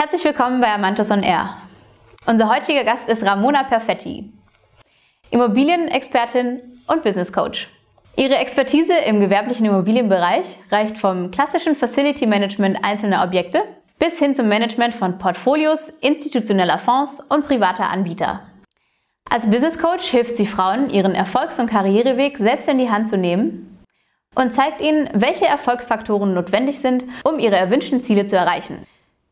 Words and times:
Herzlich 0.00 0.24
willkommen 0.24 0.62
bei 0.62 0.72
Amantos 0.72 1.10
on 1.10 1.22
Air. 1.22 1.58
Unser 2.24 2.48
heutiger 2.48 2.84
Gast 2.84 3.10
ist 3.10 3.22
Ramona 3.22 3.64
Perfetti, 3.64 4.32
Immobilienexpertin 5.30 6.80
und 6.86 7.02
Business 7.02 7.34
Coach. 7.34 7.68
Ihre 8.16 8.36
Expertise 8.36 8.94
im 8.94 9.20
gewerblichen 9.20 9.66
Immobilienbereich 9.66 10.46
reicht 10.70 10.96
vom 10.96 11.30
klassischen 11.30 11.76
Facility 11.76 12.26
Management 12.26 12.82
einzelner 12.82 13.22
Objekte 13.22 13.62
bis 13.98 14.18
hin 14.18 14.34
zum 14.34 14.48
Management 14.48 14.94
von 14.94 15.18
Portfolios, 15.18 15.90
institutioneller 16.00 16.78
Fonds 16.78 17.20
und 17.28 17.44
privater 17.44 17.90
Anbieter. 17.90 18.40
Als 19.28 19.50
Business 19.50 19.78
Coach 19.78 20.06
hilft 20.06 20.38
sie 20.38 20.46
Frauen, 20.46 20.88
ihren 20.88 21.14
Erfolgs- 21.14 21.58
und 21.58 21.68
Karriereweg 21.68 22.38
selbst 22.38 22.70
in 22.70 22.78
die 22.78 22.88
Hand 22.88 23.06
zu 23.06 23.18
nehmen 23.18 23.84
und 24.34 24.54
zeigt 24.54 24.80
ihnen, 24.80 25.10
welche 25.12 25.44
Erfolgsfaktoren 25.44 26.32
notwendig 26.32 26.80
sind, 26.80 27.04
um 27.22 27.38
ihre 27.38 27.56
erwünschten 27.56 28.00
Ziele 28.00 28.26
zu 28.26 28.36
erreichen. 28.36 28.86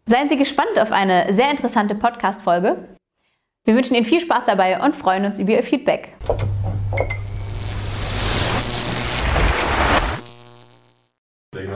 Seien 0.09 0.31
Sie 0.31 0.39
gespannt 0.39 0.81
auf 0.81 0.91
eine 0.91 1.31
sehr 1.35 1.51
interessante 1.51 1.95
Podcast-Folge. 1.95 2.79
Wir 3.66 3.75
wünschen 3.75 3.95
Ihnen 3.95 4.07
viel 4.07 4.23
Spaß 4.23 4.45
dabei 4.47 4.80
und 4.83 4.97
freuen 4.97 5.27
uns 5.27 5.39
über 5.39 5.51
Ihr 5.51 5.62
Feedback. 5.62 6.15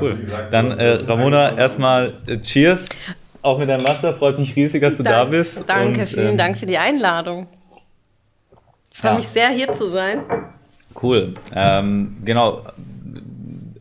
Cool. 0.01 0.27
Dann 0.51 0.71
äh, 0.71 0.93
Ramona, 1.05 1.59
erstmal 1.59 2.15
äh, 2.27 2.39
Cheers. 2.39 2.89
Auch 3.43 3.59
mit 3.59 3.69
deinem 3.69 3.85
Wasser. 3.85 4.15
Freut 4.15 4.39
mich 4.39 4.57
riesig, 4.57 4.81
dass 4.81 4.97
du 4.97 5.03
Dank, 5.03 5.15
da 5.15 5.25
bist. 5.27 5.69
Danke, 5.69 6.01
Und, 6.01 6.09
vielen 6.09 6.31
ähm, 6.31 6.39
Dank 6.39 6.59
für 6.59 6.65
die 6.65 6.79
Einladung. 6.79 7.49
Ich 8.93 8.99
freue 8.99 9.11
ja. 9.11 9.17
mich 9.19 9.29
sehr, 9.29 9.51
hier 9.51 9.73
zu 9.73 9.89
sein. 9.89 10.23
Cool. 11.03 11.35
Ähm, 11.55 12.17
genau. 12.25 12.63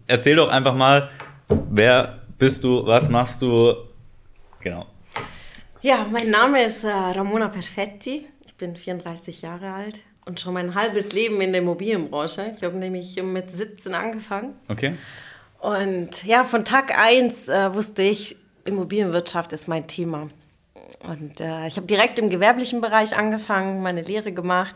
Erzähl 0.07 0.35
doch 0.35 0.49
einfach 0.49 0.75
mal, 0.75 1.09
wer 1.47 2.19
bist 2.37 2.65
du, 2.65 2.85
was 2.85 3.07
machst 3.07 3.41
du? 3.41 3.75
Genau. 4.61 4.85
Ja, 5.81 6.05
mein 6.09 6.29
Name 6.29 6.63
ist 6.63 6.83
äh, 6.83 6.89
Ramona 6.89 7.47
Perfetti. 7.47 8.27
Ich 8.45 8.55
bin 8.55 8.75
34 8.75 9.41
Jahre 9.41 9.73
alt 9.73 10.03
und 10.25 10.39
schon 10.39 10.53
mein 10.53 10.75
halbes 10.75 11.11
Leben 11.11 11.41
in 11.41 11.51
der 11.51 11.61
Immobilienbranche. 11.61 12.53
Ich 12.55 12.63
habe 12.63 12.77
nämlich 12.77 13.21
mit 13.21 13.51
17 13.55 13.93
angefangen. 13.93 14.53
Okay. 14.67 14.95
Und 15.59 16.23
ja, 16.23 16.43
von 16.43 16.65
Tag 16.65 16.97
1 16.97 17.49
äh, 17.49 17.73
wusste 17.73 18.03
ich, 18.03 18.35
Immobilienwirtschaft 18.65 19.53
ist 19.53 19.67
mein 19.67 19.87
Thema. 19.87 20.29
Und 21.07 21.41
äh, 21.41 21.67
ich 21.67 21.77
habe 21.77 21.87
direkt 21.87 22.19
im 22.19 22.29
gewerblichen 22.29 22.81
Bereich 22.81 23.15
angefangen, 23.15 23.81
meine 23.81 24.01
Lehre 24.01 24.31
gemacht. 24.31 24.75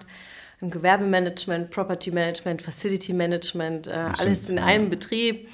Im 0.61 0.71
Gewerbemanagement, 0.71 1.69
Property 1.69 2.11
Management, 2.11 2.61
Facility 2.61 3.13
Management, 3.13 3.87
äh, 3.87 4.09
alles 4.17 4.49
in 4.49 4.57
ja. 4.57 4.63
einem 4.63 4.89
Betrieb. 4.89 5.49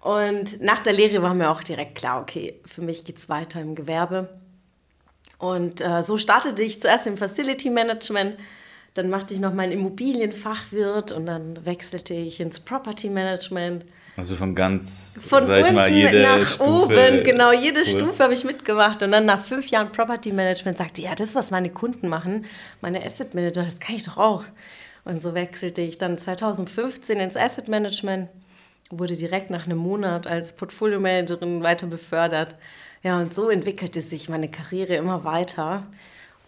Und 0.00 0.60
nach 0.62 0.78
der 0.80 0.94
Lehre 0.94 1.22
war 1.22 1.34
mir 1.34 1.50
auch 1.50 1.62
direkt 1.62 1.94
klar, 1.96 2.20
okay, 2.20 2.60
für 2.64 2.80
mich 2.80 3.04
geht 3.04 3.18
es 3.18 3.28
weiter 3.28 3.60
im 3.60 3.74
Gewerbe. 3.74 4.30
Und 5.38 5.80
äh, 5.80 6.02
so 6.02 6.18
startete 6.18 6.62
ich 6.62 6.80
zuerst 6.80 7.06
im 7.06 7.16
Facility 7.16 7.70
Management, 7.70 8.36
dann 8.94 9.08
machte 9.08 9.32
ich 9.32 9.40
noch 9.40 9.54
meinen 9.54 9.72
Immobilienfachwirt 9.72 11.12
und 11.12 11.26
dann 11.26 11.64
wechselte 11.64 12.12
ich 12.12 12.40
ins 12.40 12.58
Property 12.58 13.08
Management. 13.08 13.84
Also 14.16 14.34
von 14.34 14.54
ganz, 14.54 15.24
Von 15.28 15.46
sag 15.46 15.66
ich 15.66 15.72
mal, 15.72 15.88
jede 15.88 16.22
nach 16.22 16.46
Stufe. 16.46 16.68
oben, 16.70 17.22
genau, 17.22 17.52
jede 17.52 17.80
Cool. 17.80 17.86
Stufe 17.86 18.24
habe 18.24 18.34
ich 18.34 18.42
mitgemacht. 18.44 19.02
Und 19.02 19.12
dann 19.12 19.26
nach 19.26 19.38
fünf 19.42 19.68
Jahren 19.68 19.92
Property 19.92 20.32
Management 20.32 20.76
sagte, 20.78 21.02
ja, 21.02 21.14
das, 21.14 21.34
was 21.36 21.50
meine 21.52 21.70
Kunden 21.70 22.08
machen, 22.08 22.46
meine 22.80 23.04
Asset 23.04 23.32
Manager, 23.34 23.62
das 23.62 23.78
kann 23.78 23.94
ich 23.94 24.02
doch 24.02 24.16
auch. 24.16 24.44
Und 25.04 25.22
so 25.22 25.34
wechselte 25.34 25.82
ich 25.82 25.96
dann 25.98 26.18
2015 26.18 27.20
ins 27.20 27.36
Asset 27.36 27.68
Management, 27.68 28.28
wurde 28.90 29.16
direkt 29.16 29.50
nach 29.50 29.66
einem 29.66 29.78
Monat 29.78 30.26
als 30.26 30.52
Portfolio-Managerin 30.52 31.62
weiter 31.62 31.86
befördert. 31.86 32.56
Ja, 33.02 33.18
und 33.18 33.32
so 33.32 33.48
entwickelte 33.48 34.00
sich 34.00 34.28
meine 34.28 34.50
Karriere 34.50 34.96
immer 34.96 35.24
weiter. 35.24 35.86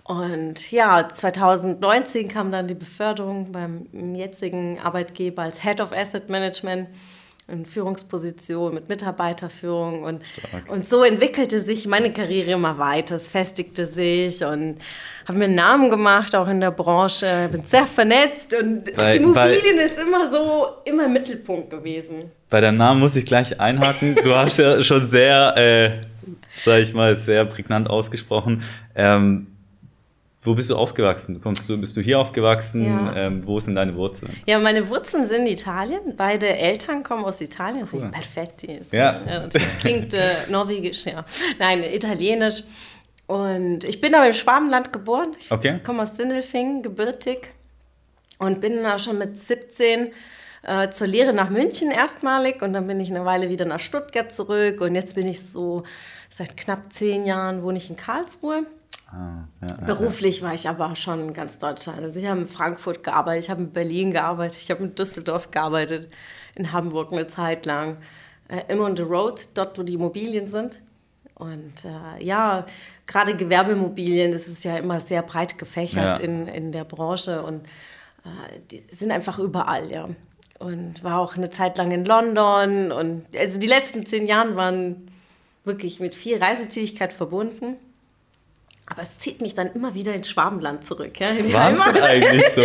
Und 0.05 0.70
ja, 0.73 1.09
2019 1.09 2.29
kam 2.29 2.51
dann 2.51 2.67
die 2.67 2.75
Beförderung 2.75 3.53
beim 3.53 3.87
jetzigen 4.15 4.81
Arbeitgeber 4.81 5.42
als 5.42 5.63
Head 5.63 5.80
of 5.80 5.92
Asset 5.92 6.29
Management 6.29 6.89
in 7.52 7.67
Führungsposition 7.67 8.74
mit 8.74 8.89
Mitarbeiterführung 8.89 10.02
und, 10.05 10.23
und 10.68 10.86
so 10.86 11.05
entwickelte 11.05 11.61
sich 11.61 11.86
meine 11.86 12.13
Karriere 12.13 12.52
immer 12.52 12.79
weiter. 12.79 13.14
Es 13.17 13.29
festigte 13.29 13.85
sich 13.85 14.42
und 14.42 14.79
habe 15.29 15.39
mir 15.39 15.45
einen 15.45 15.55
Namen 15.55 15.91
gemacht, 15.91 16.35
auch 16.35 16.48
in 16.48 16.61
der 16.61 16.70
Branche, 16.70 17.48
bin 17.52 17.62
sehr 17.67 17.86
vernetzt 17.86 18.55
und 18.55 18.96
Weil- 18.96 19.17
Immobilien 19.17 19.79
ist 19.85 19.98
immer 20.01 20.30
so, 20.30 20.68
immer 20.85 21.05
im 21.05 21.12
Mittelpunkt 21.12 21.70
gewesen. 21.70 22.30
Bei 22.48 22.61
deinem 22.61 22.79
Namen 22.79 23.01
muss 23.01 23.14
ich 23.17 23.27
gleich 23.27 23.61
einhaken. 23.61 24.17
Du 24.24 24.35
hast 24.35 24.58
ja 24.58 24.83
schon 24.83 25.02
sehr, 25.02 25.55
äh, 25.57 25.91
sag 26.58 26.80
ich 26.80 26.92
mal, 26.95 27.17
sehr 27.17 27.45
prägnant 27.45 27.89
ausgesprochen. 27.89 28.62
Ähm, 28.95 29.46
wo 30.45 30.55
bist 30.55 30.70
du 30.70 30.77
aufgewachsen? 30.77 31.41
Kommst 31.41 31.69
du, 31.69 31.79
bist 31.79 31.97
du 31.97 32.01
hier 32.01 32.19
aufgewachsen? 32.19 32.85
Ja. 32.85 33.14
Ähm, 33.14 33.47
wo 33.47 33.61
sind 33.61 33.77
deine 33.77 33.95
Wurzeln? 33.95 34.33
Ja, 34.47 34.58
meine 34.58 34.89
Wurzeln 34.89 35.29
sind 35.29 35.47
Italien. 35.47 36.14
Beide 36.17 36.48
Eltern 36.48 37.03
kommen 37.05 37.25
aus 37.25 37.41
Italien. 37.41 37.86
Perfetti. 38.11 38.73
Ist, 38.73 38.92
Ja. 38.92 39.20
das 39.48 39.63
klingt 39.80 40.14
äh, 40.14 40.30
norwegisch, 40.51 41.05
ja. 41.07 41.25
Nein, 41.61 41.83
italienisch. 41.85 42.64
Und 43.29 43.85
ich 43.85 44.01
bin 44.01 44.14
aber 44.14 44.27
im 44.27 44.33
Schwabenland 44.33 44.92
geboren. 44.92 45.36
Ich 45.39 45.51
Okay. 45.53 45.79
komme 45.85 46.03
aus 46.03 46.17
Sindelfingen, 46.17 46.83
gebürtig. 46.83 47.53
Und 48.39 48.61
bin 48.61 48.83
da 48.83 48.98
schon 48.98 49.19
mit 49.19 49.39
17 49.39 50.09
äh, 50.64 50.91
zur 50.91 51.07
Lehre 51.07 51.33
nach 51.33 51.51
München 51.51 51.92
erstmalig. 51.92 52.63
Und 52.63 52.73
dann 52.73 52.89
bin 52.89 52.98
ich 52.98 53.11
eine 53.11 53.24
Weile 53.24 53.48
wieder 53.48 53.64
nach 53.64 53.79
Stuttgart 53.79 54.33
zurück. 54.33 54.80
Und 54.80 54.97
jetzt 54.97 55.14
bin 55.14 55.29
ich 55.29 55.41
so 55.41 55.85
seit 56.29 56.57
knapp 56.57 56.92
zehn 56.92 57.27
Jahren 57.27 57.63
wohne 57.63 57.79
ich 57.79 57.89
in 57.91 57.97
Karlsruhe. 57.97 58.67
Ah, 59.12 59.45
ja, 59.61 59.67
ja, 59.78 59.84
Beruflich 59.84 60.42
war 60.42 60.55
ich 60.55 60.68
aber 60.68 60.96
schon 60.96 61.20
in 61.20 61.33
ganz 61.34 61.58
Deutschland. 61.58 62.00
Also 62.02 62.18
ich 62.18 62.27
habe 62.27 62.40
in 62.40 62.46
Frankfurt 62.46 63.05
gearbeitet, 63.05 63.45
ich 63.45 63.50
habe 63.50 63.62
in 63.62 63.70
Berlin 63.73 64.11
gearbeitet, 64.11 64.62
ich 64.62 64.70
habe 64.70 64.83
in 64.84 64.95
Düsseldorf 64.95 65.50
gearbeitet, 65.50 66.08
in 66.55 66.73
Hamburg 66.73 67.12
eine 67.12 67.27
Zeit 67.27 67.67
lang. 67.67 67.98
Äh, 68.48 68.62
immer 68.68 68.84
on 68.84 68.96
the 68.96 69.02
road, 69.02 69.48
dort 69.55 69.78
wo 69.78 69.83
die 69.83 69.95
Immobilien 69.95 70.46
sind. 70.46 70.80
Und 71.34 71.84
äh, 71.84 72.24
ja, 72.24 72.64
gerade 73.06 73.36
Gewerbeimmobilien, 73.36 74.33
das 74.33 74.48
ist 74.48 74.64
ja 74.64 74.77
immer 74.77 75.00
sehr 75.00 75.23
breit 75.23 75.58
gefächert 75.58 76.18
Ja. 76.20 76.24
in, 76.24 76.46
in 76.46 76.73
der 76.73 76.84
Branche 76.84 77.42
und 77.42 77.67
äh, 78.24 78.61
die 78.70 78.83
sind 78.94 79.11
einfach 79.11 79.39
überall, 79.39 79.90
ja. 79.90 80.08
Und 80.58 81.02
war 81.02 81.18
auch 81.18 81.36
eine 81.36 81.50
Zeit 81.50 81.77
lang 81.77 81.90
in 81.90 82.05
London 82.05 82.92
und 82.92 83.24
also 83.36 83.58
die 83.58 83.67
letzten 83.67 84.06
zehn 84.06 84.27
Jahre 84.27 84.55
waren 84.55 85.11
wirklich 85.64 85.98
mit 86.00 86.14
viel 86.14 86.39
Reisetätigkeit 86.39 87.12
verbunden. 87.12 87.77
Aber 88.92 89.01
es 89.03 89.17
zieht 89.17 89.41
mich 89.41 89.55
dann 89.55 89.70
immer 89.75 89.95
wieder 89.95 90.13
ins 90.13 90.29
Schwabenland 90.29 90.85
zurück. 90.85 91.19
Ja, 91.19 91.29
in 91.30 91.51
Wahnsinn 91.51 92.03
eigentlich 92.03 92.45
so. 92.48 92.61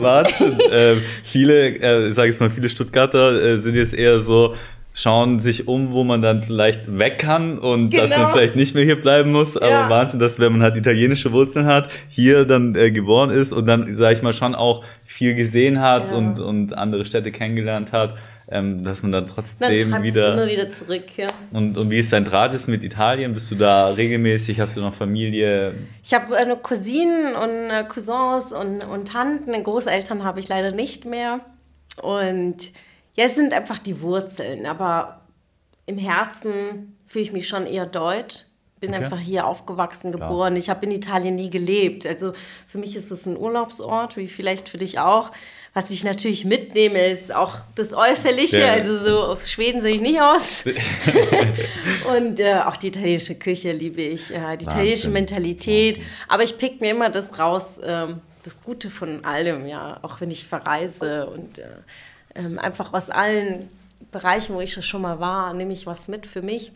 Wahnsinn. 0.00 0.58
ähm, 0.72 1.02
viele, 1.22 1.68
äh, 1.76 2.10
sage 2.10 2.30
ich 2.30 2.40
mal, 2.40 2.50
viele 2.50 2.68
Stuttgarter 2.68 3.40
äh, 3.40 3.58
sind 3.58 3.76
jetzt 3.76 3.94
eher 3.94 4.18
so, 4.18 4.56
schauen 4.92 5.38
sich 5.38 5.68
um, 5.68 5.92
wo 5.92 6.02
man 6.02 6.20
dann 6.20 6.42
vielleicht 6.42 6.98
weg 6.98 7.18
kann 7.18 7.58
und 7.58 7.96
dass 7.96 8.10
man 8.10 8.18
Genau. 8.18 8.30
vielleicht 8.32 8.56
nicht 8.56 8.74
mehr 8.74 8.82
hier 8.82 9.00
bleiben 9.00 9.30
muss. 9.30 9.56
Aber 9.56 9.70
Ja. 9.70 9.88
Wahnsinn, 9.90 10.18
dass 10.18 10.40
wenn 10.40 10.50
man 10.50 10.62
halt 10.62 10.76
italienische 10.76 11.30
Wurzeln 11.30 11.66
hat, 11.66 11.88
hier 12.08 12.44
dann 12.44 12.74
äh, 12.74 12.90
geboren 12.90 13.30
ist 13.30 13.52
und 13.52 13.66
dann, 13.66 13.94
sage 13.94 14.16
ich 14.16 14.22
mal, 14.22 14.34
schon 14.34 14.56
auch 14.56 14.82
viel 15.06 15.36
gesehen 15.36 15.80
hat 15.80 16.10
Ja. 16.10 16.16
und, 16.16 16.40
und 16.40 16.76
andere 16.76 17.04
Städte 17.04 17.30
kennengelernt 17.30 17.92
hat, 17.92 18.16
ähm, 18.50 18.82
dass 18.82 19.02
man 19.02 19.12
dann 19.12 19.26
trotzdem 19.26 19.90
du 19.90 20.02
wieder... 20.02 20.32
immer 20.32 20.46
wieder 20.46 20.70
zurück. 20.70 21.04
Ja. 21.16 21.26
Und, 21.52 21.76
und 21.76 21.90
wie 21.90 21.98
ist 21.98 22.12
dein 22.12 22.24
Draht 22.24 22.52
jetzt 22.52 22.68
mit 22.68 22.82
Italien? 22.82 23.34
Bist 23.34 23.50
du 23.50 23.54
da 23.54 23.88
regelmäßig? 23.88 24.60
Hast 24.60 24.76
du 24.76 24.80
noch 24.80 24.94
Familie? 24.94 25.74
Ich 26.02 26.14
habe 26.14 26.36
äh, 26.36 26.56
Cousinen 26.62 27.34
und 27.34 27.70
äh, 27.70 27.84
Cousins 27.84 28.52
und, 28.52 28.80
und 28.80 29.08
Tanten. 29.08 29.62
Großeltern 29.62 30.24
habe 30.24 30.40
ich 30.40 30.48
leider 30.48 30.70
nicht 30.70 31.04
mehr. 31.04 31.40
Und 32.00 32.72
ja, 33.14 33.24
es 33.26 33.34
sind 33.34 33.52
einfach 33.52 33.78
die 33.78 34.00
Wurzeln. 34.00 34.64
Aber 34.64 35.22
im 35.84 35.98
Herzen 35.98 36.96
fühle 37.06 37.24
ich 37.24 37.32
mich 37.32 37.48
schon 37.48 37.66
eher 37.66 37.86
deutsch. 37.86 38.44
Bin 38.80 38.90
Okay. 38.90 39.04
einfach 39.04 39.18
hier 39.18 39.44
aufgewachsen, 39.46 40.12
geboren. 40.12 40.54
Ich 40.54 40.70
habe 40.70 40.86
in 40.86 40.92
Italien 40.92 41.34
nie 41.34 41.50
gelebt. 41.50 42.06
Also 42.06 42.32
für 42.66 42.78
mich 42.78 42.94
ist 42.94 43.10
es 43.10 43.26
ein 43.26 43.36
Urlaubsort, 43.36 44.16
wie 44.16 44.28
vielleicht 44.28 44.68
für 44.68 44.78
dich 44.78 45.00
auch. 45.00 45.32
Was 45.74 45.90
ich 45.90 46.02
natürlich 46.02 46.44
mitnehme, 46.44 47.06
ist 47.06 47.32
auch 47.32 47.56
das 47.74 47.92
Äußerliche. 47.92 48.60
Ja. 48.60 48.72
Also 48.72 48.96
so 48.96 49.22
auf 49.22 49.46
Schweden 49.46 49.80
sehe 49.80 49.94
ich 49.94 50.00
nicht 50.00 50.20
aus. 50.20 50.64
Und 52.16 52.40
äh, 52.40 52.60
auch 52.64 52.76
die 52.76 52.88
italienische 52.88 53.34
Küche 53.34 53.72
liebe 53.72 54.02
ich, 54.02 54.32
äh, 54.32 54.56
die 54.56 54.64
italienische 54.64 55.04
Wahnsinn. 55.04 55.12
Mentalität. 55.12 56.00
Aber 56.26 56.42
ich 56.42 56.58
pick 56.58 56.80
mir 56.80 56.92
immer 56.92 57.10
das 57.10 57.38
raus, 57.38 57.80
ähm, 57.84 58.20
das 58.42 58.60
Gute 58.62 58.90
von 58.90 59.24
allem, 59.24 59.66
ja. 59.66 59.98
Auch 60.02 60.20
wenn 60.20 60.30
ich 60.30 60.46
verreise 60.46 61.26
und 61.26 61.58
äh, 61.58 61.66
ähm, 62.34 62.58
einfach 62.58 62.92
aus 62.92 63.10
allen 63.10 63.68
Bereichen, 64.10 64.54
wo 64.54 64.60
ich 64.60 64.84
schon 64.84 65.02
mal 65.02 65.20
war, 65.20 65.52
nehme 65.52 65.72
ich 65.72 65.86
was 65.86 66.08
mit 66.08 66.26
für 66.26 66.42
mich. 66.42 66.72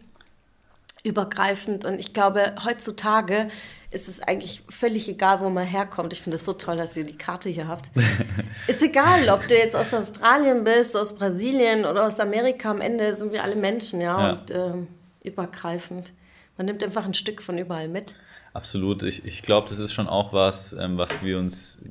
Übergreifend. 1.05 1.85
Und 1.85 1.99
ich 1.99 2.13
glaube, 2.13 2.55
heutzutage 2.65 3.49
ist 3.93 4.09
es 4.09 4.21
eigentlich 4.21 4.63
völlig 4.69 5.09
egal, 5.09 5.41
wo 5.41 5.51
man 5.51 5.67
herkommt. 5.67 6.13
Ich 6.13 6.23
finde 6.23 6.37
es 6.37 6.45
so 6.45 6.53
toll, 6.53 6.77
dass 6.77 6.97
ihr 6.97 7.05
die 7.05 7.17
Karte 7.17 7.49
hier 7.49 7.69
habt. 7.69 7.91
ist 8.67 8.83
egal, 8.83 9.29
ob 9.29 9.47
du 9.47 9.57
jetzt 9.57 9.77
aus 9.77 9.93
Australien 9.93 10.65
bist, 10.65 10.97
aus 10.97 11.15
Brasilien 11.15 11.85
oder 11.85 12.07
aus 12.07 12.19
Amerika. 12.19 12.71
Am 12.71 12.81
Ende 12.81 13.15
sind 13.15 13.33
wir 13.33 13.43
alle 13.45 13.57
Menschen, 13.57 14.01
ja. 14.01 14.19
Ja. 14.19 14.33
Und 14.33 14.51
ähm, 14.51 14.89
übergreifend 15.23 16.13
Man 16.57 16.67
nimmt 16.67 16.83
einfach 16.83 17.05
ein 17.05 17.15
Stück 17.15 17.43
von 17.43 17.59
überall 17.59 17.89
mit. 17.89 18.15
Absolut. 18.55 19.03
Ich, 19.03 19.25
ich 19.25 19.43
glaube, 19.43 19.69
das 19.69 19.79
ist 19.79 19.93
schon 19.93 20.09
auch 20.09 20.33
was, 20.33 20.73
ähm, 20.73 20.99
was 20.99 21.23
wir 21.23 21.39
uns 21.39 21.83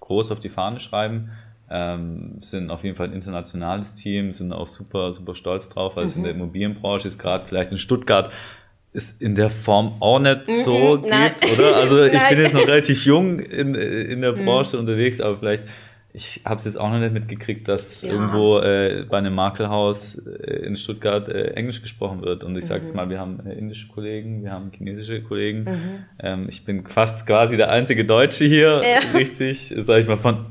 groß 0.00 0.30
auf 0.30 0.40
die 0.40 0.48
Fahne 0.48 0.80
schreiben. 0.80 1.30
Ähm, 1.70 2.36
sind 2.40 2.70
auf 2.70 2.82
jeden 2.82 2.96
Fall 2.96 3.08
ein 3.08 3.12
internationales 3.12 3.94
Team, 3.94 4.32
sind 4.32 4.52
auch 4.52 4.66
super, 4.66 5.12
super 5.12 5.34
stolz 5.34 5.68
drauf, 5.68 5.96
weil 5.96 6.06
es 6.06 6.16
in 6.16 6.22
der 6.22 6.32
Immobilienbranche 6.32 7.06
ist 7.06 7.18
gerade 7.18 7.46
vielleicht 7.46 7.72
in 7.72 7.78
Stuttgart 7.78 8.32
ist 8.92 9.20
in 9.22 9.34
der 9.34 9.50
Form 9.50 9.96
auch 10.00 10.18
nicht 10.18 10.50
so 10.50 10.98
Mhm, 11.02 11.08
nein. 11.10 11.30
gibt, 11.40 11.52
oder? 11.58 11.76
Also 11.76 12.02
ich 12.06 12.12
Nein. 12.14 12.22
bin 12.30 12.38
jetzt 12.44 12.54
noch 12.54 12.66
relativ 12.66 13.04
jung 13.04 13.38
in, 13.38 13.74
in 13.74 14.22
der 14.22 14.32
Branche 14.32 14.78
unterwegs, 14.78 15.20
aber 15.20 15.38
vielleicht, 15.38 15.64
ich 16.14 16.40
habe 16.46 16.56
es 16.56 16.64
jetzt 16.64 16.80
auch 16.80 16.90
noch 16.90 16.98
nicht 16.98 17.12
mitgekriegt, 17.12 17.68
dass 17.68 18.02
Ja. 18.02 18.10
irgendwo 18.12 18.58
äh, 18.60 19.04
bei 19.08 19.18
einem 19.18 19.34
Makelhaus 19.34 20.16
äh, 20.16 20.64
in 20.66 20.74
Stuttgart 20.76 21.28
äh, 21.28 21.50
Englisch 21.52 21.82
gesprochen 21.82 22.22
wird. 22.22 22.44
Und 22.44 22.56
ich 22.56 22.64
sage 22.64 22.80
Mhm. 22.80 22.86
es 22.86 22.94
mal, 22.94 23.10
wir 23.10 23.18
haben 23.20 23.40
äh, 23.46 23.52
indische 23.54 23.88
Kollegen, 23.88 24.42
wir 24.42 24.52
haben 24.52 24.70
chinesische 24.74 25.22
Kollegen. 25.22 25.66
Ähm, 26.18 26.46
ich 26.48 26.64
bin 26.64 26.86
fast 26.86 27.26
quasi 27.26 27.56
der 27.58 27.70
einzige 27.70 28.04
Deutsche 28.06 28.46
hier, 28.46 28.80
Ja. 28.82 29.10
richtig, 29.18 29.74
sage 29.76 30.00
ich 30.00 30.08
mal, 30.08 30.16
von, 30.16 30.46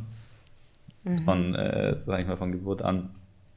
Mhm. 1.03 1.19
von, 1.25 1.55
äh, 1.55 1.95
sag 2.05 2.19
ich 2.19 2.27
mal, 2.27 2.37
von 2.37 2.51
Geburt 2.51 2.81
an. 2.81 3.09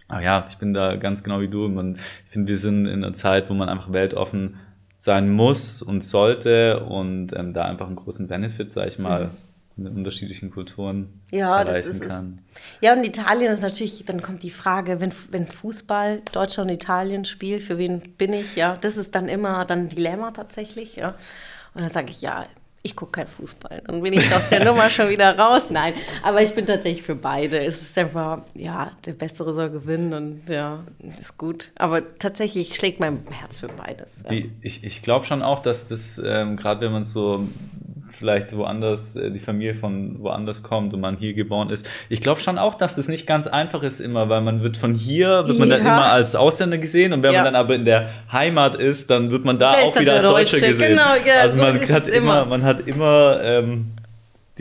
Aber 0.08 0.22
ja, 0.22 0.44
ich 0.48 0.56
bin 0.56 0.72
da 0.74 0.96
ganz 0.96 1.22
genau 1.22 1.40
wie 1.40 1.48
du. 1.48 1.68
Man, 1.68 1.96
ich 2.26 2.32
finde, 2.32 2.48
wir 2.48 2.56
sind 2.56 2.86
in 2.86 3.04
einer 3.04 3.12
Zeit, 3.12 3.48
wo 3.50 3.54
man 3.54 3.68
einfach 3.68 3.92
weltoffen 3.92 4.56
sein 5.00 5.30
muss 5.30 5.80
und 5.80 6.02
sollte 6.02 6.84
und 6.84 7.32
ähm, 7.34 7.54
da 7.54 7.64
einfach 7.64 7.86
einen 7.86 7.96
großen 7.96 8.28
Benefit, 8.28 8.70
sag 8.70 8.86
ich 8.86 8.98
mal, 8.98 9.30
mit 9.76 9.94
unterschiedlichen 9.94 10.50
Kulturen 10.50 11.20
Mhm. 11.30 11.38
Ja, 11.38 11.64
das 11.64 11.86
erreichen 11.86 12.02
ist 12.02 12.08
kann. 12.08 12.38
Ja, 12.80 12.92
und 12.92 13.04
Italien 13.04 13.50
ist 13.50 13.62
natürlich, 13.62 14.04
dann 14.04 14.20
kommt 14.20 14.42
die 14.42 14.50
Frage, 14.50 15.00
wenn, 15.00 15.12
wenn 15.30 15.46
Fußball 15.46 16.20
Deutschland 16.32 16.70
und 16.70 16.74
Italien 16.74 17.24
spielt, 17.24 17.62
für 17.62 17.78
wen 17.78 18.00
bin 18.18 18.34
ich? 18.34 18.56
Ja, 18.56 18.76
das 18.80 18.98
ist 18.98 19.14
dann 19.14 19.28
immer 19.28 19.64
dann 19.64 19.80
ein 19.80 19.88
Dilemma 19.88 20.32
tatsächlich. 20.32 20.96
Ja. 20.96 21.14
Und 21.72 21.80
dann 21.80 21.90
sage 21.90 22.10
ich, 22.10 22.20
ja, 22.20 22.44
ich 22.82 22.96
gucke 22.96 23.12
kein 23.12 23.26
Fußball. 23.26 23.82
Dann 23.86 24.02
bin 24.02 24.14
ich 24.14 24.34
aus 24.34 24.48
der 24.48 24.64
Nummer 24.64 24.88
schon 24.88 25.10
wieder 25.10 25.38
raus. 25.38 25.70
Nein, 25.70 25.92
aber 26.22 26.42
ich 26.42 26.54
bin 26.54 26.64
tatsächlich 26.64 27.04
für 27.04 27.14
beide. 27.14 27.58
Es 27.60 27.82
ist 27.82 27.98
einfach, 27.98 28.42
ja, 28.54 28.92
der 29.04 29.12
Bessere 29.12 29.52
soll 29.52 29.70
gewinnen 29.70 30.14
und 30.14 30.48
ja, 30.48 30.84
ist 31.18 31.36
gut. 31.36 31.72
Aber 31.74 32.18
tatsächlich 32.18 32.74
schlägt 32.74 32.98
mein 32.98 33.26
Herz 33.30 33.60
für 33.60 33.68
beides. 33.68 34.10
Ja. 34.24 34.30
Die, 34.30 34.52
ich 34.62 34.82
ich 34.84 35.02
glaube 35.02 35.26
schon 35.26 35.42
auch, 35.42 35.60
dass 35.60 35.86
das, 35.86 36.20
ähm, 36.24 36.56
gerade 36.56 36.80
wenn 36.80 36.92
man 36.92 37.04
so 37.04 37.46
vielleicht 38.20 38.54
woanders, 38.56 39.16
äh, 39.16 39.30
die 39.32 39.40
Familie 39.40 39.74
von 39.74 40.20
woanders 40.20 40.62
kommt 40.62 40.94
und 40.94 41.00
man 41.00 41.16
hier 41.16 41.34
geboren 41.34 41.70
ist, 41.70 41.84
ich 42.08 42.20
glaube 42.20 42.40
schon 42.40 42.58
auch, 42.58 42.76
dass 42.76 42.94
das 42.96 43.08
nicht 43.08 43.26
ganz 43.26 43.46
einfach 43.48 43.82
ist 43.82 43.98
immer, 43.98 44.28
weil 44.28 44.42
man 44.42 44.62
wird 44.62 44.76
von 44.76 44.94
hier, 44.94 45.48
wird 45.48 45.58
man 45.58 45.68
dann 45.70 45.80
immer 45.80 46.12
als 46.12 46.36
Ausländer 46.36 46.78
gesehen 46.78 47.12
und 47.12 47.22
wenn 47.24 47.32
Ja. 47.32 47.38
man 47.42 47.52
dann 47.54 47.60
aber 47.60 47.74
in 47.74 47.84
der 47.84 48.10
Heimat 48.30 48.76
ist, 48.76 49.10
dann 49.10 49.30
wird 49.32 49.44
man 49.44 49.58
da 49.58 49.72
Da 49.72 49.78
auch 49.78 49.98
wieder 49.98 50.12
als 50.12 50.22
der 50.22 50.30
Deutscher 50.30 50.56
Deutsche. 50.60 50.68
gesehen. 50.68 50.88
Genau, 50.90 51.14
ja, 51.26 51.40
also 51.40 51.56
so 51.56 51.62
man 51.64 51.80
hat 51.80 52.02
es 52.02 52.08
immer, 52.08 52.42
immer. 52.42 52.44
man 52.44 52.62
hat 52.62 52.86
immer, 52.86 53.40
ähm, 53.42 53.86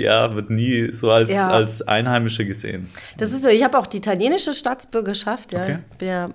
ja, 0.01 0.35
wird 0.35 0.49
nie 0.49 0.93
so 0.93 1.11
als, 1.11 1.31
Ja. 1.31 1.47
als 1.49 1.81
Einheimische 1.87 2.45
gesehen. 2.45 2.89
Das 3.17 3.31
ist 3.31 3.41
so, 3.43 3.47
ich 3.49 3.63
habe 3.63 3.77
auch 3.77 3.87
die 3.87 3.97
italienische 3.97 4.53
Staatsbürgerschaft, 4.53 5.53
ja. 5.53 5.63
Okay. 5.63 5.77
Ich 5.91 5.97
bin 5.97 6.07
ja 6.07 6.29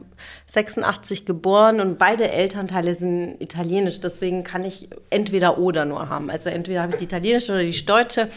86 0.47 1.27
geboren 1.27 1.81
und 1.81 1.99
beide 1.99 2.31
Elternteile 2.31 2.95
sind 2.95 3.41
italienisch, 3.41 4.01
deswegen 4.01 4.45
kann 4.45 4.65
ich 4.65 4.89
entweder 5.11 5.59
oder 5.59 5.85
nur 5.85 6.09
haben. 6.09 6.31
Also 6.31 6.51
entweder 6.51 6.83
habe 6.83 6.93
ich 6.93 6.99
die 6.99 7.05
italienische 7.05 7.53
oder 7.53 7.63
die 7.63 7.85
deutsche. 7.87 8.29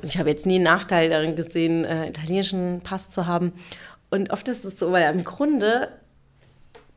Und 0.00 0.08
ich 0.08 0.18
habe 0.18 0.30
jetzt 0.30 0.46
nie 0.46 0.56
einen 0.56 0.64
Nachteil 0.64 1.08
darin 1.08 1.36
gesehen, 1.36 1.84
äh, 1.84 2.08
italienischen 2.08 2.80
Pass 2.82 3.10
zu 3.10 3.26
haben. 3.26 3.52
Und 4.10 4.30
oft 4.30 4.48
ist 4.48 4.64
es 4.64 4.78
so, 4.78 4.92
weil 4.92 5.12
im 5.14 5.24
Grunde 5.24 5.88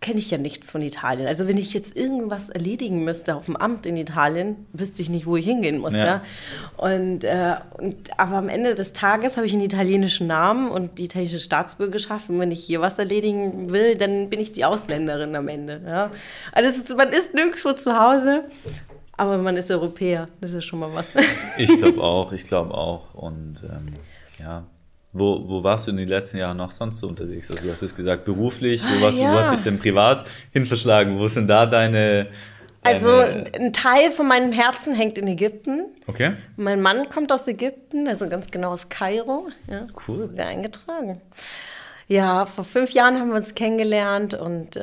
kenne 0.01 0.19
ich 0.19 0.29
ja 0.29 0.37
nichts 0.37 0.71
von 0.71 0.81
Italien. 0.81 1.27
Also 1.27 1.47
wenn 1.47 1.57
ich 1.57 1.73
jetzt 1.73 1.95
irgendwas 1.95 2.49
erledigen 2.49 3.03
müsste 3.03 3.35
auf 3.35 3.45
dem 3.45 3.55
Amt 3.55 3.85
in 3.85 3.97
Italien, 3.97 4.67
wüsste 4.71 5.01
ich 5.01 5.09
nicht, 5.09 5.25
wo 5.25 5.35
ich 5.35 5.45
hingehen 5.45 5.79
muss. 5.79 5.95
Ja. 5.95 6.05
Ja. 6.05 6.21
Und, 6.77 7.23
äh, 7.23 7.55
und, 7.77 8.19
aber 8.19 8.35
am 8.35 8.49
Ende 8.49 8.75
des 8.75 8.93
Tages 8.93 9.35
habe 9.35 9.47
ich 9.47 9.53
einen 9.53 9.63
italienischen 9.63 10.27
Namen 10.27 10.69
und 10.69 10.99
die 10.99 11.05
italienische 11.05 11.39
Staatsbürgerschaft. 11.39 12.29
Und 12.29 12.39
wenn 12.39 12.51
ich 12.51 12.63
hier 12.63 12.81
was 12.81 12.99
erledigen 12.99 13.71
will, 13.71 13.95
dann 13.95 14.29
bin 14.29 14.39
ich 14.39 14.51
die 14.51 14.65
Ausländerin 14.65 15.35
am 15.35 15.47
Ende. 15.47 15.81
Ja. 15.85 16.11
Also 16.51 16.69
ist, 16.69 16.95
man 16.95 17.09
ist 17.09 17.33
nirgendwo 17.33 17.73
zu 17.73 17.99
Hause, 17.99 18.43
aber 19.17 19.37
man 19.39 19.57
ist 19.57 19.71
Europäer. 19.71 20.27
Das 20.39 20.53
ist 20.53 20.65
schon 20.65 20.79
mal 20.79 20.93
was. 20.93 21.07
Ich 21.57 21.75
glaube 21.77 22.01
auch, 22.03 22.31
ich 22.31 22.43
glaube 22.43 22.75
auch. 22.75 23.15
Und 23.15 23.63
ähm, 23.63 23.93
ja, 24.37 24.65
wo, 25.17 25.41
wo 25.47 25.63
warst 25.63 25.87
du 25.87 25.91
in 25.91 25.97
den 25.97 26.09
letzten 26.09 26.37
Jahren 26.37 26.57
noch 26.57 26.71
sonst 26.71 26.97
so 26.97 27.07
unterwegs? 27.07 27.49
Also 27.49 27.63
du 27.63 27.71
hast 27.71 27.81
es 27.81 27.95
gesagt, 27.95 28.25
beruflich, 28.25 28.83
wo, 28.83 29.01
warst 29.01 29.17
du, 29.17 29.21
wo 29.23 29.27
Ah, 29.27 29.33
ja. 29.33 29.41
hat 29.41 29.49
sich 29.49 29.61
denn 29.61 29.79
privat 29.79 30.25
hin 30.51 30.65
verschlagen? 30.65 31.17
Wo 31.17 31.27
sind 31.27 31.47
da 31.47 31.65
deine... 31.65 32.27
Also 32.83 33.09
ein 33.17 33.73
Teil 33.73 34.11
von 34.11 34.27
meinem 34.27 34.51
Herzen 34.51 34.93
hängt 34.93 35.17
in 35.17 35.27
Ägypten. 35.27 35.85
okay. 36.05 36.33
Mein 36.55 36.81
Mann 36.83 37.09
kommt 37.09 37.31
aus 37.31 37.47
Ägypten, 37.47 38.07
also 38.07 38.27
ganz 38.29 38.51
genau 38.51 38.69
aus 38.73 38.89
Kairo. 38.89 39.47
Ja, 39.67 39.87
Cool. 40.07 40.27
Sogar 40.29 40.45
eingetragen. 40.47 41.19
Ja, 42.07 42.45
vor 42.45 42.63
fünf 42.63 42.91
Jahren 42.91 43.19
haben 43.19 43.29
wir 43.29 43.37
uns 43.37 43.55
kennengelernt 43.55 44.35
und 44.35 44.75
äh, 44.75 44.81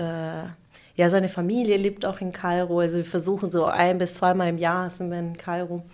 ja, 0.96 1.08
seine 1.10 1.28
Familie 1.28 1.76
lebt 1.76 2.04
auch 2.04 2.20
in 2.20 2.32
Kairo. 2.32 2.80
Also 2.80 2.96
wir 2.96 3.04
versuchen 3.04 3.52
so 3.52 3.66
ein 3.66 3.98
bis 3.98 4.14
zweimal 4.14 4.48
im 4.48 4.58
Jahr 4.58 4.90
sind 4.90 5.10
wir 5.12 5.18
in 5.20 5.36
Kairo. 5.36 5.84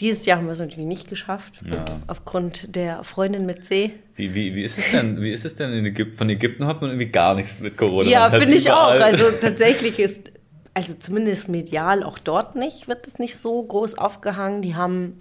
Dieses 0.00 0.26
Jahr 0.26 0.38
haben 0.38 0.46
wir 0.46 0.52
es 0.52 0.58
natürlich 0.58 0.86
nicht 0.86 1.08
geschafft, 1.08 1.54
Ja. 1.64 1.84
aufgrund 2.08 2.74
der 2.74 3.04
Freundin 3.04 3.46
mit 3.46 3.64
C. 3.64 3.92
Wie, 4.16 4.34
wie, 4.34 4.54
wie 4.54 4.62
ist 4.62 4.78
es 4.78 4.90
denn? 4.90 5.20
Wie 5.20 5.30
ist 5.30 5.44
es 5.44 5.54
denn 5.54 5.72
in 5.72 5.84
Ägypten? 5.86 6.14
Von 6.16 6.28
Ägypten 6.30 6.66
hat 6.66 6.80
man 6.80 6.90
irgendwie 6.90 7.10
gar 7.10 7.34
nichts 7.34 7.60
mit 7.60 7.76
Corona. 7.76 8.08
Ja, 8.08 8.30
finde 8.30 8.54
ich 8.54 8.70
auch. 8.70 8.90
Also 8.90 9.30
tatsächlich 9.40 9.98
ist, 9.98 10.32
also 10.74 10.94
zumindest 10.94 11.48
medial 11.48 12.02
auch 12.02 12.18
dort 12.18 12.56
nicht, 12.56 12.88
wird 12.88 13.06
es 13.06 13.18
nicht 13.18 13.36
so 13.36 13.62
groß 13.62 13.96
aufgehangen. 13.96 14.62
Die 14.62 14.74
haben 14.74 15.12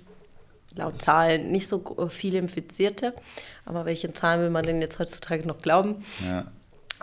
laut 0.76 1.02
Zahlen 1.02 1.52
nicht 1.52 1.68
so 1.70 1.84
viele 2.10 2.40
Infizierte. 2.40 3.14
Aber 3.66 3.86
welche 3.86 4.12
Zahlen 4.14 4.42
will 4.42 4.50
man 4.50 4.64
denn 4.64 4.82
jetzt 4.82 4.98
heutzutage 5.00 5.48
noch 5.48 5.62
glauben? 5.62 6.04
ja. 6.26 6.46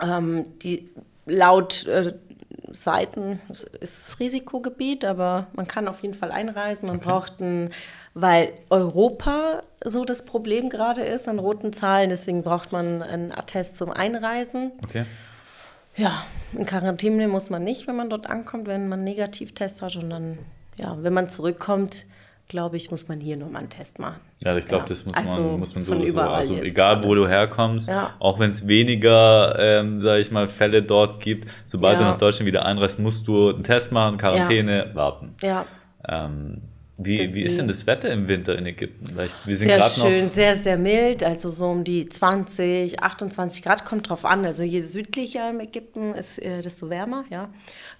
Ähm, 0.01 0.45
die 0.63 0.89
laut 1.25 1.85
äh, 1.85 2.13
Seiten 2.73 3.41
ist 3.49 3.69
es 3.81 4.19
Risikogebiet, 4.19 5.05
aber 5.05 5.47
man 5.53 5.67
kann 5.67 5.87
auf 5.87 6.01
jeden 6.01 6.13
Fall 6.13 6.31
einreisen. 6.31 6.87
Man 6.87 6.99
braucht 6.99 7.39
ein, 7.39 7.71
weil 8.13 8.53
Europa 8.69 9.61
so 9.83 10.05
das 10.05 10.25
Problem 10.25 10.69
gerade 10.69 11.01
ist 11.01 11.27
an 11.27 11.39
roten 11.39 11.73
Zahlen, 11.73 12.09
deswegen 12.09 12.43
braucht 12.43 12.71
man 12.71 13.01
einen 13.01 13.31
Attest 13.31 13.77
zum 13.77 13.91
Einreisen. 13.91 14.71
Okay. 14.83 15.05
Ja, 15.95 16.23
in 16.53 16.65
Quarantäne 16.65 17.27
muss 17.27 17.49
man 17.49 17.63
nicht, 17.63 17.87
wenn 17.87 17.95
man 17.95 18.09
dort 18.09 18.29
ankommt, 18.29 18.67
wenn 18.67 18.87
man 18.87 18.99
einen 18.99 19.03
Negativtest 19.03 19.81
hat. 19.81 19.95
Und 19.95 20.09
dann, 20.09 20.37
ja, 20.77 20.95
wenn 21.01 21.13
man 21.13 21.29
zurückkommt, 21.29 22.05
glaube 22.49 22.75
ich, 22.75 22.91
muss 22.91 23.07
man 23.07 23.21
hier 23.21 23.37
nochmal 23.37 23.61
einen 23.61 23.69
Test 23.69 23.99
machen. 23.99 24.19
Ja, 24.43 24.57
ich 24.57 24.65
glaube, 24.65 24.83
Ja, 24.83 24.87
das 24.89 25.05
muss 25.05 25.15
also 25.15 25.29
man, 25.41 25.59
muss 25.59 25.75
man 25.75 25.83
sowieso. 25.85 26.19
Also 26.19 26.55
egal, 26.55 26.95
gerade. 26.95 27.07
wo 27.07 27.15
du 27.15 27.27
herkommst, 27.27 27.87
Ja. 27.87 28.13
auch 28.19 28.39
wenn 28.39 28.49
es 28.49 28.67
weniger, 28.67 29.55
ähm, 29.57 30.01
sage 30.01 30.19
ich 30.21 30.31
mal, 30.31 30.47
Fälle 30.49 30.83
dort 30.83 31.21
gibt, 31.21 31.47
sobald 31.65 31.99
du 31.99 32.03
Ja. 32.03 32.11
nach 32.11 32.17
Deutschland 32.17 32.47
wieder 32.47 32.65
einreist, 32.65 32.99
musst 32.99 33.27
du 33.27 33.49
einen 33.49 33.63
Test 33.63 33.91
machen, 33.93 34.17
Quarantäne, 34.17 34.91
warten. 34.93 35.35
Ja, 35.41 35.65
Ähm, 36.07 36.61
wie, 36.97 37.33
wie 37.33 37.43
ist 37.43 37.57
denn 37.57 37.67
das 37.69 37.85
Wetter 37.87 38.09
im 38.09 38.27
Winter 38.27 38.57
in 38.57 38.65
Ägypten? 38.65 39.05
Weil 39.15 39.27
wir 39.45 39.55
sind 39.55 39.69
sehr 39.69 39.89
schön, 39.89 40.23
noch. 40.25 40.31
sehr, 40.31 40.55
sehr 40.57 40.77
mild, 40.77 41.23
also 41.23 41.49
so 41.49 41.67
um 41.69 41.83
die 41.85 42.09
20, 42.09 43.01
28 43.01 43.63
Grad, 43.63 43.85
kommt 43.85 44.09
drauf 44.09 44.25
an. 44.25 44.43
Also 44.43 44.63
je 44.63 44.81
südlicher 44.81 45.49
im 45.49 45.59
Ägypten 45.61 46.13
ist, 46.13 46.39
äh, 46.41 46.61
desto 46.61 46.89
wärmer, 46.89 47.23
ja. 47.29 47.49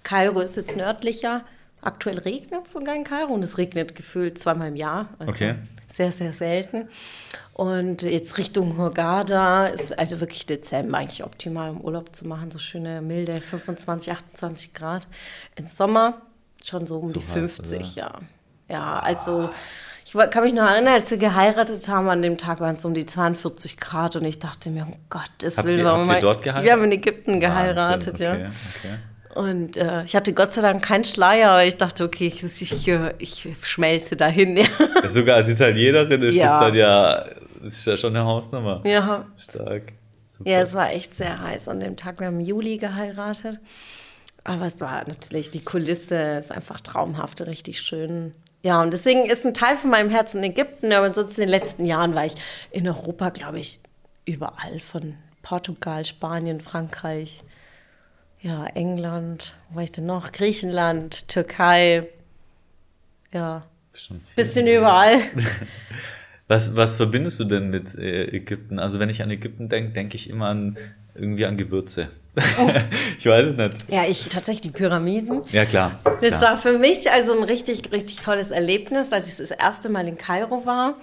Kairo 0.02 0.40
ist 0.40 0.56
jetzt 0.56 0.76
nördlicher. 0.76 1.42
Aktuell 1.82 2.18
regnet 2.18 2.66
es 2.66 2.72
sogar 2.72 2.94
in 2.94 3.04
Kairo 3.04 3.32
und 3.32 3.42
es 3.44 3.58
regnet 3.58 3.94
gefühlt 3.94 4.38
zweimal 4.38 4.68
im 4.68 4.76
Jahr. 4.76 5.08
Also 5.18 5.32
Okay. 5.32 5.54
Sehr, 5.92 6.12
sehr 6.12 6.32
selten. 6.32 6.88
Und 7.54 8.02
jetzt 8.02 8.38
Richtung 8.38 8.78
Hurghada 8.78 9.66
ist 9.66 9.98
also 9.98 10.20
wirklich 10.20 10.46
Dezember 10.46 10.98
eigentlich 10.98 11.24
optimal, 11.24 11.70
um 11.70 11.80
Urlaub 11.80 12.14
zu 12.14 12.26
machen. 12.28 12.50
So 12.50 12.58
schöne 12.58 13.02
milde 13.02 13.40
25, 13.40 14.12
28 14.12 14.72
Grad. 14.72 15.08
Im 15.56 15.66
Sommer 15.66 16.22
schon 16.64 16.86
so 16.86 16.98
um 16.98 17.06
Zu 17.06 17.14
die 17.14 17.20
heiß, 17.26 17.32
50, 17.56 17.96
ja. 17.96 18.12
Ja, 18.68 19.00
also 19.00 19.50
ich 20.04 20.12
kann 20.30 20.44
mich 20.44 20.54
noch 20.54 20.62
erinnern, 20.68 20.94
als 20.94 21.10
wir 21.10 21.18
geheiratet 21.18 21.88
haben, 21.88 22.08
an 22.08 22.22
dem 22.22 22.38
Tag 22.38 22.60
waren 22.60 22.76
es 22.76 22.84
um 22.84 22.94
die 22.94 23.04
42 23.04 23.78
Grad 23.78 24.14
und 24.14 24.24
ich 24.24 24.38
dachte 24.38 24.70
mir, 24.70 24.84
um 24.84 24.94
Gottes 25.10 25.56
Habt 25.58 25.66
Willen, 25.66 25.80
ihr- 25.80 25.84
warum 25.84 26.00
habt 26.02 26.08
ihr 26.10 26.12
mal- 26.14 26.20
dort 26.20 26.42
geheiratet? 26.42 26.64
Wir 26.66 26.72
haben 26.72 26.84
in 26.84 26.92
Ägypten 26.92 27.40
geheiratet, 27.40 28.12
Wahnsinn, 28.20 28.24
ja. 28.24 28.32
okay, 28.34 28.48
okay. 28.78 28.94
Und 29.34 29.76
äh, 29.76 30.02
ich 30.04 30.16
hatte 30.16 30.32
Gott 30.32 30.54
sei 30.54 30.60
Dank 30.60 30.82
keinen 30.84 31.04
Schleier, 31.04 31.50
aber 31.50 31.64
ich 31.64 31.76
dachte, 31.76 32.04
okay, 32.04 32.26
ich, 32.26 32.42
ich, 32.42 32.88
ich 33.18 33.48
schmelze 33.62 34.16
dahin. 34.16 34.56
Ja. 35.02 35.08
Sogar 35.08 35.36
als 35.36 35.48
Italienerin 35.48 36.20
ist 36.22 36.34
Ja. 36.34 36.44
das 36.58 36.60
dann 36.68 36.74
ja, 36.74 37.24
das 37.62 37.74
ist 37.74 37.86
ja 37.86 37.96
schon 37.96 38.16
eine 38.16 38.24
Hausnummer. 38.24 38.82
ja. 38.84 39.24
Stark. 39.38 39.92
Super. 40.26 40.50
Ja, 40.50 40.60
es 40.62 40.74
war 40.74 40.90
echt 40.92 41.14
sehr 41.14 41.40
heiß 41.40 41.68
an 41.68 41.80
dem 41.80 41.96
Tag. 41.96 42.18
Wir 42.18 42.26
haben 42.26 42.40
im 42.40 42.46
Juli 42.46 42.78
geheiratet. 42.78 43.60
Aber 44.42 44.64
es 44.66 44.80
war 44.80 45.04
natürlich, 45.06 45.50
die 45.50 45.62
Kulisse 45.62 46.14
ist 46.38 46.50
einfach 46.50 46.80
traumhaft, 46.80 47.42
richtig 47.42 47.80
schön. 47.82 48.34
Ja, 48.62 48.80
und 48.82 48.92
deswegen 48.92 49.26
ist 49.26 49.44
ein 49.46 49.54
Teil 49.54 49.76
von 49.76 49.90
meinem 49.90 50.10
Herzen 50.10 50.42
Ägypten, 50.42 50.92
aber 50.92 51.06
ansonsten 51.06 51.42
in 51.42 51.48
den 51.48 51.58
letzten 51.60 51.84
Jahren 51.84 52.14
war 52.14 52.24
ich 52.26 52.34
in 52.70 52.88
Europa, 52.88 53.28
glaube 53.30 53.58
ich, 53.58 53.80
überall 54.24 54.80
von 54.80 55.14
Portugal, 55.42 56.04
Spanien, 56.04 56.60
Frankreich. 56.60 57.42
Ja, 58.42 58.66
England, 58.66 59.54
wo 59.68 59.76
war 59.76 59.82
ich 59.82 59.92
denn 59.92 60.06
noch? 60.06 60.32
Griechenland, 60.32 61.28
Türkei. 61.28 62.08
Ja, 63.32 63.64
bisschen 64.36 64.66
überall. 64.66 65.18
Was, 66.48 66.74
was 66.74 66.96
verbindest 66.96 67.38
du 67.38 67.44
denn 67.44 67.70
mit 67.70 67.94
äh, 67.94 68.24
Ägypten? 68.24 68.80
Also 68.80 68.98
wenn 68.98 69.08
ich 69.08 69.22
an 69.22 69.30
Ägypten 69.30 69.68
denke, 69.68 69.92
denke 69.92 70.16
ich 70.16 70.28
immer 70.28 70.46
an 70.46 70.76
irgendwie 71.14 71.46
an 71.46 71.56
Gewürze. 71.56 72.08
Oh. 72.58 72.68
ich 73.20 73.24
weiß 73.24 73.46
es 73.46 73.56
nicht. 73.56 73.88
Ja, 73.88 74.04
ich 74.04 74.28
tatsächlich 74.28 74.62
die 74.62 74.70
Pyramiden. 74.70 75.42
Ja, 75.52 75.64
klar. 75.64 76.00
Das 76.02 76.38
klar. 76.38 76.42
war 76.42 76.56
für 76.56 76.76
mich 76.76 77.08
also 77.08 77.38
ein 77.38 77.44
richtig, 77.44 77.92
richtig 77.92 78.18
tolles 78.18 78.50
Erlebnis, 78.50 79.12
als 79.12 79.28
ich 79.30 79.36
das 79.36 79.52
erste 79.52 79.88
Mal 79.90 80.08
in 80.08 80.18
Kairo 80.18 80.66
war. 80.66 80.96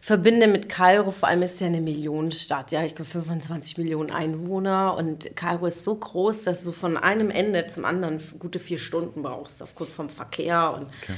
Verbinde 0.00 0.48
mit 0.48 0.68
Kairo, 0.68 1.10
vor 1.10 1.28
allem 1.28 1.42
ist 1.42 1.54
es 1.54 1.60
ja 1.60 1.66
eine 1.66 1.80
Millionenstadt, 1.80 2.72
ja, 2.72 2.84
ich 2.84 2.94
glaube 2.94 3.10
25 3.10 3.78
Millionen 3.78 4.10
Einwohner 4.10 4.96
und 4.96 5.34
Kairo 5.36 5.66
ist 5.66 5.84
so 5.84 5.94
groß, 5.94 6.42
dass 6.42 6.64
du 6.64 6.72
von 6.72 6.96
einem 6.96 7.30
Ende 7.30 7.66
zum 7.66 7.84
anderen 7.84 8.20
gute 8.38 8.58
vier 8.58 8.78
Stunden 8.78 9.22
brauchst 9.22 9.62
aufgrund 9.62 9.90
vom 9.90 10.08
Verkehr 10.08 10.74
und 10.74 10.86
okay 10.86 11.14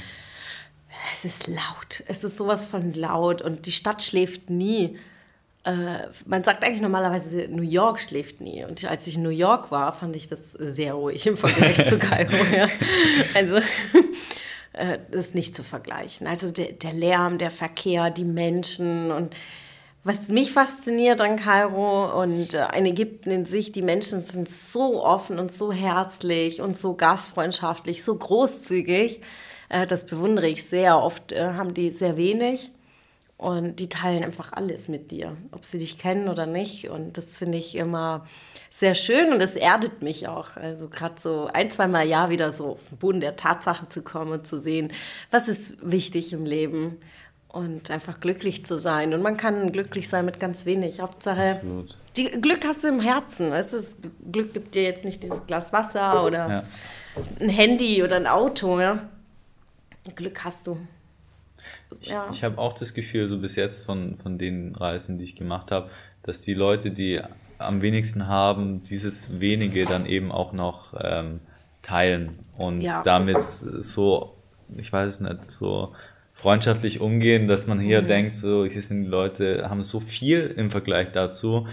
es 1.13 1.25
ist 1.25 1.47
laut. 1.47 2.03
Es 2.07 2.23
ist 2.23 2.37
sowas 2.37 2.65
von 2.65 2.93
laut 2.93 3.41
und 3.41 3.65
die 3.65 3.71
Stadt 3.71 4.03
schläft 4.03 4.49
nie. 4.49 4.97
Äh, 5.63 6.07
man 6.25 6.43
sagt 6.43 6.63
eigentlich 6.63 6.81
normalerweise, 6.81 7.47
New 7.49 7.63
York 7.63 7.99
schläft 7.99 8.41
nie. 8.41 8.63
Und 8.63 8.83
als 8.85 9.07
ich 9.07 9.15
in 9.15 9.23
New 9.23 9.29
York 9.29 9.71
war, 9.71 9.93
fand 9.93 10.15
ich 10.15 10.27
das 10.27 10.51
sehr 10.51 10.93
ruhig 10.93 11.25
im 11.25 11.37
Vergleich 11.37 11.87
zu 11.87 11.97
Kairo. 11.99 12.33
Ja. 12.53 12.67
Also 13.33 13.59
äh, 14.73 14.99
ist 15.11 15.35
nicht 15.35 15.55
zu 15.55 15.63
vergleichen. 15.63 16.27
Also 16.27 16.51
der, 16.51 16.73
der 16.73 16.93
Lärm, 16.93 17.37
der 17.37 17.51
Verkehr, 17.51 18.09
die 18.09 18.25
Menschen 18.25 19.11
und 19.11 19.35
was 20.05 20.27
mich 20.27 20.51
fasziniert 20.51 21.21
an 21.21 21.37
Kairo 21.37 22.21
und 22.21 22.53
äh, 22.53 22.67
in 22.77 22.85
Ägypten 22.85 23.31
in 23.31 23.45
sich, 23.45 23.71
die 23.71 23.81
Menschen 23.81 24.21
sind 24.21 24.49
so 24.49 25.01
offen 25.01 25.39
und 25.39 25.53
so 25.53 25.71
herzlich 25.71 26.59
und 26.59 26.75
so 26.75 26.93
gastfreundschaftlich, 26.95 28.03
so 28.03 28.13
großzügig. 28.13 29.21
Äh, 29.69 29.87
das 29.87 30.05
bewundere 30.05 30.49
ich 30.49 30.65
sehr. 30.65 31.01
Oft 31.01 31.31
äh, 31.31 31.53
haben 31.53 31.73
die 31.73 31.89
sehr 31.91 32.17
wenig 32.17 32.72
und 33.37 33.77
die 33.77 33.89
teilen 33.89 34.23
einfach 34.23 34.53
alles 34.53 34.87
mit 34.87 35.11
dir, 35.11 35.35
ob 35.51 35.65
sie 35.65 35.79
dich 35.79 35.97
kennen 35.97 36.29
oder 36.29 36.45
nicht. 36.45 36.89
Und 36.89 37.17
das 37.17 37.25
finde 37.37 37.57
ich 37.57 37.75
immer 37.75 38.25
sehr 38.69 38.95
schön 38.95 39.33
und 39.33 39.41
das 39.41 39.55
erdet 39.55 40.01
mich 40.01 40.27
auch. 40.27 40.55
Also 40.55 40.87
gerade 40.87 41.15
so 41.19 41.49
ein, 41.51 41.69
zweimal 41.69 42.07
Jahr 42.07 42.29
wieder 42.29 42.51
so 42.51 42.73
auf 42.73 42.89
den 42.89 42.97
Boden 42.99 43.19
der 43.19 43.35
Tatsachen 43.35 43.89
zu 43.89 44.01
kommen 44.01 44.31
und 44.31 44.47
zu 44.47 44.59
sehen, 44.59 44.93
was 45.29 45.47
ist 45.47 45.75
wichtig 45.81 46.31
im 46.31 46.45
Leben 46.45 46.97
und 47.49 47.91
einfach 47.91 48.19
glücklich 48.19 48.65
zu 48.65 48.79
sein. 48.79 49.13
Und 49.13 49.21
man 49.21 49.37
kann 49.37 49.71
glücklich 49.71 50.09
sein 50.09 50.25
mit 50.25 50.39
ganz 50.39 50.65
wenig. 50.65 51.01
Hauptsache, 51.01 51.61
die, 52.17 52.25
Glück 52.25 52.65
hast 52.65 52.83
du 52.83 52.87
im 52.87 52.99
Herzen. 52.99 53.51
Weißt 53.51 53.73
du, 53.73 53.77
das 53.77 53.97
Glück 54.31 54.53
gibt 54.53 54.73
dir 54.73 54.83
jetzt 54.83 55.05
nicht 55.05 55.21
dieses 55.21 55.45
Glas 55.45 55.71
Wasser 55.71 56.25
oder 56.25 56.49
ja. 56.49 56.63
ein 57.39 57.49
Handy 57.49 58.03
oder 58.03 58.15
ein 58.15 58.27
Auto. 58.27 58.79
Ja? 58.79 59.07
Glück 60.15 60.43
hast 60.43 60.65
du. 60.65 60.77
Ja. 62.01 62.27
Ich, 62.29 62.37
ich 62.37 62.43
habe 62.43 62.57
auch 62.57 62.73
das 62.73 62.93
Gefühl, 62.93 63.27
so 63.27 63.39
bis 63.39 63.55
jetzt 63.55 63.85
von, 63.85 64.17
von 64.17 64.37
den 64.37 64.75
Reisen, 64.75 65.17
die 65.17 65.23
ich 65.23 65.35
gemacht 65.35 65.71
habe, 65.71 65.89
dass 66.23 66.41
die 66.41 66.53
Leute, 66.53 66.91
die 66.91 67.21
am 67.57 67.81
wenigsten 67.81 68.27
haben, 68.27 68.83
dieses 68.83 69.39
wenige 69.39 69.85
dann 69.85 70.05
eben 70.05 70.31
auch 70.31 70.53
noch 70.53 70.93
ähm, 70.99 71.39
teilen 71.81 72.39
und 72.57 72.81
ja. 72.81 73.01
damit 73.03 73.41
so, 73.41 74.35
ich 74.77 74.91
weiß 74.91 75.07
es 75.07 75.19
nicht, 75.19 75.49
so 75.49 75.93
freundschaftlich 76.33 76.99
umgehen, 76.99 77.47
dass 77.47 77.67
man 77.67 77.79
hier 77.79 78.01
mhm. 78.01 78.07
denkt, 78.07 78.33
so 78.33 78.65
hier 78.65 78.81
sind 78.81 79.03
die 79.03 79.09
Leute, 79.09 79.69
haben 79.69 79.83
so 79.83 79.99
viel 79.99 80.53
im 80.57 80.71
Vergleich 80.71 81.11
dazu 81.11 81.67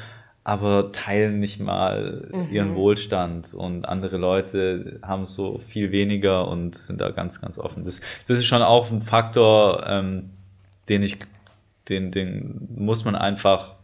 aber 0.50 0.90
teilen 0.90 1.38
nicht 1.38 1.60
mal 1.60 2.28
mhm. 2.32 2.48
ihren 2.50 2.74
Wohlstand 2.74 3.54
und 3.54 3.84
andere 3.84 4.16
Leute 4.16 4.98
haben 5.00 5.26
so 5.26 5.60
viel 5.60 5.92
weniger 5.92 6.48
und 6.48 6.74
sind 6.76 7.00
da 7.00 7.10
ganz, 7.10 7.40
ganz 7.40 7.56
offen. 7.56 7.84
Das, 7.84 8.00
das 8.26 8.38
ist 8.38 8.46
schon 8.46 8.60
auch 8.60 8.90
ein 8.90 9.00
Faktor, 9.00 9.86
ähm, 9.86 10.30
den 10.88 11.04
ich, 11.04 11.18
den, 11.88 12.10
den 12.10 12.66
muss 12.74 13.04
man 13.04 13.14
einfach 13.14 13.76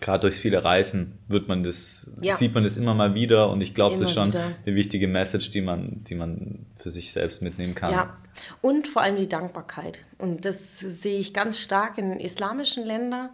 gerade 0.00 0.22
durch 0.22 0.34
viele 0.34 0.64
Reisen 0.64 1.20
wird 1.28 1.46
man 1.46 1.62
das, 1.62 2.16
ja. 2.20 2.34
sieht 2.34 2.52
man 2.52 2.64
das 2.64 2.76
immer 2.76 2.94
mal 2.94 3.14
wieder 3.14 3.48
und 3.50 3.60
ich 3.60 3.72
glaube, 3.72 3.94
das 3.94 4.06
ist 4.08 4.14
schon 4.14 4.30
wieder. 4.30 4.42
eine 4.66 4.74
wichtige 4.74 5.06
Message, 5.06 5.52
die 5.52 5.60
man, 5.60 6.02
die 6.02 6.16
man 6.16 6.66
für 6.78 6.90
sich 6.90 7.12
selbst 7.12 7.42
mitnehmen 7.42 7.76
kann. 7.76 7.92
Ja, 7.92 8.16
und 8.60 8.88
vor 8.88 9.02
allem 9.02 9.18
die 9.18 9.28
Dankbarkeit. 9.28 10.04
Und 10.18 10.44
das 10.44 10.80
sehe 10.80 11.20
ich 11.20 11.32
ganz 11.32 11.60
stark 11.60 11.96
in 11.96 12.18
islamischen 12.18 12.84
Ländern 12.84 13.30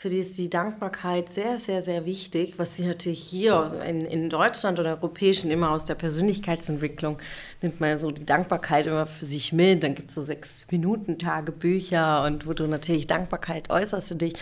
für 0.00 0.08
die 0.08 0.20
ist 0.20 0.38
die 0.38 0.48
Dankbarkeit 0.48 1.28
sehr, 1.28 1.58
sehr, 1.58 1.82
sehr 1.82 2.06
wichtig, 2.06 2.54
was 2.56 2.74
sie 2.74 2.86
natürlich 2.86 3.20
hier 3.22 3.82
in, 3.86 4.06
in 4.06 4.30
Deutschland 4.30 4.78
oder 4.78 4.92
Europäischen 4.92 5.50
immer 5.50 5.72
aus 5.72 5.84
der 5.84 5.94
Persönlichkeitsentwicklung 5.94 7.18
nimmt 7.60 7.80
man 7.80 7.90
ja 7.90 7.96
so 7.98 8.10
die 8.10 8.24
Dankbarkeit 8.24 8.86
immer 8.86 9.04
für 9.04 9.26
sich 9.26 9.52
mit. 9.52 9.82
Dann 9.84 9.94
gibt 9.94 10.08
es 10.08 10.14
so 10.14 10.22
sechs 10.22 10.66
Minuten 10.70 11.18
Tagebücher 11.18 12.24
und 12.24 12.46
wo 12.46 12.54
du 12.54 12.66
natürlich 12.66 13.08
Dankbarkeit 13.08 13.68
äußerst 13.68 14.08
für 14.08 14.14
dich. 14.14 14.32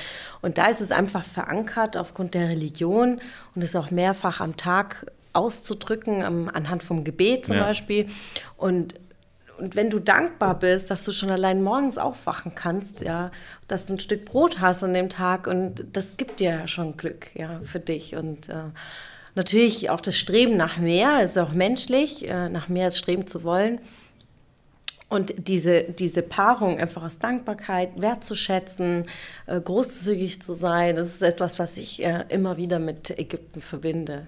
Und 0.43 0.59
da 0.59 0.69
ist 0.69 0.81
es 0.81 0.93
einfach 0.93 1.25
verankert 1.25 1.97
aufgrund 1.97 2.35
der 2.35 2.49
Religion 2.51 3.21
und 3.57 3.63
ist 3.63 3.75
auch 3.75 3.91
mehrfach 3.91 4.41
am 4.41 4.57
Tag 4.57 5.11
auszudrücken, 5.33 6.23
anhand 6.23 6.85
vom 6.85 7.03
Gebet 7.03 7.47
zum 7.47 7.57
ja. 7.57 7.65
Beispiel. 7.65 8.07
Und 8.57 8.95
und 9.59 9.77
wenn 9.77 9.91
du 9.91 9.99
dankbar 9.99 10.59
bist, 10.59 10.91
dass 10.91 11.05
du 11.05 11.13
schon 11.13 11.31
allein 11.31 11.63
morgens 11.63 11.99
aufwachen 11.99 12.55
kannst, 12.55 13.01
ja, 13.01 13.31
dass 13.67 13.87
du 13.87 13.95
ein 13.95 13.99
Stück 13.99 14.25
Brot 14.25 14.61
hast 14.61 14.85
an 14.85 14.95
dem 14.95 15.09
Tag 15.09 15.47
und 15.47 15.85
das 15.93 16.17
gibt 16.17 16.41
dir 16.41 16.51
ja 16.51 16.69
schon 16.69 16.97
Glück, 16.97 17.35
ja, 17.35 17.61
für 17.65 17.81
dich. 17.81 18.15
Und 18.15 18.49
äh, 18.49 18.71
natürlich 19.35 19.91
auch 19.91 20.01
das 20.01 20.17
Streben 20.17 20.57
nach 20.57 20.79
mehr 20.79 21.23
ist 21.23 21.39
auch 21.39 21.53
menschlich, 21.53 22.29
äh, 22.29 22.49
nach 22.49 22.69
mehr 22.69 22.91
streben 22.91 23.27
zu 23.27 23.43
wollen. 23.43 23.81
Und 25.09 25.49
diese, 25.49 25.85
diese 25.85 26.23
Paarung 26.23 26.79
einfach 26.79 27.03
aus 27.03 27.19
Dankbarkeit 27.19 28.01
wertzuschätzen, 28.01 29.07
äh, 29.47 29.61
großzügig 29.61 30.43
zu 30.43 30.55
sein, 30.55 30.97
das 30.97 31.09
ist 31.09 31.23
etwas, 31.23 31.59
was 31.59 31.79
ich 31.79 32.05
äh, 32.05 32.25
immer 32.29 32.59
wieder 32.59 32.79
mit 32.79 33.19
Ägypten 33.19 33.63
verbinde. 33.63 34.27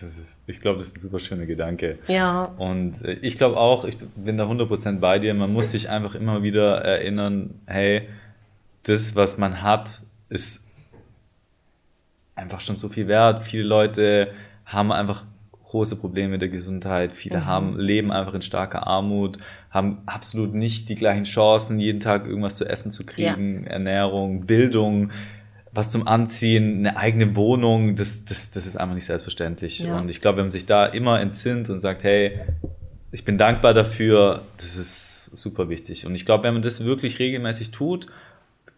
Das 0.00 0.18
ist, 0.18 0.40
ich 0.46 0.60
glaube, 0.60 0.78
das 0.78 0.88
ist 0.88 0.96
ein 0.96 1.00
super 1.00 1.18
schöner 1.18 1.46
Gedanke. 1.46 1.98
Ja. 2.08 2.44
Und 2.58 3.02
äh, 3.04 3.14
ich 3.22 3.36
glaube 3.36 3.56
auch, 3.56 3.84
ich 3.84 3.96
bin 3.98 4.36
da 4.36 4.44
100% 4.48 4.98
bei 4.98 5.18
dir, 5.18 5.34
man 5.34 5.52
muss 5.52 5.70
sich 5.70 5.88
einfach 5.88 6.14
immer 6.14 6.42
wieder 6.42 6.82
erinnern, 6.82 7.60
hey, 7.66 8.08
das, 8.82 9.16
was 9.16 9.38
man 9.38 9.62
hat, 9.62 10.02
ist 10.28 10.68
einfach 12.34 12.60
schon 12.60 12.76
so 12.76 12.88
viel 12.88 13.08
wert. 13.08 13.42
Viele 13.42 13.64
Leute 13.64 14.32
haben 14.64 14.92
einfach 14.92 15.24
große 15.64 15.96
Probleme 15.96 16.28
mit 16.30 16.42
der 16.42 16.48
Gesundheit. 16.48 17.12
Viele 17.12 17.38
mhm. 17.38 17.46
haben, 17.46 17.78
leben 17.78 18.12
einfach 18.12 18.34
in 18.34 18.42
starker 18.42 18.86
Armut, 18.86 19.38
haben 19.70 20.02
absolut 20.06 20.54
nicht 20.54 20.88
die 20.88 20.94
gleichen 20.94 21.24
Chancen, 21.24 21.80
jeden 21.80 22.00
Tag 22.00 22.26
irgendwas 22.26 22.56
zu 22.56 22.64
essen 22.68 22.90
zu 22.90 23.04
kriegen, 23.04 23.64
ja. 23.64 23.70
Ernährung, 23.70 24.46
Bildung 24.46 25.10
was 25.76 25.90
zum 25.90 26.06
Anziehen, 26.06 26.78
eine 26.78 26.96
eigene 26.96 27.36
Wohnung, 27.36 27.96
das, 27.96 28.24
das, 28.24 28.50
das 28.50 28.66
ist 28.66 28.76
einfach 28.76 28.94
nicht 28.94 29.04
selbstverständlich. 29.04 29.80
Ja. 29.80 29.98
Und 29.98 30.10
ich 30.10 30.20
glaube, 30.20 30.38
wenn 30.38 30.44
man 30.44 30.50
sich 30.50 30.66
da 30.66 30.86
immer 30.86 31.20
entsinnt 31.20 31.70
und 31.70 31.80
sagt, 31.80 32.02
hey, 32.02 32.40
ich 33.12 33.24
bin 33.24 33.38
dankbar 33.38 33.74
dafür, 33.74 34.42
das 34.56 34.76
ist 34.76 35.24
super 35.36 35.68
wichtig. 35.68 36.06
Und 36.06 36.14
ich 36.14 36.26
glaube, 36.26 36.44
wenn 36.44 36.54
man 36.54 36.62
das 36.62 36.84
wirklich 36.84 37.18
regelmäßig 37.18 37.70
tut, 37.70 38.08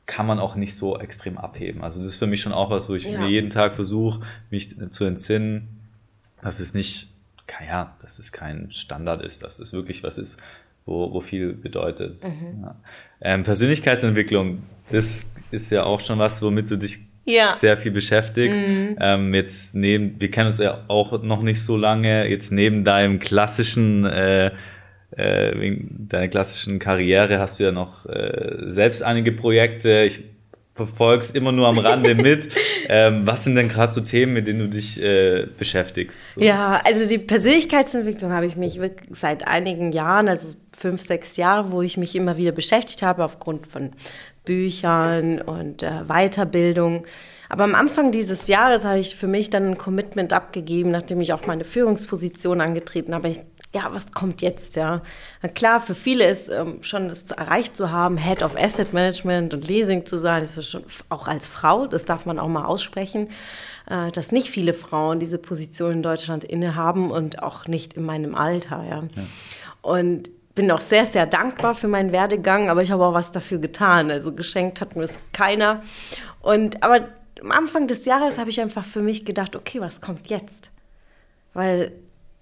kann 0.06 0.26
man 0.26 0.38
auch 0.38 0.56
nicht 0.56 0.74
so 0.74 0.98
extrem 0.98 1.38
abheben. 1.38 1.82
Also 1.82 1.98
das 1.98 2.06
ist 2.06 2.16
für 2.16 2.26
mich 2.26 2.40
schon 2.40 2.52
auch 2.52 2.70
was, 2.70 2.88
wo 2.88 2.94
ich 2.94 3.04
ja. 3.04 3.18
mir 3.18 3.28
jeden 3.28 3.50
Tag 3.50 3.74
versuche, 3.74 4.20
mich 4.50 4.74
zu 4.90 5.04
entsinnen, 5.04 5.68
dass 6.42 6.60
es 6.60 6.72
nicht, 6.72 7.08
ja, 7.66 7.96
dass 8.00 8.18
es 8.18 8.32
kein 8.32 8.70
Standard 8.72 9.22
ist, 9.22 9.42
dass 9.42 9.58
es 9.58 9.72
wirklich 9.72 10.02
was 10.02 10.18
ist, 10.18 10.38
wo, 10.88 11.12
wo 11.12 11.20
viel 11.20 11.52
bedeutet. 11.52 12.22
Mhm. 12.24 12.62
Ja. 12.62 12.76
Ähm, 13.20 13.44
Persönlichkeitsentwicklung, 13.44 14.62
das 14.90 15.32
ist 15.50 15.70
ja 15.70 15.84
auch 15.84 16.00
schon 16.00 16.18
was, 16.18 16.42
womit 16.42 16.70
du 16.70 16.76
dich 16.76 16.98
ja. 17.24 17.52
sehr 17.52 17.76
viel 17.76 17.92
beschäftigst. 17.92 18.66
Mhm. 18.66 18.96
Ähm, 19.00 19.34
jetzt 19.34 19.74
neben, 19.74 20.20
wir 20.20 20.30
kennen 20.30 20.48
uns 20.48 20.58
ja 20.58 20.84
auch 20.88 21.22
noch 21.22 21.42
nicht 21.42 21.62
so 21.62 21.76
lange, 21.76 22.28
jetzt 22.28 22.50
neben 22.50 22.84
deinem 22.84 23.18
klassischen, 23.18 24.04
äh, 24.04 24.50
äh, 25.10 25.76
deiner 25.90 26.28
klassischen 26.28 26.78
Karriere 26.78 27.38
hast 27.38 27.58
du 27.58 27.64
ja 27.64 27.72
noch 27.72 28.06
äh, 28.06 28.70
selbst 28.70 29.02
einige 29.02 29.32
Projekte. 29.32 30.04
Ich 30.04 30.24
verfolgst 30.78 31.36
immer 31.36 31.52
nur 31.52 31.66
am 31.66 31.78
Rande 31.78 32.14
mit. 32.28 32.48
ähm, 32.88 33.26
was 33.26 33.44
sind 33.44 33.56
denn 33.56 33.68
gerade 33.68 33.92
so 33.92 34.00
Themen, 34.00 34.32
mit 34.32 34.46
denen 34.46 34.60
du 34.60 34.68
dich 34.68 35.02
äh, 35.02 35.46
beschäftigst? 35.58 36.34
So? 36.34 36.40
Ja, 36.40 36.80
also 36.84 37.06
die 37.06 37.18
Persönlichkeitsentwicklung 37.18 38.32
habe 38.32 38.46
ich 38.46 38.56
mich 38.56 38.80
wirklich 38.80 39.10
seit 39.12 39.46
einigen 39.46 39.92
Jahren, 39.92 40.28
also 40.28 40.54
fünf, 40.74 41.02
sechs 41.02 41.36
Jahre, 41.36 41.72
wo 41.72 41.82
ich 41.82 41.96
mich 41.96 42.14
immer 42.14 42.36
wieder 42.36 42.52
beschäftigt 42.52 43.02
habe 43.02 43.24
aufgrund 43.24 43.66
von 43.66 43.90
Büchern 44.44 45.42
und 45.42 45.82
äh, 45.82 46.04
Weiterbildung. 46.06 47.04
Aber 47.50 47.64
am 47.64 47.74
Anfang 47.74 48.12
dieses 48.12 48.46
Jahres 48.46 48.84
habe 48.84 48.98
ich 48.98 49.16
für 49.16 49.26
mich 49.26 49.50
dann 49.50 49.70
ein 49.70 49.78
Commitment 49.78 50.32
abgegeben, 50.32 50.90
nachdem 50.90 51.20
ich 51.20 51.32
auch 51.32 51.46
meine 51.46 51.64
Führungsposition 51.64 52.60
angetreten 52.60 53.14
habe. 53.14 53.28
Ich 53.28 53.40
ja, 53.74 53.88
was 53.92 54.12
kommt 54.12 54.40
jetzt, 54.40 54.76
ja. 54.76 55.02
Na 55.42 55.48
klar, 55.48 55.80
für 55.80 55.94
viele 55.94 56.28
ist 56.28 56.48
ähm, 56.48 56.82
schon 56.82 57.08
das 57.08 57.30
erreicht 57.30 57.76
zu 57.76 57.90
haben, 57.90 58.16
Head 58.16 58.42
of 58.42 58.56
Asset 58.56 58.94
Management 58.94 59.52
und 59.52 59.68
Leasing 59.68 60.06
zu 60.06 60.16
sein, 60.16 60.42
ist 60.42 60.64
schon 60.64 60.84
auch 61.10 61.28
als 61.28 61.48
Frau, 61.48 61.86
das 61.86 62.06
darf 62.06 62.24
man 62.24 62.38
auch 62.38 62.48
mal 62.48 62.64
aussprechen, 62.64 63.28
äh, 63.90 64.10
dass 64.10 64.32
nicht 64.32 64.48
viele 64.48 64.72
Frauen 64.72 65.18
diese 65.18 65.38
Position 65.38 65.92
in 65.92 66.02
Deutschland 66.02 66.44
innehaben 66.44 67.10
und 67.10 67.42
auch 67.42 67.66
nicht 67.66 67.94
in 67.94 68.04
meinem 68.04 68.34
Alter, 68.34 68.84
ja. 68.88 69.02
ja. 69.02 69.26
Und 69.82 70.30
bin 70.54 70.72
auch 70.72 70.80
sehr, 70.80 71.06
sehr 71.06 71.26
dankbar 71.26 71.74
für 71.74 71.86
meinen 71.86 72.10
Werdegang, 72.10 72.68
aber 72.68 72.82
ich 72.82 72.90
habe 72.90 73.04
auch 73.04 73.14
was 73.14 73.30
dafür 73.30 73.58
getan. 73.58 74.10
Also 74.10 74.32
geschenkt 74.32 74.80
hat 74.80 74.96
mir 74.96 75.04
es 75.04 75.20
keiner. 75.32 75.82
Und 76.40 76.82
aber 76.82 77.06
am 77.40 77.52
Anfang 77.52 77.86
des 77.86 78.04
Jahres 78.06 78.38
habe 78.38 78.50
ich 78.50 78.60
einfach 78.60 78.84
für 78.84 79.00
mich 79.00 79.24
gedacht, 79.24 79.54
okay, 79.54 79.80
was 79.80 80.00
kommt 80.00 80.26
jetzt? 80.26 80.72
Weil 81.54 81.92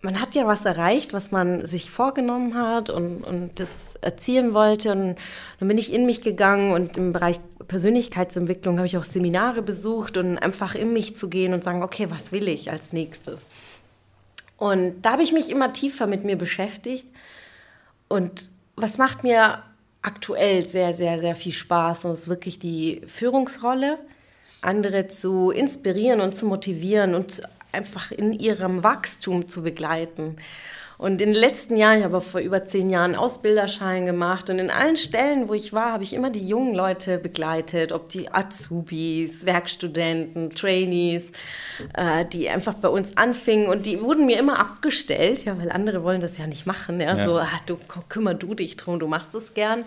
man 0.06 0.20
hat 0.20 0.34
ja 0.34 0.46
was 0.46 0.64
erreicht, 0.64 1.12
was 1.12 1.32
man 1.32 1.66
sich 1.66 1.90
vorgenommen 1.90 2.54
hat 2.54 2.88
und, 2.88 3.22
und 3.24 3.60
das 3.60 3.96
erzielen 4.00 4.54
wollte. 4.54 4.92
Und 4.92 5.16
dann 5.58 5.68
bin 5.68 5.76
ich 5.76 5.92
in 5.92 6.06
mich 6.06 6.22
gegangen 6.22 6.72
und 6.72 6.96
im 6.96 7.12
Bereich 7.12 7.40
Persönlichkeitsentwicklung 7.68 8.78
habe 8.78 8.86
ich 8.86 8.96
auch 8.96 9.04
Seminare 9.04 9.62
besucht 9.62 10.16
und 10.16 10.38
einfach 10.38 10.74
in 10.74 10.92
mich 10.92 11.16
zu 11.16 11.28
gehen 11.28 11.52
und 11.52 11.64
sagen, 11.64 11.82
okay, 11.82 12.06
was 12.08 12.32
will 12.32 12.48
ich 12.48 12.70
als 12.70 12.92
nächstes? 12.92 13.46
Und 14.56 15.02
da 15.02 15.12
habe 15.12 15.22
ich 15.22 15.32
mich 15.32 15.50
immer 15.50 15.72
tiefer 15.72 16.06
mit 16.06 16.24
mir 16.24 16.36
beschäftigt. 16.36 17.06
Und 18.08 18.48
was 18.76 18.96
macht 18.96 19.24
mir 19.24 19.62
aktuell 20.02 20.68
sehr, 20.68 20.92
sehr, 20.92 21.18
sehr 21.18 21.34
viel 21.34 21.52
Spaß 21.52 22.04
und 22.04 22.12
ist 22.12 22.28
wirklich 22.28 22.58
die 22.58 23.02
Führungsrolle, 23.06 23.98
andere 24.62 25.08
zu 25.08 25.50
inspirieren 25.50 26.20
und 26.20 26.34
zu 26.34 26.46
motivieren 26.46 27.14
und 27.14 27.42
einfach 27.76 28.10
in 28.10 28.32
ihrem 28.32 28.82
Wachstum 28.82 29.48
zu 29.48 29.62
begleiten. 29.62 30.36
Und 30.98 31.20
in 31.20 31.32
den 31.32 31.34
letzten 31.34 31.76
Jahren, 31.76 31.98
ich 31.98 32.04
habe 32.04 32.22
vor 32.22 32.40
über 32.40 32.64
zehn 32.64 32.88
Jahren 32.88 33.16
Ausbilderschein 33.16 34.06
gemacht 34.06 34.48
und 34.48 34.58
in 34.58 34.70
allen 34.70 34.96
Stellen, 34.96 35.46
wo 35.48 35.52
ich 35.52 35.74
war, 35.74 35.92
habe 35.92 36.02
ich 36.02 36.14
immer 36.14 36.30
die 36.30 36.48
jungen 36.48 36.74
Leute 36.74 37.18
begleitet, 37.18 37.92
ob 37.92 38.08
die 38.08 38.32
Azubis, 38.32 39.44
Werkstudenten, 39.44 40.54
Trainees, 40.54 41.30
äh, 41.94 42.24
die 42.24 42.48
einfach 42.48 42.74
bei 42.74 42.88
uns 42.88 43.14
anfingen 43.18 43.68
und 43.68 43.84
die 43.84 44.00
wurden 44.00 44.24
mir 44.24 44.38
immer 44.38 44.58
abgestellt, 44.58 45.44
ja, 45.44 45.58
weil 45.58 45.70
andere 45.70 46.02
wollen 46.02 46.22
das 46.22 46.38
ja 46.38 46.46
nicht 46.46 46.64
machen, 46.64 46.98
ja, 46.98 47.14
ja. 47.14 47.24
so, 47.26 47.36
ah, 47.36 47.60
du 47.66 47.76
kümmer 48.08 48.32
du 48.32 48.54
dich 48.54 48.78
drum, 48.78 48.98
du 48.98 49.06
machst 49.06 49.34
es 49.34 49.52
gern. 49.52 49.84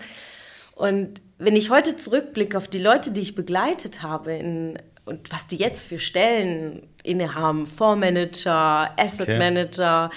Und 0.76 1.20
wenn 1.38 1.56
ich 1.56 1.70
heute 1.70 1.96
zurückblicke 1.96 2.56
auf 2.56 2.68
die 2.68 2.78
Leute, 2.78 3.10
die 3.10 3.20
ich 3.20 3.34
begleitet 3.34 4.02
habe 4.04 4.32
in 4.34 4.78
und 5.10 5.32
was 5.32 5.46
die 5.48 5.56
jetzt 5.56 5.84
für 5.84 5.98
Stellen 5.98 6.82
innehaben, 7.02 7.66
Fondsmanager, 7.66 8.90
Asset 8.98 9.28
okay. 9.28 9.38
Manager, 9.38 10.10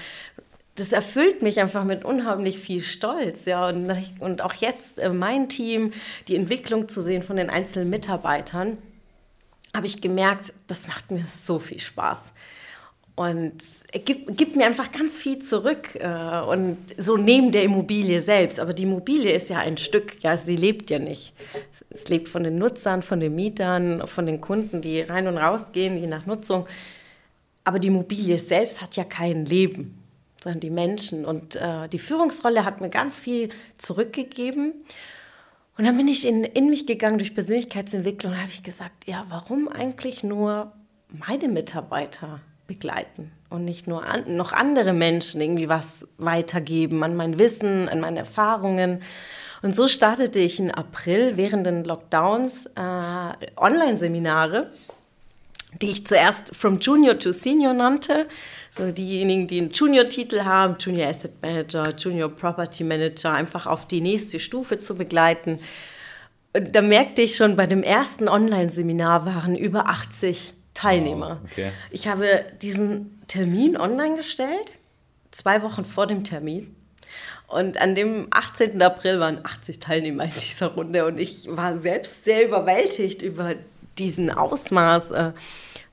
das 0.76 0.92
erfüllt 0.92 1.42
mich 1.42 1.60
einfach 1.60 1.84
mit 1.84 2.04
unheimlich 2.04 2.58
viel 2.58 2.82
Stolz. 2.82 3.46
Ja, 3.46 3.68
und, 3.68 3.92
und 4.20 4.44
auch 4.44 4.54
jetzt 4.54 5.00
äh, 5.00 5.10
mein 5.10 5.50
Team, 5.50 5.92
die 6.28 6.36
Entwicklung 6.36 6.90
zu 6.90 7.02
sehen 7.04 7.24
von 7.24 7.36
den 7.36 7.50
einzelnen 7.50 7.90
Mitarbeitern, 7.90 8.78
habe 9.76 9.86
ich 9.86 10.02
gemerkt, 10.02 10.54
das 10.68 10.88
macht 10.88 11.12
mir 11.12 11.26
so 11.26 11.60
viel 11.60 11.80
Spaß. 11.80 12.22
Und 13.16 13.62
gibt, 14.00 14.38
gibt, 14.38 14.56
mir 14.56 14.66
einfach 14.66 14.92
ganz 14.92 15.20
viel 15.20 15.40
zurück. 15.40 15.96
Äh, 15.96 16.42
und 16.42 16.78
so 16.98 17.18
neben 17.18 17.52
der 17.52 17.64
Immobilie 17.64 18.20
selbst. 18.22 18.60
Aber 18.60 18.74
die 18.74 18.84
Immobilie 18.84 19.32
ist 19.32 19.50
ja 19.50 19.60
ein 19.60 19.78
Stück, 19.78 20.24
ja, 20.24 20.38
sie 20.38 20.56
lebt 20.56 20.90
ja 20.90 21.00
nicht. 21.00 21.34
Es 21.90 22.10
lebt 22.10 22.30
von 22.30 22.44
den 22.44 22.58
Nutzern, 22.58 23.04
von 23.04 23.20
den 23.20 23.36
Mietern, 23.36 24.06
von 24.08 24.26
den 24.26 24.42
Kunden, 24.42 24.82
die 24.82 25.02
rein 25.02 25.28
und 25.28 25.38
raus 25.38 25.72
gehen, 25.72 25.98
je 25.98 26.08
nach 26.08 26.26
Nutzung. 26.26 26.68
Aber 27.64 27.80
die 27.80 27.88
Immobilie 27.88 28.40
selbst 28.40 28.82
hat 28.82 28.96
ja 28.96 29.04
kein 29.04 29.46
Leben, 29.46 29.98
sondern 30.44 30.60
die 30.60 30.70
Menschen. 30.70 31.26
Und 31.26 31.56
äh, 31.56 31.88
die 31.88 32.00
Führungsrolle 32.00 32.66
hat 32.66 32.82
mir 32.82 32.90
ganz 32.90 33.18
viel 33.18 33.50
zurückgegeben. 33.78 34.74
Und 35.78 35.86
dann 35.86 35.98
bin 35.98 36.08
ich 36.08 36.28
in, 36.28 36.44
in 36.44 36.70
mich 36.70 36.86
gegangen 36.86 37.18
durch 37.18 37.34
Persönlichkeitsentwicklung 37.34 38.34
und 38.34 38.40
habe 38.40 38.52
ich 38.52 38.64
gesagt, 38.64 39.08
ja, 39.08 39.26
warum 39.30 39.68
eigentlich 39.68 40.24
nur 40.24 40.72
meine 41.10 41.48
Mitarbeiter? 41.48 42.42
begleiten 42.68 43.32
und 43.54 43.66
nicht 43.66 43.88
nur 43.88 44.04
an, 44.04 44.36
noch 44.36 44.52
andere 44.52 44.94
Menschen 44.94 45.40
irgendwie 45.40 45.70
was 45.70 46.08
weitergeben 46.18 47.04
an 47.04 47.16
mein 47.16 47.38
Wissen, 47.38 47.88
an 47.88 48.00
meine 48.00 48.20
Erfahrungen. 48.20 49.04
Und 49.62 49.76
so 49.76 49.88
startete 49.88 50.40
ich 50.40 50.60
im 50.60 50.72
April 50.72 51.38
während 51.38 51.66
den 51.68 51.84
Lockdowns 51.84 52.66
äh, 52.76 53.48
Online-Seminare, 53.56 54.72
die 55.82 55.92
ich 55.92 56.06
zuerst 56.06 56.56
From 56.56 56.80
Junior 56.80 57.18
to 57.18 57.32
Senior 57.32 57.74
nannte. 57.74 58.26
So 58.72 58.90
diejenigen, 58.90 59.48
die 59.48 59.60
einen 59.60 59.72
Junior-Titel 59.72 60.42
haben, 60.42 60.76
Junior 60.80 61.08
Asset 61.08 61.34
Manager, 61.42 61.94
Junior 61.96 62.30
Property 62.30 62.84
Manager, 62.84 63.34
einfach 63.34 63.68
auf 63.68 63.88
die 63.88 64.02
nächste 64.02 64.40
Stufe 64.40 64.80
zu 64.80 64.96
begleiten. 64.96 65.60
Und 66.54 66.76
da 66.76 66.82
merkte 66.82 67.22
ich 67.22 67.36
schon, 67.36 67.56
bei 67.56 67.68
dem 67.68 67.84
ersten 67.84 68.28
Online-Seminar 68.28 69.28
waren 69.28 69.56
über 69.56 69.88
80 69.88 70.54
Teilnehmer. 70.74 71.40
Oh, 71.42 71.48
okay. 71.52 71.72
Ich 71.92 72.08
habe 72.08 72.46
diesen 72.62 73.23
Termin 73.34 73.76
online 73.78 74.18
gestellt, 74.18 74.78
zwei 75.32 75.64
Wochen 75.64 75.86
vor 75.86 76.06
dem 76.06 76.24
Termin. 76.24 76.76
Und 77.48 77.82
an 77.82 77.96
dem 77.96 78.28
18. 78.30 78.80
April 78.80 79.20
waren 79.20 79.44
80 79.44 79.80
Teilnehmer 79.80 80.26
in 80.26 80.34
dieser 80.34 80.68
Runde 80.68 81.04
und 81.08 81.18
ich 81.18 81.48
war 81.50 81.80
selbst 81.80 82.26
sehr 82.26 82.46
überwältigt 82.46 83.24
über 83.24 83.56
diesen 83.98 84.30
Ausmaß, 84.30 85.12
äh, 85.12 85.32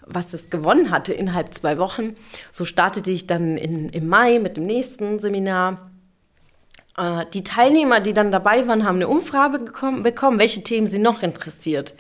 was 0.05 0.35
es 0.35 0.51
gewonnen 0.51 0.91
hatte 0.91 1.15
innerhalb 1.15 1.55
zwei 1.55 1.79
Wochen. 1.79 2.15
So 2.53 2.67
startete 2.67 3.11
ich 3.11 3.27
dann 3.27 3.57
in, 3.57 3.89
im 3.89 4.07
Mai 4.07 4.39
mit 4.39 4.59
dem 4.59 4.67
nächsten 4.67 5.19
Seminar. 5.19 5.91
Äh, 6.99 7.25
die 7.33 7.43
Teilnehmer, 7.43 8.01
die 8.01 8.13
dann 8.13 8.33
dabei 8.33 8.69
waren, 8.69 8.85
haben 8.85 8.97
eine 8.97 9.09
Umfrage 9.09 9.61
bekommen, 9.61 10.39
welche 10.39 10.63
Themen 10.63 10.89
sie 10.89 10.99
noch 10.99 11.23
interessiert. 11.23 11.95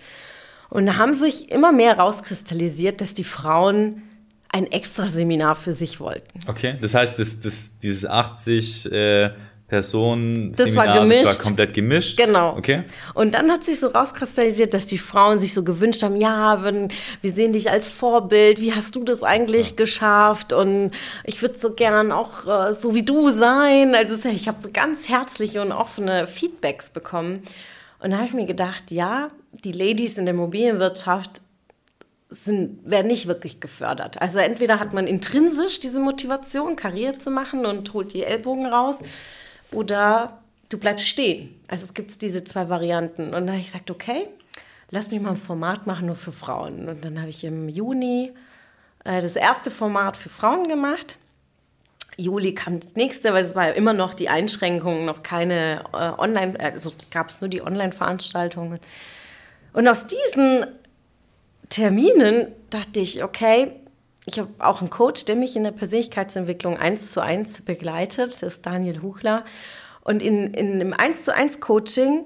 Und 0.69 0.85
da 0.85 0.99
haben 0.99 1.15
sich 1.15 1.51
immer 1.51 1.73
mehr 1.73 1.99
rauskristallisiert, 1.99 3.01
dass 3.01 3.15
die 3.15 3.25
Frauen 3.25 4.03
ein 4.53 4.71
extra 4.71 5.09
Seminar 5.09 5.55
für 5.55 5.73
sich 5.73 6.01
wollten. 6.01 6.39
Okay, 6.49 6.75
das 6.81 6.95
heißt, 6.95 7.19
das, 7.19 7.41
das, 7.41 7.79
dieses 7.79 8.05
80 8.05 8.91
äh, 8.91 9.31
Personen 9.71 10.51
das 10.51 10.67
Seminar, 10.67 10.87
war 10.87 10.99
gemischt. 11.01 11.25
das 11.25 11.39
war 11.39 11.45
komplett 11.45 11.75
gemischt. 11.75 12.17
Genau. 12.17 12.57
Okay. 12.57 12.83
Und 13.15 13.35
dann 13.35 13.51
hat 13.53 13.65
sich 13.65 13.79
so 13.79 13.87
rauskristallisiert, 13.87 14.75
dass 14.75 14.87
die 14.87 14.99
Frauen 14.99 15.39
sich 15.39 15.55
so 15.55 15.63
gewünscht 15.63 16.03
haben, 16.03 16.17
ja, 16.17 16.65
wenn, 16.65 16.89
wir 17.23 17.33
sehen 17.33 17.53
dich 17.53 17.71
als 17.71 17.89
Vorbild, 17.89 18.61
wie 18.61 18.75
hast 18.75 18.97
du 18.97 19.05
das 19.05 19.23
eigentlich 19.23 19.71
ja. 19.71 19.77
geschafft? 19.77 20.53
Und 20.53 20.91
ich 21.25 21.41
würde 21.41 21.57
so 21.57 21.73
gern 21.73 22.11
auch 22.11 22.47
äh, 22.47 22.75
so 22.75 22.97
wie 22.97 23.05
du 23.05 23.31
sein. 23.31 23.95
Also 23.95 24.29
ich 24.29 24.49
habe 24.49 24.71
ganz 24.71 25.09
herzliche 25.09 25.63
und 25.63 25.71
offene 25.71 26.27
Feedbacks 26.27 26.91
bekommen. 26.91 27.43
Und 28.01 28.11
da 28.11 28.17
habe 28.17 28.27
ich 28.27 28.35
mir 28.35 28.47
gedacht, 28.47 28.91
ja, 28.91 29.29
die 29.53 29.73
Ladies 29.73 30.19
in 30.19 30.27
der 30.27 30.35
Immobilienwirtschaft 30.35 31.43
sind, 32.31 32.89
werden 32.89 33.09
nicht 33.09 33.27
wirklich 33.27 33.61
gefördert. 33.61 34.21
Also 34.21 34.39
entweder 34.39 34.79
hat 34.79 34.93
man 34.93 35.07
intrinsisch 35.07 35.81
diese 35.81 36.01
Motivation, 36.01 36.77
Karriere 36.77 37.19
zu 37.19 37.31
machen 37.31 37.67
und 37.67 37.93
holt 37.93 38.13
die 38.13 38.23
Ellbogen 38.23 38.67
raus, 38.67 38.99
oder 39.73 40.41
du 40.69 40.79
bleibst 40.79 41.07
stehen. 41.07 41.61
Also 41.69 41.85
es 41.85 41.95
gibt 41.95 42.23
diese 42.23 42.45
zwei 42.45 42.69
Varianten. 42.69 43.27
Und 43.27 43.33
dann 43.33 43.51
habe 43.51 43.59
ich 43.59 43.67
gesagt, 43.67 43.91
okay, 43.91 44.29
lass 44.91 45.11
mich 45.11 45.21
mal 45.21 45.31
ein 45.31 45.37
Format 45.37 45.87
machen 45.87 46.07
nur 46.07 46.17
für 46.17 46.33
Frauen. 46.33 46.89
Und 46.89 47.05
dann 47.05 47.19
habe 47.19 47.29
ich 47.29 47.45
im 47.45 47.69
Juni 47.69 48.33
äh, 49.05 49.21
das 49.21 49.37
erste 49.37 49.71
Format 49.71 50.17
für 50.17 50.29
Frauen 50.29 50.69
gemacht. 50.69 51.19
Juli 52.17 52.55
kam 52.55 52.81
das 52.81 52.97
nächste, 52.97 53.33
weil 53.33 53.45
es 53.45 53.55
war 53.55 53.73
immer 53.75 53.93
noch 53.93 54.15
die 54.15 54.29
Einschränkungen, 54.29 55.07
noch 55.07 55.23
keine 55.23 55.85
äh, 55.93 56.11
Online, 56.19 56.59
also 56.61 56.91
gab 57.11 57.29
es 57.29 57.41
nur 57.41 57.49
die 57.49 57.63
Online-Veranstaltungen. 57.63 58.79
Und 59.73 59.89
aus 59.89 60.07
diesen 60.07 60.67
Terminen 61.71 62.49
dachte 62.69 63.01
ich, 63.01 63.25
okay, 63.25 63.73
ich 64.27 64.39
habe 64.39 64.51
auch 64.59 64.81
einen 64.81 64.91
Coach, 64.91 65.25
der 65.25 65.37
mich 65.37 65.57
in 65.57 65.65
der 65.65 65.71
Persönlichkeitsentwicklung 65.71 66.77
eins 66.77 67.13
zu 67.13 67.21
eins 67.21 67.63
begleitet, 67.63 68.29
das 68.29 68.43
ist 68.43 68.67
Daniel 68.67 69.03
Huchler. 69.03 69.45
Und 70.03 70.23
in, 70.23 70.53
in 70.55 70.75
einem 70.75 70.93
eins 70.93 71.23
zu 71.23 71.35
eins 71.35 71.61
Coaching 71.61 72.25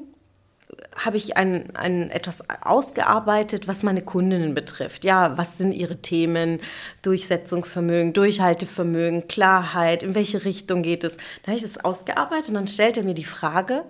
habe 0.97 1.17
ich 1.17 1.37
ein, 1.37 1.75
ein, 1.77 2.11
etwas 2.11 2.43
ausgearbeitet, 2.63 3.69
was 3.69 3.83
meine 3.83 4.03
Kundinnen 4.03 4.55
betrifft. 4.55 5.05
Ja, 5.05 5.37
was 5.37 5.59
sind 5.59 5.73
ihre 5.73 5.97
Themen? 5.97 6.61
Durchsetzungsvermögen, 7.03 8.13
Durchhaltevermögen, 8.13 9.29
Klarheit, 9.29 10.03
in 10.03 10.15
welche 10.15 10.45
Richtung 10.45 10.83
geht 10.83 11.05
es? 11.05 11.17
Da 11.43 11.49
habe 11.49 11.57
ich 11.57 11.63
das 11.63 11.85
ausgearbeitet 11.85 12.49
und 12.49 12.55
dann 12.55 12.69
stellt 12.69 12.97
er 12.97 13.05
mir 13.05 13.15
die 13.15 13.25
Frage, 13.25 13.85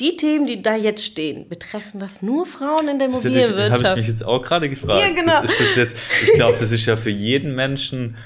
die 0.00 0.16
Themen, 0.16 0.46
die 0.46 0.62
da 0.62 0.76
jetzt 0.76 1.04
stehen, 1.04 1.48
betreffen 1.48 1.98
das 1.98 2.20
nur 2.22 2.46
Frauen 2.46 2.88
in 2.88 2.98
der 2.98 3.08
Immobilienwirtschaft? 3.08 3.84
Habe 3.84 4.00
ich 4.00 4.06
mich 4.06 4.08
jetzt 4.08 4.26
auch 4.26 4.42
gerade 4.42 4.68
gefragt. 4.68 4.94
Ja, 5.00 5.14
genau. 5.14 5.42
Das 5.42 5.52
ist 5.52 5.60
das 5.60 5.76
jetzt, 5.76 5.96
ich 6.22 6.32
glaube, 6.34 6.58
das 6.58 6.70
ist 6.70 6.84
ja 6.86 6.96
für 6.96 7.10
jeden 7.10 7.54
Menschen, 7.54 8.16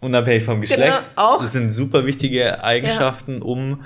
unabhängig 0.00 0.44
vom 0.44 0.60
Geschlecht, 0.60 0.82
genau, 0.82 0.98
auch. 1.16 1.42
das 1.42 1.52
sind 1.52 1.70
super 1.70 2.06
wichtige 2.06 2.62
Eigenschaften, 2.62 3.38
ja. 3.38 3.42
um 3.42 3.84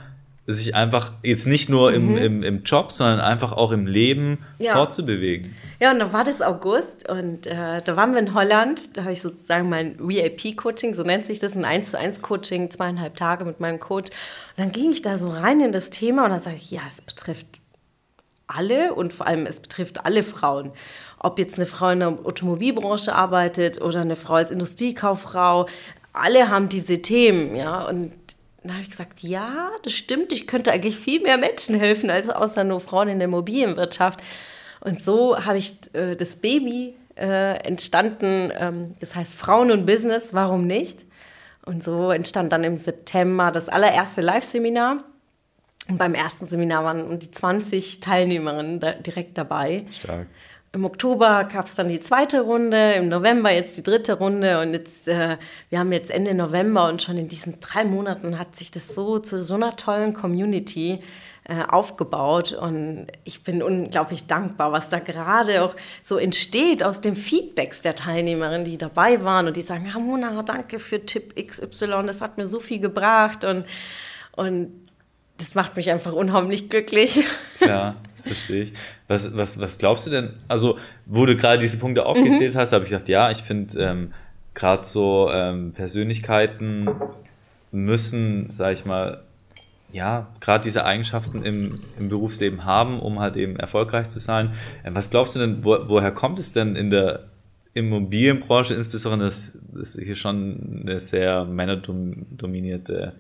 sich 0.53 0.75
einfach 0.75 1.13
jetzt 1.23 1.47
nicht 1.47 1.69
nur 1.69 1.93
im, 1.93 2.17
im, 2.17 2.43
im 2.43 2.63
Job, 2.63 2.93
sondern 2.93 3.21
einfach 3.21 3.53
auch 3.53 3.73
im 3.73 3.87
Leben 3.87 4.39
Ja. 4.59 4.75
fortzubewegen. 4.75 5.55
Ja, 5.81 5.93
und 5.93 5.99
dann 5.99 6.13
war 6.13 6.25
das 6.25 6.43
August 6.43 7.09
und 7.09 7.47
äh, 7.47 7.81
da 7.83 7.97
waren 7.97 8.13
wir 8.13 8.19
in 8.21 8.35
Holland. 8.35 8.97
Da 8.97 9.03
habe 9.03 9.13
ich 9.13 9.23
sozusagen 9.23 9.69
mein 9.71 9.97
VIP-Coaching, 9.99 10.93
so 10.95 11.03
nennt 11.03 11.25
sich 11.25 11.39
das, 11.39 11.57
ein 11.57 11.65
1 11.65 11.93
zu 11.93 11.99
1 11.99 12.21
Coaching, 12.21 12.71
zweieinhalb 12.71 13.17
Tage 13.17 13.47
mit 13.47 13.61
meinem 13.61 13.81
Coach. 13.81 14.11
Und 14.11 14.59
dann 14.65 14.73
ging 14.73 14.91
ich 14.91 15.01
da 15.01 15.17
so 15.17 15.31
rein 15.31 15.61
in 15.61 15.73
das 15.73 15.89
Thema 15.89 16.25
und 16.25 16.31
dann 16.31 16.39
sage 16.41 16.57
ich, 16.57 16.71
ja, 16.71 16.81
das 16.85 17.01
betrifft 17.01 17.47
alle 18.47 18.95
und 18.95 19.13
vor 19.13 19.27
allem 19.27 19.47
es 19.47 19.61
betrifft 19.61 20.05
alle 20.05 20.23
Frauen. 20.23 20.73
Ob 21.19 21.39
jetzt 21.39 21.57
eine 21.57 21.67
Frau 21.67 21.89
in 21.91 22.01
der 22.01 22.09
Automobilbranche 22.09 23.15
arbeitet 23.15 23.81
oder 23.81 24.01
eine 24.01 24.17
Frau 24.17 24.35
als 24.35 24.51
Industriekauffrau, 24.51 25.67
alle 26.13 26.49
haben 26.49 26.69
diese 26.69 27.01
Themen, 27.01 27.55
ja. 27.55 27.83
Und 27.87 28.13
dann 28.63 28.73
habe 28.73 28.83
ich 28.83 28.91
gesagt, 28.91 29.21
ja, 29.21 29.71
das 29.83 29.93
stimmt, 29.93 30.33
ich 30.33 30.47
könnte 30.47 30.73
eigentlich 30.73 30.99
viel 30.99 31.23
mehr 31.23 31.39
Menschen 31.39 31.75
helfen, 31.75 32.11
als 32.11 32.29
außer 32.29 32.65
nur 32.65 32.81
Frauen 32.81 33.09
in 33.09 33.19
der 33.19 33.29
Immobilienwirtschaft. 33.29 34.21
Und 34.81 35.03
so 35.03 35.45
habe 35.45 35.59
ich 35.59 35.95
äh, 35.95 36.15
das 36.17 36.37
Baby 36.37 36.95
äh, 37.17 37.57
entstanden, 37.67 38.53
ähm, 38.59 38.95
das 39.01 39.15
heißt 39.15 39.35
Frauen 39.35 39.71
und 39.71 39.87
Business, 39.87 40.35
warum 40.35 40.67
nicht? 40.67 41.07
Und 41.65 41.85
so 41.85 42.11
entstand 42.11 42.53
dann 42.53 42.65
im 42.65 42.77
September 42.77 43.51
das 43.51 43.69
allererste 43.69 44.21
Live-Seminar. 44.23 45.05
Und 45.89 45.99
beim 45.99 46.15
ersten 46.15 46.47
Seminar 46.47 46.85
waren 46.85 47.05
um 47.05 47.19
die 47.19 47.31
20 47.31 48.01
Teilnehmerinnen 48.01 48.81
da 48.81 48.93
direkt 48.93 49.37
dabei. 49.37 49.85
Stark. 49.91 50.27
Im 50.73 50.85
Oktober 50.85 51.49
gab 51.53 51.67
es 51.67 51.75
dann 51.75 51.89
die 51.89 51.99
zweite 51.99 52.43
Runde, 52.43 52.93
im 52.93 53.09
November 53.09 53.51
jetzt 53.51 53.77
die 53.77 53.83
dritte 53.83 54.13
Runde 54.13 54.61
und 54.61 54.73
jetzt, 54.73 55.09
äh, 55.09 55.37
wir 55.69 55.81
haben 55.81 55.91
jetzt 55.91 56.13
Ende 56.13 56.33
November 56.33 56.89
und 56.89 57.03
schon 57.03 57.19
in 57.19 57.27
diesen 57.27 57.59
drei 57.59 57.85
Monaten 57.85 58.39
hat 58.39 58.55
sich 58.55 58.71
das 58.71 58.95
so 58.95 59.19
zu 59.19 59.43
so 59.43 59.55
einer 59.55 59.75
tollen 59.75 60.15
Community 60.15 61.01
äh, 61.43 61.65
aufgebaut 61.65 62.53
und 62.53 63.09
ich 63.25 63.43
bin 63.43 63.65
unglaublich 63.65 64.29
dankbar, 64.29 64.71
was 64.71 64.89
da 64.89 65.01
gerade 65.01 65.65
auch 65.65 65.75
so 66.03 66.19
entsteht 66.19 66.85
aus 66.85 67.01
den 67.01 67.17
Feedbacks 67.17 67.83
der 67.83 67.97
Teilnehmerinnen, 67.97 68.65
die 68.65 68.79
dabei 68.79 69.25
waren 69.25 69.49
und 69.49 69.57
die 69.57 69.63
sagen, 69.63 69.87
ja 69.93 69.99
Mona, 69.99 70.41
danke 70.45 70.79
für 70.79 71.05
Tipp 71.05 71.35
XY, 71.35 72.05
das 72.07 72.21
hat 72.21 72.39
mir 72.39 72.47
so 72.47 72.61
viel 72.61 72.79
gebracht 72.79 73.45
und, 73.45 73.67
und 74.37 74.71
das 75.41 75.55
macht 75.55 75.75
mich 75.77 75.91
einfach 75.91 76.13
unheimlich 76.13 76.69
glücklich. 76.69 77.25
Klar, 77.59 77.97
das 78.17 78.27
verstehe 78.27 78.63
ich. 78.65 78.73
Was, 79.09 79.35
was, 79.37 79.59
was 79.59 79.79
glaubst 79.79 80.07
du 80.07 80.11
denn? 80.11 80.35
Also, 80.49 80.79
wo 81.07 81.25
du 81.25 81.37
gerade 81.37 81.59
diese 81.59 81.79
Punkte 81.79 82.05
aufgezählt 82.05 82.55
hast, 82.55 82.73
habe 82.73 82.85
ich 82.85 82.91
gedacht, 82.91 83.09
ja, 83.09 83.31
ich 83.31 83.43
finde 83.43 83.79
ähm, 83.83 84.13
gerade 84.55 84.85
so 84.85 85.31
ähm, 85.33 85.73
Persönlichkeiten 85.73 86.89
müssen, 87.73 88.51
sag 88.51 88.75
ich 88.75 88.85
mal, 88.85 89.23
ja, 89.93 90.29
gerade 90.41 90.63
diese 90.63 90.85
Eigenschaften 90.85 91.43
im, 91.43 91.81
im 91.99 92.09
Berufsleben 92.11 92.65
haben, 92.65 93.01
um 93.01 93.19
halt 93.19 93.37
eben 93.37 93.57
erfolgreich 93.57 94.09
zu 94.09 94.19
sein. 94.19 94.53
Ähm, 94.85 94.95
was 94.95 95.11
glaubst 95.11 95.35
du 95.35 95.39
denn, 95.39 95.65
wo, 95.65 95.79
woher 95.89 96.13
kommt 96.13 96.39
es 96.39 96.53
denn 96.53 96.77
in 96.77 96.91
der 96.91 97.31
Immobilienbranche, 97.73 98.75
insbesondere, 98.75 99.31
das 99.31 99.57
ist 99.75 99.99
hier 99.99 100.17
schon 100.17 100.83
eine 100.83 101.01
sehr 101.01 101.45
männerdominierte 101.45 103.15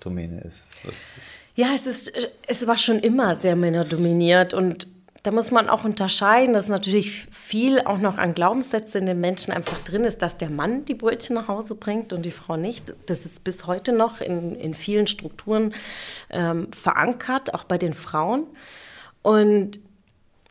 Domäne 0.00 0.40
ist? 0.42 0.74
Was, 0.84 1.16
Ja, 1.54 1.68
es 1.74 1.86
ist, 1.86 2.12
es 2.46 2.66
war 2.66 2.76
schon 2.76 2.98
immer 2.98 3.34
sehr 3.34 3.56
männerdominiert 3.56 4.54
und 4.54 4.88
da 5.24 5.30
muss 5.30 5.50
man 5.50 5.70
auch 5.70 5.84
unterscheiden, 5.84 6.52
dass 6.52 6.68
natürlich 6.68 7.26
viel 7.30 7.80
auch 7.80 7.96
noch 7.96 8.18
an 8.18 8.34
Glaubenssätzen 8.34 9.00
in 9.00 9.06
den 9.06 9.20
Menschen 9.20 9.54
einfach 9.54 9.80
drin 9.80 10.04
ist, 10.04 10.20
dass 10.20 10.36
der 10.36 10.50
Mann 10.50 10.84
die 10.84 10.92
Brötchen 10.92 11.34
nach 11.34 11.48
Hause 11.48 11.76
bringt 11.76 12.12
und 12.12 12.26
die 12.26 12.30
Frau 12.30 12.58
nicht. 12.58 12.92
Das 13.06 13.24
ist 13.24 13.42
bis 13.42 13.66
heute 13.66 13.92
noch 13.94 14.20
in, 14.20 14.54
in 14.54 14.74
vielen 14.74 15.06
Strukturen 15.06 15.74
ähm, 16.28 16.70
verankert, 16.72 17.54
auch 17.54 17.64
bei 17.64 17.78
den 17.78 17.94
Frauen. 17.94 18.46
Und 19.22 19.80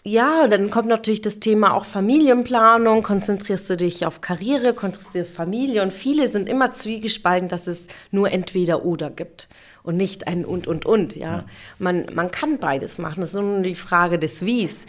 ja, 0.05 0.47
dann 0.47 0.69
kommt 0.69 0.89
natürlich 0.89 1.21
das 1.21 1.39
Thema 1.39 1.73
auch 1.73 1.85
Familienplanung. 1.85 3.03
Konzentrierst 3.03 3.69
du 3.69 3.77
dich 3.77 4.05
auf 4.05 4.19
Karriere, 4.19 4.73
konzentrierst 4.73 5.15
du 5.15 5.19
dich 5.19 5.29
auf 5.29 5.35
Familie. 5.35 5.81
Und 5.81 5.93
viele 5.93 6.27
sind 6.27 6.49
immer 6.49 6.73
zwiegespalten, 6.73 7.47
dass 7.47 7.67
es 7.67 7.87
nur 8.11 8.29
entweder 8.29 8.83
oder 8.83 9.09
gibt 9.09 9.47
und 9.81 9.95
nicht 9.95 10.27
ein 10.27 10.43
und 10.43 10.67
und 10.67 10.85
und. 10.85 11.15
Ja, 11.15 11.45
Man, 11.79 12.07
man 12.13 12.31
kann 12.31 12.57
beides 12.57 12.97
machen. 12.97 13.21
Das 13.21 13.29
ist 13.29 13.39
nur 13.39 13.61
die 13.61 13.75
Frage 13.75 14.19
des 14.19 14.45
Wies. 14.45 14.85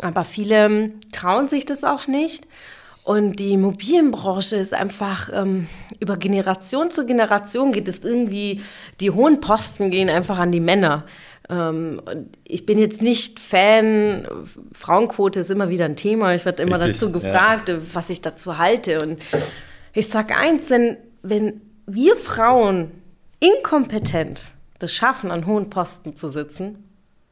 Aber 0.00 0.24
viele 0.24 0.66
ähm, 0.66 1.00
trauen 1.12 1.46
sich 1.46 1.64
das 1.64 1.84
auch 1.84 2.08
nicht. 2.08 2.44
Und 3.04 3.36
die 3.36 3.52
Immobilienbranche 3.52 4.56
ist 4.56 4.74
einfach 4.74 5.30
ähm, 5.32 5.68
über 6.00 6.16
Generation 6.16 6.90
zu 6.90 7.06
Generation 7.06 7.70
geht 7.70 7.86
es 7.86 8.00
irgendwie, 8.00 8.62
die 8.98 9.12
hohen 9.12 9.40
Posten 9.40 9.92
gehen 9.92 10.10
einfach 10.10 10.40
an 10.40 10.50
die 10.50 10.58
Männer. 10.58 11.04
Ähm, 11.48 12.00
ich 12.44 12.66
bin 12.66 12.78
jetzt 12.78 13.02
nicht 13.02 13.40
Fan, 13.40 14.26
Frauenquote 14.72 15.40
ist 15.40 15.50
immer 15.50 15.68
wieder 15.68 15.84
ein 15.84 15.96
Thema. 15.96 16.34
Ich 16.34 16.44
werde 16.44 16.62
immer 16.62 16.80
Richtig, 16.80 17.00
dazu 17.00 17.06
ja. 17.06 17.12
gefragt, 17.12 17.72
was 17.92 18.10
ich 18.10 18.20
dazu 18.20 18.58
halte. 18.58 19.00
Und 19.00 19.20
ich 19.92 20.08
sage 20.08 20.36
eins, 20.36 20.70
wenn, 20.70 20.96
wenn 21.22 21.60
wir 21.86 22.16
Frauen 22.16 22.90
inkompetent 23.40 24.50
das 24.78 24.92
schaffen, 24.92 25.30
an 25.30 25.46
hohen 25.46 25.70
Posten 25.70 26.16
zu 26.16 26.28
sitzen, 26.28 26.84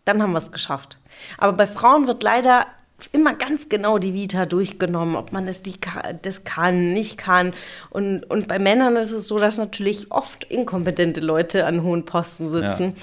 dann 0.04 0.22
haben 0.22 0.32
wir 0.32 0.38
es 0.38 0.52
geschafft. 0.52 0.98
Aber 1.38 1.52
bei 1.52 1.66
Frauen 1.66 2.06
wird 2.06 2.22
leider 2.22 2.66
immer 3.12 3.34
ganz 3.34 3.68
genau 3.68 3.98
die 3.98 4.14
Vita 4.14 4.46
durchgenommen, 4.46 5.16
ob 5.16 5.32
man 5.32 5.46
das, 5.46 5.62
die, 5.62 5.74
das 6.22 6.44
kann, 6.44 6.92
nicht 6.92 7.18
kann. 7.18 7.52
Und, 7.90 8.24
und 8.24 8.48
bei 8.48 8.58
Männern 8.58 8.96
ist 8.96 9.12
es 9.12 9.26
so, 9.26 9.38
dass 9.38 9.58
natürlich 9.58 10.10
oft 10.10 10.44
inkompetente 10.44 11.20
Leute 11.20 11.66
an 11.66 11.82
hohen 11.82 12.04
Posten 12.04 12.48
sitzen. 12.48 12.94
Ja. 12.96 13.02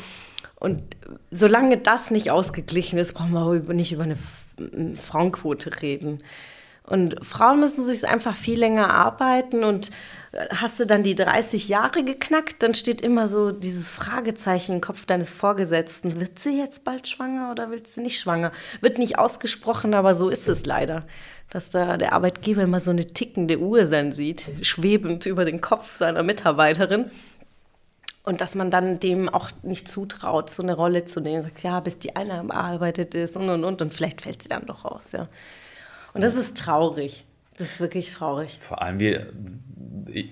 Und 0.61 0.83
solange 1.31 1.75
das 1.77 2.11
nicht 2.11 2.29
ausgeglichen 2.29 2.99
ist, 2.99 3.15
brauchen 3.15 3.33
wir 3.33 3.73
nicht 3.73 3.93
über 3.93 4.03
eine 4.03 4.15
Frauenquote 4.95 5.81
reden. 5.81 6.19
Und 6.83 7.15
Frauen 7.25 7.59
müssen 7.59 7.83
sich 7.83 8.07
einfach 8.07 8.35
viel 8.35 8.59
länger 8.59 8.91
arbeiten 8.91 9.63
und 9.63 9.89
äh, 10.33 10.45
hast 10.55 10.79
du 10.79 10.85
dann 10.85 11.01
die 11.01 11.15
30 11.15 11.67
Jahre 11.67 12.03
geknackt, 12.03 12.61
dann 12.61 12.75
steht 12.75 13.01
immer 13.01 13.27
so 13.27 13.51
dieses 13.51 13.89
Fragezeichen 13.89 14.73
im 14.73 14.81
Kopf 14.81 15.07
deines 15.07 15.33
Vorgesetzten. 15.33 16.19
Wird 16.21 16.37
sie 16.37 16.59
jetzt 16.59 16.83
bald 16.83 17.07
schwanger 17.07 17.49
oder 17.49 17.71
wird 17.71 17.87
sie 17.87 18.01
nicht 18.01 18.19
schwanger? 18.19 18.51
Wird 18.81 18.99
nicht 18.99 19.17
ausgesprochen, 19.17 19.95
aber 19.95 20.13
so 20.13 20.29
ist 20.29 20.47
es 20.47 20.67
leider. 20.67 21.07
Dass 21.49 21.71
da 21.71 21.97
der 21.97 22.13
Arbeitgeber 22.13 22.61
immer 22.61 22.79
so 22.79 22.91
eine 22.91 23.07
tickende 23.07 23.59
Uhr 23.59 23.87
sein 23.87 24.11
sieht, 24.11 24.47
schwebend 24.61 25.25
über 25.25 25.43
den 25.43 25.59
Kopf 25.59 25.95
seiner 25.95 26.21
Mitarbeiterin. 26.21 27.09
Und 28.23 28.39
dass 28.39 28.53
man 28.53 28.69
dann 28.69 28.99
dem 28.99 29.29
auch 29.29 29.49
nicht 29.63 29.87
zutraut, 29.87 30.49
so 30.49 30.61
eine 30.61 30.75
Rolle 30.75 31.05
zu 31.05 31.21
nehmen. 31.21 31.41
Sagt, 31.41 31.63
ja, 31.63 31.79
bis 31.79 31.97
die 31.97 32.15
eine 32.15 32.53
arbeitet 32.53 33.15
ist 33.15 33.35
und 33.35 33.49
und 33.49 33.63
und 33.63 33.81
und 33.81 33.93
vielleicht 33.93 34.21
fällt 34.21 34.43
sie 34.43 34.49
dann 34.49 34.65
doch 34.65 34.85
raus, 34.85 35.09
ja. 35.11 35.27
Und 36.13 36.23
das 36.23 36.35
ist 36.35 36.57
traurig. 36.57 37.25
Das 37.57 37.71
ist 37.71 37.79
wirklich 37.79 38.11
traurig. 38.11 38.59
Vor 38.61 38.81
allem, 38.81 38.99
wie, 38.99 39.19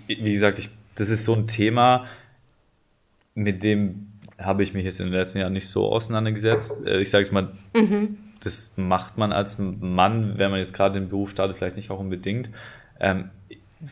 wie 0.08 0.32
gesagt, 0.32 0.60
ich, 0.60 0.70
das 0.96 1.10
ist 1.10 1.26
so 1.26 1.34
ein 1.34 1.48
Thema, 1.48 2.06
mit 3.34 3.64
dem 3.64 4.14
habe 4.38 4.64
ich 4.64 4.74
mich 4.74 4.86
jetzt 4.86 5.00
in 5.00 5.08
den 5.08 5.14
letzten 5.14 5.40
Jahren 5.40 5.54
nicht 5.54 5.68
so 5.68 5.92
auseinandergesetzt. 5.92 6.86
Äh, 6.86 7.02
Ich 7.02 7.10
sage 7.10 7.24
es 7.24 7.32
mal, 7.32 7.52
das 8.44 8.74
macht 8.78 9.18
man 9.18 9.32
als 9.32 9.58
Mann, 9.60 10.38
wenn 10.38 10.52
man 10.52 10.60
jetzt 10.60 10.74
gerade 10.74 11.00
den 11.00 11.10
Beruf 11.10 11.32
startet, 11.32 11.58
vielleicht 11.58 11.76
nicht 11.76 11.92
auch 11.92 12.00
unbedingt. 12.00 12.50
Ähm, 13.00 13.30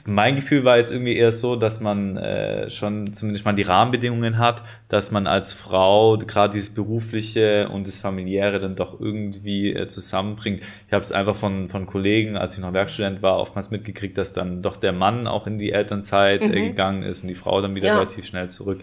mein 0.06 0.36
Gefühl 0.36 0.66
war 0.66 0.78
jetzt 0.78 0.92
irgendwie 0.92 1.16
eher 1.16 1.32
so, 1.32 1.56
dass 1.56 1.80
man 1.80 2.18
äh, 2.18 2.70
schon 2.70 3.14
zumindest 3.14 3.46
mal 3.46 3.54
die 3.54 3.62
Rahmenbedingungen 3.64 4.38
hat, 4.38 4.62
dass 4.90 5.12
man 5.12 5.28
als 5.28 5.54
Frau 5.54 6.18
gerade 6.18 6.54
dieses 6.54 6.74
berufliche 6.74 7.70
und 7.70 7.88
das 7.88 7.98
familiäre 8.00 8.60
dann 8.60 8.76
doch 8.76 9.00
irgendwie 9.00 9.74
äh, 9.74 9.88
zusammenbringt. 9.88 10.60
Ich 10.88 10.94
habe 10.94 11.04
es 11.04 11.14
einfach 11.14 11.38
von, 11.38 11.70
von 11.70 11.86
Kollegen, 11.86 12.36
als 12.36 12.54
ich 12.54 12.60
noch 12.60 12.74
Werkstudent 12.74 13.22
war, 13.22 13.40
oftmals 13.40 13.72
mitgekriegt, 13.72 14.18
dass 14.18 14.34
dann 14.34 14.62
doch 14.62 14.76
der 14.76 14.92
Mann 14.92 15.26
auch 15.26 15.48
in 15.48 15.58
die 15.58 15.72
Elternzeit 15.72 16.42
äh, 16.42 16.50
gegangen 16.68 17.04
ist 17.04 17.22
und 17.22 17.30
die 17.30 17.36
Frau 17.36 17.62
dann 17.62 17.74
wieder 17.76 17.88
Ja. 17.88 17.96
relativ 17.96 18.26
schnell 18.26 18.50
zurück. 18.50 18.82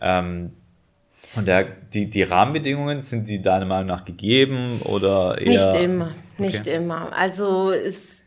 Ähm, 0.00 0.52
und 1.36 1.46
der, 1.46 1.64
die, 1.94 2.10
die 2.10 2.24
Rahmenbedingungen, 2.24 3.02
sind 3.02 3.28
die 3.28 3.40
deiner 3.40 3.66
Meinung 3.66 3.86
nach 3.86 4.04
gegeben 4.04 4.80
oder 4.82 5.40
eher? 5.40 5.48
Nicht 5.48 5.74
immer, 5.84 6.14
nicht 6.38 6.60
Okay. 6.62 6.74
immer. 6.76 7.12
Also 7.16 7.70
ist, 7.70 8.19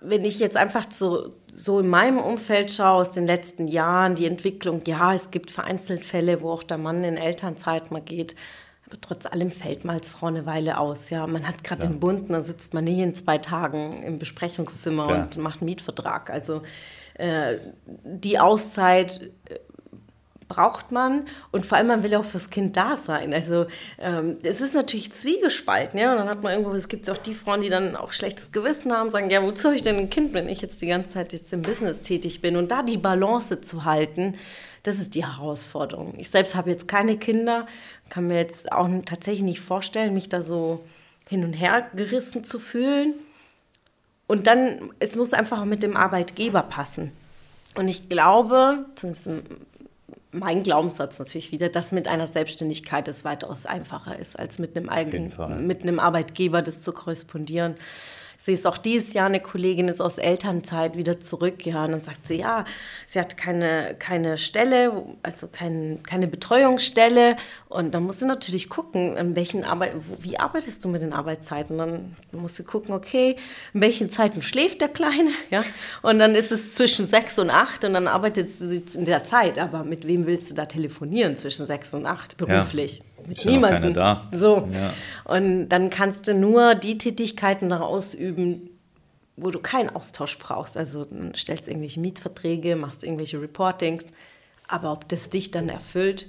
wenn 0.00 0.24
ich 0.24 0.38
jetzt 0.38 0.56
einfach 0.56 0.86
so, 0.90 1.34
so 1.54 1.80
in 1.80 1.88
meinem 1.88 2.18
Umfeld 2.18 2.70
schaue 2.70 3.00
aus 3.02 3.10
den 3.10 3.26
letzten 3.26 3.66
Jahren, 3.66 4.14
die 4.14 4.26
Entwicklung, 4.26 4.82
ja, 4.86 5.12
es 5.12 5.30
gibt 5.30 5.50
vereinzelt 5.50 6.04
Fälle, 6.04 6.40
wo 6.40 6.50
auch 6.50 6.62
der 6.62 6.78
Mann 6.78 7.02
in 7.04 7.16
Elternzeit 7.16 7.90
mal 7.90 8.00
geht. 8.02 8.36
Aber 8.86 9.00
trotz 9.00 9.26
allem 9.26 9.50
fällt 9.50 9.84
man 9.84 9.96
als 9.96 10.08
Frau 10.08 10.28
eine 10.28 10.46
Weile 10.46 10.78
aus. 10.78 11.10
Ja, 11.10 11.26
man 11.26 11.46
hat 11.46 11.62
gerade 11.62 11.82
den 11.86 12.00
Bund, 12.00 12.30
dann 12.30 12.42
sitzt 12.42 12.72
man 12.74 12.84
nicht 12.84 12.98
in 12.98 13.14
zwei 13.14 13.36
Tagen 13.38 14.02
im 14.02 14.18
Besprechungszimmer 14.18 15.10
Ja. 15.10 15.22
und 15.22 15.36
macht 15.36 15.60
einen 15.60 15.66
Mietvertrag. 15.66 16.30
Also 16.30 16.62
äh, 17.14 17.58
die 18.04 18.38
Auszeit 18.38 19.30
äh, 19.50 19.58
braucht 20.48 20.90
man 20.92 21.26
und 21.52 21.66
vor 21.66 21.78
allem 21.78 21.88
man 21.88 22.02
will 22.02 22.14
auch 22.14 22.24
fürs 22.24 22.50
Kind 22.50 22.76
da 22.76 22.96
sein. 22.96 23.32
Also 23.34 23.66
ähm, 23.98 24.34
es 24.42 24.60
ist 24.60 24.74
natürlich 24.74 25.12
zwiegespalten, 25.12 26.00
ja. 26.00 26.12
Und 26.12 26.18
dann 26.18 26.28
hat 26.28 26.42
man 26.42 26.52
irgendwo, 26.52 26.72
es 26.72 26.88
gibt 26.88 27.08
auch 27.10 27.18
die 27.18 27.34
Frauen, 27.34 27.60
die 27.60 27.68
dann 27.68 27.94
auch 27.94 28.12
schlechtes 28.12 28.50
Gewissen 28.50 28.92
haben, 28.92 29.10
sagen, 29.10 29.30
ja, 29.30 29.42
wozu 29.42 29.64
habe 29.64 29.76
ich 29.76 29.82
denn 29.82 29.96
ein 29.96 30.10
Kind, 30.10 30.32
wenn 30.32 30.48
ich 30.48 30.60
jetzt 30.62 30.80
die 30.80 30.86
ganze 30.86 31.10
Zeit 31.10 31.32
jetzt 31.32 31.52
im 31.52 31.62
Business 31.62 32.00
tätig 32.00 32.40
bin? 32.40 32.56
Und 32.56 32.70
da 32.70 32.82
die 32.82 32.96
Balance 32.96 33.60
zu 33.60 33.84
halten, 33.84 34.34
Das 34.82 34.98
ist 34.98 35.14
die 35.14 35.26
Herausforderung. 35.26 36.14
Ich 36.16 36.30
selbst 36.30 36.54
habe 36.54 36.70
jetzt 36.70 36.88
keine 36.88 37.18
Kinder, 37.18 37.66
kann 38.08 38.26
mir 38.26 38.36
jetzt 38.36 38.72
auch 38.72 38.88
tatsächlich 39.04 39.42
nicht 39.42 39.60
vorstellen, 39.60 40.14
mich 40.14 40.28
da 40.28 40.40
so 40.40 40.84
hin 41.28 41.44
und 41.44 41.52
her 41.52 41.88
gerissen 41.94 42.44
zu 42.44 42.58
fühlen. 42.58 43.14
Und 44.26 44.46
dann, 44.46 44.90
es 44.98 45.16
muss 45.16 45.32
einfach 45.32 45.64
mit 45.64 45.82
dem 45.82 45.96
Arbeitgeber 45.96 46.62
passen. 46.62 47.12
Und 47.74 47.88
ich 47.88 48.08
glaube, 48.08 48.86
zumindest 48.94 49.28
mein 50.30 50.62
Glaubenssatz 50.62 51.18
natürlich 51.18 51.52
wieder, 51.52 51.68
dass 51.68 51.92
mit 51.92 52.08
einer 52.08 52.26
Selbstständigkeit 52.26 53.08
es 53.08 53.24
weitaus 53.24 53.66
einfacher 53.66 54.18
ist, 54.18 54.38
als 54.38 54.58
mit 54.58 54.76
einem 54.76 54.88
eigenen, 54.88 55.66
mit 55.66 55.82
einem 55.82 55.98
Arbeitgeber 55.98 56.62
das 56.62 56.82
zu 56.82 56.92
korrespondieren 56.92 57.74
sehe 58.48 58.54
es 58.54 58.64
auch 58.64 58.78
dieses 58.78 59.12
Jahr, 59.12 59.26
eine 59.26 59.40
Kollegin 59.40 59.88
ist 59.88 60.00
aus 60.00 60.16
Elternzeit 60.16 60.96
wieder 60.96 61.20
zurück, 61.20 61.66
ja, 61.66 61.84
und 61.84 61.92
dann 61.92 62.00
sagt 62.00 62.26
sie, 62.26 62.36
ja, 62.36 62.64
sie 63.06 63.18
hat 63.18 63.36
keine, 63.36 63.94
keine 63.98 64.38
Stelle, 64.38 65.04
also 65.22 65.48
kein, 65.48 66.02
keine 66.02 66.28
Betreuungsstelle. 66.28 67.36
Und 67.68 67.94
dann 67.94 68.04
muss 68.04 68.20
sie 68.20 68.26
natürlich 68.26 68.70
gucken, 68.70 69.18
in 69.18 69.36
welchen 69.36 69.64
Arbeit, 69.64 69.96
wie 70.20 70.38
arbeitest 70.38 70.82
du 70.82 70.88
mit 70.88 71.02
den 71.02 71.12
Arbeitszeiten? 71.12 71.76
Dann 71.76 72.16
muss 72.32 72.56
sie 72.56 72.64
gucken, 72.64 72.94
okay, 72.94 73.36
in 73.74 73.82
welchen 73.82 74.08
Zeiten 74.08 74.40
schläft 74.40 74.80
der 74.80 74.88
Kleine, 74.88 75.32
ja, 75.50 75.62
und 76.00 76.18
dann 76.18 76.34
ist 76.34 76.50
es 76.50 76.72
zwischen 76.72 77.06
sechs 77.06 77.38
und 77.38 77.50
acht 77.50 77.84
und 77.84 77.92
dann 77.92 78.08
arbeitet 78.08 78.48
sie 78.48 78.82
in 78.94 79.04
der 79.04 79.24
Zeit, 79.24 79.58
aber 79.58 79.84
mit 79.84 80.08
wem 80.08 80.24
willst 80.24 80.50
du 80.50 80.54
da 80.54 80.64
telefonieren 80.64 81.36
zwischen 81.36 81.66
sechs 81.66 81.92
und 81.92 82.06
acht 82.06 82.38
beruflich? 82.38 83.02
Ja 83.17 83.17
mit 83.28 83.44
niemandem. 83.44 83.94
da. 83.94 84.26
So. 84.32 84.68
Ja. 84.72 84.92
Und 85.24 85.68
dann 85.68 85.90
kannst 85.90 86.26
du 86.28 86.34
nur 86.34 86.74
die 86.74 86.98
Tätigkeiten 86.98 87.72
ausüben, 87.72 88.70
wo 89.36 89.50
du 89.50 89.60
keinen 89.60 89.90
Austausch 89.90 90.38
brauchst. 90.38 90.76
Also 90.76 91.04
dann 91.04 91.34
stellst 91.34 91.66
du 91.66 91.70
irgendwelche 91.70 92.00
Mietverträge, 92.00 92.76
machst 92.76 93.04
irgendwelche 93.04 93.40
Reportings, 93.40 94.06
aber 94.66 94.92
ob 94.92 95.08
das 95.08 95.30
dich 95.30 95.50
dann 95.50 95.68
erfüllt. 95.68 96.26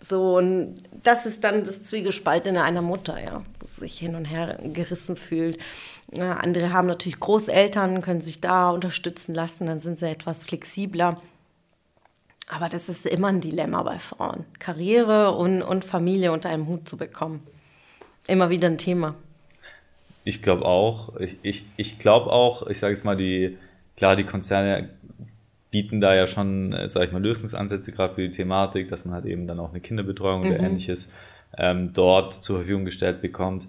So, 0.00 0.36
und 0.36 0.82
das 1.02 1.24
ist 1.24 1.44
dann 1.44 1.64
das 1.64 1.82
Zwiegespaltene 1.84 2.62
einer 2.62 2.82
Mutter, 2.82 3.22
ja, 3.22 3.42
wo 3.58 3.66
sie 3.66 3.80
sich 3.80 3.98
hin 3.98 4.14
und 4.14 4.26
her 4.26 4.58
gerissen 4.62 5.16
fühlt. 5.16 5.58
Ja, 6.12 6.34
andere 6.34 6.72
haben 6.72 6.86
natürlich 6.86 7.20
Großeltern, 7.20 8.02
können 8.02 8.20
sich 8.20 8.40
da 8.40 8.70
unterstützen 8.70 9.34
lassen, 9.34 9.66
dann 9.66 9.80
sind 9.80 9.98
sie 9.98 10.08
etwas 10.08 10.44
flexibler. 10.44 11.16
Aber 12.48 12.68
das 12.68 12.88
ist 12.88 13.06
immer 13.06 13.28
ein 13.28 13.40
Dilemma 13.40 13.82
bei 13.82 13.98
Frauen. 13.98 14.44
Karriere 14.58 15.32
und, 15.32 15.62
und 15.62 15.84
Familie 15.84 16.32
unter 16.32 16.50
einem 16.50 16.66
Hut 16.66 16.88
zu 16.88 16.96
bekommen. 16.96 17.42
Immer 18.26 18.50
wieder 18.50 18.68
ein 18.68 18.78
Thema. 18.78 19.14
Ich 20.24 20.42
glaube 20.42 20.64
auch. 20.64 21.16
Ich, 21.16 21.36
ich, 21.42 21.64
ich 21.76 21.98
glaube 21.98 22.30
auch, 22.30 22.66
ich 22.66 22.78
sage 22.78 22.92
jetzt 22.92 23.04
mal, 23.04 23.16
die, 23.16 23.58
klar, 23.96 24.16
die 24.16 24.24
Konzerne 24.24 24.90
bieten 25.70 26.00
da 26.00 26.14
ja 26.14 26.26
schon, 26.26 26.72
äh, 26.72 26.88
sage 26.88 27.06
ich 27.06 27.12
mal, 27.12 27.22
Lösungsansätze 27.22 27.92
gerade 27.92 28.14
für 28.14 28.22
die 28.22 28.30
Thematik, 28.30 28.88
dass 28.88 29.04
man 29.04 29.14
halt 29.14 29.26
eben 29.26 29.46
dann 29.46 29.58
auch 29.58 29.70
eine 29.70 29.80
Kinderbetreuung 29.80 30.42
mhm. 30.42 30.50
oder 30.50 30.60
ähnliches 30.60 31.10
ähm, 31.58 31.92
dort 31.92 32.32
zur 32.32 32.58
Verfügung 32.58 32.84
gestellt 32.84 33.20
bekommt. 33.20 33.68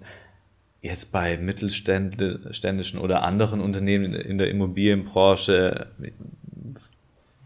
Jetzt 0.82 1.10
bei 1.10 1.36
mittelständischen 1.36 3.00
oder 3.00 3.24
anderen 3.24 3.60
Unternehmen 3.60 4.14
in 4.14 4.38
der 4.38 4.50
Immobilienbranche 4.50 5.88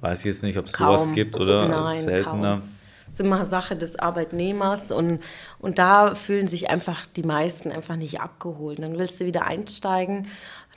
Weiß 0.01 0.21
ich 0.21 0.27
jetzt 0.27 0.43
nicht, 0.43 0.59
ob 0.59 0.67
es 0.67 0.73
sowas 0.73 1.09
gibt 1.15 1.39
oder 1.39 1.69
Nein, 1.69 2.03
seltener. 2.03 2.59
Kaum. 2.59 2.69
Das 3.07 3.15
ist 3.19 3.21
immer 3.21 3.45
Sache 3.45 3.75
des 3.75 3.99
Arbeitnehmers 3.99 4.93
und, 4.93 5.21
und 5.59 5.79
da 5.79 6.15
fühlen 6.15 6.47
sich 6.47 6.71
einfach 6.71 7.07
die 7.07 7.25
meisten 7.25 7.73
einfach 7.73 7.97
nicht 7.97 8.21
abgeholt. 8.21 8.79
Dann 8.79 8.99
willst 8.99 9.21
du 9.21 9.27
wieder 9.27 9.47
einsteigen, 9.47 10.29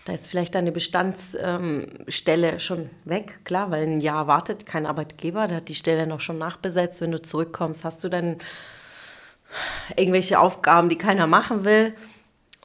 da 0.06 0.14
ist 0.14 0.28
vielleicht 0.28 0.56
deine 0.56 0.72
Bestandsstelle 0.72 2.52
ähm, 2.52 2.60
schon 2.60 2.90
weg, 3.06 3.40
klar, 3.46 3.72
weil 3.72 3.84
ein 3.84 4.02
Jahr 4.02 4.28
wartet 4.28 4.66
kein 4.66 4.86
Arbeitgeber, 4.86 5.48
der 5.48 5.58
hat 5.58 5.70
die 5.70 5.76
Stelle 5.76 6.08
noch 6.08 6.20
schon 6.20 6.38
nachbesetzt. 6.38 7.00
Wenn 7.00 7.12
du 7.12 7.22
zurückkommst, 7.22 7.86
hast 7.86 8.04
du 8.04 8.10
dann 8.10 8.38
irgendwelche 9.96 10.40
Aufgaben, 10.40 10.90
die 10.90 10.98
keiner 10.98 11.28
machen 11.28 11.64
will. 11.64 11.94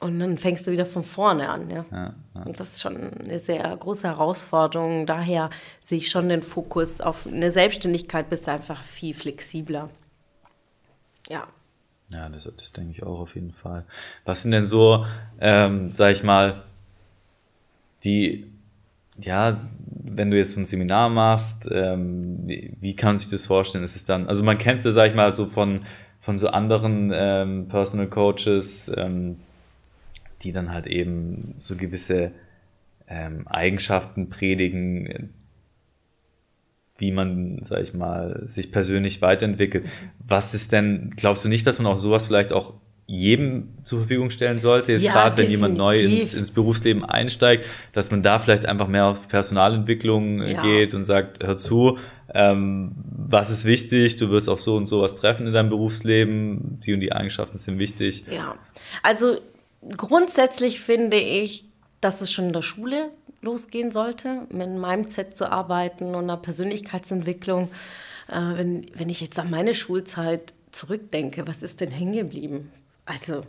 Und 0.01 0.19
dann 0.19 0.37
fängst 0.37 0.65
du 0.65 0.71
wieder 0.71 0.85
von 0.85 1.03
vorne 1.03 1.49
an. 1.49 1.69
Ja? 1.69 1.85
ja, 1.91 2.13
ja. 2.35 2.41
Und 2.43 2.59
das 2.59 2.71
ist 2.71 2.81
schon 2.81 2.95
eine 2.95 3.37
sehr 3.37 3.75
große 3.75 4.07
Herausforderung. 4.07 5.05
Daher 5.05 5.49
sehe 5.81 5.97
ich 5.97 6.09
schon 6.09 6.29
den 6.29 6.41
Fokus 6.41 7.01
auf 7.01 7.27
eine 7.27 7.51
Selbstständigkeit, 7.51 8.29
bist 8.29 8.47
du 8.47 8.51
einfach 8.51 8.81
viel 8.83 9.13
flexibler. 9.13 9.89
Ja. 11.27 11.47
Ja, 12.09 12.29
das, 12.29 12.45
das 12.45 12.71
denke 12.71 12.91
ich 12.93 13.03
auch 13.03 13.19
auf 13.19 13.35
jeden 13.35 13.51
Fall. 13.51 13.85
Was 14.25 14.41
sind 14.41 14.51
denn 14.51 14.65
so, 14.65 15.05
ähm, 15.41 15.91
sag 15.91 16.11
ich 16.13 16.23
mal, 16.23 16.63
die, 18.03 18.49
ja, 19.19 19.59
wenn 19.85 20.31
du 20.31 20.37
jetzt 20.37 20.53
so 20.53 20.61
ein 20.61 20.65
Seminar 20.65 21.09
machst, 21.09 21.67
ähm, 21.71 22.47
wie, 22.47 22.95
kann 22.95 23.09
man 23.09 23.17
sich 23.17 23.29
das 23.29 23.45
vorstellen? 23.45 23.83
Ist 23.83 23.95
es 23.95 24.05
dann, 24.05 24.27
also 24.27 24.43
man 24.43 24.57
kennt 24.57 24.79
es 24.79 24.85
ja, 24.85 24.91
sag 24.91 25.09
ich 25.09 25.15
mal, 25.15 25.31
so 25.33 25.45
von, 25.45 25.81
von 26.21 26.37
so 26.37 26.47
anderen 26.47 27.11
ähm, 27.13 27.67
Personal 27.67 28.07
Coaches, 28.07 28.91
ähm, 28.95 29.37
die 30.41 30.51
dann 30.51 30.71
halt 30.71 30.87
eben 30.87 31.55
so 31.57 31.75
gewisse 31.75 32.31
ähm, 33.07 33.47
Eigenschaften 33.47 34.29
predigen, 34.29 35.33
wie 36.97 37.11
man, 37.11 37.59
sag 37.61 37.81
ich 37.81 37.93
mal, 37.93 38.41
sich 38.45 38.71
persönlich 38.71 39.21
weiterentwickelt. 39.21 39.85
Was 40.19 40.53
ist 40.53 40.71
denn, 40.71 41.13
glaubst 41.15 41.45
du 41.45 41.49
nicht, 41.49 41.65
dass 41.65 41.79
man 41.79 41.91
auch 41.91 41.97
sowas 41.97 42.27
vielleicht 42.27 42.53
auch 42.53 42.73
jedem 43.09 43.69
zur 43.81 43.99
Verfügung 44.01 44.29
stellen 44.29 44.59
sollte, 44.59 44.91
jetzt 44.91 45.03
ja, 45.03 45.11
gerade 45.11 45.41
wenn 45.41 45.49
jemand 45.49 45.75
neu 45.75 45.97
ins, 45.97 46.35
ins, 46.35 46.51
Berufsleben 46.51 47.03
einsteigt, 47.03 47.65
dass 47.91 48.11
man 48.11 48.21
da 48.21 48.37
vielleicht 48.37 48.67
einfach 48.67 48.87
mehr 48.87 49.07
auf 49.07 49.27
Personalentwicklung 49.27 50.41
äh, 50.41 50.53
ja. 50.53 50.61
geht 50.61 50.93
und 50.93 51.03
sagt, 51.03 51.43
hör 51.43 51.57
zu, 51.57 51.97
ähm, 52.35 52.91
was 53.03 53.49
ist 53.49 53.65
wichtig, 53.65 54.17
du 54.17 54.29
wirst 54.29 54.47
auch 54.47 54.59
so 54.59 54.75
und 54.75 54.85
so 54.85 55.01
was 55.01 55.15
treffen 55.15 55.47
in 55.47 55.53
deinem 55.53 55.69
Berufsleben, 55.69 56.79
die 56.81 56.93
und 56.93 56.99
die 56.99 57.11
Eigenschaften 57.11 57.57
sind 57.57 57.79
wichtig. 57.79 58.25
Ja, 58.29 58.55
also 59.01 59.37
grundsätzlich 59.97 60.81
finde 60.81 61.17
ich, 61.17 61.65
dass 62.01 62.21
es 62.21 62.31
schon 62.31 62.47
in 62.47 62.53
der 62.53 62.61
Schule 62.61 63.11
losgehen 63.41 63.91
sollte, 63.91 64.47
mit 64.49 64.67
einem 64.67 64.81
Mindset 64.81 65.37
zu 65.37 65.51
arbeiten 65.51 66.15
und 66.15 66.23
einer 66.23 66.37
Persönlichkeitsentwicklung. 66.37 67.69
Äh, 68.27 68.41
wenn, 68.55 68.85
wenn 68.93 69.09
ich 69.09 69.21
jetzt 69.21 69.39
an 69.39 69.49
meine 69.49 69.73
Schulzeit 69.73 70.53
zurückdenke, 70.71 71.47
was 71.47 71.63
ist 71.63 71.81
denn 71.81 71.91
hängen 71.91 72.13
geblieben? 72.13 72.71
Also 73.05 73.43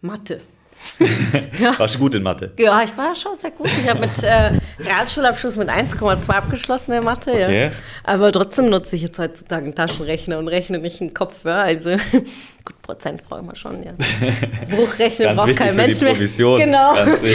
Mathe. 0.00 0.40
Warst 1.78 1.94
du 1.94 1.98
gut 1.98 2.14
in 2.14 2.22
Mathe? 2.22 2.52
Ja, 2.58 2.82
ich 2.82 2.96
war 2.96 3.14
schon 3.14 3.36
sehr 3.36 3.50
gut. 3.50 3.68
Ich 3.68 3.88
habe 3.88 4.00
mit 4.00 4.22
äh, 4.22 4.52
Realschulabschluss 4.80 5.56
mit 5.56 5.68
1,2 5.68 6.28
abgeschlossen 6.30 6.92
in 6.92 7.04
Mathe. 7.04 7.30
Okay. 7.30 7.66
Ja. 7.66 7.70
Aber 8.04 8.32
trotzdem 8.32 8.70
nutze 8.70 8.96
ich 8.96 9.02
jetzt 9.02 9.18
heutzutage 9.18 9.64
einen 9.64 9.74
Taschenrechner 9.74 10.38
und 10.38 10.48
rechne 10.48 10.78
nicht 10.78 11.00
einen 11.00 11.14
Kopf. 11.14 11.44
Ja. 11.44 11.58
Also 11.58 11.90
gut, 12.64 12.82
Prozent 12.82 13.22
brauchen 13.24 13.46
wir 13.46 13.54
schon. 13.54 13.82
Ja. 13.82 13.92
Bruchrechnen 14.70 15.36
braucht 15.36 15.56
kein 15.56 15.76
Mensch 15.76 16.00
mehr. 16.00 16.14
Genau, 16.14 16.94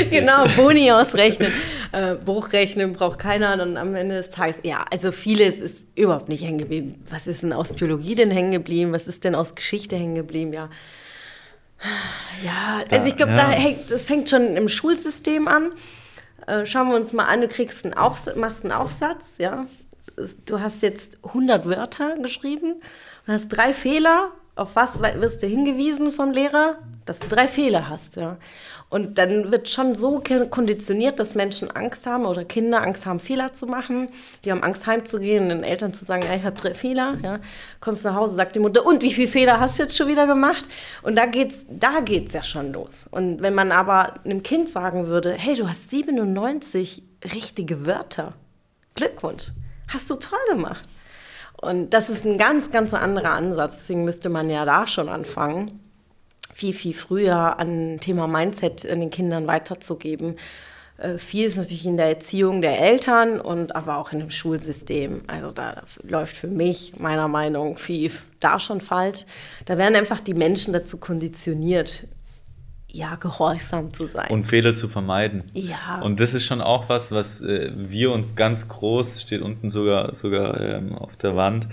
genau, 0.09 0.45
Boni 0.57 0.91
ausrechnen. 0.91 1.51
Äh, 1.91 2.15
Bruchrechnen 2.15 2.93
braucht 2.93 3.19
keiner. 3.19 3.61
Und 3.61 3.77
am 3.77 3.95
Ende 3.95 4.15
des 4.15 4.29
Tages, 4.29 4.59
ja, 4.63 4.85
also 4.91 5.11
vieles 5.11 5.59
ist 5.59 5.87
überhaupt 5.95 6.27
nicht 6.27 6.43
hängen 6.43 6.57
geblieben. 6.57 7.03
Was 7.09 7.27
ist 7.27 7.43
denn 7.43 7.53
aus 7.53 7.71
Biologie 7.71 8.15
denn 8.15 8.31
hängen 8.31 8.51
geblieben? 8.51 8.91
Was 8.91 9.07
ist 9.07 9.23
denn 9.23 9.35
aus 9.35 9.55
Geschichte 9.55 9.95
hängen 9.95 10.15
geblieben? 10.15 10.51
Ja. 10.53 10.69
Ja, 12.43 12.83
also 12.89 13.07
ich 13.07 13.15
glaube, 13.15 13.33
ja. 13.33 13.37
da 13.37 13.49
hängt, 13.49 13.89
das 13.91 14.05
fängt 14.05 14.29
schon 14.29 14.55
im 14.55 14.67
Schulsystem 14.67 15.47
an. 15.47 15.71
Äh, 16.47 16.65
schauen 16.65 16.89
wir 16.89 16.95
uns 16.95 17.13
mal 17.13 17.25
an, 17.25 17.41
du 17.41 17.47
kriegst 17.47 17.85
einen 17.85 17.93
Aufsatz, 17.93 18.35
machst 18.35 18.63
einen 18.63 18.73
Aufsatz, 18.73 19.37
ja. 19.37 19.65
Du 20.45 20.59
hast 20.59 20.81
jetzt 20.81 21.17
100 21.23 21.65
Wörter 21.67 22.17
geschrieben 22.17 22.75
und 23.25 23.33
hast 23.33 23.49
drei 23.49 23.73
Fehler. 23.73 24.31
Auf 24.55 24.75
was 24.75 25.01
wirst 25.01 25.41
du 25.41 25.47
hingewiesen 25.47 26.11
vom 26.11 26.31
Lehrer? 26.31 26.77
Dass 27.05 27.19
du 27.19 27.27
drei 27.27 27.47
Fehler 27.47 27.89
hast, 27.89 28.17
ja. 28.17 28.37
Und 28.93 29.17
dann 29.17 29.49
wird 29.51 29.69
schon 29.69 29.95
so 29.95 30.21
konditioniert, 30.51 31.19
dass 31.19 31.33
Menschen 31.33 31.71
Angst 31.71 32.05
haben 32.05 32.27
oder 32.27 32.45
Kinder 32.45 32.83
Angst 32.83 33.07
haben, 33.07 33.19
Fehler 33.19 33.51
zu 33.51 33.65
machen. 33.65 34.07
Die 34.45 34.51
haben 34.51 34.61
Angst, 34.61 34.85
heimzugehen 34.85 35.45
und 35.45 35.49
den 35.49 35.63
Eltern 35.63 35.95
zu 35.95 36.05
sagen, 36.05 36.21
ja, 36.21 36.35
ich 36.35 36.43
habe 36.43 36.75
Fehler. 36.75 37.17
Ja. 37.23 37.39
Kommst 37.79 38.05
nach 38.05 38.13
Hause, 38.13 38.35
sagt 38.35 38.55
die 38.55 38.59
Mutter, 38.59 38.85
und 38.85 39.01
wie 39.01 39.11
viele 39.11 39.27
Fehler 39.27 39.59
hast 39.59 39.79
du 39.79 39.81
jetzt 39.81 39.97
schon 39.97 40.09
wieder 40.09 40.27
gemacht? 40.27 40.67
Und 41.01 41.15
da 41.15 41.25
geht's, 41.25 41.65
da 41.67 42.01
geht's 42.01 42.35
ja 42.35 42.43
schon 42.43 42.71
los. 42.71 43.07
Und 43.09 43.41
wenn 43.41 43.55
man 43.55 43.71
aber 43.71 44.13
einem 44.25 44.43
Kind 44.43 44.69
sagen 44.69 45.07
würde, 45.07 45.33
hey, 45.33 45.55
du 45.55 45.67
hast 45.67 45.89
97 45.89 47.01
richtige 47.33 47.87
Wörter. 47.87 48.33
Glückwunsch. 48.93 49.53
Hast 49.91 50.07
du 50.11 50.17
toll 50.17 50.37
gemacht. 50.51 50.87
Und 51.59 51.95
das 51.95 52.11
ist 52.11 52.25
ein 52.25 52.37
ganz, 52.37 52.69
ganz 52.69 52.93
anderer 52.93 53.31
Ansatz. 53.31 53.77
Deswegen 53.77 54.03
müsste 54.03 54.29
man 54.29 54.51
ja 54.51 54.65
da 54.65 54.85
schon 54.85 55.09
anfangen 55.09 55.82
viel, 56.53 56.73
viel 56.73 56.93
früher 56.93 57.59
an 57.59 57.99
Thema 57.99 58.27
Mindset 58.27 58.83
den 58.83 59.09
Kindern 59.09 59.47
weiterzugeben. 59.47 60.35
Äh, 60.97 61.17
viel 61.17 61.47
ist 61.47 61.57
natürlich 61.57 61.85
in 61.85 61.97
der 61.97 62.07
Erziehung 62.07 62.61
der 62.61 62.79
Eltern 62.79 63.39
und 63.39 63.75
aber 63.75 63.97
auch 63.97 64.11
in 64.11 64.19
dem 64.19 64.31
Schulsystem. 64.31 65.23
Also 65.27 65.51
da 65.51 65.83
läuft 66.03 66.35
für 66.35 66.47
mich 66.47 66.99
meiner 66.99 67.27
Meinung 67.27 67.73
nach 67.73 67.79
viel 67.79 68.11
da 68.39 68.59
schon 68.59 68.81
falsch. 68.81 69.25
Da 69.65 69.77
werden 69.77 69.95
einfach 69.95 70.19
die 70.19 70.33
Menschen 70.33 70.73
dazu 70.73 70.97
konditioniert, 70.97 72.07
ja, 72.87 73.15
gehorsam 73.15 73.91
zu 73.91 74.05
sein. 74.05 74.29
Und 74.29 74.43
Fehler 74.43 74.75
zu 74.75 74.87
vermeiden. 74.87 75.45
Ja. 75.53 76.01
Und 76.03 76.19
das 76.19 76.35
ist 76.35 76.45
schon 76.45 76.61
auch 76.61 76.89
was, 76.89 77.11
was 77.11 77.41
äh, 77.41 77.71
wir 77.75 78.11
uns 78.11 78.35
ganz 78.35 78.67
groß, 78.69 79.21
steht 79.21 79.41
unten 79.41 79.71
sogar, 79.71 80.13
sogar 80.13 80.59
ähm, 80.61 80.95
auf 80.95 81.15
der 81.17 81.35
Wand, 81.35 81.67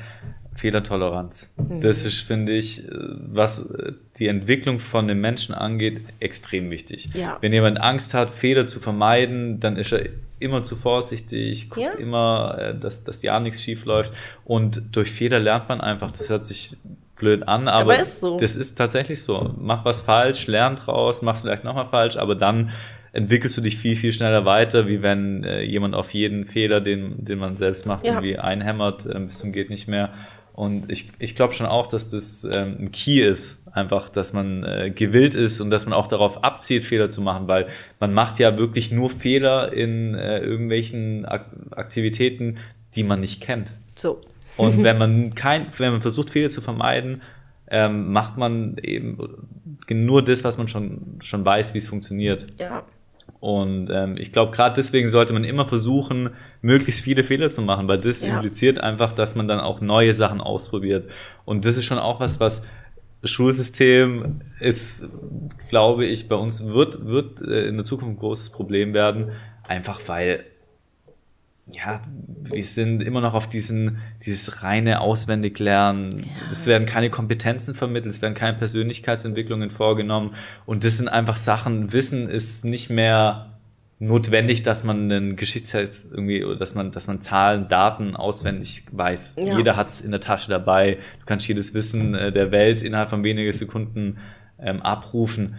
Fehlertoleranz. 0.61 1.53
Mhm. 1.57 1.81
Das 1.81 2.05
ist, 2.05 2.21
finde 2.21 2.53
ich, 2.53 2.85
äh, 2.87 2.91
was 3.33 3.71
äh, 3.71 3.93
die 4.19 4.27
Entwicklung 4.29 4.79
von 4.79 5.09
den 5.09 5.21
Menschen 5.21 5.55
angeht, 5.55 6.01
extrem 6.21 6.71
wichtig. 6.71 7.09
Ja. 7.15 7.39
Wenn 7.41 7.53
jemand 7.53 7.81
Angst 7.81 8.15
hat, 8.15 8.31
Fehler 8.31 8.67
zu 8.67 8.79
vermeiden, 8.81 9.59
dann 9.61 9.77
ist 9.77 9.93
er 9.93 10.03
immer 10.39 10.63
zu 10.63 10.77
vorsichtig, 10.77 11.71
guckt 11.71 11.81
Ja. 11.85 11.93
immer, 11.99 12.57
äh, 12.61 12.79
dass, 12.79 13.05
dass 13.05 13.23
ja 13.23 13.41
nichts 13.41 13.63
schief 13.63 13.85
läuft. 13.85 14.13
Und 14.45 14.83
durch 14.93 15.11
Fehler 15.11 15.39
lernt 15.39 15.69
man 15.69 15.81
einfach, 15.81 16.11
das 16.11 16.29
hört 16.29 16.45
sich 16.47 16.77
blöd 17.17 17.47
an, 17.49 17.69
aber, 17.69 17.93
Aber 17.95 17.99
ist 18.01 18.21
so. 18.21 18.37
das 18.39 18.57
ist 18.57 18.77
tatsächlich 18.77 19.23
so. 19.23 19.55
Mach 19.59 19.85
was 19.85 20.01
falsch, 20.01 20.47
lern 20.47 20.77
draus, 20.77 21.21
mach's 21.23 21.43
vielleicht 21.43 21.65
nochmal 21.65 21.89
falsch, 21.89 22.17
aber 22.17 22.35
dann 22.35 22.71
entwickelst 23.13 23.57
du 23.57 23.61
dich 23.61 23.77
viel, 23.77 23.97
viel 23.97 24.13
schneller 24.13 24.45
weiter, 24.45 24.87
wie 24.87 25.03
wenn 25.03 25.43
äh, 25.45 25.63
jemand 25.63 25.95
auf 25.95 26.11
jeden 26.15 26.45
Fehler, 26.47 26.81
den, 26.81 27.23
den 27.25 27.39
man 27.39 27.57
selbst 27.57 27.85
macht, 27.87 28.07
Ja. 28.07 28.13
irgendwie 28.13 28.39
einhämmert, 28.39 29.05
äh, 29.05 29.19
bis 29.19 29.39
zum 29.39 29.53
geht 29.53 29.69
nicht 29.69 29.89
mehr. 29.89 30.11
Und 30.61 30.93
ich, 30.93 31.09
ich 31.19 31.37
glaube 31.37 31.55
schon 31.55 31.65
auch, 31.65 31.87
dass 31.87 32.11
das 32.11 32.45
ähm, 32.45 32.77
ein 32.79 32.93
Key 32.93 33.23
ist, 33.23 33.67
einfach, 33.73 34.11
dass 34.11 34.35
man 34.35 34.63
äh, 34.63 34.91
gewillt 34.95 35.35
ist 35.35 35.59
und 35.63 35.71
dass 35.71 35.87
man 35.87 35.95
auch 35.95 36.07
darauf 36.07 36.45
abzielt, 36.45 36.85
Fehler 36.85 37.09
zu 37.09 37.23
machen, 37.23 37.49
weil 37.49 37.69
man 37.99 38.13
macht 38.13 38.39
ja 38.39 38.59
wirklich 38.59 38.93
nur 38.93 39.09
Fehler 39.09 39.73
in 39.73 40.15
äh, 40.15 40.41
irgendwelchen 40.41 41.25
Ak 41.25 41.47
Aktivitäten, 41.71 42.59
die 42.95 43.05
man 43.05 43.21
nicht 43.21 43.41
kennt. 43.41 43.73
so. 43.95 44.21
Und 44.59 44.83
wenn 44.85 44.99
man 44.99 45.35
kein, 45.35 45.69
wenn 45.79 45.93
man 45.93 46.03
versucht, 46.03 46.29
Fehler 46.29 46.51
zu 46.51 46.61
vermeiden, 46.61 47.23
ähm, 47.71 48.13
macht 48.13 48.37
man 48.37 48.77
eben 48.83 49.17
nur 49.89 50.23
das, 50.23 50.45
was 50.45 50.59
man 50.59 50.69
schon, 50.69 51.21
schon 51.23 51.43
weiß, 51.43 51.73
wie 51.73 51.79
es 51.79 51.89
funktioniert. 51.89 52.47
Ja. 52.59 52.85
Und 53.41 53.89
ähm, 53.91 54.17
ich 54.19 54.33
glaube, 54.33 54.53
gerade 54.53 54.75
deswegen 54.77 55.09
sollte 55.09 55.33
man 55.33 55.45
immer 55.45 55.67
versuchen, 55.67 56.31
möglichst 56.61 57.01
viele 57.01 57.25
Fehler 57.25 57.49
zu 57.49 57.63
machen, 57.63 57.89
weil 57.89 57.99
das 57.99 58.23
Ja. 58.23 58.35
impliziert 58.35 58.79
einfach, 58.79 59.13
dass 59.13 59.35
man 59.35 59.49
dann 59.49 59.61
auch 59.61 59.81
neue 59.81 60.13
Sachen 60.13 60.41
ausprobiert. 60.43 61.11
Und 61.47 61.65
das 61.65 61.79
ist 61.79 61.87
schon 61.87 61.99
auch 61.99 62.21
was, 62.21 62.39
was 62.39 62.63
Schulsystem 63.25 64.41
ist, 64.61 65.09
glaube 65.69 66.05
ich, 66.05 66.29
bei 66.29 66.37
uns 66.37 66.67
wird, 66.67 67.07
wird 67.07 67.41
äh, 67.43 67.67
in 67.69 67.77
der 67.77 67.85
Zukunft 67.85 68.15
ein 68.15 68.19
großes 68.19 68.51
Problem 68.51 68.93
werden, 68.95 69.31
einfach 69.67 70.01
weil 70.07 70.45
ja, 71.73 72.03
wir 72.43 72.65
sind 72.65 73.03
immer 73.03 73.21
noch 73.21 73.35
auf 73.35 73.49
diesen, 73.49 73.99
dieses 74.25 74.63
reine 74.63 75.01
Auswendiglernen. 75.01 76.27
Es 76.51 76.67
werden 76.67 76.87
keine 76.87 77.11
Kompetenzen 77.11 77.75
vermittelt, 77.75 78.15
es 78.15 78.23
werden 78.23 78.35
keine 78.35 78.57
Persönlichkeitsentwicklungen 78.59 79.71
vorgenommen. 79.71 80.35
Und 80.67 80.85
das 80.85 80.99
sind 80.99 81.09
einfach 81.09 81.37
Sachen, 81.37 81.93
Wissen 81.93 82.29
ist 82.29 82.65
nicht 82.65 82.91
mehr 82.91 83.59
notwendig, 84.01 84.63
dass 84.63 84.83
man 84.83 85.13
einen 85.13 85.37
Geschichtstext 85.37 86.11
irgendwie, 86.11 86.45
dass 86.59 86.75
man, 86.75 86.91
dass 86.91 87.07
man 87.07 87.21
Zahlen, 87.21 87.69
Daten 87.69 88.17
auswendig 88.17 88.85
weiß. 88.91 89.37
Ja. 89.39 89.59
Jeder 89.59 89.77
hat 89.77 89.91
es 89.91 90.01
in 90.01 90.11
der 90.11 90.21
Tasche 90.21 90.51
dabei. 90.51 90.95
Du 91.21 91.27
kannst 91.27 91.47
jedes 91.47 91.75
Wissen 91.75 92.15
äh, 92.15 92.33
der 92.33 92.51
Welt 92.51 92.83
innerhalb 92.83 93.11
von 93.11 93.23
wenigen 93.23 93.53
Sekunden 93.53 94.19
ähm, 94.59 94.81
abrufen. 94.81 95.57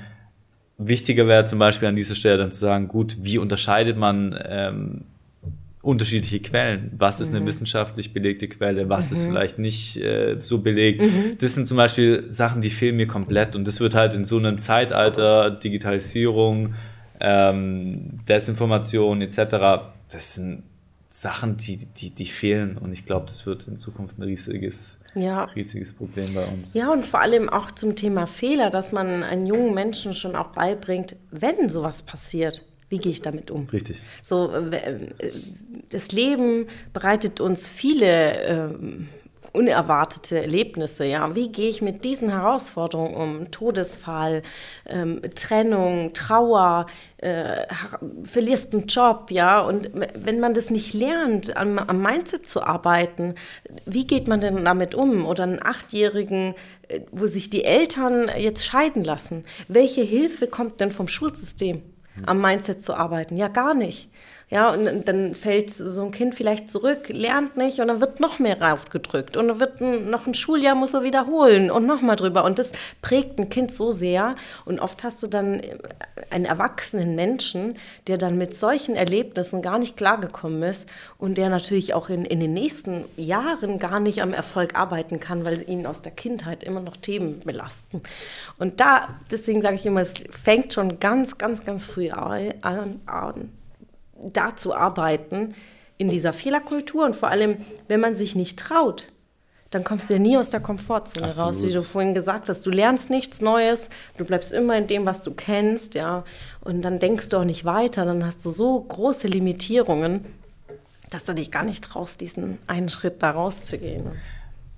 Wichtiger 0.79 1.27
wäre 1.27 1.45
zum 1.45 1.59
Beispiel 1.59 1.87
an 1.87 1.95
dieser 1.95 2.15
Stelle 2.15 2.37
dann 2.37 2.51
zu 2.51 2.59
sagen, 2.59 2.87
gut, 2.87 3.17
wie 3.21 3.37
unterscheidet 3.37 3.97
man 3.97 4.37
ähm, 4.43 5.05
unterschiedliche 5.81 6.39
Quellen. 6.41 6.91
Was 6.97 7.19
ist 7.19 7.33
eine 7.33 7.45
wissenschaftlich 7.45 8.13
belegte 8.13 8.47
Quelle, 8.47 8.87
was 8.89 9.11
ist 9.11 9.25
vielleicht 9.25 9.57
nicht 9.57 9.97
äh, 9.97 10.37
so 10.39 10.59
belegt. 10.59 11.01
Das 11.39 11.55
sind 11.55 11.65
zum 11.67 11.77
Beispiel 11.77 12.29
Sachen, 12.29 12.61
die 12.61 12.69
fehlen 12.69 12.97
mir 12.97 13.07
komplett. 13.07 13.55
Und 13.55 13.67
das 13.67 13.79
wird 13.79 13.95
halt 13.95 14.13
in 14.13 14.23
so 14.23 14.37
einem 14.37 14.59
Zeitalter, 14.59 15.49
Digitalisierung, 15.49 16.75
ähm, 17.19 18.19
Desinformation 18.27 19.21
etc., 19.21 19.85
das 20.11 20.35
sind 20.35 20.63
Sachen, 21.07 21.57
die, 21.57 21.77
die, 21.77 22.09
die 22.11 22.25
fehlen. 22.25 22.77
Und 22.77 22.93
ich 22.93 23.05
glaube, 23.05 23.25
das 23.27 23.45
wird 23.45 23.67
in 23.67 23.75
Zukunft 23.75 24.17
ein 24.17 24.23
riesiges, 24.23 25.01
Ja. 25.15 25.45
riesiges 25.45 25.93
Problem 25.93 26.33
bei 26.33 26.45
uns. 26.45 26.73
Ja, 26.73 26.91
und 26.91 27.05
vor 27.05 27.21
allem 27.21 27.49
auch 27.49 27.71
zum 27.71 27.95
Thema 27.95 28.27
Fehler, 28.27 28.69
dass 28.69 28.91
man 28.91 29.23
einen 29.23 29.45
jungen 29.45 29.73
Menschen 29.73 30.13
schon 30.13 30.35
auch 30.35 30.49
beibringt, 30.49 31.15
wenn 31.31 31.69
sowas 31.69 32.01
passiert, 32.03 32.63
wie 32.91 32.97
gehe 32.97 33.11
ich 33.11 33.21
damit 33.21 33.51
um? 33.51 33.67
Richtig. 33.71 34.05
So, 34.21 34.51
äh, 34.51 34.75
äh, 34.75 35.09
das 35.89 36.11
Leben 36.11 36.67
bereitet 36.93 37.39
uns 37.39 37.69
viele 37.69 38.43
ähm, 38.43 39.07
unerwartete 39.53 40.41
Erlebnisse. 40.41 41.05
Ja, 41.05 41.33
wie 41.33 41.49
gehe 41.49 41.69
ich 41.69 41.81
mit 41.81 42.03
diesen 42.03 42.29
Herausforderungen 42.29 43.15
um? 43.15 43.51
Todesfall, 43.51 44.43
ähm, 44.85 45.21
Trennung, 45.35 46.11
Trauer, 46.13 46.85
äh, 47.17 47.65
verlierst 48.23 48.73
einen 48.73 48.87
Job, 48.87 49.31
ja. 49.31 49.61
Und 49.61 49.91
wenn 49.93 50.41
man 50.41 50.53
das 50.53 50.69
nicht 50.69 50.93
lernt, 50.93 51.55
am, 51.55 51.79
am 51.79 52.01
Mindset 52.01 52.45
zu 52.45 52.61
arbeiten, 52.61 53.35
wie 53.85 54.05
geht 54.05 54.27
man 54.27 54.41
denn 54.41 54.65
damit 54.65 54.95
um? 54.95 55.25
Oder 55.25 55.43
einen 55.43 55.63
Achtjährigen, 55.63 56.55
äh, 56.89 57.01
wo 57.11 57.25
sich 57.27 57.49
die 57.49 57.63
Eltern 57.63 58.29
jetzt 58.37 58.65
scheiden 58.65 59.05
lassen. 59.05 59.45
Welche 59.69 60.01
Hilfe 60.01 60.47
kommt 60.47 60.81
denn 60.81 60.91
vom 60.91 61.07
Schulsystem? 61.07 61.83
Am 62.25 62.41
Mindset 62.41 62.83
zu 62.83 62.93
arbeiten. 62.93 63.37
Ja, 63.37 63.47
gar 63.47 63.73
nicht. 63.73 64.10
Ja, 64.51 64.69
und 64.71 65.07
dann 65.07 65.33
fällt 65.33 65.69
so 65.69 66.03
ein 66.03 66.11
Kind 66.11 66.35
vielleicht 66.35 66.69
zurück, 66.69 67.07
lernt 67.07 67.55
nicht 67.55 67.79
und 67.79 67.87
dann 67.87 68.01
wird 68.01 68.19
noch 68.19 68.37
mehr 68.37 68.61
raufgedrückt 68.61 69.37
und 69.37 69.47
dann 69.47 69.61
wird 69.61 69.79
ein, 69.79 70.09
noch 70.09 70.27
ein 70.27 70.33
Schuljahr 70.33 70.75
muss 70.75 70.93
er 70.93 71.03
wiederholen 71.03 71.71
und 71.71 71.85
noch 71.85 72.01
mal 72.01 72.17
drüber 72.17 72.43
und 72.43 72.59
das 72.59 72.73
prägt 73.01 73.39
ein 73.39 73.47
Kind 73.47 73.71
so 73.71 73.93
sehr 73.93 74.35
und 74.65 74.81
oft 74.81 75.05
hast 75.05 75.23
du 75.23 75.27
dann 75.27 75.61
einen 76.31 76.43
erwachsenen 76.43 77.15
Menschen, 77.15 77.77
der 78.07 78.17
dann 78.17 78.37
mit 78.37 78.53
solchen 78.53 78.97
Erlebnissen 78.97 79.61
gar 79.61 79.79
nicht 79.79 79.95
klargekommen 79.95 80.61
ist 80.63 80.85
und 81.17 81.37
der 81.37 81.47
natürlich 81.47 81.93
auch 81.93 82.09
in, 82.09 82.25
in 82.25 82.41
den 82.41 82.53
nächsten 82.53 83.05
Jahren 83.15 83.79
gar 83.79 84.01
nicht 84.01 84.21
am 84.21 84.33
Erfolg 84.33 84.75
arbeiten 84.75 85.21
kann, 85.21 85.45
weil 85.45 85.63
ihn 85.69 85.85
aus 85.85 86.01
der 86.01 86.11
Kindheit 86.11 86.65
immer 86.65 86.81
noch 86.81 86.97
Themen 86.97 87.39
belasten. 87.39 88.01
Und 88.59 88.81
da, 88.81 89.07
deswegen 89.31 89.61
sage 89.61 89.75
ich 89.75 89.85
immer, 89.85 90.01
es 90.01 90.13
fängt 90.43 90.73
schon 90.73 90.99
ganz, 90.99 91.37
ganz, 91.37 91.63
ganz 91.63 91.85
früh 91.85 92.09
an, 92.09 92.99
an 93.05 93.60
da 94.23 94.55
zu 94.55 94.73
arbeiten 94.73 95.55
in 95.97 96.09
dieser 96.09 96.33
Fehlerkultur 96.33 97.05
und 97.05 97.15
vor 97.15 97.29
allem, 97.29 97.57
wenn 97.87 97.99
man 97.99 98.15
sich 98.15 98.35
nicht 98.35 98.57
traut, 98.57 99.07
dann 99.71 99.83
kommst 99.85 100.09
du 100.09 100.15
ja 100.15 100.19
nie 100.19 100.37
aus 100.37 100.49
der 100.49 100.59
Komfortzone 100.59 101.27
Absolut. 101.27 101.47
raus, 101.47 101.63
wie 101.63 101.71
du 101.71 101.81
vorhin 101.81 102.13
gesagt 102.13 102.49
hast. 102.49 102.65
Du 102.65 102.69
lernst 102.69 103.09
nichts 103.09 103.39
Neues, 103.39 103.89
du 104.17 104.25
bleibst 104.25 104.51
immer 104.51 104.77
in 104.77 104.87
dem, 104.87 105.05
was 105.05 105.23
du 105.23 105.31
kennst, 105.31 105.95
ja, 105.95 106.23
und 106.59 106.81
dann 106.81 106.99
denkst 106.99 107.29
du 107.29 107.37
auch 107.37 107.45
nicht 107.45 107.63
weiter, 107.63 108.03
dann 108.03 108.25
hast 108.25 108.43
du 108.43 108.51
so 108.51 108.81
große 108.81 109.27
Limitierungen, 109.27 110.25
dass 111.09 111.23
du 111.23 111.33
dich 111.33 111.51
gar 111.51 111.63
nicht 111.63 111.83
traust, 111.83 112.19
diesen 112.19 112.57
einen 112.67 112.89
Schritt 112.89 113.23
da 113.23 113.31
rauszugehen. 113.31 114.11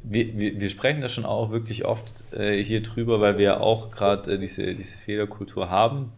Wir, 0.03 0.37
wir, 0.37 0.59
wir 0.59 0.69
sprechen 0.69 1.01
da 1.01 1.09
schon 1.09 1.25
auch 1.25 1.51
wirklich 1.51 1.85
oft 1.85 2.25
äh, 2.33 2.61
hier 2.61 2.83
drüber, 2.83 3.21
weil 3.21 3.37
wir 3.37 3.45
ja 3.45 3.59
auch 3.59 3.89
gerade 3.91 4.33
äh, 4.33 4.37
diese, 4.37 4.75
diese 4.75 4.97
Fehlerkultur 4.97 5.69
haben. 5.69 6.11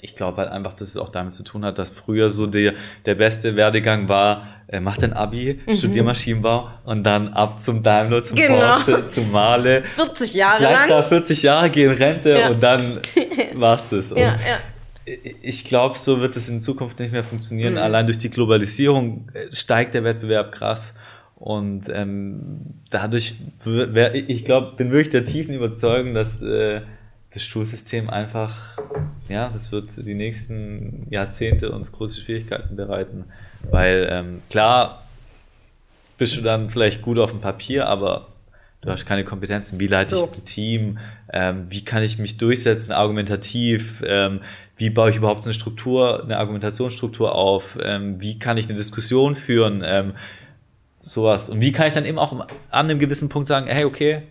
Ich 0.00 0.14
glaube 0.14 0.36
halt 0.38 0.50
einfach, 0.50 0.74
dass 0.74 0.88
es 0.88 0.96
auch 0.96 1.08
damit 1.08 1.32
zu 1.32 1.42
tun 1.42 1.64
hat, 1.64 1.78
dass 1.78 1.90
früher 1.92 2.30
so 2.30 2.46
der, 2.46 2.74
der 3.04 3.14
beste 3.16 3.56
Werdegang 3.56 4.08
war, 4.08 4.46
äh, 4.68 4.78
mach 4.80 4.96
dein 4.96 5.12
Abi, 5.12 5.60
studier 5.74 6.04
Maschinenbau 6.04 6.68
und 6.84 7.02
dann 7.04 7.28
ab 7.28 7.58
zum 7.58 7.82
Daimler, 7.82 8.22
zum 8.22 8.36
Genau. 8.36 8.58
Porsche, 8.76 9.08
zum 9.08 9.30
Male. 9.32 9.82
40 9.96 10.34
Jahre 10.34 10.58
Bleib 10.60 10.72
lang. 10.74 10.88
da 10.88 11.02
40 11.02 11.42
Jahre, 11.42 11.70
geh 11.70 11.84
in 11.84 11.90
Rente 11.92 12.38
Ja. 12.38 12.50
und 12.50 12.62
dann 12.62 13.00
war's 13.54 13.88
das. 13.90 14.12
Und 14.12 14.18
Ja, 14.18 14.36
ja. 14.36 14.58
ich 15.42 15.64
glaube, 15.64 15.98
so 15.98 16.20
wird 16.20 16.36
es 16.36 16.48
in 16.48 16.60
Zukunft 16.62 16.98
nicht 17.00 17.12
mehr 17.12 17.24
funktionieren. 17.24 17.72
Mhm. 17.74 17.78
Allein 17.80 18.06
durch 18.06 18.18
die 18.18 18.30
Globalisierung 18.30 19.28
äh, 19.32 19.54
steigt 19.54 19.94
der 19.94 20.04
Wettbewerb 20.04 20.52
krass. 20.52 20.94
Und 21.34 21.88
ähm, 21.92 22.74
dadurch, 22.90 23.36
wär- 23.64 24.14
ich 24.14 24.44
glaube, 24.44 24.76
bin 24.76 24.90
wirklich 24.90 25.08
der 25.10 25.24
tiefen 25.24 25.54
Überzeugung, 25.54 26.12
dass 26.14 26.42
äh, 26.42 26.82
das 27.32 27.42
Schulsystem 27.44 28.10
einfach, 28.10 28.78
ja, 29.28 29.48
das 29.48 29.72
wird 29.72 29.96
die 30.06 30.14
nächsten 30.14 31.06
Jahrzehnte 31.10 31.72
uns 31.72 31.92
große 31.92 32.20
Schwierigkeiten 32.20 32.76
bereiten. 32.76 33.24
Weil 33.70 34.08
ähm, 34.10 34.42
klar 34.50 35.04
bist 36.16 36.36
du 36.36 36.42
dann 36.42 36.70
vielleicht 36.70 37.02
gut 37.02 37.18
auf 37.18 37.30
dem 37.30 37.40
Papier, 37.40 37.86
aber 37.88 38.28
du 38.80 38.90
hast 38.90 39.06
keine 39.06 39.24
Kompetenzen. 39.24 39.78
Wie 39.80 39.86
leite 39.86 40.16
So. 40.16 40.28
ich 40.32 40.38
ein 40.38 40.44
Team? 40.44 40.98
Ähm, 41.32 41.66
wie 41.68 41.84
kann 41.84 42.02
ich 42.02 42.18
mich 42.18 42.36
durchsetzen 42.38 42.92
argumentativ? 42.92 44.02
Ähm, 44.06 44.40
wie 44.76 44.90
baue 44.90 45.10
ich 45.10 45.16
überhaupt 45.16 45.42
so 45.42 45.48
eine 45.48 45.54
Struktur, 45.54 46.22
eine 46.22 46.38
Argumentationsstruktur 46.38 47.34
auf? 47.34 47.78
Ähm, 47.82 48.20
wie 48.20 48.38
kann 48.38 48.56
ich 48.56 48.66
eine 48.66 48.78
Diskussion 48.78 49.36
führen? 49.36 49.82
Sowas. 51.00 51.48
Und 51.48 51.60
wie 51.60 51.72
kann 51.72 51.86
ich 51.86 51.92
dann 51.92 52.04
eben 52.04 52.18
auch 52.18 52.32
an 52.32 52.46
einem 52.70 52.98
gewissen 52.98 53.28
Punkt 53.28 53.48
sagen, 53.48 53.66
hey, 53.68 53.84
okay, 53.84 54.22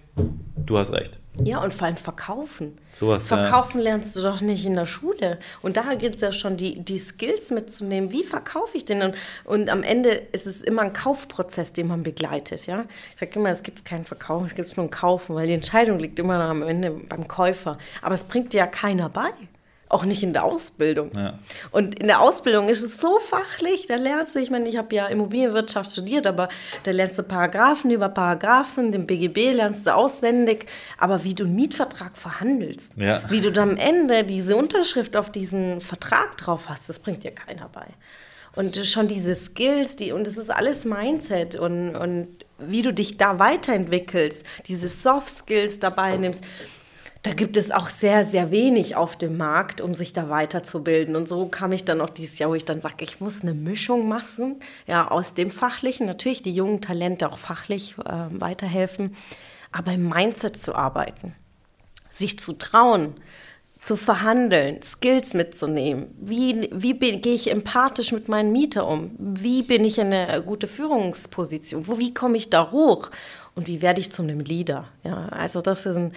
du 0.65 0.77
hast 0.77 0.91
recht. 0.91 1.19
Ja, 1.43 1.61
und 1.63 1.73
vor 1.73 1.87
allem 1.87 1.97
verkaufen. 1.97 2.77
Sowas, 2.91 3.29
ja. 3.29 3.37
verkaufen 3.37 3.79
lernst 3.79 4.15
du 4.15 4.21
doch 4.21 4.41
nicht 4.41 4.65
in 4.65 4.75
der 4.75 4.87
Schule. 4.87 5.37
Und 5.61 5.77
da 5.77 5.93
geht 5.93 6.15
es 6.15 6.21
ja 6.21 6.31
schon, 6.31 6.57
die, 6.57 6.79
die 6.79 6.97
Skills 6.97 7.51
mitzunehmen. 7.51 8.11
Wie 8.11 8.23
verkaufe 8.23 8.75
ich 8.75 8.85
den? 8.85 9.01
Und, 9.01 9.15
und 9.45 9.69
am 9.69 9.83
Ende 9.83 10.09
ist 10.09 10.47
es 10.47 10.63
immer 10.63 10.81
ein 10.81 10.93
Kaufprozess, 10.93 11.73
den 11.73 11.87
man 11.87 12.03
begleitet. 12.03 12.65
Ja? 12.65 12.85
Ich 13.13 13.19
sage 13.19 13.39
immer, 13.39 13.49
es 13.49 13.63
gibt 13.63 13.85
keinen 13.85 14.03
Verkauf, 14.03 14.45
es 14.45 14.55
gibt 14.55 14.75
nur 14.77 14.87
ein 14.87 14.91
Kaufen, 14.91 15.35
weil 15.35 15.47
die 15.47 15.53
Entscheidung 15.53 15.99
liegt 15.99 16.17
immer 16.19 16.39
am 16.39 16.63
Ende 16.63 16.91
beim 16.91 17.27
Käufer. 17.27 17.77
Aber 18.01 18.15
es 18.15 18.23
bringt 18.23 18.53
dir 18.53 18.57
ja 18.57 18.67
keiner 18.67 19.09
bei. 19.09 19.29
Auch 19.89 20.03
nicht 20.03 20.21
in 20.21 20.33
der 20.33 20.43
Ausbildung. 20.43 21.11
Ja. 21.15 21.39
Und 21.71 21.97
in 21.99 22.07
der 22.07 22.19
Ausbildung 22.19 22.67
ist 22.67 22.83
es 22.83 22.99
so 22.99 23.19
fachlich, 23.19 23.85
da 23.87 23.95
lernst 23.95 24.35
du, 24.35 24.39
ich 24.39 24.49
meine, 24.49 24.67
ich 24.67 24.75
habe 24.77 24.93
ja 24.93 25.07
Immobilienwirtschaft 25.07 25.91
studiert, 25.93 26.27
aber 26.27 26.49
da 26.83 26.91
lernst 26.91 27.17
du 27.17 27.23
Paragraphen 27.23 27.91
über 27.91 28.09
Paragraphen, 28.09 28.91
den 28.91 29.07
BGB 29.07 29.53
lernst 29.53 29.87
du 29.87 29.95
auswendig, 29.95 30.65
aber 30.97 31.23
wie 31.23 31.33
du 31.35 31.45
einen 31.45 31.55
Mietvertrag 31.55 32.17
verhandelst, 32.17 32.91
Ja. 32.97 33.21
wie 33.29 33.39
du 33.39 33.51
dann 33.51 33.71
am 33.71 33.77
Ende 33.77 34.23
diese 34.25 34.55
Unterschrift 34.57 35.15
auf 35.15 35.31
diesen 35.31 35.79
Vertrag 35.81 36.37
drauf 36.37 36.67
hast, 36.67 36.89
das 36.89 36.99
bringt 36.99 37.23
dir 37.23 37.31
keiner 37.31 37.69
bei. 37.69 37.85
Und 38.55 38.75
schon 38.87 39.07
diese 39.07 39.35
Skills, 39.35 39.95
die, 39.97 40.11
und 40.11 40.25
es 40.25 40.35
ist 40.35 40.49
alles 40.49 40.83
Mindset 40.83 41.55
und, 41.55 41.95
und 41.95 42.27
wie 42.57 42.81
du 42.81 42.91
dich 42.91 43.17
da 43.17 43.37
weiterentwickelst, 43.37 44.43
diese 44.65 44.89
Soft 44.89 45.37
Skills 45.37 45.77
dabei 45.79 46.17
nimmst, 46.17 46.43
da 47.23 47.33
gibt 47.33 47.57
es 47.57 47.71
auch 47.71 47.89
sehr, 47.89 48.23
sehr 48.23 48.51
wenig 48.51 48.95
auf 48.95 49.15
dem 49.15 49.37
Markt, 49.37 49.81
um 49.81 49.95
sich 49.95 50.13
da 50.13 50.29
weiterzubilden. 50.29 51.15
Und 51.15 51.27
so 51.27 51.47
kam 51.47 51.71
ich 51.71 51.85
dann 51.85 52.01
auch 52.01 52.09
dieses 52.09 52.39
Jahr, 52.39 52.49
wo 52.49 52.55
ich 52.55 52.65
dann 52.65 52.81
sage, 52.81 53.03
ich 53.03 53.19
muss 53.19 53.41
eine 53.41 53.53
Mischung 53.53 54.07
machen, 54.07 54.57
ja, 54.85 55.09
aus 55.09 55.33
dem 55.33 55.51
Fachlichen, 55.51 56.05
natürlich 56.05 56.41
die 56.41 56.53
jungen 56.53 56.81
Talente 56.81 57.31
auch 57.31 57.37
fachlich 57.37 57.95
äh, 57.99 58.27
weiterhelfen, 58.29 59.15
aber 59.71 59.93
im 59.93 60.07
Mindset 60.07 60.57
zu 60.57 60.75
arbeiten, 60.75 61.33
sich 62.09 62.39
zu 62.39 62.53
trauen, 62.53 63.15
zu 63.81 63.95
verhandeln, 63.95 64.81
Skills 64.81 65.33
mitzunehmen. 65.33 66.07
Wie, 66.19 66.69
wie 66.73 66.93
bin, 66.93 67.21
gehe 67.21 67.35
ich 67.35 67.51
empathisch 67.51 68.11
mit 68.11 68.27
meinen 68.27 68.51
Mieter 68.51 68.87
um? 68.87 69.11
Wie 69.17 69.61
bin 69.61 69.85
ich 69.85 69.97
in 69.99 70.11
eine 70.11 70.43
gute 70.43 70.67
Führungsposition? 70.67 71.87
Wo, 71.87 71.97
wie 71.97 72.13
komme 72.13 72.37
ich 72.37 72.49
da 72.49 72.71
hoch? 72.71 73.11
Und 73.55 73.67
wie 73.67 73.81
werde 73.81 74.01
ich 74.01 74.11
zu 74.11 74.23
einem 74.23 74.41
Leader? 74.41 74.85
Ja, 75.03 75.29
also 75.29 75.61
das 75.61 75.85
ist 75.85 75.97
ein, 75.97 76.13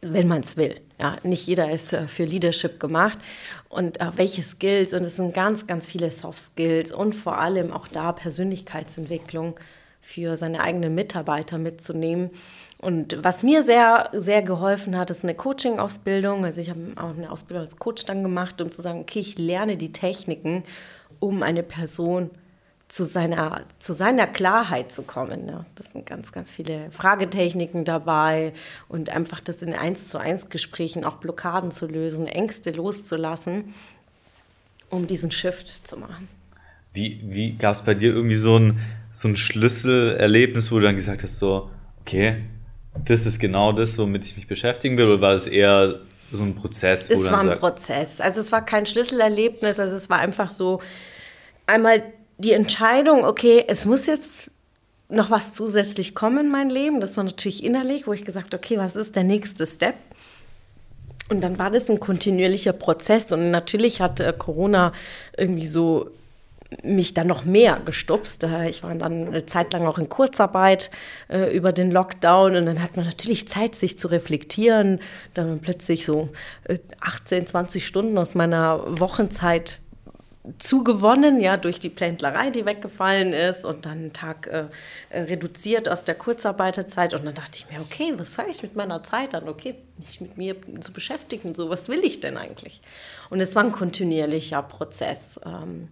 wenn 0.00 0.28
man 0.28 0.40
es 0.40 0.56
will. 0.56 0.80
Ja, 0.98 1.16
nicht 1.22 1.46
jeder 1.46 1.70
ist 1.70 1.92
äh, 1.92 2.08
für 2.08 2.24
Leadership 2.24 2.80
gemacht. 2.80 3.18
Und 3.68 4.00
äh, 4.00 4.10
welche 4.16 4.42
Skills? 4.42 4.92
Und 4.92 5.02
es 5.02 5.16
sind 5.16 5.34
ganz, 5.34 5.66
ganz 5.66 5.86
viele 5.86 6.10
Soft 6.10 6.38
Skills 6.38 6.92
und 6.92 7.14
vor 7.14 7.38
allem 7.38 7.72
auch 7.72 7.88
da 7.88 8.12
Persönlichkeitsentwicklung 8.12 9.58
für 10.00 10.36
seine 10.36 10.60
eigenen 10.60 10.94
Mitarbeiter 10.94 11.58
mitzunehmen. 11.58 12.30
Und 12.78 13.22
was 13.24 13.42
mir 13.42 13.62
sehr, 13.62 14.10
sehr 14.12 14.42
geholfen 14.42 14.96
hat, 14.96 15.10
ist 15.10 15.24
eine 15.24 15.34
Coaching-Ausbildung. 15.34 16.44
Also 16.44 16.60
ich 16.60 16.70
habe 16.70 16.80
auch 16.96 17.16
eine 17.16 17.32
Ausbildung 17.32 17.64
als 17.64 17.78
Coach 17.78 18.04
dann 18.04 18.22
gemacht, 18.22 18.60
um 18.60 18.70
zu 18.70 18.82
sagen, 18.82 19.00
okay, 19.00 19.18
ich 19.18 19.38
lerne 19.38 19.76
die 19.76 19.92
Techniken, 19.92 20.62
um 21.18 21.42
eine 21.42 21.62
Person 21.62 22.30
zu 22.30 22.45
seiner, 23.04 23.62
zu 23.78 23.92
seiner 23.92 24.26
Klarheit 24.26 24.92
zu 24.92 25.02
kommen. 25.02 25.48
Ja. 25.48 25.66
Das 25.74 25.90
sind 25.92 26.06
ganz, 26.06 26.32
ganz 26.32 26.52
viele 26.52 26.90
Fragetechniken 26.90 27.84
dabei 27.84 28.52
und 28.88 29.10
einfach 29.10 29.40
das 29.40 29.62
in 29.62 29.74
eins 29.74 30.08
zu 30.08 30.18
eins 30.18 30.48
Gesprächen 30.48 31.04
auch 31.04 31.16
Blockaden 31.16 31.70
zu 31.72 31.86
lösen, 31.86 32.26
Ängste 32.26 32.70
loszulassen, 32.70 33.74
um 34.88 35.06
diesen 35.06 35.30
Shift 35.30 35.86
zu 35.86 35.98
machen. 35.98 36.28
Wie, 36.92 37.20
wie 37.24 37.52
gab 37.56 37.74
es 37.74 37.82
bei 37.82 37.94
dir 37.94 38.14
irgendwie 38.14 38.36
so 38.36 38.58
ein, 38.58 38.78
so 39.10 39.28
ein 39.28 39.36
Schlüsselerlebnis, 39.36 40.70
wo 40.70 40.76
du 40.76 40.86
dann 40.86 40.96
gesagt 40.96 41.22
hast, 41.24 41.38
so, 41.38 41.70
okay, 42.00 42.44
das 43.04 43.26
ist 43.26 43.38
genau 43.40 43.72
das, 43.72 43.98
womit 43.98 44.24
ich 44.24 44.36
mich 44.36 44.46
beschäftigen 44.46 44.96
will, 44.96 45.06
oder 45.06 45.20
war 45.20 45.34
es 45.34 45.46
eher 45.46 46.00
so 46.30 46.42
ein 46.42 46.54
Prozess? 46.54 47.10
Es 47.10 47.30
war 47.30 47.40
ein 47.40 47.58
Prozess. 47.58 48.20
Also 48.20 48.40
es 48.40 48.50
war 48.52 48.64
kein 48.64 48.86
Schlüsselerlebnis, 48.86 49.78
also 49.78 49.96
es 49.96 50.08
war 50.08 50.18
einfach 50.18 50.50
so 50.50 50.80
einmal 51.66 52.02
die 52.38 52.52
Entscheidung, 52.52 53.24
okay, 53.24 53.64
es 53.66 53.84
muss 53.84 54.06
jetzt 54.06 54.50
noch 55.08 55.30
was 55.30 55.52
zusätzlich 55.54 56.14
kommen 56.14 56.46
in 56.46 56.50
mein 56.50 56.70
Leben. 56.70 57.00
Das 57.00 57.16
war 57.16 57.24
natürlich 57.24 57.64
innerlich, 57.64 58.06
wo 58.06 58.12
ich 58.12 58.24
gesagt 58.24 58.54
okay, 58.54 58.78
was 58.78 58.96
ist 58.96 59.16
der 59.16 59.24
nächste 59.24 59.66
Step? 59.66 59.94
Und 61.28 61.40
dann 61.40 61.58
war 61.58 61.70
das 61.70 61.88
ein 61.90 62.00
kontinuierlicher 62.00 62.72
Prozess 62.72 63.32
und 63.32 63.50
natürlich 63.50 64.00
hat 64.00 64.20
äh, 64.20 64.32
Corona 64.36 64.92
irgendwie 65.36 65.66
so 65.66 66.10
mich 66.82 67.14
dann 67.14 67.26
noch 67.26 67.44
mehr 67.44 67.80
gestupst. 67.84 68.44
Äh, 68.44 68.68
Ich 68.68 68.82
war 68.82 68.94
dann 68.94 69.28
eine 69.28 69.46
Zeit 69.46 69.72
lang 69.72 69.86
auch 69.86 69.98
in 69.98 70.08
Kurzarbeit 70.08 70.90
äh, 71.28 71.54
über 71.56 71.72
den 71.72 71.90
Lockdown 71.90 72.56
und 72.56 72.66
dann 72.66 72.82
hat 72.82 72.96
man 72.96 73.06
natürlich 73.06 73.48
Zeit, 73.48 73.74
sich 73.74 73.98
zu 73.98 74.08
reflektieren. 74.08 75.00
Dann 75.34 75.60
plötzlich 75.60 76.06
so 76.06 76.28
äh, 76.64 76.78
18, 77.00 77.46
20 77.46 77.86
Stunden 77.86 78.18
aus 78.18 78.34
meiner 78.34 79.00
Wochenzeit 79.00 79.78
zugewonnen, 80.58 81.40
ja, 81.40 81.56
durch 81.56 81.80
die 81.80 81.88
Pläntlerei, 81.88 82.50
die 82.50 82.64
weggefallen 82.64 83.32
ist 83.32 83.64
und 83.64 83.86
dann 83.86 83.98
einen 83.98 84.12
Tag 84.12 84.46
äh, 84.46 84.66
äh, 85.10 85.22
reduziert 85.22 85.88
aus 85.88 86.04
der 86.04 86.14
Kurzarbeiterzeit. 86.14 87.14
Und 87.14 87.24
dann 87.24 87.34
dachte 87.34 87.58
ich 87.58 87.70
mir, 87.70 87.80
okay, 87.80 88.12
was 88.16 88.34
soll 88.34 88.46
ich 88.50 88.62
mit 88.62 88.76
meiner 88.76 89.02
Zeit 89.02 89.34
dann? 89.34 89.48
Okay, 89.48 89.74
nicht 89.98 90.20
mit 90.20 90.36
mir 90.36 90.54
zu 90.80 90.92
beschäftigen, 90.92 91.54
so, 91.54 91.68
was 91.70 91.88
will 91.88 92.04
ich 92.04 92.20
denn 92.20 92.36
eigentlich? 92.36 92.80
Und 93.30 93.40
es 93.40 93.54
war 93.54 93.64
ein 93.64 93.72
kontinuierlicher 93.72 94.62
Prozess, 94.62 95.40
ähm, 95.44 95.88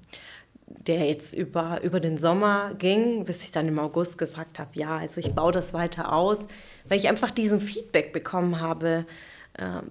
der 0.67 1.07
jetzt 1.07 1.35
über, 1.35 1.83
über 1.83 2.01
den 2.01 2.17
Sommer 2.17 2.75
ging, 2.75 3.25
bis 3.25 3.43
ich 3.43 3.51
dann 3.51 3.69
im 3.69 3.79
August 3.79 4.19
gesagt 4.19 4.59
habe, 4.59 4.71
ja, 4.75 4.99
also 4.99 5.21
ich 5.21 5.33
baue 5.35 5.53
das 5.53 5.73
weiter 5.75 6.13
aus, 6.13 6.47
weil 6.89 6.99
ich 6.99 7.09
einfach 7.09 7.31
diesen 7.31 7.61
Feedback 7.61 8.13
bekommen 8.13 8.61
habe, 8.61 9.05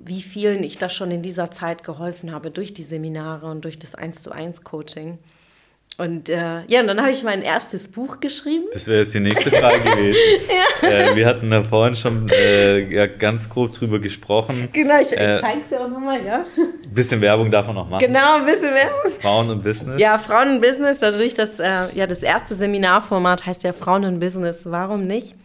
wie 0.04 0.22
vielen 0.22 0.64
ich 0.64 0.78
da 0.78 0.90
schon 0.90 1.12
in 1.12 1.22
dieser 1.22 1.50
Zeit 1.52 1.84
geholfen 1.84 2.32
habe 2.34 2.52
durch 2.52 2.74
die 2.74 2.84
Seminare 2.84 3.48
und 3.48 3.64
durch 3.64 3.80
das 3.80 3.96
1 3.96 4.22
zu 4.22 4.32
1 4.32 4.64
Coaching. 4.64 5.20
Und 5.98 6.28
äh, 6.28 6.64
ja, 6.68 6.82
und 6.82 6.88
dann 6.88 7.00
habe 7.00 7.12
ich 7.12 7.24
mein 7.24 7.44
erstes 7.44 7.88
Buch 7.88 8.20
geschrieben. 8.20 8.66
Das 8.74 8.88
wäre 8.88 9.02
jetzt 9.02 9.14
die 9.14 9.20
nächste 9.20 9.52
Frage 9.52 9.80
gewesen. 9.80 10.20
äh, 10.82 11.16
wir 11.16 11.28
hatten 11.28 11.52
da 11.52 11.62
vorhin 11.62 11.96
schon 11.96 12.30
äh, 12.30 12.80
ja, 12.92 13.06
ganz 13.06 13.48
grob 13.48 13.74
drüber 13.74 14.00
gesprochen. 14.00 14.70
Genau, 14.74 15.00
ich, 15.00 15.12
ich 15.12 15.20
Äh, 15.20 15.38
zeige 15.40 15.62
es 15.62 15.70
dir 15.70 15.82
auch 15.82 15.88
nochmal, 15.88 16.26
ja. 16.26 16.46
Bisschen 16.90 17.22
Werbung 17.22 17.52
darf 17.52 17.68
man 17.68 17.76
noch 17.76 17.88
machen. 17.88 18.00
Genau, 18.00 18.38
ein 18.38 18.46
bisschen 18.46 18.74
Werbung. 18.74 19.22
Frauen 19.22 19.50
und 19.52 19.64
Business. 19.64 20.00
Ja, 20.00 20.18
Frauen 20.18 20.56
in 20.56 20.62
Business, 20.62 20.98
dadurch, 20.98 21.36
dass 21.36 21.60
äh, 21.60 21.94
ja, 21.94 22.08
das 22.08 22.24
erste 22.24 22.56
Seminarformat 22.56 23.46
heißt 23.46 23.62
ja 23.62 23.72
Frauen 23.72 24.04
in 24.04 24.20
Business, 24.20 24.64
warum 24.66 25.06
nicht? 25.06 25.36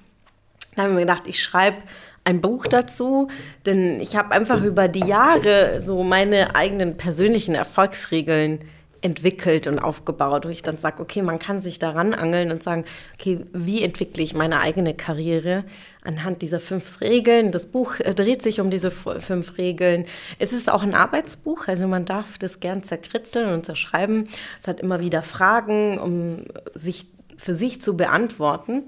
Da 0.75 0.83
habe 0.85 0.93
ich 0.93 0.95
mir 0.95 1.03
gedacht, 1.03 1.25
ich 1.27 1.43
schreibe 1.43 1.77
ein 2.25 2.41
Buch 2.41 2.67
dazu, 2.67 3.29
denn 3.67 4.01
ich 4.01 4.17
habe 4.17 4.33
einfach 4.33 4.63
über 4.63 4.89
die 4.89 5.07
Jahre 5.07 5.81
so 5.81 6.03
meine 6.03 6.55
eigenen 6.55 6.97
persönlichen 6.97 7.55
Erfolgsregeln 7.55 8.61
entwickelt 9.01 9.67
und 9.67 9.79
aufgebaut, 9.79 10.45
wo 10.45 10.49
ich 10.49 10.63
dann 10.63 10.79
sage, 10.79 11.03
okay, 11.03 11.23
man 11.23 11.39
kann 11.39 11.61
sich 11.61 11.79
daran 11.79 12.15
angeln 12.15 12.51
und 12.51 12.63
sagen, 12.63 12.85
okay, 13.15 13.41
wie 13.53 13.83
entwickle 13.83 14.23
ich 14.23 14.35
meine 14.35 14.61
eigene 14.61 14.95
Karriere 14.95 15.65
anhand 16.03 16.43
dieser 16.43 16.61
fünf 16.61 17.01
Regeln. 17.01 17.53
Das 17.53 17.67
Buch 17.67 18.01
äh, 18.01 18.15
dreht 18.15 18.43
sich 18.43 18.61
um 18.61 18.71
diese 18.71 18.91
fünf 18.91 19.59
Regeln. 19.59 20.05
Es 20.39 20.53
ist 20.53 20.69
auch 20.69 20.83
ein 20.83 20.95
Arbeitsbuch, 20.95 21.69
also 21.69 21.87
man 21.87 22.05
darf 22.05 22.39
das 22.39 22.61
gern 22.61 22.83
zerkritzeln 22.83 23.53
und 23.53 23.65
zerschreiben. 23.65 24.29
Es 24.61 24.67
hat 24.67 24.81
immer 24.81 25.01
wieder 25.01 25.23
Fragen, 25.23 25.99
um 25.99 26.45
sich 26.75 27.07
für 27.37 27.55
sich 27.55 27.81
zu 27.81 27.97
beantworten 27.97 28.83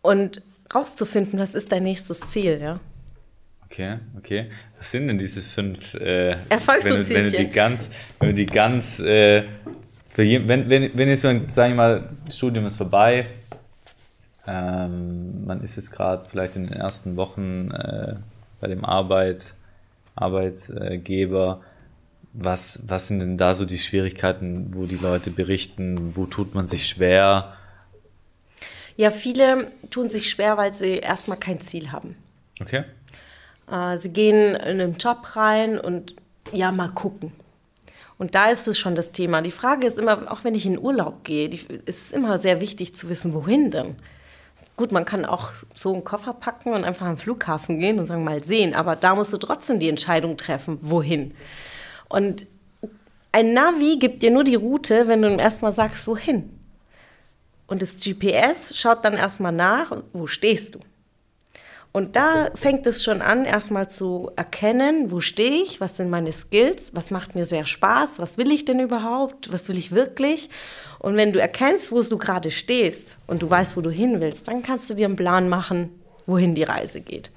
und 0.00 0.42
rauszufinden, 0.74 1.38
was 1.38 1.54
ist 1.54 1.70
dein 1.72 1.82
nächstes 1.84 2.20
Ziel, 2.20 2.58
ja? 2.60 2.80
Okay, 3.66 3.98
okay. 4.18 4.50
Was 4.78 4.90
sind 4.90 5.08
denn 5.08 5.18
diese 5.18 5.42
fünf 5.42 5.94
äh, 5.94 6.36
Erfolgsprinzipien. 6.48 7.24
Wenn, 7.24 7.32
du- 7.32 7.32
wenn 7.38 7.44
du 7.44 7.48
die 7.48 7.50
ganz, 7.50 7.90
wenn 8.20 8.28
du 8.28 8.34
die 8.34 8.46
ganz, 8.46 9.00
äh, 9.00 9.42
je, 10.16 10.46
wenn, 10.46 10.68
wenn, 10.68 10.96
wenn 10.96 11.08
jetzt, 11.08 11.22
sagen 11.22 11.48
wir 11.50 11.74
mal, 11.74 12.08
das 12.26 12.36
Studium 12.36 12.66
ist 12.66 12.76
vorbei, 12.76 13.26
ähm, 14.46 15.44
man 15.46 15.62
ist 15.62 15.76
jetzt 15.76 15.90
gerade 15.90 16.26
vielleicht 16.28 16.56
in 16.56 16.64
den 16.64 16.74
ersten 16.74 17.16
Wochen 17.16 17.70
äh, 17.70 18.14
bei 18.60 18.68
dem 18.68 18.84
Arbeit, 18.84 19.54
Arbeitgeber. 20.14 21.60
Was, 22.36 22.84
was 22.88 23.08
sind 23.08 23.20
denn 23.20 23.38
da 23.38 23.54
so 23.54 23.64
die 23.64 23.78
Schwierigkeiten, 23.78 24.70
wo 24.74 24.86
die 24.86 24.96
Leute 24.96 25.30
berichten? 25.30 26.14
Wo 26.16 26.26
tut 26.26 26.54
man 26.54 26.66
sich 26.66 26.86
schwer? 26.88 27.54
Ja, 28.96 29.10
viele 29.10 29.72
tun 29.90 30.08
sich 30.08 30.30
schwer, 30.30 30.56
weil 30.56 30.72
sie 30.72 30.98
erstmal 30.98 31.38
kein 31.38 31.60
Ziel 31.60 31.92
haben. 31.92 32.16
Okay. 32.60 32.84
Äh, 33.70 33.96
sie 33.96 34.12
gehen 34.12 34.54
in 34.54 34.80
einen 34.80 34.96
Job 34.98 35.36
rein 35.36 35.78
und 35.78 36.14
ja, 36.52 36.70
mal 36.70 36.90
gucken. 36.90 37.32
Und 38.16 38.34
da 38.34 38.50
ist 38.50 38.68
es 38.68 38.78
schon 38.78 38.94
das 38.94 39.10
Thema. 39.12 39.42
Die 39.42 39.50
Frage 39.50 39.86
ist 39.86 39.98
immer, 39.98 40.30
auch 40.30 40.44
wenn 40.44 40.54
ich 40.54 40.66
in 40.66 40.78
Urlaub 40.78 41.24
gehe, 41.24 41.48
die, 41.48 41.60
es 41.86 42.02
ist 42.02 42.12
immer 42.12 42.38
sehr 42.38 42.60
wichtig 42.60 42.94
zu 42.94 43.08
wissen, 43.08 43.34
wohin 43.34 43.70
denn. 43.70 43.96
Gut, 44.76 44.92
man 44.92 45.04
kann 45.04 45.24
auch 45.24 45.52
so 45.74 45.92
einen 45.92 46.04
Koffer 46.04 46.32
packen 46.32 46.72
und 46.72 46.84
einfach 46.84 47.06
am 47.06 47.16
Flughafen 47.16 47.78
gehen 47.78 47.98
und 47.98 48.06
sagen, 48.06 48.24
mal 48.24 48.42
sehen, 48.42 48.74
aber 48.74 48.96
da 48.96 49.14
musst 49.14 49.32
du 49.32 49.36
trotzdem 49.36 49.78
die 49.78 49.88
Entscheidung 49.88 50.36
treffen, 50.36 50.78
wohin. 50.80 51.34
Und 52.08 52.46
ein 53.32 53.52
Navi 53.52 53.98
gibt 53.98 54.22
dir 54.22 54.30
nur 54.30 54.44
die 54.44 54.54
Route, 54.54 55.08
wenn 55.08 55.22
du 55.22 55.28
ihm 55.28 55.38
erstmal 55.38 55.72
sagst, 55.72 56.06
wohin. 56.06 56.53
Und 57.66 57.82
das 57.82 57.96
GPS 57.96 58.76
schaut 58.76 59.04
dann 59.04 59.14
erstmal 59.14 59.52
nach, 59.52 60.02
wo 60.12 60.26
stehst 60.26 60.74
du. 60.74 60.80
Und 61.92 62.16
da 62.16 62.50
fängt 62.56 62.88
es 62.88 63.04
schon 63.04 63.22
an, 63.22 63.44
erstmal 63.44 63.88
zu 63.88 64.28
erkennen, 64.34 65.12
wo 65.12 65.20
stehe 65.20 65.62
ich, 65.62 65.80
was 65.80 65.96
sind 65.96 66.10
meine 66.10 66.32
Skills, 66.32 66.90
was 66.92 67.12
macht 67.12 67.36
mir 67.36 67.46
sehr 67.46 67.66
Spaß, 67.66 68.18
was 68.18 68.36
will 68.36 68.50
ich 68.50 68.64
denn 68.64 68.80
überhaupt, 68.80 69.52
was 69.52 69.68
will 69.68 69.78
ich 69.78 69.92
wirklich. 69.92 70.50
Und 70.98 71.16
wenn 71.16 71.32
du 71.32 71.40
erkennst, 71.40 71.92
wo 71.92 72.02
du 72.02 72.18
gerade 72.18 72.50
stehst 72.50 73.16
und 73.28 73.42
du 73.42 73.48
weißt, 73.48 73.76
wo 73.76 73.80
du 73.80 73.90
hin 73.90 74.20
willst, 74.20 74.48
dann 74.48 74.62
kannst 74.62 74.90
du 74.90 74.94
dir 74.94 75.06
einen 75.06 75.14
Plan 75.14 75.48
machen, 75.48 75.90
wohin 76.26 76.56
die 76.56 76.64
Reise 76.64 77.00
geht. 77.00 77.30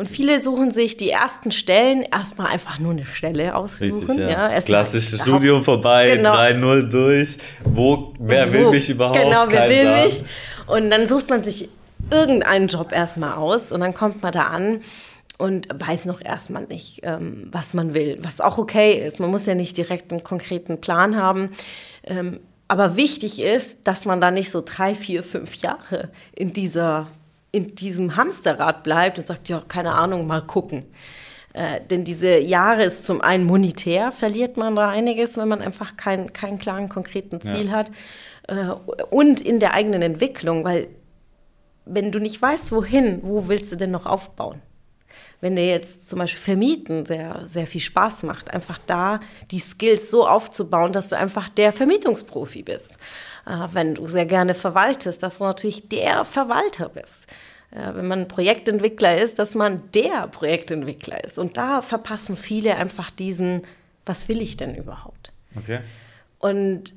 Und 0.00 0.08
viele 0.08 0.40
suchen 0.40 0.70
sich 0.70 0.96
die 0.96 1.10
ersten 1.10 1.50
Stellen 1.50 2.00
erstmal 2.00 2.46
einfach 2.46 2.78
nur 2.78 2.92
eine 2.92 3.04
Stelle 3.04 3.54
aussuchen. 3.54 3.82
Richtig, 3.82 4.16
ja. 4.16 4.50
ja 4.50 4.60
Klassisches 4.62 5.20
Studium 5.20 5.62
vorbei, 5.62 6.16
genau. 6.16 6.32
3-0 6.32 6.88
durch. 6.88 7.36
Wo, 7.64 8.14
wer 8.18 8.48
Wo, 8.48 8.52
will 8.54 8.70
mich 8.70 8.88
überhaupt? 8.88 9.18
Genau, 9.18 9.44
wer 9.48 9.60
Kein 9.60 9.68
will 9.68 9.82
Plan. 9.82 10.04
mich? 10.04 10.24
Und 10.68 10.88
dann 10.88 11.06
sucht 11.06 11.28
man 11.28 11.44
sich 11.44 11.68
irgendeinen 12.10 12.68
Job 12.68 12.92
erstmal 12.92 13.34
aus 13.34 13.72
und 13.72 13.80
dann 13.80 13.92
kommt 13.92 14.22
man 14.22 14.32
da 14.32 14.44
an 14.44 14.80
und 15.36 15.68
weiß 15.70 16.06
noch 16.06 16.22
erstmal 16.22 16.64
nicht, 16.64 17.00
ähm, 17.02 17.48
was 17.52 17.74
man 17.74 17.92
will, 17.92 18.16
was 18.22 18.40
auch 18.40 18.56
okay 18.56 19.06
ist. 19.06 19.20
Man 19.20 19.30
muss 19.30 19.44
ja 19.44 19.54
nicht 19.54 19.76
direkt 19.76 20.12
einen 20.12 20.24
konkreten 20.24 20.80
Plan 20.80 21.16
haben. 21.16 21.50
Ähm, 22.04 22.40
aber 22.68 22.96
wichtig 22.96 23.42
ist, 23.42 23.80
dass 23.86 24.06
man 24.06 24.22
da 24.22 24.30
nicht 24.30 24.50
so 24.50 24.62
drei, 24.64 24.94
vier, 24.94 25.22
fünf 25.22 25.56
Jahre 25.56 26.08
in 26.34 26.54
dieser 26.54 27.08
in 27.52 27.74
diesem 27.74 28.16
Hamsterrad 28.16 28.82
bleibt 28.82 29.18
und 29.18 29.26
sagt, 29.26 29.48
ja, 29.48 29.62
keine 29.66 29.94
Ahnung, 29.94 30.26
mal 30.26 30.42
gucken. 30.42 30.84
Äh, 31.52 31.80
denn 31.90 32.04
diese 32.04 32.38
Jahre 32.38 32.84
ist 32.84 33.04
zum 33.04 33.20
einen 33.20 33.44
monetär, 33.44 34.12
verliert 34.12 34.56
man 34.56 34.76
da 34.76 34.88
einiges, 34.88 35.36
wenn 35.36 35.48
man 35.48 35.60
einfach 35.60 35.96
keinen 35.96 36.32
kein 36.32 36.58
klaren, 36.58 36.88
konkreten 36.88 37.40
Ziel 37.40 37.66
ja. 37.66 37.72
hat. 37.72 37.90
Äh, 38.46 38.68
und 39.10 39.40
in 39.40 39.58
der 39.58 39.74
eigenen 39.74 40.02
Entwicklung, 40.02 40.64
weil 40.64 40.88
wenn 41.86 42.12
du 42.12 42.20
nicht 42.20 42.40
weißt, 42.40 42.70
wohin, 42.70 43.20
wo 43.22 43.48
willst 43.48 43.72
du 43.72 43.76
denn 43.76 43.90
noch 43.90 44.06
aufbauen? 44.06 44.62
Wenn 45.40 45.56
dir 45.56 45.66
jetzt 45.66 46.08
zum 46.08 46.18
Beispiel 46.18 46.40
Vermieten 46.40 47.06
sehr, 47.06 47.40
sehr 47.44 47.66
viel 47.66 47.80
Spaß 47.80 48.24
macht, 48.24 48.52
einfach 48.52 48.78
da 48.86 49.20
die 49.50 49.58
Skills 49.58 50.10
so 50.10 50.28
aufzubauen, 50.28 50.92
dass 50.92 51.08
du 51.08 51.16
einfach 51.16 51.48
der 51.48 51.72
Vermietungsprofi 51.72 52.62
bist. 52.62 52.94
Äh, 53.50 53.68
wenn 53.72 53.94
du 53.94 54.06
sehr 54.06 54.26
gerne 54.26 54.54
verwaltest, 54.54 55.22
dass 55.22 55.38
du 55.38 55.44
natürlich 55.44 55.88
der 55.88 56.24
Verwalter 56.24 56.88
bist. 56.88 57.26
Wenn 57.72 58.08
man 58.08 58.26
Projektentwickler 58.26 59.16
ist, 59.18 59.38
dass 59.38 59.54
man 59.54 59.92
der 59.94 60.26
Projektentwickler 60.26 61.22
ist. 61.22 61.38
Und 61.38 61.56
da 61.56 61.82
verpassen 61.82 62.36
viele 62.36 62.74
einfach 62.74 63.12
diesen, 63.12 63.62
was 64.04 64.28
will 64.28 64.42
ich 64.42 64.56
denn 64.56 64.74
überhaupt? 64.74 65.32
Okay. 65.56 65.78
Und, 66.40 66.94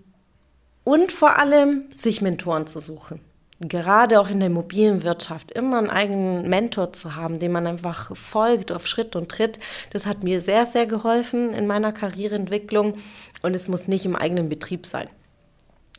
und 0.84 1.12
vor 1.12 1.38
allem 1.38 1.84
sich 1.92 2.22
Mentoren 2.22 2.66
zu 2.66 2.80
suchen. 2.80 3.20
Gerade 3.60 4.20
auch 4.20 4.30
in 4.30 4.40
der 4.40 4.48
Immobilienwirtschaft 4.48 5.52
immer 5.52 5.78
einen 5.78 5.92
eigenen 5.92 6.50
Mentor 6.50 6.92
zu 6.92 7.16
haben, 7.16 7.38
dem 7.38 7.52
man 7.52 7.68
einfach 7.68 8.18
folgt 8.18 8.72
auf 8.72 8.88
Schritt 8.88 9.16
und 9.16 9.30
Tritt, 9.30 9.60
das 9.92 10.08
hat 10.08 10.24
mir 10.24 10.42
sehr, 10.42 10.66
sehr 10.66 10.88
geholfen 10.88 11.54
in 11.54 11.68
meiner 11.68 11.92
Karriereentwicklung. 11.92 12.98
Und 13.44 13.56
es 13.56 13.68
muss 13.68 13.88
nicht 13.88 14.06
im 14.06 14.16
eigenen 14.16 14.50
Betrieb 14.50 14.88
sein. 14.88 15.08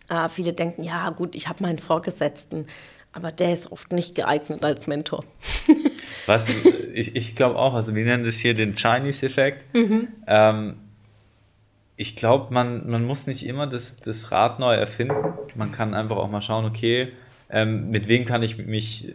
Äh, 0.09 0.29
viele 0.29 0.53
denken, 0.53 0.83
ja 0.83 1.11
gut, 1.11 1.35
ich 1.35 1.49
habe 1.49 1.63
meinen 1.63 1.79
Vorgesetzten, 1.79 2.67
aber 3.13 3.33
der 3.33 3.53
ist 3.53 3.71
oft 3.71 3.93
nicht 3.93 4.15
geeignet 4.15 4.65
als 4.65 4.87
Mentor. 4.87 5.25
Was, 6.27 6.49
ich, 6.95 7.15
ich 7.15 7.37
glaube 7.37 7.57
auch, 7.59 7.75
also 7.75 7.95
wir 7.95 8.05
nennen 8.05 8.25
das 8.25 8.37
hier 8.37 8.55
den 8.55 8.77
Chinese-Effekt. 8.77 9.67
Mhm. 9.75 10.09
Ähm, 10.27 10.77
ich 11.97 12.17
glaube, 12.17 12.53
man, 12.53 12.89
man 12.91 13.05
muss 13.05 13.27
nicht 13.27 13.47
immer 13.47 13.67
das, 13.67 13.97
das 13.97 14.33
Rad 14.33 14.59
neu 14.59 14.75
erfinden. 14.75 15.35
Man 15.55 15.71
kann 15.71 15.95
einfach 15.95 16.17
auch 16.17 16.31
mal 16.31 16.43
schauen, 16.43 16.65
okay, 16.65 17.13
ähm, 17.51 17.91
mit 17.91 18.09
wem 18.09 18.25
kann 18.25 18.43
ich 18.43 18.59
mich 18.59 19.13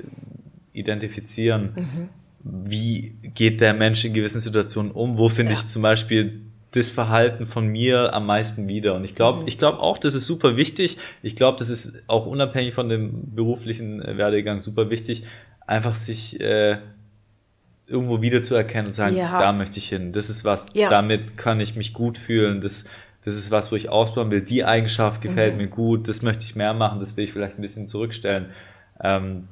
identifizieren? 0.71 1.73
Mhm. 1.75 2.09
Wie 2.41 3.15
geht 3.21 3.59
der 3.59 3.73
Mensch 3.73 4.05
in 4.05 4.13
gewissen 4.13 4.39
Situationen 4.39 4.91
um? 4.91 5.17
Wo 5.17 5.27
finde 5.27 5.53
ja. 5.53 5.59
ich 5.59 5.67
zum 5.67 5.81
Beispiel 5.81 6.41
das 6.72 6.91
Verhalten 6.91 7.45
von 7.45 7.67
mir 7.67 8.13
am 8.13 8.26
meisten 8.26 8.67
wieder. 8.67 8.93
Und 8.93 9.03
ich 9.03 9.15
glaube, 9.15 9.41
mhm. 9.41 9.47
ich 9.47 9.57
glaube 9.57 9.80
auch, 9.80 9.97
das 9.97 10.13
ist 10.13 10.28
super 10.28 10.55
wichtig. 10.55 10.97
Ich 11.24 11.36
glaube, 11.36 11.57
das 11.57 11.70
ist 11.70 12.03
auch 12.07 12.26
unabhängig 12.26 12.74
von 12.74 12.89
dem 12.89 13.36
beruflichen 13.36 14.01
äh, 14.01 14.17
Werdegang 14.17 14.61
super 14.61 14.89
wichtig, 14.89 15.24
einfach 15.65 15.95
sich 15.95 16.39
äh, 16.41 16.78
irgendwo 17.88 18.22
wieder 18.22 18.43
zu 18.43 18.53
erkennen 18.53 18.88
und 18.88 18.93
sagen, 18.93 19.15
ja. 19.15 19.39
da 19.39 19.51
möchte 19.51 19.80
ich 19.80 19.89
hin. 19.89 20.11
Das 20.11 20.30
ist 20.30 20.45
was, 20.45 20.74
ja. 20.74 20.89
damit 20.89 21.38
kann 21.38 21.59
ich 21.59 21.76
mich 21.76 21.93
gut 21.93 22.20
fühlen. 22.20 22.61
Das, 22.61 22.86
das 23.26 23.34
ist 23.34 23.49
was, 23.49 23.72
wo 23.72 23.76
ich 23.76 23.89
ausbauen 23.89 24.30
will. 24.30 24.41
Die 24.41 24.63
Eigenschaft 24.63 25.22
gefällt 25.22 25.53
mhm. 25.53 25.61
mir 25.61 25.67
gut. 25.67 26.07
Das 26.07 26.22
möchte 26.22 26.43
ich 26.43 26.55
mehr 26.55 26.74
machen. 26.76 26.99
Das 26.99 27.17
will 27.17 27.24
ich 27.24 27.34
vielleicht 27.34 27.57
ein 27.57 27.61
bisschen 27.61 27.88
zurückstellen. 27.88 28.51
Ähm, 29.01 29.47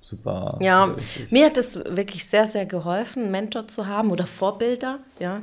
super. 0.00 0.58
Ja, 0.60 0.86
super 0.86 1.00
mir 1.30 1.46
hat 1.46 1.56
es 1.56 1.76
wirklich 1.76 2.24
sehr, 2.24 2.48
sehr 2.48 2.66
geholfen, 2.66 3.22
einen 3.22 3.30
Mentor 3.30 3.68
zu 3.68 3.86
haben 3.86 4.10
oder 4.10 4.26
Vorbilder. 4.26 4.98
Ja, 5.20 5.42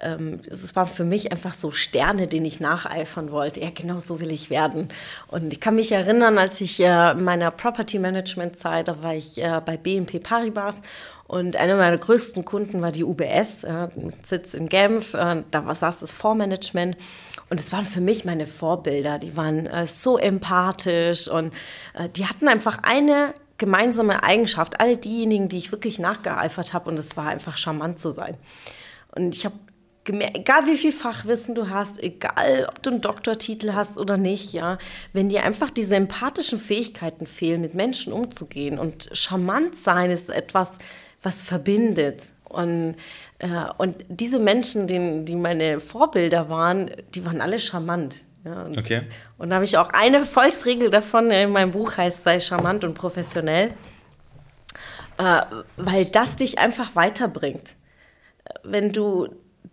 ähm, 0.00 0.40
es 0.48 0.74
war 0.76 0.86
für 0.86 1.04
mich 1.04 1.32
einfach 1.32 1.54
so 1.54 1.70
Sterne, 1.70 2.26
denen 2.26 2.46
ich 2.46 2.60
nacheifern 2.60 3.30
wollte. 3.30 3.60
Ja, 3.60 3.70
genau 3.74 3.98
so 3.98 4.20
will 4.20 4.30
ich 4.30 4.50
werden. 4.50 4.88
Und 5.28 5.52
ich 5.52 5.60
kann 5.60 5.74
mich 5.76 5.92
erinnern, 5.92 6.38
als 6.38 6.60
ich 6.60 6.80
äh, 6.80 7.12
in 7.12 7.24
meiner 7.24 7.50
Property 7.50 7.98
Management 7.98 8.56
Zeit, 8.56 8.88
da 8.88 9.02
war 9.02 9.14
ich 9.14 9.42
äh, 9.42 9.60
bei 9.64 9.76
BNP 9.76 10.20
Paribas 10.20 10.82
und 11.30 11.54
einer 11.54 11.76
meiner 11.76 11.96
größten 11.96 12.44
Kunden 12.44 12.82
war 12.82 12.90
die 12.90 13.04
UBS, 13.04 13.62
äh, 13.62 13.86
Sitz 14.24 14.52
in 14.52 14.68
Genf. 14.68 15.14
Äh, 15.14 15.44
da 15.52 15.72
saß 15.72 16.00
das 16.00 16.10
Fondsmanagement. 16.10 16.96
Und 17.50 17.60
es 17.60 17.70
waren 17.70 17.86
für 17.86 18.00
mich 18.00 18.24
meine 18.24 18.48
Vorbilder. 18.48 19.20
Die 19.20 19.36
waren 19.36 19.66
äh, 19.66 19.86
so 19.86 20.18
empathisch 20.18 21.28
und 21.28 21.54
äh, 21.94 22.08
die 22.08 22.26
hatten 22.26 22.48
einfach 22.48 22.78
eine 22.82 23.32
gemeinsame 23.58 24.24
Eigenschaft. 24.24 24.80
All 24.80 24.96
diejenigen, 24.96 25.48
die 25.48 25.58
ich 25.58 25.70
wirklich 25.70 26.00
nachgeeifert 26.00 26.72
habe. 26.72 26.90
Und 26.90 26.98
es 26.98 27.16
war 27.16 27.28
einfach 27.28 27.56
charmant 27.56 28.00
zu 28.00 28.10
sein. 28.10 28.36
Und 29.14 29.36
ich 29.36 29.44
habe 29.44 29.54
egal 30.12 30.66
wie 30.66 30.76
viel 30.76 30.92
Fachwissen 30.92 31.54
du 31.54 31.68
hast, 31.68 32.02
egal 32.02 32.66
ob 32.68 32.82
du 32.82 32.90
einen 32.90 33.00
Doktortitel 33.00 33.72
hast 33.74 33.98
oder 33.98 34.16
nicht, 34.16 34.52
ja, 34.52 34.78
wenn 35.12 35.28
dir 35.28 35.44
einfach 35.44 35.70
diese 35.70 35.96
empathischen 35.96 36.58
Fähigkeiten 36.58 37.26
fehlen, 37.26 37.60
mit 37.60 37.74
Menschen 37.74 38.12
umzugehen 38.12 38.78
und 38.78 39.10
charmant 39.12 39.76
sein 39.76 40.10
ist 40.10 40.30
etwas, 40.30 40.78
was 41.22 41.42
verbindet. 41.42 42.32
Und, 42.44 42.96
äh, 43.38 43.48
und 43.78 44.04
diese 44.08 44.38
Menschen, 44.38 44.86
die, 44.86 45.24
die 45.24 45.36
meine 45.36 45.80
Vorbilder 45.80 46.50
waren, 46.50 46.90
die 47.14 47.24
waren 47.24 47.40
alle 47.40 47.58
charmant. 47.58 48.24
Ja, 48.44 48.62
und, 48.62 48.78
okay. 48.78 49.02
Und 49.38 49.50
da 49.50 49.56
habe 49.56 49.64
ich 49.64 49.76
auch 49.76 49.90
eine 49.90 50.24
Volksregel 50.24 50.90
davon 50.90 51.30
in 51.30 51.50
meinem 51.50 51.72
Buch 51.72 51.96
heißt, 51.96 52.24
sei 52.24 52.40
charmant 52.40 52.84
und 52.84 52.94
professionell, 52.94 53.74
äh, 55.18 55.42
weil 55.76 56.06
das 56.06 56.36
dich 56.36 56.58
einfach 56.58 56.96
weiterbringt. 56.96 57.76
Wenn 58.64 58.92
du 58.92 59.28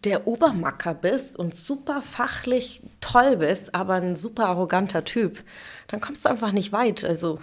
der 0.08 0.26
Obermacker 0.26 0.94
bist 0.94 1.38
und 1.38 1.54
super 1.54 2.02
fachlich 2.02 2.82
toll 3.02 3.38
bist, 3.38 3.76
aber 3.76 3.96
ein 3.96 4.16
super 4.16 4.48
arroganter 4.48 5.04
Typ, 5.04 5.44
dann 5.88 6.00
kommst 6.00 6.26
du 6.26 6.30
einfach 6.30 6.52
nicht 6.52 6.72
weit. 6.72 7.04
Also 7.04 7.40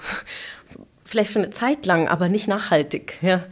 vielleicht 1.04 1.30
für 1.30 1.38
eine 1.38 1.50
Zeit 1.50 1.86
lang, 1.86 2.08
aber 2.08 2.28
nicht 2.28 2.48
nachhaltig. 2.48 3.18
Ja. 3.22 3.44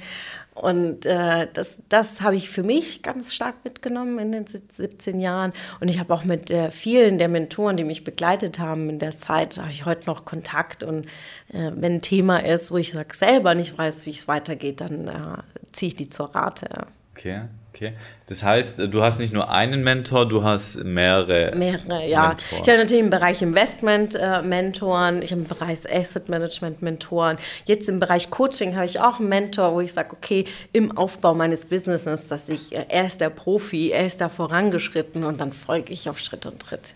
Und 0.54 1.06
äh, 1.06 1.48
das, 1.52 1.78
das 1.88 2.20
habe 2.20 2.36
ich 2.36 2.50
für 2.50 2.62
mich 2.62 3.02
ganz 3.02 3.34
stark 3.34 3.64
mitgenommen 3.64 4.18
in 4.18 4.32
den 4.32 4.46
17 4.46 5.18
Jahren. 5.18 5.52
Und 5.80 5.88
ich 5.88 5.98
habe 5.98 6.12
auch 6.12 6.24
mit 6.24 6.50
äh, 6.50 6.70
vielen 6.70 7.16
der 7.16 7.28
Mentoren, 7.28 7.78
die 7.78 7.84
mich 7.84 8.04
begleitet 8.04 8.58
haben 8.58 8.90
in 8.90 8.98
der 8.98 9.12
Zeit, 9.12 9.58
habe 9.58 9.70
ich 9.70 9.86
heute 9.86 10.08
noch 10.08 10.26
Kontakt. 10.26 10.82
Und 10.82 11.06
äh, 11.52 11.70
wenn 11.74 11.94
ein 11.94 12.02
Thema 12.02 12.44
ist, 12.44 12.70
wo 12.70 12.76
ich 12.76 12.92
sag, 12.92 13.14
selber 13.14 13.54
nicht 13.54 13.78
weiß, 13.78 14.04
wie 14.04 14.10
es 14.10 14.28
weitergeht, 14.28 14.82
dann 14.82 15.08
äh, 15.08 15.38
ziehe 15.72 15.88
ich 15.88 15.96
die 15.96 16.10
zur 16.10 16.34
Rate. 16.34 16.86
Okay. 17.12 17.42
Okay. 17.82 17.94
Das 18.26 18.44
heißt, 18.44 18.78
du 18.78 19.02
hast 19.02 19.18
nicht 19.18 19.32
nur 19.32 19.50
einen 19.50 19.82
Mentor, 19.82 20.28
du 20.28 20.44
hast 20.44 20.84
mehrere. 20.84 21.56
Mehrere, 21.56 22.08
ja. 22.08 22.28
Mentoren. 22.28 22.62
Ich 22.62 22.68
habe 22.68 22.78
natürlich 22.78 23.02
im 23.02 23.10
Bereich 23.10 23.42
Investment 23.42 24.14
äh, 24.14 24.40
Mentoren, 24.42 25.20
ich 25.20 25.32
habe 25.32 25.42
im 25.42 25.48
Bereich 25.48 25.80
Asset 25.92 26.28
Management 26.28 26.80
Mentoren. 26.80 27.38
Jetzt 27.64 27.88
im 27.88 27.98
Bereich 27.98 28.30
Coaching 28.30 28.76
habe 28.76 28.86
ich 28.86 29.00
auch 29.00 29.18
einen 29.18 29.28
Mentor, 29.28 29.74
wo 29.74 29.80
ich 29.80 29.92
sage, 29.92 30.12
okay, 30.12 30.44
im 30.72 30.96
Aufbau 30.96 31.34
meines 31.34 31.66
Businesses, 31.66 32.28
dass 32.28 32.48
ich, 32.48 32.72
äh, 32.72 32.86
er 32.88 33.06
ist 33.06 33.20
der 33.20 33.30
Profi, 33.30 33.90
er 33.90 34.06
ist 34.06 34.20
da 34.20 34.28
vorangeschritten 34.28 35.24
und 35.24 35.40
dann 35.40 35.52
folge 35.52 35.92
ich 35.92 36.08
auf 36.08 36.20
Schritt 36.20 36.46
und 36.46 36.60
Tritt. 36.60 36.94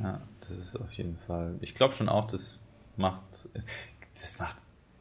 Ja, 0.00 0.20
das 0.40 0.50
ist 0.50 0.76
auf 0.76 0.90
jeden 0.92 1.18
Fall. 1.28 1.54
Ich 1.60 1.76
glaube 1.76 1.94
schon 1.94 2.08
auch, 2.08 2.26
das 2.26 2.60
macht, 2.96 3.22
das 4.20 4.40
macht 4.40 4.56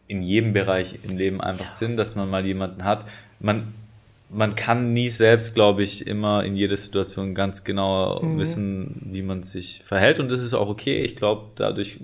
in 0.07 0.21
jedem 0.21 0.53
Bereich 0.53 0.99
im 1.01 1.17
Leben 1.17 1.41
einfach 1.41 1.65
ja. 1.65 1.71
Sinn, 1.71 1.97
dass 1.97 2.15
man 2.15 2.29
mal 2.29 2.45
jemanden 2.45 2.83
hat. 2.83 3.07
Man 3.39 3.73
man 4.29 4.55
kann 4.55 4.93
nie 4.93 5.09
selbst, 5.09 5.53
glaube 5.53 5.83
ich, 5.83 6.07
immer 6.07 6.43
in 6.43 6.55
jeder 6.55 6.75
Situation 6.75 7.35
ganz 7.35 7.63
genau 7.63 8.21
mhm. 8.21 8.39
wissen, 8.39 9.01
wie 9.11 9.21
man 9.21 9.43
sich 9.43 9.81
verhält. 9.85 10.19
Und 10.19 10.31
das 10.31 10.41
ist 10.41 10.53
auch 10.53 10.67
okay. 10.67 11.01
Ich 11.03 11.15
glaube, 11.15 11.51
dadurch, 11.55 11.99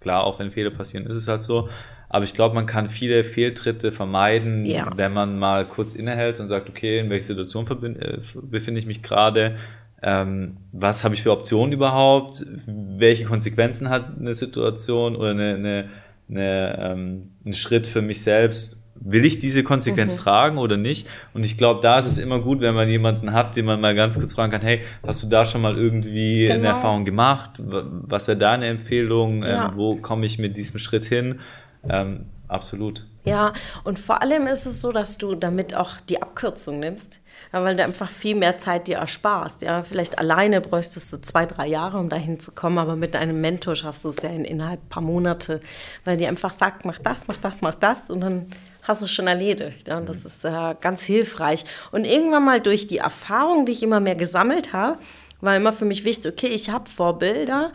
klar, 0.00 0.24
auch 0.24 0.38
wenn 0.38 0.50
Fehler 0.50 0.70
passieren, 0.70 1.06
ist 1.06 1.16
es 1.16 1.28
halt 1.28 1.42
so. 1.42 1.68
Aber 2.08 2.24
ich 2.24 2.34
glaube, 2.34 2.54
man 2.54 2.66
kann 2.66 2.88
viele 2.88 3.24
Fehltritte 3.24 3.92
vermeiden, 3.92 4.64
ja. 4.64 4.90
wenn 4.96 5.12
man 5.12 5.38
mal 5.38 5.64
kurz 5.64 5.94
innehält 5.94 6.40
und 6.40 6.48
sagt, 6.48 6.68
okay, 6.68 7.00
in 7.00 7.10
welcher 7.10 7.26
Situation 7.26 7.66
äh, 7.98 8.18
befinde 8.42 8.80
ich 8.80 8.86
mich 8.86 9.02
gerade? 9.02 9.56
ähm, 10.02 10.58
was 10.72 11.04
habe 11.04 11.14
ich 11.14 11.22
für 11.22 11.32
Optionen 11.32 11.72
überhaupt, 11.72 12.44
welche 12.66 13.24
Konsequenzen 13.24 13.88
hat 13.88 14.18
eine 14.18 14.34
Situation 14.34 15.16
oder 15.16 15.30
eine, 15.30 15.54
eine, 15.54 15.90
eine, 16.28 16.78
ähm, 16.78 17.30
ein 17.44 17.52
Schritt 17.54 17.86
für 17.86 18.02
mich 18.02 18.22
selbst. 18.22 18.82
Will 19.00 19.24
ich 19.24 19.38
diese 19.38 19.62
Konsequenz 19.62 20.18
mhm. 20.18 20.22
tragen 20.22 20.58
oder 20.58 20.76
nicht? 20.76 21.06
Und 21.34 21.44
ich 21.44 21.58
glaube, 21.58 21.80
da 21.80 21.98
ist 21.98 22.06
es 22.06 22.18
immer 22.18 22.40
gut, 22.40 22.60
wenn 22.60 22.74
man 22.74 22.88
jemanden 22.88 23.32
hat, 23.32 23.56
den 23.56 23.66
man 23.66 23.80
mal 23.80 23.94
ganz 23.94 24.18
kurz 24.18 24.34
fragen 24.34 24.52
kann, 24.52 24.62
hey, 24.62 24.82
hast 25.06 25.22
du 25.22 25.28
da 25.28 25.44
schon 25.44 25.60
mal 25.60 25.76
irgendwie 25.76 26.46
genau. 26.46 26.54
eine 26.54 26.68
Erfahrung 26.68 27.04
gemacht? 27.04 27.50
Was 27.58 28.28
wäre 28.28 28.38
deine 28.38 28.66
Empfehlung? 28.66 29.42
Ähm, 29.42 29.48
ja. 29.48 29.68
Ähm, 29.68 29.76
wo 29.76 29.96
komme 29.96 30.26
ich 30.26 30.38
mit 30.38 30.56
diesem 30.56 30.78
Schritt 30.78 31.04
hin? 31.04 31.40
Ähm, 31.88 32.26
absolut. 32.48 33.06
Ja, 33.26 33.52
und 33.82 33.98
vor 33.98 34.22
allem 34.22 34.46
ist 34.46 34.66
es 34.66 34.80
so, 34.80 34.92
dass 34.92 35.18
du 35.18 35.34
damit 35.34 35.74
auch 35.74 36.00
die 36.08 36.22
Abkürzung 36.22 36.78
nimmst, 36.78 37.20
ja, 37.52 37.62
weil 37.64 37.74
du 37.74 37.82
einfach 37.82 38.08
viel 38.08 38.36
mehr 38.36 38.56
Zeit 38.56 38.86
dir 38.86 38.98
ersparst. 38.98 39.62
Ja, 39.62 39.82
vielleicht 39.82 40.20
alleine 40.20 40.60
bräuchtest 40.60 41.12
du 41.12 41.20
zwei, 41.20 41.44
drei 41.44 41.66
Jahre, 41.66 41.98
um 41.98 42.08
dahin 42.08 42.38
zu 42.38 42.52
kommen, 42.52 42.78
aber 42.78 42.94
mit 42.94 43.16
einem 43.16 43.40
Mentor 43.40 43.74
schaffst 43.74 44.04
du 44.04 44.10
es 44.10 44.22
ja 44.22 44.28
in, 44.28 44.44
innerhalb 44.44 44.80
ein 44.80 44.88
paar 44.88 45.02
Monate, 45.02 45.60
weil 46.04 46.16
die 46.16 46.26
einfach 46.28 46.52
sagt, 46.52 46.84
mach 46.84 46.98
das, 47.00 47.26
mach 47.26 47.36
das, 47.36 47.62
mach 47.62 47.74
das 47.74 48.10
und 48.10 48.20
dann 48.20 48.46
hast 48.86 49.02
du 49.02 49.06
es 49.06 49.12
schon 49.12 49.26
erledigt. 49.26 49.88
Und 49.88 50.08
das 50.08 50.24
ist 50.24 50.44
äh, 50.44 50.74
ganz 50.80 51.02
hilfreich. 51.02 51.64
Und 51.92 52.04
irgendwann 52.04 52.44
mal 52.44 52.60
durch 52.60 52.86
die 52.86 52.98
Erfahrung, 52.98 53.66
die 53.66 53.72
ich 53.72 53.82
immer 53.82 54.00
mehr 54.00 54.14
gesammelt 54.14 54.72
habe, 54.72 54.98
war 55.40 55.56
immer 55.56 55.72
für 55.72 55.84
mich 55.84 56.04
wichtig, 56.04 56.32
okay, 56.32 56.48
ich 56.48 56.70
habe 56.70 56.88
Vorbilder 56.88 57.72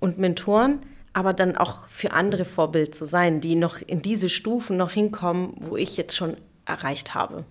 und 0.00 0.18
Mentoren, 0.18 0.80
aber 1.12 1.32
dann 1.32 1.56
auch 1.56 1.86
für 1.88 2.12
andere 2.12 2.44
Vorbild 2.44 2.94
zu 2.94 3.04
sein, 3.04 3.40
die 3.40 3.54
noch 3.54 3.80
in 3.80 4.02
diese 4.02 4.28
Stufen 4.28 4.76
noch 4.76 4.92
hinkommen, 4.92 5.54
wo 5.60 5.76
ich 5.76 5.96
jetzt 5.96 6.16
schon 6.16 6.36
erreicht 6.64 7.14
habe. 7.14 7.44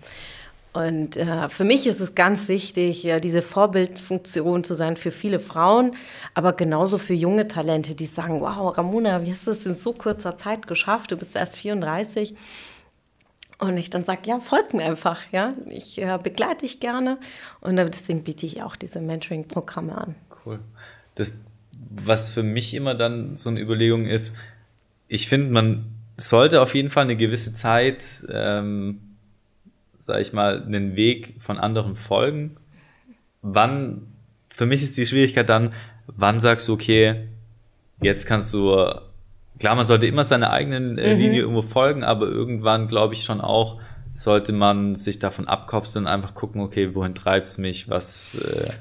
Und 0.74 1.18
äh, 1.18 1.49
für 1.49 1.66
mich 1.66 1.86
ist 1.86 1.99
es 1.99 2.16
ganz 2.16 2.47
wichtig, 2.47 3.03
ja, 3.03 3.20
diese 3.20 3.41
Vorbildfunktion 3.41 4.64
zu 4.64 4.74
sein 4.74 4.95
für 4.95 5.12
viele 5.12 5.39
Frauen, 5.39 5.95
aber 6.34 6.53
genauso 6.53 6.97
für 6.97 7.14
junge 7.14 7.49
Talente, 7.49 7.93
die 7.93 8.05
sagen, 8.05 8.39
wow, 8.39 8.78
Ramona, 8.78 9.26
wie 9.26 9.32
hast 9.32 9.47
du 9.47 9.51
es 9.51 9.66
in 9.66 9.76
so 9.76 9.91
kurzer 9.91 10.38
Zeit 10.38 10.68
geschafft? 10.68 11.12
Du 11.12 11.18
bist 11.18 11.36
erst 11.36 11.57
34. 11.57 12.36
Und 13.62 13.78
ich 13.78 13.89
dann 13.89 14.03
sage, 14.03 14.22
ja, 14.26 14.39
folg 14.39 14.74
mir 14.74 14.84
einfach, 14.84 15.22
ja. 15.32 15.53
Ich 15.70 16.01
äh, 16.01 16.20
begleite 16.22 16.66
dich 16.66 16.82
gerne. 16.82 17.18
Und 17.62 17.78
deswegen 17.78 18.24
biete 18.24 18.45
ich 18.45 18.62
auch 18.64 18.76
diese 18.76 18.99
Mentoring-Programme 18.99 19.97
an. 19.97 20.16
Cool. 20.45 20.59
Das 21.16 21.41
was 21.89 22.30
für 22.30 22.43
mich 22.43 22.74
immer 22.74 22.95
dann 22.95 23.36
so 23.36 23.49
eine 23.49 23.59
Überlegung 23.59 24.05
ist, 24.05 24.36
ich 25.07 25.28
finde, 25.28 25.51
man 25.51 25.86
sollte 26.18 26.62
auf 26.62 26.76
jeden 26.76 26.89
Fall 26.89 27.03
eine 27.03 27.18
gewisse 27.18 27.53
Zeit, 27.53 28.26
ähm, 28.30 29.01
sag 29.97 30.22
ich 30.22 30.34
mal, 30.34 30.64
einen 30.64 30.95
Weg 30.95 31.36
von 31.39 31.57
anderen 31.57 31.95
folgen. 31.95 32.57
Wann, 33.41 34.07
für 34.49 34.66
mich 34.66 34.84
ist 34.84 34.97
die 34.97 35.05
Schwierigkeit 35.05 35.49
dann, 35.49 35.74
wann 36.07 36.39
sagst 36.39 36.68
du, 36.68 36.74
okay, 36.74 37.28
jetzt 38.01 38.26
kannst 38.26 38.53
du, 38.53 38.86
klar, 39.62 39.76
man 39.76 39.86
sollte 39.86 40.07
immer 40.07 40.26
seiner 40.26 40.51
eigenen 40.51 40.97
äh, 40.97 41.14
mhm. 41.14 41.22
Linie 41.22 41.41
irgendwo 41.41 41.62
folgen, 41.62 42.03
aber 42.03 42.28
irgendwann 42.28 42.88
glaube 42.88 43.14
ich 43.14 43.24
schon 43.24 43.39
auch, 43.39 43.80
sollte 44.14 44.51
man 44.51 44.95
sich 44.95 45.20
davon 45.20 45.47
abkopseln 45.47 46.05
und 46.05 46.12
einfach 46.12 46.36
gucken, 46.36 46.62
okay, 46.62 46.93
wohin 46.93 47.16
treibt 47.16 47.45
es 47.45 47.57
mich, 47.57 47.89
was. 47.89 48.36
Äh 48.36 48.72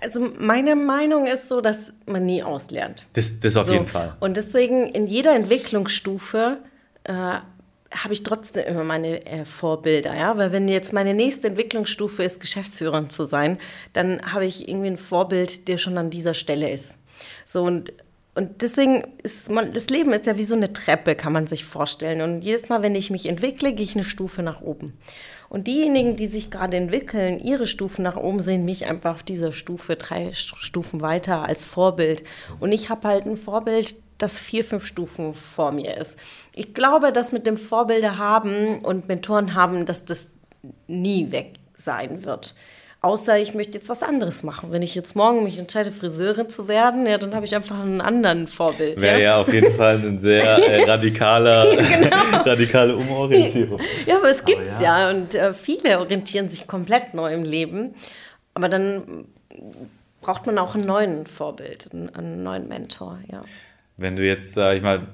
also 0.00 0.28
meine 0.38 0.74
Meinung 0.74 1.26
ist 1.26 1.48
so, 1.48 1.60
dass 1.60 1.92
man 2.06 2.26
nie 2.26 2.42
auslernt. 2.42 3.06
Das, 3.12 3.40
das 3.40 3.56
auf 3.56 3.66
so. 3.66 3.72
jeden 3.72 3.86
Fall. 3.86 4.16
Und 4.20 4.36
deswegen 4.36 4.86
in 4.86 5.06
jeder 5.06 5.34
Entwicklungsstufe 5.34 6.58
äh, 7.04 7.12
habe 7.12 8.12
ich 8.12 8.22
trotzdem 8.22 8.64
immer 8.66 8.84
meine 8.84 9.24
äh, 9.26 9.44
Vorbilder, 9.44 10.14
ja, 10.14 10.36
weil 10.36 10.52
wenn 10.52 10.68
jetzt 10.68 10.92
meine 10.92 11.14
nächste 11.14 11.48
Entwicklungsstufe 11.48 12.22
ist, 12.22 12.40
Geschäftsführerin 12.40 13.10
zu 13.10 13.24
sein, 13.24 13.58
dann 13.92 14.20
habe 14.32 14.46
ich 14.46 14.68
irgendwie 14.68 14.88
ein 14.88 14.98
Vorbild, 14.98 15.68
der 15.68 15.78
schon 15.78 15.98
an 15.98 16.10
dieser 16.10 16.34
Stelle 16.34 16.70
ist. 16.70 16.96
So 17.44 17.64
und 17.64 17.92
und 18.38 18.62
deswegen 18.62 19.02
ist 19.24 19.50
man, 19.50 19.72
das 19.72 19.90
Leben 19.90 20.12
ist 20.12 20.26
ja 20.26 20.38
wie 20.38 20.44
so 20.44 20.54
eine 20.54 20.72
Treppe, 20.72 21.16
kann 21.16 21.32
man 21.32 21.48
sich 21.48 21.64
vorstellen. 21.64 22.20
Und 22.20 22.42
jedes 22.42 22.68
Mal, 22.68 22.82
wenn 22.82 22.94
ich 22.94 23.10
mich 23.10 23.26
entwickle, 23.26 23.72
gehe 23.72 23.82
ich 23.82 23.96
eine 23.96 24.04
Stufe 24.04 24.44
nach 24.44 24.60
oben. 24.60 24.96
Und 25.48 25.66
diejenigen, 25.66 26.14
die 26.14 26.28
sich 26.28 26.48
gerade 26.48 26.76
entwickeln, 26.76 27.40
ihre 27.40 27.66
Stufen 27.66 28.04
nach 28.04 28.14
oben, 28.14 28.38
sehen 28.38 28.64
mich 28.64 28.86
einfach 28.86 29.16
auf 29.16 29.22
dieser 29.24 29.50
Stufe, 29.50 29.96
drei 29.96 30.30
Stufen 30.34 31.00
weiter 31.00 31.42
als 31.42 31.64
Vorbild. 31.64 32.22
Und 32.60 32.70
ich 32.70 32.90
habe 32.90 33.08
halt 33.08 33.26
ein 33.26 33.36
Vorbild, 33.36 33.96
das 34.18 34.38
vier, 34.38 34.62
fünf 34.62 34.86
Stufen 34.86 35.34
vor 35.34 35.72
mir 35.72 35.96
ist. 35.96 36.14
Ich 36.54 36.74
glaube, 36.74 37.10
dass 37.10 37.32
mit 37.32 37.44
dem 37.44 37.56
Vorbilder 37.56 38.18
haben 38.18 38.84
und 38.84 39.08
Mentoren 39.08 39.54
haben, 39.54 39.84
dass 39.84 40.04
das 40.04 40.30
nie 40.86 41.32
weg 41.32 41.54
sein 41.74 42.24
wird. 42.24 42.54
Außer 43.00 43.38
ich 43.38 43.54
möchte 43.54 43.78
jetzt 43.78 43.88
was 43.88 44.02
anderes 44.02 44.42
machen. 44.42 44.72
Wenn 44.72 44.82
ich 44.82 44.96
jetzt 44.96 45.14
morgen 45.14 45.44
mich 45.44 45.56
entscheide, 45.56 45.92
Friseurin 45.92 46.48
zu 46.48 46.66
werden, 46.66 47.06
ja, 47.06 47.16
dann 47.16 47.32
habe 47.32 47.46
ich 47.46 47.54
einfach 47.54 47.78
einen 47.78 48.00
anderen 48.00 48.48
Vorbild. 48.48 49.00
Wäre 49.00 49.18
ja? 49.18 49.24
ja 49.24 49.40
auf 49.40 49.52
jeden 49.52 49.72
Fall 49.72 49.98
ein 49.98 50.18
sehr 50.18 50.42
äh, 50.42 50.82
radikaler, 50.90 51.76
genau. 51.76 52.42
radikale 52.42 52.96
Umorientierung. 52.96 53.80
Ja, 54.04 54.16
aber 54.16 54.30
es 54.30 54.44
gibt 54.44 54.62
es 54.62 54.80
ja. 54.80 55.10
ja. 55.10 55.16
und 55.16 55.34
äh, 55.36 55.54
viele 55.54 56.00
orientieren 56.00 56.48
sich 56.48 56.66
komplett 56.66 57.14
neu 57.14 57.32
im 57.32 57.44
Leben. 57.44 57.94
Aber 58.54 58.68
dann 58.68 59.26
braucht 60.20 60.46
man 60.46 60.58
auch 60.58 60.74
einen 60.74 60.84
neuen 60.84 61.26
Vorbild, 61.26 61.90
einen, 61.92 62.12
einen 62.16 62.42
neuen 62.42 62.66
Mentor, 62.66 63.20
ja. 63.30 63.42
Wenn 63.96 64.16
du 64.16 64.26
jetzt, 64.26 64.54
sag 64.54 64.76
ich 64.76 64.82
mal, 64.82 65.06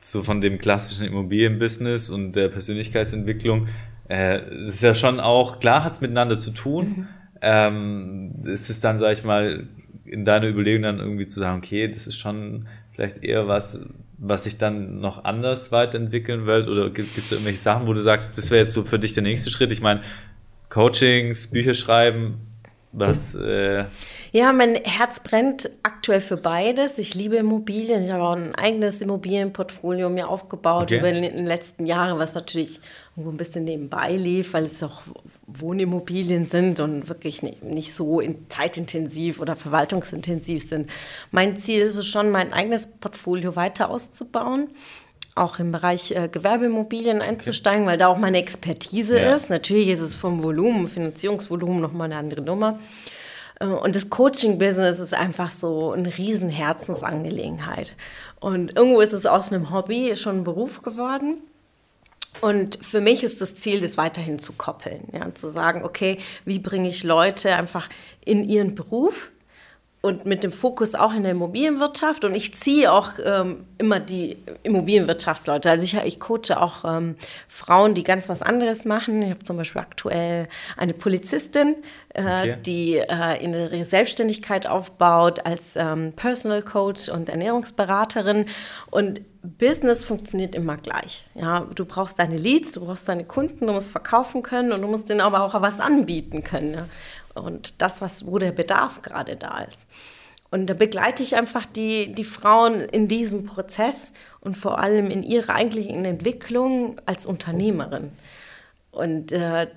so 0.00 0.22
von 0.22 0.42
dem 0.42 0.58
klassischen 0.58 1.06
Immobilienbusiness 1.06 2.10
und 2.10 2.32
der 2.32 2.48
Persönlichkeitsentwicklung 2.48 3.68
äh, 4.08 4.38
es 4.38 4.76
ist 4.76 4.82
ja 4.82 4.94
schon 4.94 5.20
auch, 5.20 5.60
klar 5.60 5.84
hat 5.84 5.92
es 5.92 6.00
miteinander 6.00 6.38
zu 6.38 6.50
tun. 6.50 6.84
Mhm. 6.86 7.08
Ähm, 7.40 8.32
ist 8.44 8.68
es 8.68 8.80
dann, 8.80 8.98
sag 8.98 9.12
ich 9.12 9.24
mal, 9.24 9.68
in 10.04 10.24
deiner 10.24 10.48
Überlegung 10.48 10.82
dann 10.82 10.98
irgendwie 10.98 11.26
zu 11.26 11.38
sagen, 11.38 11.58
okay, 11.58 11.88
das 11.88 12.06
ist 12.06 12.16
schon 12.16 12.66
vielleicht 12.92 13.22
eher 13.22 13.46
was, 13.46 13.86
was 14.16 14.44
sich 14.44 14.58
dann 14.58 15.00
noch 15.00 15.24
anders 15.24 15.70
weiterentwickeln 15.70 16.46
will? 16.46 16.68
Oder 16.68 16.90
gibt 16.90 17.16
es 17.16 17.30
irgendwelche 17.30 17.60
Sachen, 17.60 17.86
wo 17.86 17.92
du 17.92 18.00
sagst, 18.00 18.36
das 18.36 18.50
wäre 18.50 18.60
jetzt 18.60 18.72
so 18.72 18.82
für 18.82 18.98
dich 18.98 19.12
der 19.12 19.22
nächste 19.22 19.50
Schritt? 19.50 19.70
Ich 19.70 19.82
meine, 19.82 20.00
Coachings, 20.68 21.48
Bücher 21.48 21.74
schreiben, 21.74 22.40
was. 22.92 23.34
Äh 23.34 23.84
ja, 24.32 24.52
mein 24.52 24.74
Herz 24.74 25.20
brennt 25.20 25.70
aktuell 25.82 26.20
für 26.20 26.36
beides. 26.36 26.98
Ich 26.98 27.14
liebe 27.14 27.36
Immobilien. 27.36 28.02
Ich 28.02 28.10
habe 28.10 28.24
auch 28.24 28.36
ein 28.36 28.54
eigenes 28.54 29.00
Immobilienportfolio 29.00 30.10
mir 30.10 30.28
aufgebaut 30.28 30.84
okay. 30.84 30.98
über 30.98 31.12
die 31.12 31.28
letzten 31.28 31.86
Jahre, 31.86 32.18
was 32.18 32.34
natürlich 32.34 32.80
irgendwo 33.18 33.30
ein 33.30 33.36
bisschen 33.36 33.64
nebenbei 33.64 34.14
lief, 34.14 34.52
weil 34.52 34.62
es 34.62 34.80
auch 34.82 35.02
Wohnimmobilien 35.48 36.46
sind 36.46 36.78
und 36.78 37.08
wirklich 37.08 37.42
nicht, 37.42 37.64
nicht 37.64 37.94
so 37.94 38.22
zeitintensiv 38.48 39.40
oder 39.40 39.56
verwaltungsintensiv 39.56 40.68
sind. 40.68 40.88
Mein 41.32 41.56
Ziel 41.56 41.80
ist 41.80 41.96
es 41.96 42.06
schon, 42.06 42.30
mein 42.30 42.52
eigenes 42.52 42.86
Portfolio 42.86 43.56
weiter 43.56 43.90
auszubauen 43.90 44.68
auch 45.34 45.60
im 45.60 45.70
Bereich 45.70 46.10
äh, 46.10 46.26
Gewerbeimmobilien 46.26 47.22
einzusteigen, 47.22 47.86
weil 47.86 47.96
da 47.96 48.08
auch 48.08 48.18
meine 48.18 48.38
Expertise 48.38 49.20
ja. 49.20 49.36
ist. 49.36 49.50
Natürlich 49.50 49.86
ist 49.86 50.00
es 50.00 50.16
vom 50.16 50.42
Volumen, 50.42 50.88
Finanzierungsvolumen 50.88 51.80
nochmal 51.80 52.06
eine 52.06 52.16
andere 52.16 52.40
Nummer. 52.40 52.80
Äh, 53.60 53.66
und 53.66 53.94
das 53.94 54.10
Coaching-Business 54.10 54.98
ist 54.98 55.14
einfach 55.14 55.52
so 55.52 55.92
eine 55.92 56.18
riesen 56.18 56.48
Herzensangelegenheit. 56.48 57.94
Und 58.40 58.76
irgendwo 58.76 59.00
ist 59.00 59.12
es 59.12 59.26
aus 59.26 59.52
einem 59.52 59.70
Hobby 59.70 60.16
schon 60.16 60.38
ein 60.38 60.44
Beruf 60.44 60.82
geworden. 60.82 61.38
Und 62.40 62.78
für 62.82 63.00
mich 63.00 63.24
ist 63.24 63.40
das 63.40 63.54
Ziel, 63.54 63.80
das 63.80 63.96
weiterhin 63.96 64.38
zu 64.38 64.52
koppeln, 64.52 65.08
ja, 65.12 65.34
zu 65.34 65.48
sagen, 65.48 65.84
okay, 65.84 66.18
wie 66.44 66.58
bringe 66.58 66.88
ich 66.88 67.04
Leute 67.04 67.54
einfach 67.54 67.88
in 68.24 68.44
ihren 68.44 68.74
Beruf 68.74 69.30
und 70.00 70.26
mit 70.26 70.44
dem 70.44 70.52
Fokus 70.52 70.94
auch 70.94 71.12
in 71.12 71.24
der 71.24 71.32
Immobilienwirtschaft. 71.32 72.24
Und 72.24 72.34
ich 72.34 72.54
ziehe 72.54 72.92
auch 72.92 73.14
ähm, 73.22 73.66
immer 73.78 73.98
die 73.98 74.36
Immobilienwirtschaftsleute. 74.62 75.68
Also 75.68 75.84
ich, 75.84 75.96
ich 75.96 76.20
coache 76.20 76.56
auch 76.56 76.84
ähm, 76.84 77.16
Frauen, 77.48 77.94
die 77.94 78.04
ganz 78.04 78.28
was 78.28 78.40
anderes 78.40 78.84
machen. 78.84 79.22
Ich 79.22 79.30
habe 79.30 79.42
zum 79.42 79.56
Beispiel 79.56 79.80
aktuell 79.80 80.48
eine 80.76 80.94
Polizistin, 80.94 81.74
äh, 82.14 82.22
okay. 82.22 82.56
die 82.64 82.96
äh, 82.96 83.42
in 83.42 83.52
ihre 83.52 83.82
Selbstständigkeit 83.82 84.68
aufbaut 84.68 85.44
als 85.44 85.74
ähm, 85.74 86.12
Personal 86.14 86.62
Coach 86.62 87.08
und 87.08 87.28
Ernährungsberaterin. 87.28 88.44
Und 88.92 89.22
Business 89.42 90.04
funktioniert 90.04 90.54
immer 90.54 90.76
gleich. 90.76 91.24
Ja, 91.34 91.66
du 91.74 91.84
brauchst 91.84 92.20
deine 92.20 92.36
Leads, 92.36 92.72
du 92.72 92.84
brauchst 92.84 93.08
deine 93.08 93.24
Kunden, 93.24 93.66
du 93.66 93.72
musst 93.72 93.90
verkaufen 93.90 94.42
können 94.42 94.72
und 94.72 94.82
du 94.82 94.88
musst 94.88 95.08
denen 95.08 95.20
aber 95.20 95.42
auch 95.42 95.60
was 95.60 95.80
anbieten 95.80 96.44
können. 96.44 96.74
Ja 96.74 96.86
und 97.38 97.80
das, 97.82 98.00
was, 98.00 98.26
wo 98.26 98.38
der 98.38 98.52
Bedarf 98.52 99.02
gerade 99.02 99.36
da 99.36 99.60
ist. 99.60 99.86
Und 100.50 100.66
da 100.68 100.74
begleite 100.74 101.22
ich 101.22 101.36
einfach 101.36 101.66
die, 101.66 102.14
die 102.14 102.24
Frauen 102.24 102.80
in 102.80 103.06
diesem 103.06 103.44
Prozess 103.44 104.12
und 104.40 104.56
vor 104.56 104.78
allem 104.78 105.10
in 105.10 105.22
ihrer 105.22 105.54
eigentlichen 105.54 106.04
Entwicklung 106.04 107.00
als 107.04 107.26
Unternehmerin. 107.26 108.12
Und 108.90 109.32
äh, 109.32 109.68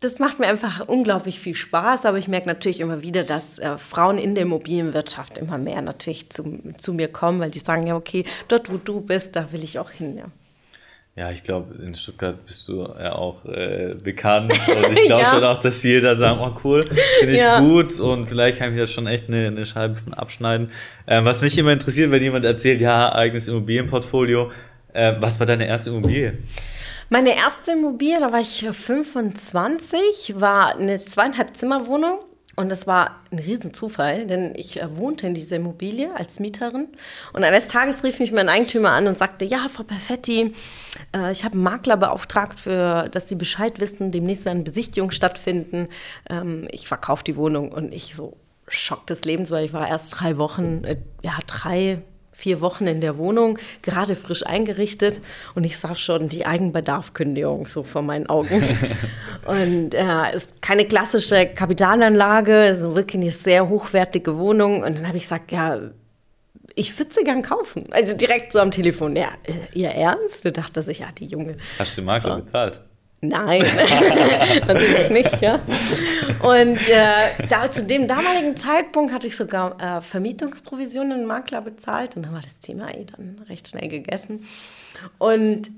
das 0.00 0.18
macht 0.18 0.38
mir 0.38 0.46
einfach 0.46 0.86
unglaublich 0.86 1.40
viel 1.40 1.54
Spaß, 1.54 2.06
aber 2.06 2.18
ich 2.18 2.28
merke 2.28 2.46
natürlich 2.46 2.80
immer 2.80 3.02
wieder, 3.02 3.24
dass 3.24 3.58
äh, 3.58 3.78
Frauen 3.78 4.18
in 4.18 4.34
der 4.34 4.42
Immobilienwirtschaft 4.42 5.38
immer 5.38 5.58
mehr 5.58 5.82
natürlich 5.82 6.30
zu, 6.30 6.60
zu 6.76 6.92
mir 6.92 7.08
kommen, 7.08 7.40
weil 7.40 7.50
die 7.50 7.58
sagen, 7.58 7.86
ja, 7.86 7.96
okay, 7.96 8.24
dort 8.46 8.70
wo 8.70 8.76
du 8.76 9.00
bist, 9.00 9.34
da 9.34 9.50
will 9.52 9.64
ich 9.64 9.78
auch 9.78 9.90
hin. 9.90 10.18
Ja. 10.18 10.26
Ja, 11.18 11.32
ich 11.32 11.42
glaube, 11.42 11.74
in 11.82 11.96
Stuttgart 11.96 12.46
bist 12.46 12.68
du 12.68 12.82
ja 12.82 13.12
auch 13.12 13.44
äh, 13.44 13.92
bekannt. 14.04 14.52
Und 14.68 14.92
ich 14.96 15.06
glaube 15.06 15.22
ja. 15.22 15.30
schon 15.30 15.42
auch, 15.42 15.58
dass 15.58 15.80
viele 15.80 16.00
da 16.00 16.16
sagen, 16.16 16.38
oh 16.40 16.56
cool, 16.62 16.88
finde 17.18 17.34
ich 17.34 17.42
ja. 17.42 17.58
gut 17.58 17.98
und 17.98 18.28
vielleicht 18.28 18.58
kann 18.58 18.72
ich 18.72 18.78
da 18.78 18.86
schon 18.86 19.08
echt 19.08 19.26
eine, 19.26 19.48
eine 19.48 19.66
Scheibe 19.66 19.96
von 19.96 20.14
abschneiden. 20.14 20.70
Ähm, 21.08 21.24
was 21.24 21.42
mich 21.42 21.58
immer 21.58 21.72
interessiert, 21.72 22.12
wenn 22.12 22.22
jemand 22.22 22.44
erzählt, 22.44 22.80
ja, 22.80 23.12
eigenes 23.12 23.48
Immobilienportfolio, 23.48 24.52
äh, 24.92 25.14
was 25.18 25.40
war 25.40 25.46
deine 25.48 25.66
erste 25.66 25.90
Immobilie? 25.90 26.38
Meine 27.08 27.36
erste 27.36 27.72
Immobilie, 27.72 28.20
da 28.20 28.30
war 28.30 28.40
ich 28.40 28.64
25, 28.70 30.34
war 30.38 30.76
eine 30.76 31.04
zweieinhalb 31.04 31.56
Zimmerwohnung 31.56 32.20
und 32.58 32.70
das 32.70 32.88
war 32.88 33.20
ein 33.30 33.38
Riesenzufall, 33.38 34.26
denn 34.26 34.52
ich 34.56 34.82
äh, 34.82 34.96
wohnte 34.96 35.28
in 35.28 35.34
dieser 35.34 35.56
Immobilie 35.56 36.10
als 36.16 36.40
Mieterin. 36.40 36.88
Und 37.32 37.44
eines 37.44 37.68
Tages 37.68 38.02
rief 38.02 38.18
mich 38.18 38.32
mein 38.32 38.48
Eigentümer 38.48 38.90
an 38.90 39.06
und 39.06 39.16
sagte, 39.16 39.44
ja, 39.44 39.68
Frau 39.68 39.84
Perfetti, 39.84 40.52
äh, 41.14 41.30
ich 41.30 41.44
habe 41.44 41.54
einen 41.54 41.62
Makler 41.62 41.96
beauftragt, 41.96 42.58
für, 42.58 43.08
dass 43.10 43.28
Sie 43.28 43.36
Bescheid 43.36 43.78
wissen, 43.78 44.10
demnächst 44.10 44.44
werden 44.44 44.64
Besichtigungen 44.64 45.12
stattfinden. 45.12 45.86
Ähm, 46.28 46.66
ich 46.72 46.88
verkaufe 46.88 47.22
die 47.22 47.36
Wohnung 47.36 47.70
und 47.70 47.94
ich 47.94 48.16
so 48.16 48.36
Schock 48.66 49.06
des 49.06 49.24
Lebens, 49.24 49.52
weil 49.52 49.64
ich 49.64 49.72
war 49.72 49.86
erst 49.86 50.18
drei 50.18 50.36
Wochen, 50.36 50.82
äh, 50.82 50.96
ja, 51.22 51.38
drei, 51.46 52.02
vier 52.38 52.60
Wochen 52.60 52.86
in 52.86 53.00
der 53.00 53.18
Wohnung, 53.18 53.58
gerade 53.82 54.14
frisch 54.14 54.46
eingerichtet 54.46 55.18
und 55.56 55.64
ich 55.64 55.76
sah 55.76 55.96
schon 55.96 56.28
die 56.28 56.46
Eigenbedarfkündigung 56.46 57.66
so 57.66 57.82
vor 57.82 58.02
meinen 58.02 58.28
Augen. 58.28 58.62
und 59.44 59.92
äh, 59.92 60.36
ist 60.36 60.62
keine 60.62 60.84
klassische 60.84 61.46
Kapitalanlage, 61.46 62.54
also 62.54 62.94
wirklich 62.94 63.20
eine 63.20 63.32
sehr 63.32 63.68
hochwertige 63.68 64.38
Wohnung. 64.38 64.84
Und 64.84 64.98
dann 64.98 65.08
habe 65.08 65.16
ich 65.16 65.24
gesagt, 65.24 65.50
ja, 65.50 65.80
ich 66.76 66.96
würde 66.96 67.12
sie 67.12 67.24
gern 67.24 67.42
kaufen. 67.42 67.86
Also 67.90 68.16
direkt 68.16 68.52
so 68.52 68.60
am 68.60 68.70
Telefon. 68.70 69.16
Ja, 69.16 69.30
äh, 69.42 69.76
ihr 69.76 69.90
Ernst? 69.90 70.44
Du 70.44 70.52
dachtest 70.52 70.88
ich, 70.88 71.00
ja, 71.00 71.08
die 71.10 71.26
Junge. 71.26 71.56
Hast 71.76 71.96
du 71.96 72.02
den 72.02 72.06
Makler 72.06 72.36
bezahlt? 72.36 72.78
Nein, 73.20 73.62
natürlich 74.68 75.10
nicht, 75.10 75.40
ja. 75.40 75.60
Und 76.40 76.76
äh, 76.88 77.46
da, 77.48 77.68
zu 77.68 77.84
dem 77.84 78.06
damaligen 78.06 78.56
Zeitpunkt 78.56 79.12
hatte 79.12 79.26
ich 79.26 79.34
sogar 79.34 79.80
äh, 79.80 80.00
Vermietungsprovisionen 80.00 81.26
Makler 81.26 81.60
bezahlt 81.60 82.16
und 82.16 82.22
dann 82.24 82.32
war 82.32 82.42
das 82.42 82.60
Thema 82.60 82.94
eh 82.94 83.06
dann 83.06 83.44
recht 83.48 83.66
schnell 83.66 83.88
gegessen. 83.88 84.46
Und 85.18 85.72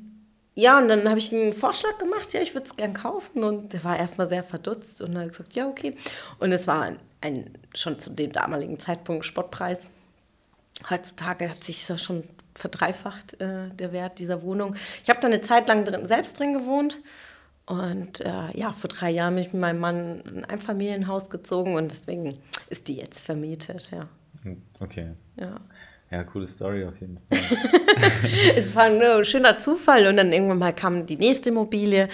ja, 0.54 0.76
und 0.78 0.88
dann 0.88 1.08
habe 1.08 1.18
ich 1.18 1.32
einen 1.32 1.52
Vorschlag 1.52 1.96
gemacht, 1.96 2.34
ja, 2.34 2.42
ich 2.42 2.54
würde 2.54 2.68
es 2.68 2.76
gern 2.76 2.92
kaufen 2.92 3.42
und 3.42 3.72
der 3.72 3.84
war 3.84 3.98
erstmal 3.98 4.28
sehr 4.28 4.44
verdutzt 4.44 5.00
und 5.00 5.08
dann 5.08 5.18
habe 5.18 5.26
ich 5.26 5.32
gesagt, 5.32 5.54
ja, 5.54 5.66
okay. 5.66 5.96
Und 6.40 6.52
es 6.52 6.66
war 6.66 6.82
ein, 6.82 6.98
ein 7.22 7.50
schon 7.74 7.98
zu 7.98 8.10
dem 8.10 8.32
damaligen 8.32 8.78
Zeitpunkt 8.78 9.24
Spottpreis. 9.24 9.88
Heutzutage 10.90 11.48
hat 11.48 11.64
sich 11.64 11.86
das 11.86 12.02
schon 12.02 12.24
verdreifacht, 12.54 13.40
äh, 13.40 13.70
der 13.70 13.92
Wert 13.92 14.18
dieser 14.18 14.42
Wohnung. 14.42 14.74
Ich 15.02 15.08
habe 15.08 15.20
da 15.20 15.28
eine 15.28 15.40
Zeit 15.40 15.68
lang 15.68 15.86
drin, 15.86 16.06
selbst 16.06 16.38
drin 16.38 16.52
gewohnt 16.52 16.98
und 17.70 18.20
äh, 18.20 18.58
ja, 18.58 18.72
vor 18.72 18.88
drei 18.88 19.10
Jahren 19.10 19.36
bin 19.36 19.44
ich 19.44 19.52
mit 19.52 19.60
meinem 19.60 19.78
Mann 19.78 20.20
in 20.22 20.44
ein 20.44 20.58
Familienhaus 20.58 21.30
gezogen 21.30 21.76
und 21.76 21.92
deswegen 21.92 22.38
ist 22.68 22.88
die 22.88 22.96
jetzt 22.96 23.20
vermietet, 23.20 23.92
ja. 23.92 24.08
Hm, 24.42 24.60
okay. 24.80 25.12
Ja. 25.36 25.60
Ja, 26.10 26.24
coole 26.24 26.48
Story 26.48 26.84
auf 26.84 27.00
jeden 27.00 27.18
Fall. 27.18 27.38
es 28.56 28.74
war 28.74 28.86
ein 28.86 29.24
schöner 29.24 29.56
Zufall 29.56 30.08
und 30.08 30.16
dann 30.16 30.32
irgendwann 30.32 30.58
mal 30.58 30.72
kam 30.72 31.06
die 31.06 31.16
nächste 31.16 31.50
Immobilie 31.50 32.08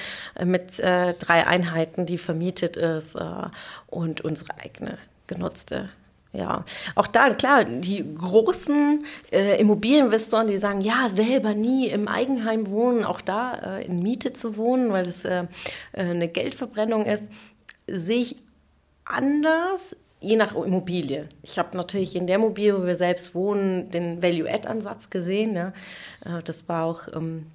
mit 0.45 0.79
äh, 0.81 1.15
drei 1.15 1.47
Einheiten, 1.47 2.05
die 2.05 2.19
vermietet 2.19 2.77
ist 2.77 3.15
äh, 3.15 3.49
und 3.87 4.21
unsere 4.21 4.59
eigene 4.59 4.99
genutzte 5.27 5.89
ja, 6.37 6.65
auch 6.95 7.07
da, 7.07 7.31
klar, 7.31 7.65
die 7.65 8.05
großen 8.15 9.05
äh, 9.33 9.61
Immobilieninvestoren, 9.61 10.47
die 10.47 10.59
sagen, 10.59 10.81
ja, 10.81 11.09
selber 11.09 11.55
nie 11.55 11.89
im 11.89 12.09
Eigenheim 12.09 12.69
wohnen, 12.69 13.05
auch 13.05 13.21
da 13.21 13.79
äh, 13.79 13.87
in 13.87 14.03
Miete 14.03 14.33
zu 14.33 14.57
wohnen, 14.57 14.93
weil 14.93 15.05
das 15.05 15.25
äh, 15.25 15.47
äh 15.93 16.03
eine 16.03 16.29
Geldverbrennung 16.29 17.07
ist, 17.07 17.25
sehe 17.87 18.21
ich 18.21 18.37
anders, 19.05 19.97
je 20.21 20.37
nach 20.37 20.55
Immobilie. 20.55 21.29
Ich 21.43 21.59
habe 21.59 21.77
natürlich 21.77 22.17
in 22.17 22.27
der 22.27 22.37
Immobilie, 22.37 22.77
wo 22.77 22.87
wir 22.87 22.97
selbst 22.97 23.35
wohnen, 23.35 23.91
den 23.91 24.23
Value-Add-Ansatz 24.23 25.11
gesehen. 25.11 25.55
Ja. 25.55 25.73
Äh, 26.25 26.43
das 26.45 26.69
war 26.69 26.85
auch 26.85 27.09
ähm, 27.15 27.47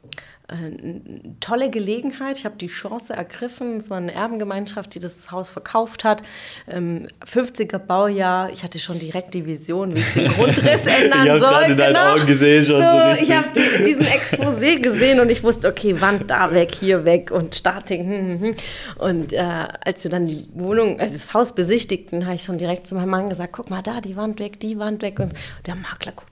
eine 0.51 1.01
tolle 1.39 1.69
Gelegenheit. 1.69 2.37
Ich 2.37 2.45
habe 2.45 2.55
die 2.57 2.67
Chance 2.67 3.13
ergriffen. 3.13 3.77
Es 3.77 3.89
war 3.89 3.97
eine 3.97 4.13
Erbengemeinschaft, 4.13 4.93
die 4.93 4.99
das 4.99 5.31
Haus 5.31 5.51
verkauft 5.51 6.03
hat. 6.03 6.21
50er 6.67 7.75
ähm, 7.75 7.81
Baujahr. 7.87 8.51
Ich 8.51 8.63
hatte 8.63 8.79
schon 8.79 8.99
direkt 8.99 9.33
die 9.33 9.45
Vision, 9.45 9.95
wie 9.95 9.99
ich 9.99 10.13
den 10.13 10.31
Grundriss 10.31 10.85
ändern 11.01 11.35
ich 11.35 11.41
soll. 11.41 11.65
Ich 11.69 11.77
genau. 11.77 12.13
Augen 12.13 12.25
gesehen 12.25 12.65
schon. 12.65 12.81
So, 12.81 12.87
so 12.87 13.23
ich 13.23 13.31
habe 13.31 13.47
die, 13.55 13.83
diesen 13.85 14.05
Exposé 14.05 14.79
gesehen 14.81 15.19
und 15.19 15.29
ich 15.29 15.43
wusste, 15.43 15.69
okay, 15.69 15.99
Wand 16.01 16.29
da 16.29 16.51
weg, 16.51 16.73
hier 16.75 17.05
weg 17.05 17.31
und 17.31 17.55
Starting. 17.55 18.05
Hm, 18.05 18.27
hm, 18.27 18.41
hm. 18.41 18.55
Und 18.97 19.33
äh, 19.33 19.39
als 19.85 20.03
wir 20.03 20.11
dann 20.11 20.27
die 20.27 20.47
Wohnung, 20.53 20.99
äh, 20.99 21.07
das 21.07 21.33
Haus 21.33 21.53
besichtigten, 21.55 22.25
habe 22.25 22.35
ich 22.35 22.43
schon 22.43 22.57
direkt 22.57 22.87
zu 22.87 22.95
meinem 22.95 23.09
Mann 23.09 23.29
gesagt, 23.29 23.53
guck 23.53 23.69
mal 23.69 23.81
da, 23.81 24.01
die 24.01 24.15
Wand 24.17 24.39
weg, 24.39 24.59
die 24.59 24.77
Wand 24.77 25.01
weg. 25.01 25.19
Und 25.19 25.33
der 25.65 25.75
Makler 25.75 26.11
an 26.11 26.30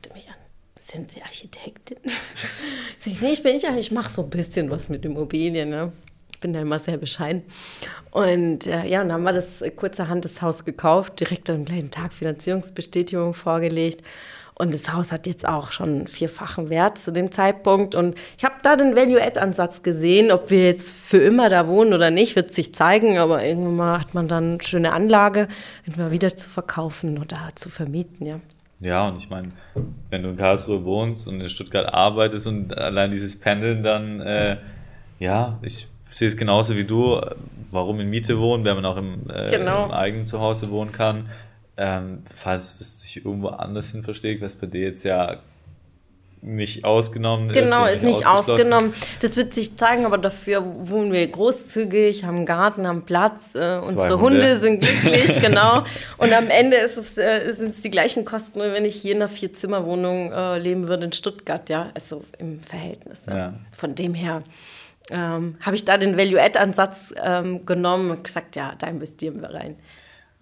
sind 0.90 1.12
Sie 1.12 1.22
Architektin? 1.22 1.98
Sag 3.00 3.14
ich, 3.14 3.22
nee, 3.22 3.32
ich 3.34 3.44
bin 3.44 3.54
nicht 3.54 3.66
ich 3.66 3.92
mache 3.92 4.12
so 4.12 4.24
ein 4.24 4.30
bisschen 4.30 4.70
was 4.72 4.90
mit 4.90 5.06
Immobilien. 5.06 5.70
Ne? 5.70 5.92
Ich 6.32 6.40
bin 6.40 6.54
da 6.54 6.62
immer 6.62 6.80
sehr 6.80 6.98
bescheiden. 6.98 7.44
Und 8.12 8.66
äh, 8.66 8.86
ja, 8.86 9.02
und 9.02 9.10
dann 9.10 9.18
haben 9.18 9.24
wir 9.24 9.34
das 9.34 9.62
äh, 9.62 9.72
kurzerhand 9.72 10.26
das 10.26 10.42
Haus 10.42 10.66
gekauft, 10.66 11.20
direkt 11.20 11.50
am 11.50 11.66
gleichen 11.66 11.92
Tag 11.92 12.14
Finanzierungsbestätigung 12.14 13.34
vorgelegt. 13.34 14.04
Und 14.56 14.74
das 14.74 14.92
Haus 14.92 15.14
hat 15.14 15.26
jetzt 15.26 15.48
auch 15.48 15.72
schon 15.72 16.08
vierfachen 16.08 16.70
Wert 16.70 16.98
zu 16.98 17.14
dem 17.14 17.32
Zeitpunkt. 17.32 17.96
Und 17.96 18.16
ich 18.38 18.44
habe 18.44 18.56
da 18.62 18.76
den 18.76 18.94
Value-Add-Ansatz 18.94 19.84
gesehen. 19.84 20.32
Ob 20.32 20.50
wir 20.50 20.66
jetzt 20.66 20.92
für 20.92 21.18
immer 21.18 21.48
da 21.48 21.68
wohnen 21.68 21.94
oder 21.94 22.12
nicht, 22.12 22.36
wird 22.36 22.54
sich 22.54 22.76
zeigen. 22.76 23.18
Aber 23.20 23.42
irgendwann 23.42 23.76
mal 23.78 24.00
hat 24.02 24.14
man 24.14 24.28
dann 24.28 24.54
eine 24.54 24.62
schöne 24.62 24.92
Anlage, 24.92 25.48
entweder 25.86 26.12
wieder 26.12 26.36
zu 26.36 26.50
verkaufen 26.50 27.20
oder 27.20 27.48
zu 27.56 27.70
vermieten, 27.70 28.26
ja. 28.26 28.42
Ja, 28.82 29.10
und 29.10 29.18
ich 29.18 29.30
meine, 29.30 29.50
wenn 30.10 30.24
du 30.24 30.30
in 30.30 30.38
Karlsruhe 30.38 30.86
wohnst 30.86 31.28
und 31.28 31.42
in 31.42 31.50
Stuttgart 31.50 31.94
arbeitest 31.94 32.48
und 32.48 32.78
allein 32.78 33.12
dieses 33.12 33.40
Pendeln, 33.40 33.84
dann, 33.84 34.22
äh, 34.22 34.58
ja, 35.20 35.60
ich 35.62 35.88
sehe 36.10 36.28
es 36.28 36.38
genauso 36.38 36.78
wie 36.78 36.86
du. 36.86 37.20
Warum 37.72 38.00
in 38.00 38.10
Miete 38.10 38.40
wohnen, 38.40 38.66
wenn 38.66 38.76
man 38.76 38.86
auch 38.86 38.98
im, 38.98 39.30
äh, 39.30 39.50
genau. 39.50 39.86
im 39.86 39.92
eigenen 39.92 40.26
Zuhause 40.26 40.72
wohnen 40.72 40.92
kann. 40.92 41.30
Ähm, 41.78 42.24
falls 42.34 42.82
es 42.82 43.02
sich 43.02 43.24
irgendwo 43.24 43.50
anders 43.50 43.92
hin 43.92 44.04
versteht, 44.04 44.42
was 44.42 44.56
bei 44.56 44.68
dir 44.68 44.82
jetzt 44.82 45.04
ja 45.04 45.38
nicht 46.42 46.86
ausgenommen 46.86 47.50
genau, 47.50 47.86
ist. 47.86 48.02
Genau, 48.02 48.12
ist 48.12 48.18
nicht 48.18 48.28
ausgenommen. 48.28 48.94
Das 49.22 49.36
wird 49.36 49.54
sich 49.54 49.76
zeigen, 49.78 50.06
aber 50.06 50.18
dafür 50.18 50.64
wohnen 50.64 51.12
wir 51.12 51.28
großzügig, 51.28 52.24
haben 52.24 52.38
einen 52.38 52.46
Garten, 52.46 52.88
haben 52.88 53.04
Platz, 53.04 53.56
äh, 53.56 53.78
unsere 53.78 54.20
Hunde. 54.20 54.20
Hunde. 54.20 54.60
sind 54.60 54.82
glücklich, 54.82 55.40
genau. 55.42 55.84
Und 56.18 56.34
am 56.34 56.50
Ende 56.50 56.78
ist 56.78 56.98
es, 56.98 57.18
äh, 57.18 57.52
sind 57.54 57.72
es 57.72 57.82
die 57.82 57.92
gleichen 57.92 58.24
Kosten, 58.24 58.60
wenn 58.60 58.86
ich 58.86 58.96
hier 58.96 59.12
in 59.12 59.18
einer 59.18 59.28
Vier-Zimmer-Wohnung 59.28 60.32
äh, 60.32 60.58
leben 60.58 60.88
würde 60.88 61.06
in 61.06 61.12
Stuttgart, 61.12 61.70
ja, 61.70 61.92
also 61.94 62.24
im 62.38 62.62
Verhältnis. 62.62 63.22
Ja. 63.28 63.54
Von 63.72 63.96
dem 63.96 64.14
her 64.14 64.44
ähm, 65.12 65.58
habe 65.60 65.76
ich 65.76 65.84
da 65.84 65.98
den 65.98 66.18
Value-Add-Ansatz 66.18 67.14
ähm, 67.22 67.66
genommen 67.66 68.12
und 68.12 68.24
gesagt, 68.24 68.56
ja, 68.56 68.76
da 68.78 68.88
investieren 68.88 69.42
wir 69.42 69.54
rein. 69.54 69.76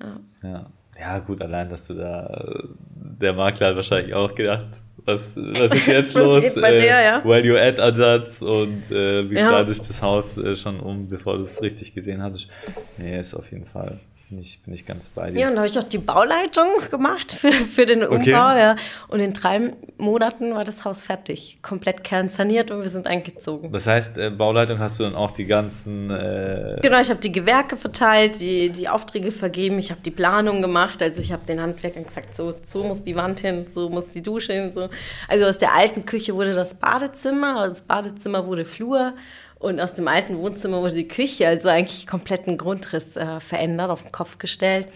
Ja. 0.01 0.19
ja. 0.43 0.65
ja. 0.99 1.19
gut, 1.19 1.41
allein, 1.41 1.69
dass 1.69 1.87
du 1.87 1.95
da, 1.95 2.63
der 2.89 3.33
Makler 3.33 3.69
hat 3.69 3.75
wahrscheinlich 3.75 4.13
auch 4.13 4.35
gedacht, 4.35 4.81
was, 5.07 5.37
was 5.37 5.73
ist 5.73 5.87
jetzt 5.87 6.15
los? 6.17 6.53
Bei 6.55 6.75
äh, 6.75 6.81
dir, 6.81 7.01
ja? 7.01 7.21
Value-Add-Ansatz 7.23 8.41
und 8.41 8.91
äh, 8.91 9.29
wie 9.29 9.35
ja. 9.35 9.47
starte 9.47 9.71
ich 9.71 9.79
das 9.79 10.01
Haus 10.01 10.37
äh, 10.37 10.55
schon 10.55 10.79
um, 10.79 11.07
bevor 11.07 11.37
du 11.37 11.43
es 11.43 11.61
richtig 11.61 11.93
gesehen 11.93 12.21
hattest. 12.21 12.49
Nee, 12.97 13.19
ist 13.19 13.33
auf 13.33 13.49
jeden 13.51 13.65
Fall 13.65 13.99
bin 14.29 14.39
ich, 14.39 14.61
bin 14.61 14.73
ich 14.73 14.85
ganz 14.85 15.07
bei 15.07 15.31
dir. 15.31 15.39
Ja, 15.39 15.47
und 15.47 15.55
da 15.55 15.61
habe 15.61 15.67
ich 15.67 15.79
auch 15.79 15.83
die 15.83 15.99
Bauleitung 15.99 16.67
gemacht 16.91 17.31
für, 17.31 17.51
für 17.51 17.85
den 17.85 18.03
Umbau. 18.03 18.17
Okay. 18.17 18.31
Ja. 18.31 18.75
Und 19.07 19.21
in 19.21 19.31
drei 19.31 19.71
Monaten 19.97 20.53
war 20.53 20.65
das 20.65 20.83
Haus 20.83 21.03
fertig. 21.03 21.59
Komplett 21.61 22.03
kernsaniert 22.03 22.69
und 22.69 22.81
wir 22.81 22.89
sind 22.89 23.07
eingezogen. 23.07 23.71
Das 23.71 23.87
heißt, 23.87 24.17
äh, 24.17 24.29
Bauleitung 24.29 24.79
hast 24.79 24.99
du 24.99 25.03
dann 25.03 25.15
auch 25.15 25.31
die 25.31 25.45
ganzen. 25.45 26.09
Äh 26.09 26.79
genau, 26.81 26.99
ich 26.99 27.09
habe 27.09 27.21
die 27.21 27.31
Gewerke 27.31 27.77
verteilt, 27.77 28.41
die, 28.41 28.69
die 28.69 28.89
Aufträge 28.89 29.31
vergeben, 29.31 29.79
ich 29.79 29.91
habe 29.91 30.01
die 30.01 30.11
Planung 30.11 30.61
gemacht. 30.61 31.01
Also 31.01 31.21
ich 31.21 31.31
habe 31.31 31.45
den 31.45 31.61
Handwerkern 31.61 32.05
gesagt, 32.05 32.35
so, 32.35 32.53
so 32.65 32.83
muss 32.83 33.03
die 33.03 33.15
Wand 33.15 33.39
hin, 33.39 33.65
so 33.73 33.89
muss 33.89 34.09
die 34.11 34.21
Dusche 34.21 34.51
hin. 34.51 34.71
So. 34.71 34.89
Also 35.29 35.45
aus 35.45 35.57
der 35.57 35.73
alten 35.73 36.05
Küche 36.05 36.35
wurde 36.35 36.53
das 36.53 36.73
Badezimmer, 36.73 37.67
das 37.67 37.81
Badezimmer 37.81 38.45
wurde 38.45 38.65
Flur. 38.65 39.13
Und 39.59 39.79
aus 39.79 39.93
dem 39.93 40.07
alten 40.07 40.37
Wohnzimmer 40.37 40.81
wurde 40.81 40.95
die 40.95 41.07
Küche, 41.07 41.47
also 41.47 41.69
eigentlich 41.69 42.05
komplett 42.05 42.47
einen 42.47 42.57
Grundriss 42.57 43.17
äh, 43.17 43.39
verändert, 43.39 43.89
auf 43.89 44.03
den 44.03 44.11
Kopf 44.11 44.37
gestellt. 44.37 44.87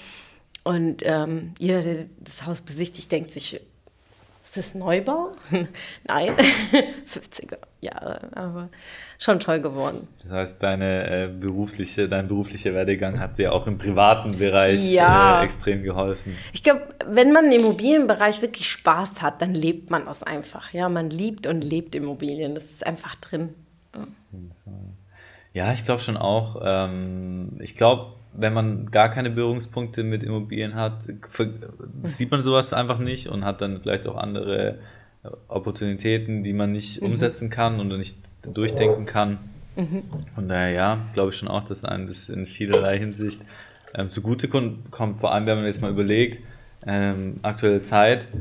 Und 0.63 1.01
ähm, 1.03 1.53
jeder, 1.57 1.81
der 1.81 2.05
das 2.19 2.45
Haus 2.45 2.61
besichtigt, 2.61 3.11
denkt 3.11 3.31
sich, 3.31 3.59
ist 4.53 4.57
das 4.57 4.75
Neubau? 4.75 5.31
Nein, 6.03 6.35
50er 7.07 7.57
Jahre, 7.79 8.19
aber 8.35 8.69
schon 9.17 9.39
toll 9.39 9.61
geworden. 9.61 10.07
Das 10.23 10.31
heißt, 10.31 10.63
deine, 10.63 11.09
äh, 11.09 11.27
berufliche, 11.27 12.09
dein 12.09 12.27
beruflicher 12.27 12.73
Werdegang 12.73 13.19
hat 13.19 13.37
dir 13.37 13.53
auch 13.53 13.65
im 13.65 13.77
privaten 13.77 14.37
Bereich 14.37 14.91
ja. 14.91 15.41
äh, 15.41 15.45
extrem 15.45 15.83
geholfen. 15.83 16.35
Ich 16.51 16.63
glaube, 16.63 16.81
wenn 17.07 17.31
man 17.31 17.45
im 17.45 17.61
Immobilienbereich 17.61 18.41
wirklich 18.41 18.69
Spaß 18.69 19.21
hat, 19.21 19.41
dann 19.41 19.55
lebt 19.55 19.89
man 19.89 20.05
das 20.05 20.21
einfach. 20.21 20.73
Ja, 20.73 20.89
man 20.89 21.09
liebt 21.09 21.47
und 21.47 21.63
lebt 21.63 21.95
Immobilien, 21.95 22.53
das 22.53 22.65
ist 22.65 22.85
einfach 22.85 23.15
drin. 23.15 23.55
Ja, 25.53 25.73
ich 25.73 25.83
glaube 25.83 26.01
schon 26.01 26.17
auch. 26.17 26.61
Ähm, 26.63 27.57
ich 27.59 27.75
glaube, 27.75 28.13
wenn 28.33 28.53
man 28.53 28.91
gar 28.91 29.09
keine 29.09 29.29
Berührungspunkte 29.29 30.03
mit 30.03 30.23
Immobilien 30.23 30.75
hat, 30.75 31.07
sieht 32.03 32.31
man 32.31 32.41
sowas 32.41 32.73
einfach 32.73 32.99
nicht 32.99 33.27
und 33.27 33.43
hat 33.43 33.61
dann 33.61 33.81
vielleicht 33.81 34.07
auch 34.07 34.15
andere 34.15 34.79
Opportunitäten, 35.47 36.43
die 36.43 36.53
man 36.53 36.71
nicht 36.71 37.01
mhm. 37.01 37.07
umsetzen 37.07 37.49
kann 37.49 37.79
und 37.79 37.89
nicht 37.97 38.17
durchdenken 38.43 39.05
kann. 39.05 39.37
Mhm. 39.75 40.03
Von 40.35 40.47
daher, 40.47 40.71
ja, 40.71 41.05
glaube 41.13 41.31
ich 41.31 41.37
schon 41.37 41.47
auch, 41.47 41.63
dass 41.63 41.83
einem 41.83 42.07
das 42.07 42.29
in 42.29 42.47
vielerlei 42.47 42.97
Hinsicht 42.97 43.45
ähm, 43.93 44.09
zugute 44.09 44.47
kommt. 44.47 45.19
Vor 45.19 45.33
allem, 45.33 45.45
wenn 45.45 45.57
man 45.57 45.65
jetzt 45.65 45.81
mal 45.81 45.91
überlegt, 45.91 46.39
ähm, 46.85 47.39
aktuelle 47.43 47.81
Zeit, 47.81 48.27
äh, 48.33 48.37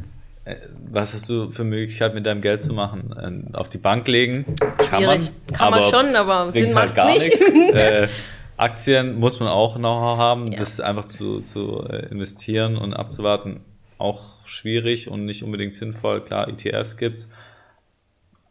was 0.91 1.15
hast 1.15 1.29
du 1.29 1.51
für 1.51 1.65
Möglichkeit 1.65 2.15
mit 2.15 2.27
deinem 2.27 2.41
Geld 2.41 2.63
zu 2.63 2.73
machen? 2.73 3.15
Ähm, 3.23 3.55
auf 3.55 3.69
die 3.69 3.79
Bank 3.79 4.09
legen? 4.09 4.45
Kann 4.59 5.03
Schwierig. 5.03 5.31
man. 5.47 5.57
Kann 5.57 5.71
man 5.71 5.83
schon, 5.83 6.17
aber 6.17 6.51
Sinn 6.53 6.75
halt 6.75 6.89
macht 6.89 6.95
gar 6.97 7.13
nicht. 7.13 7.31
Äh, 7.75 8.09
Aktien 8.57 9.19
muss 9.19 9.41
man 9.41 9.49
auch 9.49 9.77
Know-how 9.77 10.19
haben, 10.19 10.53
ja. 10.53 10.59
das 10.59 10.81
einfach 10.81 11.07
zu, 11.07 11.41
zu 11.41 11.87
äh, 11.89 12.07
investieren 12.11 12.77
und 12.77 12.95
abzuwarten, 12.95 13.61
auch 13.97 14.45
schwierig 14.45 15.11
und 15.11 15.25
nicht 15.25 15.45
unbedingt 15.45 15.73
sinnvoll. 15.75 16.23
Klar, 16.23 16.49
ETFs 16.49 16.97
gibt's. 16.97 17.29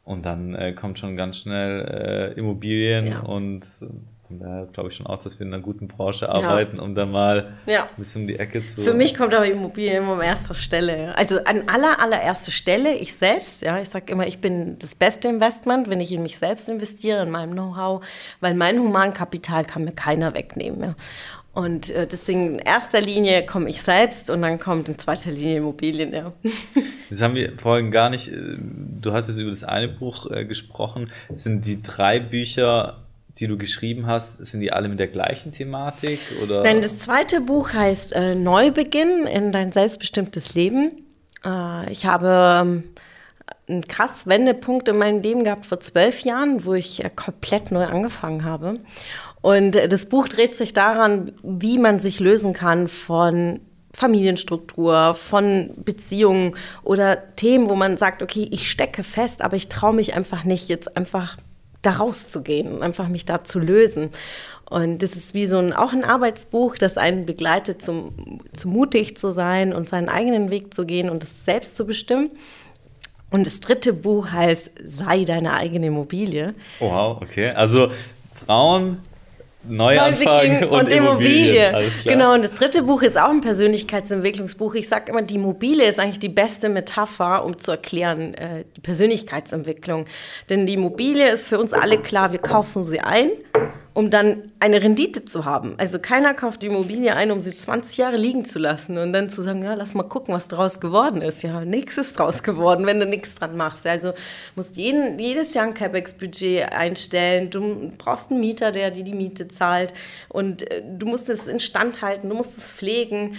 Und 0.03 0.25
dann 0.25 0.55
äh, 0.55 0.73
kommt 0.73 0.97
schon 0.97 1.15
ganz 1.15 1.37
schnell 1.37 2.33
äh, 2.35 2.39
Immobilien 2.39 3.07
ja. 3.07 3.19
und 3.19 3.63
von 4.30 4.39
daher 4.39 4.67
glaube 4.71 4.89
ich 4.89 4.95
schon 4.95 5.07
auch, 5.07 5.17
dass 5.23 5.39
wir 5.39 5.47
in 5.47 5.53
einer 5.53 5.63
guten 5.63 5.88
Branche 5.88 6.30
arbeiten, 6.30 6.77
ja. 6.77 6.84
um 6.84 6.93
dann 6.93 7.11
mal 7.11 7.57
ja. 7.65 7.84
ein 7.84 7.89
bisschen 7.97 8.21
um 8.21 8.27
die 8.27 8.38
Ecke 8.38 8.63
zu. 8.63 8.84
Für 8.84 8.93
mich 8.93 9.15
kommt 9.15 9.34
aber 9.34 9.47
Immobilien 9.47 10.03
immer 10.03 10.13
an 10.13 10.21
erster 10.21 10.53
Stelle. 10.53 11.17
Also 11.17 11.43
an 11.45 11.63
aller, 11.67 11.99
allererster 11.99 12.51
Stelle, 12.51 12.93
ich 12.93 13.15
selbst, 13.15 13.63
ja, 13.63 13.80
ich 13.80 13.89
sage 13.89 14.11
immer, 14.11 14.27
ich 14.27 14.39
bin 14.39 14.77
das 14.77 14.93
beste 14.93 15.30
Investment, 15.30 15.89
wenn 15.89 15.99
ich 15.99 16.11
in 16.11 16.21
mich 16.21 16.38
selbst 16.38 16.69
investiere, 16.69 17.23
in 17.23 17.32
meinem 17.32 17.53
Know-how, 17.53 18.05
weil 18.39 18.53
mein 18.53 18.77
Humankapital 18.77 19.65
kann 19.65 19.84
mir 19.84 19.93
keiner 19.93 20.36
wegnehmen. 20.36 20.82
Ja. 20.82 20.95
Und 21.53 21.89
äh, 21.89 22.05
deswegen 22.05 22.53
in 22.53 22.59
erster 22.59 23.01
Linie 23.01 23.43
komme 23.47 23.67
ich 23.67 23.82
selbst 23.82 24.30
und 24.30 24.43
dann 24.43 24.59
kommt 24.59 24.89
in 24.89 24.99
zweiter 24.99 25.32
Linie 25.32 25.57
Immobilien, 25.57 26.13
ja. 26.13 26.34
Das 27.09 27.21
haben 27.21 27.34
wir 27.34 27.57
vorhin 27.57 27.89
gar 27.89 28.11
nicht, 28.11 28.27
äh, 28.27 28.57
du 28.59 29.11
hast 29.11 29.27
jetzt 29.27 29.39
über 29.39 29.49
das 29.49 29.63
eine 29.63 29.88
Buch 29.88 30.30
äh, 30.30 30.45
gesprochen. 30.45 31.11
Sind 31.34 31.65
die 31.65 31.82
drei 31.82 32.19
Bücher 32.19 32.97
die 33.39 33.47
du 33.47 33.57
geschrieben 33.57 34.07
hast, 34.07 34.45
sind 34.45 34.61
die 34.61 34.71
alle 34.71 34.89
mit 34.89 34.99
der 34.99 35.07
gleichen 35.07 35.51
Thematik? 35.51 36.19
Oder? 36.43 36.63
Nein, 36.63 36.81
das 36.81 36.97
zweite 36.99 37.41
Buch 37.41 37.73
heißt 37.73 38.13
äh, 38.13 38.35
Neubeginn 38.35 39.25
in 39.27 39.51
dein 39.51 39.71
selbstbestimmtes 39.71 40.55
Leben. 40.55 40.91
Äh, 41.45 41.91
ich 41.91 42.05
habe 42.05 42.61
ähm, 42.61 42.83
einen 43.67 43.87
krass 43.87 44.27
Wendepunkt 44.27 44.87
in 44.87 44.97
meinem 44.97 45.21
Leben 45.21 45.43
gehabt 45.43 45.65
vor 45.65 45.79
zwölf 45.79 46.21
Jahren, 46.21 46.65
wo 46.65 46.73
ich 46.73 47.03
äh, 47.03 47.09
komplett 47.09 47.71
neu 47.71 47.85
angefangen 47.85 48.43
habe. 48.43 48.79
Und 49.41 49.75
äh, 49.75 49.87
das 49.87 50.05
Buch 50.07 50.27
dreht 50.27 50.55
sich 50.55 50.73
daran, 50.73 51.31
wie 51.43 51.77
man 51.77 51.99
sich 51.99 52.19
lösen 52.19 52.53
kann 52.53 52.87
von 52.87 53.61
Familienstruktur, 53.93 55.15
von 55.15 55.71
Beziehungen 55.77 56.55
oder 56.83 57.35
Themen, 57.35 57.69
wo 57.69 57.75
man 57.75 57.97
sagt, 57.97 58.21
okay, 58.21 58.47
ich 58.51 58.69
stecke 58.69 59.03
fest, 59.03 59.41
aber 59.41 59.55
ich 59.55 59.67
traue 59.67 59.93
mich 59.93 60.13
einfach 60.13 60.43
nicht, 60.43 60.69
jetzt 60.69 60.95
einfach 60.95 61.37
da 61.82 61.91
rauszugehen 61.91 62.71
und 62.71 62.82
einfach 62.84 63.07
mich 63.07 63.25
da 63.25 63.43
zu 63.43 63.59
lösen. 63.59 64.09
Und 64.69 65.01
das 65.01 65.13
ist 65.13 65.34
wie 65.34 65.47
so 65.47 65.57
ein, 65.57 65.73
auch 65.73 65.93
ein 65.93 66.03
Arbeitsbuch, 66.03 66.77
das 66.77 66.97
einen 66.97 67.25
begleitet, 67.25 67.82
zum, 67.82 68.41
zum 68.55 68.71
mutig 68.71 69.17
zu 69.17 69.32
sein 69.32 69.73
und 69.73 69.89
seinen 69.89 70.09
eigenen 70.09 70.51
Weg 70.51 70.73
zu 70.73 70.86
gehen 70.86 71.09
und 71.09 71.23
es 71.23 71.45
selbst 71.45 71.75
zu 71.75 71.86
bestimmen. 71.86 72.32
Und 73.32 73.45
das 73.45 73.59
dritte 73.59 73.93
Buch 73.93 74.32
heißt 74.32 74.71
Sei 74.84 75.23
deine 75.23 75.53
eigene 75.53 75.88
Immobilie. 75.88 76.53
Wow, 76.80 77.21
okay. 77.21 77.49
Also 77.49 77.91
Frauen 78.34 78.99
Neuanfang 79.68 80.64
und, 80.64 80.70
und 80.70 80.89
Immobilie. 80.89 81.70
Immobilie. 81.70 81.91
Genau, 82.05 82.34
und 82.34 82.45
das 82.45 82.55
dritte 82.55 82.84
Buch 82.84 83.01
ist 83.01 83.18
auch 83.18 83.30
ein 83.30 83.41
Persönlichkeitsentwicklungsbuch. 83.41 84.76
Ich 84.76 84.88
sage 84.88 85.12
immer, 85.12 85.22
die 85.22 85.36
Immobilie 85.36 85.86
ist 85.86 85.99
eigentlich 85.99 86.20
die 86.20 86.30
beste 86.30 86.70
Metapher, 86.70 87.43
um 87.43 87.57
zu 87.57 87.72
erklären, 87.72 88.34
äh, 88.36 88.64
die 88.78 88.82
Persönlichkeitsentwicklung. 88.82 90.05
Denn 90.49 90.66
die 90.66 90.76
Immobilie 90.76 91.30
ist 91.30 91.45
für 91.45 91.60
uns 91.60 91.74
alle 91.74 91.97
klar, 91.97 92.32
wir 92.32 92.39
kaufen 92.39 92.84
sie 92.84 93.01
ein 93.01 93.32
um 94.00 94.10
dann 94.10 94.50
eine 94.62 94.82
Rendite 94.82 95.26
zu 95.26 95.43
haben. 95.43 95.76
Also 95.78 96.00
keiner 96.00 96.34
kauft 96.34 96.62
die 96.62 96.68
Immobilie 96.68 97.14
ein, 97.14 97.32
um 97.32 97.41
sie 97.41 97.54
20 97.54 97.97
Jahre 97.97 98.16
liegen 98.16 98.45
zu 98.45 98.58
lassen 98.58 98.97
und 98.97 99.12
dann 99.12 99.28
zu 99.28 99.41
sagen, 99.41 99.62
ja, 99.62 99.74
lass 99.74 99.93
mal 99.93 100.04
gucken, 100.04 100.34
was 100.34 100.47
draus 100.47 100.80
geworden 100.80 101.22
ist. 101.22 101.43
Ja, 101.43 101.66
nichts 101.66 101.97
ist 101.97 102.18
draus 102.18 102.41
geworden, 102.41 102.86
wenn 102.86 103.02
du 103.02 103.06
nichts 103.06 103.34
dran 103.34 103.58
machst. 103.58 103.86
Also 103.86 104.14
musst 104.56 104.78
jeden, 104.78 105.20
jedes 105.20 105.54
Jahr 105.54 105.66
ein 105.66 105.74
CapEx-Budget 105.74 106.72
einstellen. 106.72 107.50
Du 107.50 107.91
brauchst 107.97 108.32
einen 108.32 108.39
Mieter, 108.39 108.72
der 108.72 108.89
dir 108.91 109.04
die 109.04 109.14
Miete 109.14 109.50
zahlt 109.50 109.93
und 110.30 110.72
äh, 110.72 110.82
du 110.97 111.06
musst 111.06 111.28
es 111.28 111.50
instand 111.50 112.02
halten, 112.02 112.30
du 112.30 112.36
musst 112.36 112.58
es 112.58 112.72
pflegen. 112.72 113.36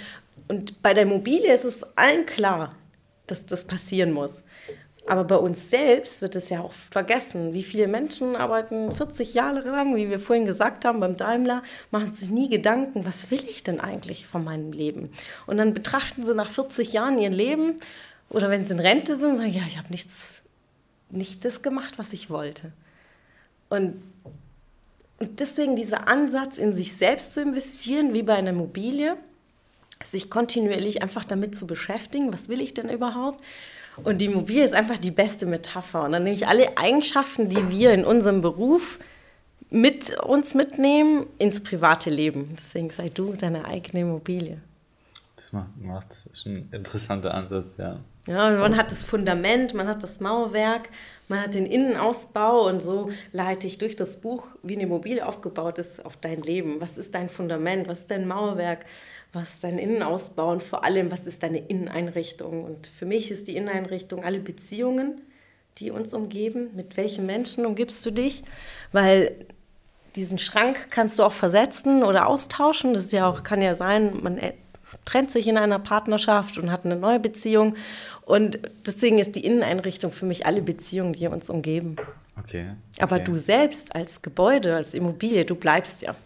Und 0.49 0.83
bei 0.83 0.93
der 0.93 1.05
Immobilie 1.05 1.55
ist 1.55 1.65
es 1.65 1.87
allen 1.97 2.27
klar, 2.27 2.75
dass 3.27 3.47
das 3.47 3.65
passieren 3.65 4.13
muss. 4.13 4.43
Aber 5.07 5.25
bei 5.25 5.37
uns 5.37 5.71
selbst 5.71 6.21
wird 6.21 6.37
es 6.37 6.51
ja 6.51 6.61
auch 6.61 6.73
vergessen. 6.73 7.55
Wie 7.55 7.63
viele 7.63 7.89
Menschen 7.89 8.37
arbeiten 8.37 8.93
40 8.93 9.35
Jahre 9.35 9.61
lang, 9.61 9.97
wie 9.97 10.11
wir 10.11 10.21
vorhin 10.21 10.45
gesagt 10.45 10.85
haben, 10.85 11.01
beim 11.01 11.17
Daimler, 11.17 11.63
machen 11.91 12.15
sich 12.15 12.31
nie 12.31 12.49
Gedanken, 12.49 13.07
was 13.07 13.31
will 13.31 13.43
ich 13.45 13.65
denn 13.65 13.81
eigentlich 13.81 14.27
von 14.27 14.45
meinem 14.45 14.73
Leben? 14.73 15.11
Und 15.47 15.57
dann 15.57 15.75
betrachten 15.75 16.25
sie 16.25 16.35
nach 16.35 16.51
40 16.51 16.93
Jahren 16.93 17.19
ihr 17.19 17.31
Leben 17.31 17.77
oder 18.29 18.51
wenn 18.51 18.65
sie 18.65 18.75
in 18.75 18.81
Rente 18.81 19.17
sind 19.17 19.37
sagen, 19.37 19.51
ja, 19.51 19.63
ich 19.67 19.79
habe 19.79 19.89
nichts, 19.91 20.41
nicht 21.11 21.45
das 21.45 21.63
gemacht, 21.63 21.99
was 21.99 22.13
ich 22.13 22.31
wollte. 22.31 22.73
Und, 23.71 24.03
und 25.19 25.41
deswegen 25.41 25.77
dieser 25.77 26.09
Ansatz, 26.09 26.59
in 26.59 26.73
sich 26.73 26.97
selbst 26.97 27.35
zu 27.35 27.43
investieren, 27.43 28.15
wie 28.15 28.23
bei 28.23 28.35
einer 28.35 28.51
Immobilie, 28.51 29.17
sich 30.05 30.31
kontinuierlich 30.31 31.03
einfach 31.03 31.25
damit 31.25 31.55
zu 31.55 31.67
beschäftigen, 31.67 32.33
was 32.33 32.49
will 32.49 32.61
ich 32.61 32.75
denn 32.75 32.89
überhaupt? 32.89 33.45
Und 33.97 34.19
die 34.19 34.27
Immobilie 34.27 34.65
ist 34.65 34.75
einfach 34.75 34.99
die 34.99 35.11
beste 35.11 35.47
Metapher. 35.47 36.05
Und 36.05 36.13
dann 36.13 36.25
nehme 36.25 36.37
ich 36.37 36.47
alle 36.47 36.79
Eigenschaften, 36.79 37.49
die 37.49 37.69
wir 37.69 37.93
in 37.93 38.05
unserem 38.05 38.41
Beruf 38.41 38.99
mit 39.71 40.19
uns 40.21 40.55
mitnehmen, 40.55 41.27
ins 41.39 41.63
private 41.63 42.11
Leben. 42.11 42.55
Deswegen 42.59 42.91
sei 42.91 43.09
du 43.09 43.35
deine 43.35 43.65
eigene 43.65 44.01
Immobilie. 44.01 44.59
Das 45.37 45.53
macht, 45.53 46.11
das 46.11 46.27
ist 46.27 46.47
ein 46.47 46.69
interessanter 46.73 47.33
Ansatz, 47.33 47.77
ja. 47.79 48.01
Ja, 48.27 48.49
und 48.49 48.59
man 48.59 48.77
hat 48.77 48.91
das 48.91 49.03
Fundament, 49.03 49.73
man 49.73 49.89
hat 49.89 50.03
das 50.03 50.21
Mauerwerk, 50.21 50.91
man 51.29 51.41
hat 51.41 51.55
den 51.55 51.65
Innenausbau 51.65 52.69
und 52.69 52.83
so 52.83 53.11
leite 53.33 53.67
ich 53.67 53.79
durch 53.79 53.97
das 53.97 54.21
Buch, 54.21 54.49
wie 54.63 54.75
eine 54.75 54.83
Immobilie 54.83 55.27
aufgebaut 55.27 55.79
ist, 55.79 56.05
auf 56.05 56.17
dein 56.17 56.43
Leben. 56.43 56.81
Was 56.81 56.99
ist 56.99 57.15
dein 57.15 57.31
Fundament? 57.31 57.89
Was 57.89 58.01
ist 58.01 58.11
dein 58.11 58.29
Mauerwerk? 58.29 58.85
Was 59.33 59.55
ist 59.55 59.65
dein 59.65 59.79
Innenausbau 59.79 60.51
und 60.51 60.63
vor 60.63 60.85
allem, 60.85 61.11
was 61.11 61.21
ist 61.21 61.43
deine 61.43 61.59
Inneneinrichtung. 61.59 62.65
Und 62.65 62.89
für 62.89 63.07
mich 63.07 63.31
ist 63.31 63.47
die 63.49 63.57
Inneneinrichtung 63.57 64.25
alle 64.25 64.41
Beziehungen, 64.41 65.21
die 65.79 65.91
uns 65.91 66.13
umgeben. 66.13 66.71
Mit 66.75 66.97
welchen 66.97 67.27
Menschen 67.27 67.65
umgibst 67.65 68.05
du 68.05 68.11
dich? 68.11 68.43
Weil 68.93 69.35
diesen 70.17 70.39
Schrank 70.39 70.91
kannst 70.91 71.19
du 71.19 71.23
auch 71.23 71.33
versetzen 71.33 72.03
oder 72.03 72.27
austauschen. 72.27 72.95
Das 72.95 73.05
ist 73.05 73.13
ja 73.13 73.29
auch, 73.29 73.45
kann 73.45 73.63
ja 73.63 73.75
sein, 73.75 74.21
man 74.21 74.39
äh, 74.39 74.55
trennt 75.05 75.31
sich 75.31 75.47
in 75.47 75.57
einer 75.57 75.79
Partnerschaft 75.79 76.59
und 76.59 76.73
hat 76.73 76.85
eine 76.85 76.97
neue 76.97 77.21
Beziehung. 77.21 77.77
Und 78.23 78.59
deswegen 78.85 79.21
ist 79.21 79.37
die 79.37 79.45
Inneneinrichtung 79.45 80.11
für 80.11 80.27
mich 80.27 80.47
alle 80.47 80.63
Beziehungen, 80.63 81.13
die 81.13 81.29
uns 81.29 81.49
umgeben. 81.51 81.97
Okay. 82.37 82.67
okay. 82.67 83.03
Aber 83.03 83.21
du 83.21 83.37
selbst 83.37 83.95
als 83.95 84.23
Gebäude, 84.23 84.75
als 84.75 84.95
Immobilie, 84.95 85.45
du 85.45 85.55
bleibst 85.55 86.03
ja. 86.03 86.17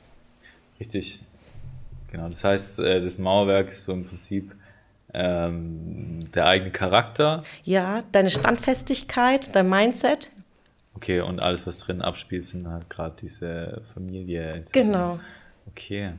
Richtig. 0.80 1.20
Genau, 2.14 2.28
das 2.28 2.44
heißt, 2.44 2.78
äh, 2.78 3.00
das 3.00 3.18
Mauerwerk 3.18 3.70
ist 3.70 3.82
so 3.82 3.92
im 3.92 4.04
Prinzip 4.04 4.54
ähm, 5.12 6.20
der 6.32 6.46
eigene 6.46 6.70
Charakter. 6.70 7.42
Ja, 7.64 8.04
deine 8.12 8.30
Standfestigkeit, 8.30 9.52
dein 9.56 9.68
Mindset. 9.68 10.30
Okay, 10.94 11.22
und 11.22 11.42
alles, 11.42 11.66
was 11.66 11.78
drin 11.78 12.02
abspielt, 12.02 12.44
sind 12.44 12.68
halt 12.68 12.88
gerade 12.88 13.16
diese 13.20 13.82
Familie. 13.94 14.62
Genau. 14.70 15.18
Okay. 15.66 16.12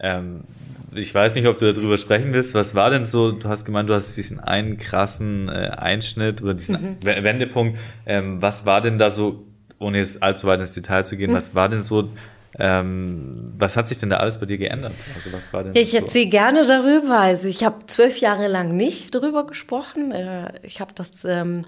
Ähm, 0.00 0.44
ich 0.92 1.14
weiß 1.14 1.34
nicht, 1.36 1.46
ob 1.46 1.56
du 1.56 1.72
darüber 1.72 1.96
sprechen 1.96 2.34
willst. 2.34 2.54
Was 2.54 2.74
war 2.74 2.90
denn 2.90 3.06
so, 3.06 3.32
du 3.32 3.48
hast 3.48 3.64
gemeint, 3.64 3.88
du 3.88 3.94
hast 3.94 4.18
diesen 4.18 4.40
einen 4.40 4.76
krassen 4.76 5.48
äh, 5.48 5.70
Einschnitt 5.70 6.42
oder 6.42 6.52
diesen 6.52 6.98
mhm. 7.00 7.02
Wendepunkt. 7.02 7.78
Ähm, 8.04 8.42
was 8.42 8.66
war 8.66 8.82
denn 8.82 8.98
da 8.98 9.08
so, 9.08 9.46
ohne 9.78 9.96
jetzt 9.96 10.22
allzu 10.22 10.46
weit 10.46 10.60
ins 10.60 10.74
Detail 10.74 11.06
zu 11.06 11.16
gehen, 11.16 11.30
mhm. 11.30 11.36
was 11.36 11.54
war 11.54 11.70
denn 11.70 11.80
so 11.80 12.10
ähm, 12.58 13.54
was 13.58 13.76
hat 13.76 13.88
sich 13.88 13.98
denn 13.98 14.10
da 14.10 14.16
alles 14.16 14.40
bei 14.40 14.46
dir 14.46 14.58
geändert? 14.58 14.94
Also 15.14 15.32
was 15.32 15.52
war 15.52 15.64
denn 15.64 15.74
ich 15.76 15.92
so? 15.92 15.98
erzähle 15.98 16.26
gerne 16.26 16.66
darüber. 16.66 17.18
Also 17.18 17.48
ich 17.48 17.64
habe 17.64 17.86
zwölf 17.86 18.18
Jahre 18.18 18.48
lang 18.48 18.76
nicht 18.76 19.14
darüber 19.14 19.46
gesprochen. 19.46 20.12
Äh, 20.12 20.52
ich 20.62 20.80
habe 20.80 20.92
das 20.94 21.24
ähm, 21.24 21.64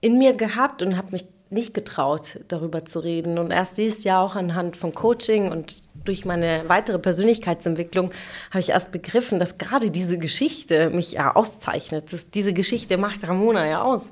in 0.00 0.18
mir 0.18 0.34
gehabt 0.34 0.82
und 0.82 0.96
habe 0.96 1.12
mich 1.12 1.24
nicht 1.50 1.74
getraut, 1.74 2.38
darüber 2.48 2.84
zu 2.84 3.00
reden. 3.00 3.38
Und 3.38 3.50
erst 3.50 3.76
dieses 3.76 4.04
Jahr 4.04 4.22
auch 4.22 4.36
anhand 4.36 4.76
von 4.76 4.94
Coaching 4.94 5.50
und 5.50 5.76
durch 6.04 6.24
meine 6.24 6.64
weitere 6.68 6.98
Persönlichkeitsentwicklung 6.98 8.12
habe 8.50 8.60
ich 8.60 8.70
erst 8.70 8.92
begriffen, 8.92 9.38
dass 9.38 9.58
gerade 9.58 9.90
diese 9.90 10.16
Geschichte 10.16 10.90
mich 10.90 11.12
ja 11.12 11.34
auszeichnet. 11.34 12.12
Das, 12.12 12.30
diese 12.30 12.52
Geschichte 12.52 12.96
macht 12.96 13.26
Ramona 13.26 13.66
ja 13.66 13.82
aus. 13.82 14.06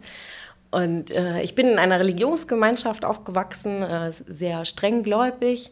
Und 0.71 1.11
äh, 1.11 1.41
ich 1.43 1.55
bin 1.55 1.67
in 1.67 1.79
einer 1.79 1.99
Religionsgemeinschaft 1.99 3.05
aufgewachsen, 3.05 3.83
äh, 3.83 4.13
sehr 4.27 4.65
strenggläubig. 4.65 5.71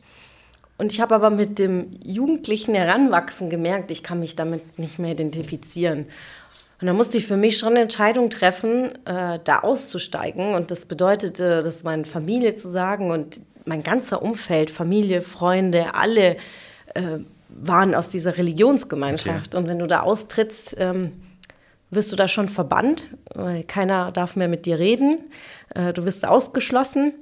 Und 0.79 0.93
ich 0.93 1.01
habe 1.01 1.15
aber 1.15 1.31
mit 1.31 1.59
dem 1.59 1.91
jugendlichen 2.05 2.75
Heranwachsen 2.75 3.51
gemerkt, 3.51 3.91
ich 3.91 4.03
kann 4.03 4.21
mich 4.21 4.37
damit 4.37 4.79
nicht 4.79 4.99
mehr 4.99 5.13
identifizieren. 5.13 6.07
Und 6.81 6.87
da 6.87 6.93
musste 6.93 7.17
ich 7.17 7.27
für 7.27 7.39
mich 7.39 7.57
schon 7.57 7.71
eine 7.71 7.81
Entscheidung 7.81 8.29
treffen, 8.29 8.91
äh, 9.07 9.39
da 9.43 9.61
auszusteigen. 9.61 10.55
Und 10.55 10.71
das 10.71 10.85
bedeutete, 10.85 11.63
das 11.63 11.85
meiner 11.85 12.05
Familie 12.05 12.55
zu 12.55 12.69
sagen 12.69 13.11
und 13.11 13.41
mein 13.65 13.83
ganzer 13.83 14.23
Umfeld, 14.23 14.71
Familie, 14.71 15.23
Freunde, 15.23 15.95
alle 15.95 16.37
äh, 16.95 17.19
waren 17.49 17.95
aus 17.95 18.09
dieser 18.09 18.37
Religionsgemeinschaft. 18.37 19.55
Okay. 19.55 19.63
Und 19.63 19.69
wenn 19.69 19.79
du 19.79 19.87
da 19.87 20.01
austrittst, 20.01 20.77
ähm, 20.79 21.13
wirst 21.91 22.13
du 22.13 22.17
da 22.17 22.29
schon 22.29 22.49
verbannt, 22.49 23.09
weil 23.35 23.65
keiner 23.65 24.13
darf 24.13 24.37
mehr 24.37 24.49
mit 24.49 24.67
dir 24.67 24.79
reden. 24.79 25.21
Äh, 25.75 25.93
du 25.93 26.05
wirst 26.05 26.27
ausgeschlossen. 26.27 27.13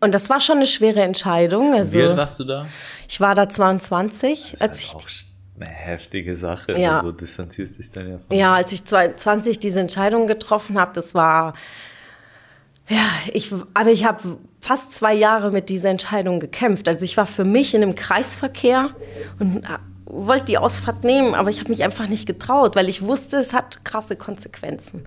Und 0.00 0.14
das 0.14 0.28
war 0.28 0.40
schon 0.40 0.56
eine 0.56 0.66
schwere 0.66 1.02
Entscheidung. 1.02 1.74
Also, 1.74 1.98
Wie 1.98 2.02
alt 2.02 2.16
warst 2.16 2.38
du 2.38 2.44
da? 2.44 2.66
Ich 3.08 3.20
war 3.20 3.34
da 3.34 3.48
22. 3.48 4.52
Das 4.52 4.60
als 4.60 4.78
ist 4.78 4.94
halt 4.94 5.04
ich, 5.06 5.24
auch 5.24 5.62
eine 5.62 5.70
heftige 5.70 6.36
Sache. 6.36 6.78
Ja. 6.78 6.96
Also, 6.96 7.12
du 7.12 7.16
distanzierst 7.16 7.78
dich 7.78 7.90
dann 7.90 8.10
ja 8.10 8.18
von. 8.18 8.36
Ja, 8.36 8.54
als 8.54 8.72
ich 8.72 8.84
20 8.84 9.58
diese 9.58 9.80
Entscheidung 9.80 10.26
getroffen 10.26 10.78
habe, 10.78 10.92
das 10.94 11.14
war. 11.14 11.54
Ja, 12.88 13.08
ich, 13.32 13.52
aber 13.74 13.90
ich 13.90 14.04
habe 14.04 14.38
fast 14.60 14.92
zwei 14.92 15.12
Jahre 15.12 15.50
mit 15.50 15.70
dieser 15.70 15.88
Entscheidung 15.88 16.38
gekämpft. 16.38 16.86
Also 16.86 17.04
ich 17.04 17.16
war 17.16 17.26
für 17.26 17.44
mich 17.44 17.74
in 17.74 17.82
einem 17.82 17.96
Kreisverkehr 17.96 18.90
und 19.40 19.64
äh, 19.64 19.78
wollte 20.06 20.46
die 20.46 20.58
Ausfahrt 20.58 21.04
nehmen, 21.04 21.34
aber 21.34 21.50
ich 21.50 21.60
habe 21.60 21.68
mich 21.68 21.84
einfach 21.84 22.08
nicht 22.08 22.26
getraut, 22.26 22.76
weil 22.76 22.88
ich 22.88 23.02
wusste, 23.02 23.36
es 23.36 23.52
hat 23.52 23.84
krasse 23.84 24.16
Konsequenzen. 24.16 25.06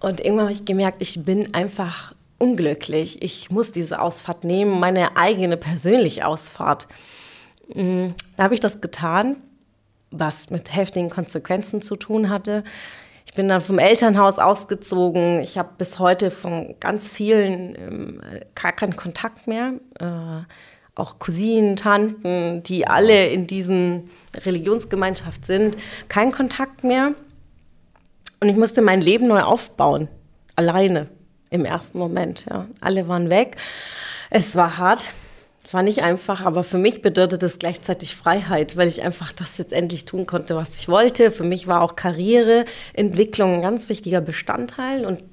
Und 0.00 0.20
irgendwann 0.20 0.46
habe 0.46 0.52
ich 0.52 0.64
gemerkt, 0.64 0.98
ich 1.00 1.24
bin 1.24 1.54
einfach 1.54 2.14
unglücklich. 2.38 3.22
Ich 3.22 3.50
muss 3.50 3.72
diese 3.72 4.00
Ausfahrt 4.00 4.44
nehmen, 4.44 4.78
meine 4.78 5.16
eigene 5.16 5.56
persönliche 5.56 6.26
Ausfahrt. 6.26 6.86
Mm, 7.74 8.08
da 8.36 8.44
habe 8.44 8.54
ich 8.54 8.60
das 8.60 8.80
getan, 8.80 9.36
was 10.10 10.50
mit 10.50 10.74
heftigen 10.74 11.10
Konsequenzen 11.10 11.82
zu 11.82 11.96
tun 11.96 12.28
hatte. 12.28 12.62
Ich 13.24 13.32
bin 13.32 13.48
dann 13.48 13.60
vom 13.60 13.78
Elternhaus 13.78 14.38
ausgezogen. 14.38 15.40
Ich 15.40 15.58
habe 15.58 15.70
bis 15.76 15.98
heute 15.98 16.30
von 16.30 16.76
ganz 16.78 17.08
vielen 17.08 17.74
ähm, 17.76 18.20
gar 18.54 18.72
keinen 18.72 18.96
Kontakt 18.96 19.46
mehr. 19.46 19.72
Äh, 19.98 20.42
auch 20.96 21.18
Cousinen, 21.18 21.76
Tanten, 21.76 22.62
die 22.62 22.86
alle 22.86 23.28
in 23.28 23.46
diesen 23.46 24.10
Religionsgemeinschaft 24.34 25.44
sind, 25.44 25.76
keinen 26.08 26.32
Kontakt 26.32 26.82
mehr. 26.82 27.14
Und 28.40 28.48
ich 28.48 28.56
musste 28.56 28.82
mein 28.82 29.00
Leben 29.00 29.28
neu 29.28 29.42
aufbauen, 29.42 30.08
alleine 30.56 31.08
im 31.50 31.64
ersten 31.64 31.98
Moment. 31.98 32.46
Ja. 32.50 32.66
Alle 32.80 33.08
waren 33.08 33.30
weg. 33.30 33.56
Es 34.30 34.56
war 34.56 34.78
hart. 34.78 35.10
Es 35.64 35.74
war 35.74 35.82
nicht 35.82 36.02
einfach, 36.02 36.44
aber 36.44 36.62
für 36.62 36.78
mich 36.78 37.02
bedeutet 37.02 37.42
es 37.42 37.58
gleichzeitig 37.58 38.14
Freiheit, 38.14 38.76
weil 38.76 38.86
ich 38.86 39.02
einfach 39.02 39.32
das 39.32 39.58
jetzt 39.58 39.72
endlich 39.72 40.04
tun 40.04 40.24
konnte, 40.24 40.54
was 40.54 40.78
ich 40.78 40.88
wollte. 40.88 41.32
Für 41.32 41.42
mich 41.42 41.66
war 41.66 41.82
auch 41.82 41.96
Karriereentwicklung 41.96 43.54
ein 43.54 43.62
ganz 43.62 43.88
wichtiger 43.88 44.20
Bestandteil 44.20 45.04
und 45.04 45.24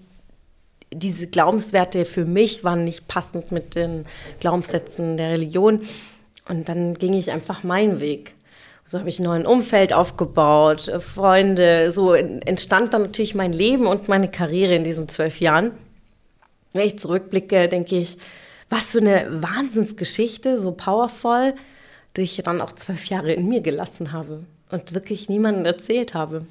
diese 0.96 1.28
Glaubenswerte 1.28 2.06
für 2.06 2.26
mich 2.26 2.64
waren 2.64 2.84
nicht 2.84 3.08
passend 3.08 3.52
mit 3.52 3.76
den 3.76 4.06
Glaubenssätzen 4.39 5.18
der 5.18 5.32
Religion. 5.32 5.82
Und 6.48 6.70
dann 6.70 6.96
ging 6.96 7.14
ich 7.14 7.32
einfach 7.32 7.64
meinen 7.64 8.00
Weg. 8.00 8.36
So 8.88 9.00
habe 9.00 9.10
ich 9.10 9.20
ein 9.20 9.24
neues 9.24 9.48
Umfeld 9.48 9.94
aufgebaut, 9.94 10.91
Freunde. 11.00 11.91
So 11.91 12.14
entstand 12.14 12.94
dann 12.94 13.04
natürlich 13.04 13.34
mein 13.34 13.54
Leben 13.54 13.88
und 13.88 14.08
meine 14.08 14.30
Karriere 14.30 14.76
in 14.76 14.84
diesen 14.84 15.08
zwölf 15.08 15.39
Jahren. 15.39 15.72
Wenn 16.74 16.88
ich 16.88 17.00
zurückblicke, 17.00 17.70
denke 17.70 17.98
ich, 17.98 18.18
was 18.70 18.91
für 18.91 19.00
eine 19.00 19.28
Wahnsinnsgeschichte, 19.41 20.60
so 20.60 20.72
powerful, 20.72 21.54
die 22.18 22.22
ich 22.22 22.41
dann 22.44 22.62
auch 22.62 22.72
zwölf 22.72 23.06
Jahre 23.06 23.34
in 23.34 23.48
mir 23.48 23.62
gelassen 23.62 24.12
habe 24.12 24.44
und 24.70 24.94
wirklich 24.94 25.30
niemandem 25.30 25.66
erzählt 25.66 26.14
habe. 26.14 26.46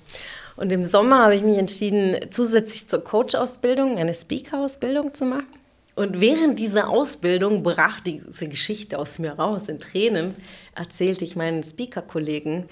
Und 0.57 0.71
im 0.71 0.85
Sommer 0.85 1.25
habe 1.25 1.35
ich 1.35 1.43
mich 1.43 1.59
entschieden, 1.59 2.17
zusätzlich 2.31 2.89
zur 2.89 3.03
Coach-Ausbildung 3.03 3.99
eine 3.99 4.15
Speaker-Ausbildung 4.15 5.15
zu 5.15 5.25
machen. 5.25 5.47
Und 5.95 6.21
während 6.21 6.59
dieser 6.59 6.89
Ausbildung 6.89 7.63
brach 7.63 8.01
diese 8.01 8.49
Geschichte 8.49 8.99
aus 8.99 9.19
mir 9.19 9.33
raus. 9.33 9.69
In 9.69 9.79
Tränen 9.79 10.37
erzählte 10.75 11.25
ich 11.25 11.37
meinen 11.37 11.63
Speaker-Kollegen 11.63 12.69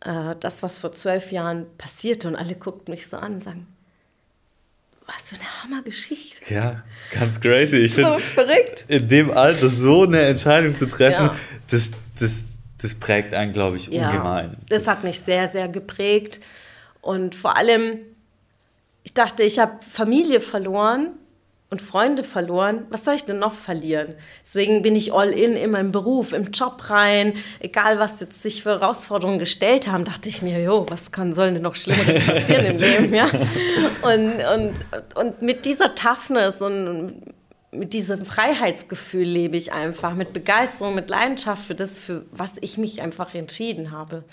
äh, 0.00 0.34
das, 0.40 0.62
was 0.62 0.76
vor 0.76 0.92
zwölf 0.92 1.32
Jahren 1.32 1.66
passierte. 1.78 2.28
Und 2.28 2.36
alle 2.36 2.54
guckten 2.54 2.92
mich 2.92 3.06
so 3.06 3.16
an 3.16 3.34
und 3.36 3.44
sagen, 3.44 3.66
was 5.06 5.30
für 5.30 5.36
eine 5.36 5.62
Hammergeschichte. 5.62 6.52
Ja, 6.52 6.78
ganz 7.12 7.40
crazy. 7.40 7.78
Ich 7.78 7.94
so 7.94 8.18
verrückt. 8.18 8.84
In 8.88 9.08
dem 9.08 9.30
Alter 9.30 9.68
so 9.68 10.02
eine 10.02 10.20
Entscheidung 10.20 10.72
zu 10.72 10.86
treffen, 10.86 11.26
ja. 11.26 11.36
das, 11.70 11.92
das, 12.18 12.46
das 12.80 12.94
prägt 12.94 13.34
einen, 13.34 13.52
glaube 13.52 13.76
ich, 13.76 13.88
ja, 13.88 14.10
ungemein. 14.10 14.56
Das, 14.68 14.84
das 14.84 14.96
hat 14.96 15.04
mich 15.04 15.20
sehr, 15.20 15.48
sehr 15.48 15.68
geprägt. 15.68 16.40
Und 17.04 17.34
vor 17.34 17.56
allem, 17.56 17.98
ich 19.02 19.12
dachte, 19.12 19.42
ich 19.42 19.58
habe 19.58 19.78
Familie 19.82 20.40
verloren 20.40 21.10
und 21.68 21.82
Freunde 21.82 22.24
verloren. 22.24 22.86
Was 22.88 23.04
soll 23.04 23.14
ich 23.14 23.24
denn 23.24 23.38
noch 23.38 23.52
verlieren? 23.52 24.14
Deswegen 24.42 24.80
bin 24.80 24.96
ich 24.96 25.12
all 25.12 25.30
in 25.30 25.54
in 25.54 25.70
meinem 25.70 25.92
Beruf, 25.92 26.32
im 26.32 26.50
Job 26.50 26.88
rein. 26.88 27.34
Egal, 27.60 27.98
was 27.98 28.20
jetzt 28.20 28.42
sich 28.42 28.62
für 28.62 28.80
Herausforderungen 28.80 29.38
gestellt 29.38 29.86
haben, 29.86 30.04
dachte 30.04 30.30
ich 30.30 30.40
mir, 30.40 30.62
jo, 30.62 30.86
was 30.88 31.12
kann, 31.12 31.34
soll 31.34 31.52
denn 31.52 31.62
noch 31.62 31.74
Schlimmeres 31.74 32.24
passieren 32.26 32.64
im 32.64 32.78
Leben? 32.78 33.14
Ja? 33.14 33.28
Und, 34.02 34.32
und, 34.54 34.74
und 35.14 35.42
mit 35.42 35.66
dieser 35.66 35.94
Toughness 35.94 36.62
und 36.62 37.22
mit 37.70 37.92
diesem 37.92 38.24
Freiheitsgefühl 38.24 39.26
lebe 39.26 39.58
ich 39.58 39.72
einfach, 39.72 40.14
mit 40.14 40.32
Begeisterung, 40.32 40.94
mit 40.94 41.10
Leidenschaft 41.10 41.66
für 41.66 41.74
das, 41.74 41.98
für 41.98 42.24
was 42.30 42.52
ich 42.62 42.78
mich 42.78 43.02
einfach 43.02 43.34
entschieden 43.34 43.90
habe. 43.90 44.24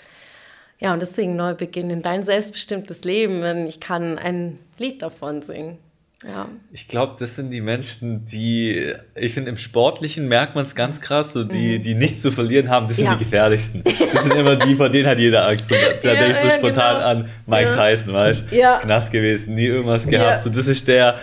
Ja, 0.82 0.92
und 0.92 1.00
deswegen 1.00 1.36
Neubeginn 1.36 1.90
in 1.90 2.02
dein 2.02 2.24
selbstbestimmtes 2.24 3.04
Leben. 3.04 3.66
Ich 3.66 3.78
kann 3.78 4.18
ein 4.18 4.58
Lied 4.78 5.02
davon 5.02 5.40
singen. 5.40 5.78
Ja. 6.26 6.48
Ich 6.72 6.88
glaube, 6.88 7.14
das 7.18 7.36
sind 7.36 7.50
die 7.50 7.60
Menschen, 7.60 8.24
die, 8.24 8.92
ich 9.14 9.34
finde, 9.34 9.50
im 9.50 9.56
Sportlichen 9.56 10.28
merkt 10.28 10.54
man 10.54 10.64
es 10.64 10.74
ganz 10.74 11.00
krass, 11.00 11.32
so 11.32 11.42
die, 11.44 11.78
mhm. 11.78 11.82
die 11.82 11.94
nichts 11.94 12.22
zu 12.22 12.30
verlieren 12.30 12.68
haben, 12.68 12.86
das 12.86 12.96
sind 12.96 13.06
ja. 13.06 13.14
die 13.14 13.24
gefährlichsten. 13.24 13.82
Das 14.12 14.24
sind 14.24 14.34
immer 14.34 14.56
die, 14.56 14.76
vor 14.76 14.88
denen 14.88 15.08
hat 15.08 15.18
jeder 15.18 15.46
Angst. 15.48 15.70
Und 15.70 15.78
da, 16.02 16.12
ja, 16.12 16.20
denke 16.20 16.32
ich 16.32 16.38
so 16.38 16.50
spontan 16.50 16.96
genau. 16.96 17.08
an 17.08 17.30
Mike 17.46 17.74
Tyson, 17.76 18.12
weißt 18.12 18.50
du? 18.50 18.56
Ja. 18.56 18.80
Nass 18.86 19.10
gewesen, 19.10 19.54
nie 19.54 19.66
irgendwas 19.66 20.06
gehabt. 20.06 20.42
So, 20.42 20.50
das 20.50 20.68
ist 20.68 20.86
der, 20.86 21.18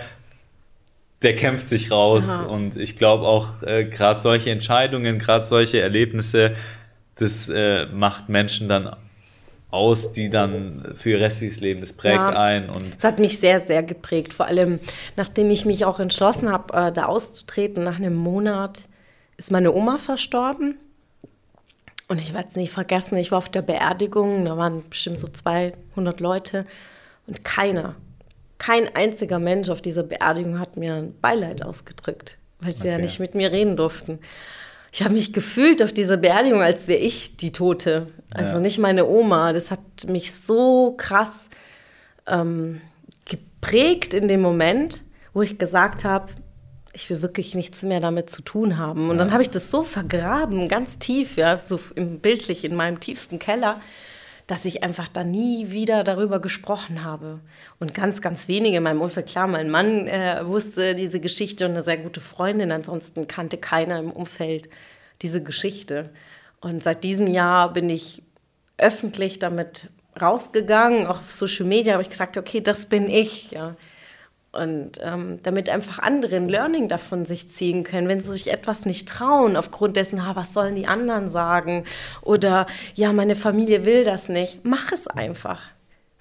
der 1.22 1.36
kämpft 1.36 1.66
sich 1.66 1.90
raus. 1.90 2.28
Aha. 2.28 2.44
Und 2.44 2.76
ich 2.76 2.96
glaube 2.96 3.26
auch, 3.26 3.62
äh, 3.62 3.84
gerade 3.84 4.18
solche 4.18 4.50
Entscheidungen, 4.50 5.18
gerade 5.18 5.44
solche 5.44 5.80
Erlebnisse, 5.80 6.56
das 7.14 7.48
äh, 7.48 7.86
macht 7.86 8.28
Menschen 8.28 8.68
dann 8.68 8.96
aus, 9.70 10.12
die 10.12 10.30
dann 10.30 10.92
für 10.94 11.10
ihr 11.10 11.20
restliches 11.20 11.60
Leben, 11.60 11.80
das 11.80 11.92
prägt 11.92 12.16
ja, 12.16 12.30
ein. 12.30 12.68
Und 12.70 12.96
das 12.96 13.04
hat 13.04 13.18
mich 13.18 13.38
sehr, 13.38 13.60
sehr 13.60 13.82
geprägt. 13.82 14.32
Vor 14.32 14.46
allem, 14.46 14.80
nachdem 15.16 15.50
ich 15.50 15.64
mich 15.64 15.84
auch 15.84 16.00
entschlossen 16.00 16.50
habe, 16.50 16.74
äh, 16.74 16.92
da 16.92 17.04
auszutreten, 17.06 17.82
nach 17.84 17.98
einem 17.98 18.14
Monat 18.14 18.86
ist 19.36 19.50
meine 19.50 19.72
Oma 19.72 19.98
verstorben. 19.98 20.76
Und 22.08 22.20
ich 22.20 22.34
werde 22.34 22.48
es 22.48 22.56
nicht 22.56 22.72
vergessen, 22.72 23.16
ich 23.16 23.30
war 23.30 23.38
auf 23.38 23.48
der 23.48 23.62
Beerdigung, 23.62 24.44
da 24.44 24.56
waren 24.56 24.82
bestimmt 24.88 25.20
so 25.20 25.28
200 25.28 26.18
Leute 26.18 26.66
und 27.28 27.44
keiner, 27.44 27.94
kein 28.58 28.94
einziger 28.96 29.38
Mensch 29.38 29.68
auf 29.68 29.80
dieser 29.80 30.02
Beerdigung 30.02 30.58
hat 30.58 30.76
mir 30.76 30.94
ein 30.94 31.14
Beileid 31.20 31.64
ausgedrückt, 31.64 32.36
weil 32.58 32.74
sie 32.74 32.80
okay. 32.80 32.90
ja 32.90 32.98
nicht 32.98 33.20
mit 33.20 33.36
mir 33.36 33.52
reden 33.52 33.76
durften 33.76 34.18
ich 34.92 35.02
habe 35.02 35.14
mich 35.14 35.32
gefühlt 35.32 35.82
auf 35.82 35.92
dieser 35.92 36.16
Beerdigung, 36.16 36.62
als 36.62 36.88
wäre 36.88 37.00
ich 37.00 37.36
die 37.36 37.52
Tote. 37.52 38.08
Also 38.34 38.54
ja. 38.54 38.60
nicht 38.60 38.78
meine 38.78 39.06
Oma. 39.06 39.52
Das 39.52 39.70
hat 39.70 39.80
mich 40.08 40.32
so 40.32 40.94
krass 40.96 41.48
ähm, 42.26 42.80
geprägt 43.24 44.14
in 44.14 44.28
dem 44.28 44.40
Moment, 44.40 45.02
wo 45.32 45.42
ich 45.42 45.58
gesagt 45.58 46.04
habe, 46.04 46.32
ich 46.92 47.08
will 47.08 47.22
wirklich 47.22 47.54
nichts 47.54 47.82
mehr 47.82 48.00
damit 48.00 48.30
zu 48.30 48.42
tun 48.42 48.78
haben. 48.78 49.10
Und 49.10 49.18
ja. 49.18 49.24
dann 49.24 49.32
habe 49.32 49.42
ich 49.42 49.50
das 49.50 49.70
so 49.70 49.82
vergraben, 49.82 50.68
ganz 50.68 50.98
tief, 50.98 51.36
ja, 51.36 51.60
so 51.64 51.78
im, 51.94 52.18
bildlich 52.18 52.64
in 52.64 52.74
meinem 52.74 52.98
tiefsten 52.98 53.38
Keller, 53.38 53.80
dass 54.50 54.64
ich 54.64 54.82
einfach 54.82 55.06
da 55.06 55.22
nie 55.22 55.70
wieder 55.70 56.02
darüber 56.02 56.40
gesprochen 56.40 57.04
habe. 57.04 57.38
Und 57.78 57.94
ganz, 57.94 58.20
ganz 58.20 58.48
wenige 58.48 58.78
in 58.78 58.82
meinem 58.82 59.00
Umfeld, 59.00 59.28
klar, 59.28 59.46
mein 59.46 59.70
Mann 59.70 60.08
äh, 60.08 60.44
wusste 60.44 60.96
diese 60.96 61.20
Geschichte 61.20 61.66
und 61.66 61.72
eine 61.72 61.82
sehr 61.82 61.98
gute 61.98 62.20
Freundin, 62.20 62.72
ansonsten 62.72 63.28
kannte 63.28 63.58
keiner 63.58 64.00
im 64.00 64.10
Umfeld 64.10 64.68
diese 65.22 65.40
Geschichte. 65.40 66.10
Und 66.60 66.82
seit 66.82 67.04
diesem 67.04 67.28
Jahr 67.28 67.72
bin 67.72 67.88
ich 67.88 68.24
öffentlich 68.76 69.38
damit 69.38 69.88
rausgegangen, 70.20 71.06
auch 71.06 71.20
auf 71.20 71.30
Social 71.30 71.66
Media 71.66 71.92
habe 71.92 72.02
ich 72.02 72.10
gesagt, 72.10 72.36
okay, 72.36 72.60
das 72.60 72.86
bin 72.86 73.08
ich, 73.08 73.52
ja. 73.52 73.76
Und 74.52 74.98
ähm, 75.00 75.38
damit 75.44 75.68
einfach 75.68 76.00
andere 76.00 76.34
ein 76.34 76.48
Learning 76.48 76.88
davon 76.88 77.24
sich 77.24 77.52
ziehen 77.52 77.84
können, 77.84 78.08
wenn 78.08 78.18
sie 78.18 78.32
sich 78.32 78.52
etwas 78.52 78.84
nicht 78.84 79.08
trauen, 79.08 79.56
aufgrund 79.56 79.96
dessen, 79.96 80.18
ah, 80.18 80.34
was 80.34 80.52
sollen 80.52 80.74
die 80.74 80.88
anderen 80.88 81.28
sagen? 81.28 81.84
Oder 82.22 82.66
ja, 82.94 83.12
meine 83.12 83.36
Familie 83.36 83.84
will 83.84 84.02
das 84.02 84.28
nicht. 84.28 84.64
Mach 84.64 84.90
es 84.90 85.06
einfach. 85.06 85.60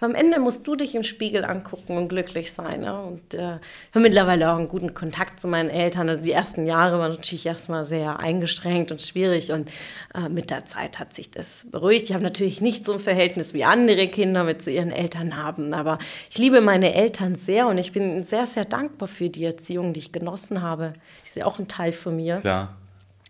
Am 0.02 0.16
Ende 0.16 0.40
musst 0.40 0.66
du 0.66 0.76
dich 0.76 0.96
im 0.96 1.04
Spiegel 1.04 1.44
angucken 1.44 1.98
und 1.98 2.08
glücklich 2.08 2.54
sein. 2.54 2.82
Ne? 2.82 3.02
Und 3.02 3.34
äh, 3.34 3.56
ich 3.58 3.96
habe 3.96 4.02
mittlerweile 4.02 4.52
auch 4.52 4.58
einen 4.58 4.70
guten 4.70 4.94
Kontakt 4.94 5.40
zu 5.40 5.48
meinen 5.48 5.70
Eltern. 5.70 6.08
Also 6.08 6.24
die 6.24 6.32
ersten 6.32 6.66
Jahre 6.66 7.00
waren 7.00 7.12
natürlich 7.12 7.46
erstmal 7.46 7.84
sehr 7.84 8.20
eingeschränkt 8.20 8.92
und 8.92 9.02
schwierig. 9.02 9.52
Und 9.52 9.70
äh, 10.16 10.30
mit 10.30 10.52
der 10.52 10.66
Zeit 10.66 11.00
hat 11.00 11.14
sich 11.14 11.32
das 11.32 11.68
beruhigt. 11.70 12.10
Ich 12.10 12.14
habe 12.14 12.24
natürlich 12.24 12.62
nicht 12.62 12.86
so 12.86 12.94
ein 12.94 13.00
Verhältnis 13.00 13.54
wie 13.54 13.66
andere 13.66 14.08
Kinder 14.08 14.46
mit 14.46 14.62
zu 14.62 14.72
ihren 14.72 14.92
Eltern 14.92 15.36
haben. 15.36 15.74
Aber 15.74 16.00
ich 16.30 16.38
liebe 16.38 16.62
meine 16.62 16.94
Eltern 16.94 17.36
sehr 17.36 17.68
und 17.68 17.78
ich 17.78 17.92
bin 17.92 18.24
sehr, 18.24 18.48
sehr 18.48 18.66
dankbar 18.66 19.10
für 19.10 19.30
die 19.30 19.44
Erziehung, 19.44 19.92
die 19.92 20.00
ich 20.00 20.12
genossen 20.14 20.62
habe. 20.62 20.94
Die 21.24 21.28
ist 21.28 21.36
ja 21.36 21.46
auch 21.46 21.60
ein 21.60 21.68
Teil 21.68 21.92
von 21.92 22.16
mir. 22.16 22.38
Klar. 22.38 22.78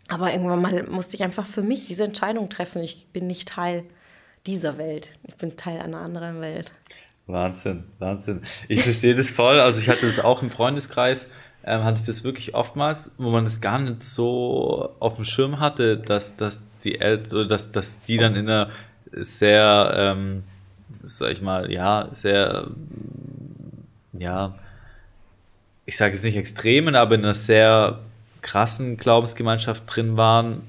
Aber 0.08 0.32
irgendwann 0.32 0.62
mal 0.62 0.84
musste 0.84 1.16
ich 1.16 1.24
einfach 1.24 1.46
für 1.46 1.62
mich 1.62 1.86
diese 1.88 2.04
Entscheidung 2.04 2.50
treffen. 2.50 2.84
Ich 2.84 3.08
bin 3.14 3.28
nicht 3.28 3.48
Teil 3.48 3.86
dieser 4.50 4.78
Welt. 4.80 5.12
Ich 5.28 5.36
bin 5.36 5.56
Teil 5.58 5.80
einer 5.80 6.00
anderen 6.00 6.42
Welt. 6.42 6.74
Wahnsinn, 7.28 7.84
Wahnsinn. 8.00 8.42
Ich 8.68 8.84
verstehe 8.84 9.14
das 9.14 9.30
voll. 9.30 9.60
Also 9.60 9.80
ich 9.80 9.88
hatte 9.88 10.08
das 10.08 10.20
auch 10.20 10.42
im 10.42 10.50
Freundeskreis, 10.50 11.30
ähm, 11.64 11.84
hatte 11.84 12.00
ich 12.00 12.08
das 12.08 12.24
wirklich 12.24 12.56
oftmals, 12.56 13.16
wo 13.20 13.30
man 13.30 13.44
das 13.44 13.62
gar 13.62 13.78
nicht 13.78 14.02
so 14.02 14.96
auf 15.00 15.16
dem 15.16 15.26
Schirm 15.26 15.60
hatte, 15.60 15.98
dass, 15.98 16.36
dass 16.36 16.66
die 16.84 17.00
Eltern, 17.00 17.48
dass, 17.48 17.72
dass 17.72 18.02
die 18.02 18.18
dann 18.18 18.36
in 18.36 18.50
einer 18.50 18.72
sehr, 19.12 19.92
ähm, 19.96 20.44
sag 21.04 21.32
ich 21.32 21.44
mal, 21.44 21.72
ja, 21.72 22.08
sehr, 22.12 22.72
ja, 24.14 24.56
ich 25.86 25.96
sage 25.96 26.14
jetzt 26.14 26.24
nicht 26.24 26.38
extremen, 26.38 26.96
aber 26.96 27.16
in 27.16 27.24
einer 27.24 27.36
sehr 27.36 28.00
krassen 28.42 28.98
Glaubensgemeinschaft 28.98 29.84
drin 29.86 30.18
waren, 30.18 30.64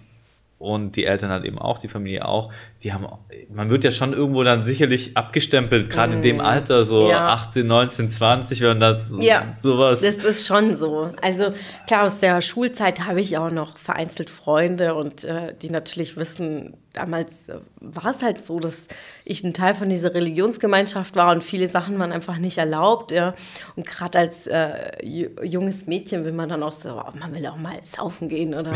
und 0.60 0.94
die 0.96 1.06
Eltern 1.06 1.30
halt 1.30 1.44
eben 1.44 1.58
auch, 1.58 1.78
die 1.78 1.88
Familie 1.88 2.26
auch, 2.26 2.52
die 2.82 2.94
haben, 2.94 3.06
man 3.50 3.68
wird 3.68 3.84
ja 3.84 3.92
schon 3.92 4.14
irgendwo 4.14 4.42
dann 4.42 4.62
sicherlich 4.62 5.14
abgestempelt, 5.14 5.90
gerade 5.90 6.16
in 6.16 6.22
dem 6.22 6.36
mm, 6.38 6.40
Alter, 6.40 6.86
so 6.86 7.10
ja. 7.10 7.26
18, 7.26 7.66
19, 7.66 8.08
20, 8.08 8.60
wenn 8.62 8.80
das 8.80 9.14
ja, 9.20 9.44
sowas. 9.44 10.00
Das 10.00 10.16
ist 10.16 10.46
schon 10.46 10.74
so. 10.74 11.12
Also 11.20 11.52
klar, 11.86 12.04
aus 12.04 12.20
der 12.20 12.40
Schulzeit 12.40 13.00
habe 13.06 13.20
ich 13.20 13.36
auch 13.36 13.50
noch 13.50 13.76
vereinzelt 13.76 14.30
Freunde 14.30 14.94
und 14.94 15.24
äh, 15.24 15.54
die 15.60 15.68
natürlich 15.68 16.16
wissen, 16.16 16.74
damals 16.92 17.48
äh, 17.48 17.56
war 17.80 18.14
es 18.14 18.22
halt 18.22 18.40
so, 18.40 18.58
dass 18.58 18.88
ich 19.24 19.44
ein 19.44 19.54
Teil 19.54 19.74
von 19.74 19.88
dieser 19.88 20.14
Religionsgemeinschaft 20.14 21.16
war 21.16 21.32
und 21.32 21.44
viele 21.44 21.68
Sachen 21.68 21.98
waren 21.98 22.12
einfach 22.12 22.38
nicht 22.38 22.58
erlaubt. 22.58 23.10
Ja. 23.10 23.34
Und 23.76 23.86
gerade 23.86 24.18
als 24.18 24.46
äh, 24.46 24.92
junges 25.02 25.86
Mädchen 25.86 26.24
will 26.24 26.32
man 26.32 26.48
dann 26.48 26.62
auch 26.62 26.72
so, 26.72 26.90
oh, 26.90 27.18
man 27.18 27.34
will 27.34 27.46
auch 27.46 27.56
mal 27.56 27.78
saufen 27.84 28.28
gehen 28.28 28.54
oder 28.54 28.72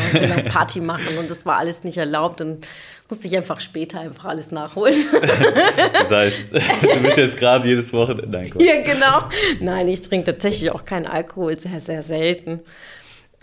Party 0.48 0.80
machen 0.82 1.18
und 1.18 1.30
das 1.30 1.46
war 1.46 1.56
alles 1.56 1.84
nicht 1.84 1.96
erlaubt 1.96 2.40
und 2.40 2.66
musste 3.08 3.26
ich 3.26 3.36
einfach 3.36 3.60
später 3.60 3.93
einfach 4.00 4.26
alles 4.26 4.50
nachholen. 4.50 4.94
das 5.92 6.10
heißt, 6.10 6.52
du 6.52 7.02
bist 7.02 7.16
jetzt 7.16 7.38
gerade 7.38 7.68
jedes 7.68 7.92
Wochenende. 7.92 8.28
Nein, 8.28 8.52
Ja, 8.58 8.82
genau. 8.82 9.28
Nein, 9.60 9.88
ich 9.88 10.02
trinke 10.02 10.32
tatsächlich 10.32 10.70
auch 10.70 10.84
keinen 10.84 11.06
Alkohol, 11.06 11.58
sehr, 11.58 11.80
sehr 11.80 12.02
selten. 12.02 12.60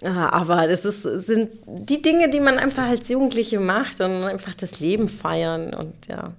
Aber 0.03 0.67
das 0.67 0.83
ist, 0.83 1.03
sind 1.03 1.51
die 1.65 2.01
Dinge, 2.01 2.29
die 2.29 2.39
man 2.39 2.57
einfach 2.57 2.87
als 2.87 3.07
Jugendliche 3.09 3.59
macht 3.59 4.01
und 4.01 4.23
einfach 4.23 4.55
das 4.55 4.79
Leben 4.79 5.07
feiern 5.07 5.73
und 5.73 6.07
ja. 6.07 6.33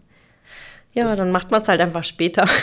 Ja, 0.95 1.17
dann 1.17 1.31
macht 1.31 1.51
man 1.51 1.63
es 1.63 1.69
halt 1.69 1.81
einfach 1.81 2.05
später. 2.05 2.47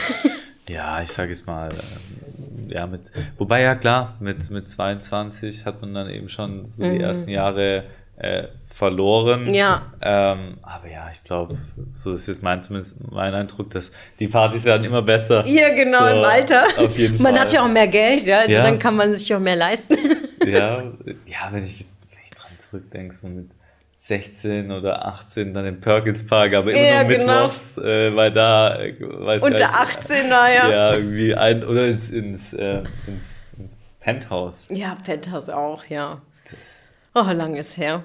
Ja, 0.70 1.02
ich 1.02 1.12
sage 1.12 1.32
es 1.32 1.47
mal, 1.47 1.72
ähm, 1.72 2.70
ja, 2.70 2.86
mit, 2.86 3.12
wobei 3.39 3.62
ja 3.62 3.74
klar, 3.74 4.16
mit, 4.20 4.52
mit 4.52 4.68
22 4.68 5.66
hat 5.66 5.82
man 5.82 5.95
dann 5.95 6.12
eben 6.12 6.30
schon 6.30 6.64
so 6.64 6.84
die 6.84 6.89
mhm. 6.89 7.02
ersten 7.02 7.32
Jahre 7.32 7.86
äh, 8.18 8.50
verloren. 8.80 9.53
Ja. 9.53 9.91
Ähm, 10.01 10.57
aber 10.61 10.89
ja, 10.89 11.09
ich 11.11 11.21
glaube, 11.25 11.57
so 11.91 12.13
ist 12.13 12.27
jetzt 12.27 12.41
mein, 12.41 12.63
zumindest 12.63 13.11
mein 13.11 13.34
Eindruck, 13.34 13.69
dass 13.71 13.91
die 14.19 14.30
Partys 14.30 14.63
werden 14.63 14.86
immer 14.86 15.01
besser. 15.01 15.45
Ja, 15.45 15.75
genau, 15.75 15.99
so, 15.99 16.07
im 16.07 16.23
Alter. 16.23 16.63
Auf 16.77 16.97
jeden 16.97 17.21
man 17.21 17.34
Fall. 17.34 17.41
Hat 17.41 17.51
ja 17.51 17.65
auch 17.65 17.67
mehr 17.67 17.89
Geld, 17.89 18.23
ja, 18.23 18.39
also 18.39 18.51
ja. 18.53 18.63
dann 18.63 18.80
kann 18.80 18.95
man 18.95 19.11
sich 19.13 19.36
auch 19.36 19.39
mehr 19.39 19.57
leisten. 19.57 19.97
ja, 20.45 20.82
ja 21.25 21.49
wenn, 21.51 21.65
ich, 21.65 21.86
wenn 22.09 22.19
ich 22.23 22.32
dran 22.32 22.51
zurückdenke, 22.57 23.13
so 23.13 23.27
mit 23.27 23.49
16 23.97 24.71
oder 24.71 25.05
18 25.05 25.53
dann 25.53 25.65
im 25.65 25.82
Perkins 25.82 26.25
Park, 26.25 26.53
aber 26.53 26.71
immer 26.71 26.80
ja, 26.80 27.03
nur 27.03 27.17
genau. 27.17 27.41
mittwochs, 27.47 27.77
äh, 27.80 28.15
weil 28.15 28.32
da, 28.32 28.80
äh, 28.80 28.95
weiß 28.97 29.43
Unter 29.43 29.57
nicht, 29.57 29.77
18, 29.77 30.30
naja. 30.30 30.69
Ja, 30.69 30.93
irgendwie 30.93 31.36
ein, 31.36 31.65
oder 31.65 31.86
ins, 31.86 32.09
ins, 32.09 32.53
äh, 32.53 32.84
ins, 33.07 33.43
ins 33.57 33.77
Penthouse. 33.99 34.69
Ja, 34.69 34.95
Penthouse 35.03 35.49
auch, 35.49 35.84
ja. 35.84 36.21
Das 36.49 36.89
oh, 37.28 37.32
lang 37.34 37.55
ist 37.55 37.78
her. 37.78 38.03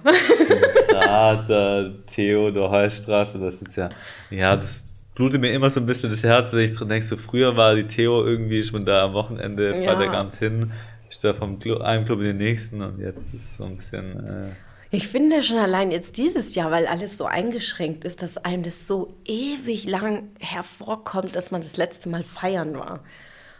Krater, 0.88 1.92
Theodor 2.06 2.70
Heustraße, 2.70 3.38
das 3.38 3.62
ist 3.62 3.76
ja, 3.76 3.90
ja, 4.30 4.56
das 4.56 5.04
blutet 5.14 5.40
mir 5.40 5.52
immer 5.52 5.70
so 5.70 5.80
ein 5.80 5.86
bisschen 5.86 6.10
das 6.10 6.22
Herz, 6.22 6.52
wenn 6.52 6.64
ich 6.64 6.74
dran 6.74 6.88
denke, 6.88 7.06
so 7.06 7.16
früher 7.16 7.56
war 7.56 7.74
die 7.74 7.86
Theo 7.86 8.24
irgendwie 8.24 8.62
schon 8.62 8.84
da 8.84 9.04
am 9.04 9.14
Wochenende, 9.14 9.74
ja. 9.76 9.94
Freitagabend 9.94 10.34
hin, 10.34 10.72
ich 11.08 11.18
da 11.18 11.34
vom 11.34 11.58
Club, 11.58 11.82
einem 11.82 12.04
Club 12.04 12.20
in 12.20 12.26
den 12.26 12.36
nächsten 12.38 12.82
und 12.82 13.00
jetzt 13.00 13.34
ist 13.34 13.42
es 13.42 13.56
so 13.56 13.64
ein 13.64 13.76
bisschen, 13.76 14.26
äh, 14.26 14.52
ich 14.94 15.08
finde 15.08 15.42
schon 15.42 15.58
allein 15.58 15.90
jetzt 15.90 16.18
dieses 16.18 16.54
Jahr, 16.54 16.70
weil 16.70 16.86
alles 16.86 17.18
so 17.18 17.24
eingeschränkt 17.24 18.04
ist, 18.04 18.22
dass 18.22 18.38
einem 18.38 18.62
das 18.62 18.86
so 18.86 19.12
ewig 19.24 19.88
lang 19.88 20.28
hervorkommt, 20.38 21.34
dass 21.34 21.50
man 21.50 21.62
das 21.62 21.76
letzte 21.76 22.08
Mal 22.08 22.22
feiern 22.22 22.74
war. 22.78 23.02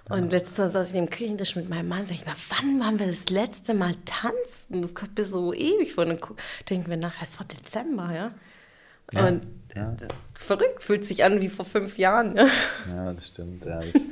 Und 0.09 0.32
ja. 0.32 0.38
letztes 0.38 0.59
Mal 0.59 0.68
saß 0.68 0.90
ich 0.90 0.96
im 0.96 1.09
Küchentisch 1.09 1.57
mit 1.57 1.68
meinem 1.68 1.88
Mann 1.88 2.00
und 2.00 2.09
sag 2.09 2.16
ich 2.16 2.26
mal, 2.26 2.34
wann 2.50 2.80
waren 2.80 2.98
wir 2.98 3.07
das 3.07 3.30
letzte 3.30 3.72
Mal 3.72 3.94
tanzen? 4.05 4.82
Das 4.82 4.94
kommt 4.94 5.16
mir 5.16 5.24
so 5.24 5.55
ewig 5.55 5.94
vor. 5.94 6.05
Und 6.05 6.20
dann 6.20 6.36
denken 6.68 6.90
wir 6.90 6.98
nach, 6.98 7.14
es 7.22 7.38
war 7.38 7.46
Dezember, 7.46 8.12
ja. 8.12 8.30
ja 9.12 9.26
und 9.26 9.46
ja. 9.74 9.96
verrückt, 10.34 10.82
fühlt 10.82 11.07
sich 11.07 11.24
an 11.24 11.40
wie 11.40 11.48
vor 11.48 11.64
fünf 11.64 11.96
Jahren. 11.96 12.36
Ja, 12.36 12.46
ja 12.94 13.12
das 13.12 13.28
stimmt. 13.28 13.64
Ja, 13.64 13.80
das, 13.80 14.07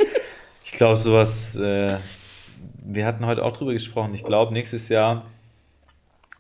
ich 0.65 0.73
glaube, 0.73 0.97
sowas, 0.97 1.57
äh, 1.57 1.99
wir 2.85 3.07
hatten 3.07 3.27
heute 3.27 3.45
auch 3.45 3.55
drüber 3.55 3.75
gesprochen. 3.75 4.15
Ich 4.15 4.25
glaube, 4.25 4.55
nächstes 4.55 4.89
Jahr 4.89 5.27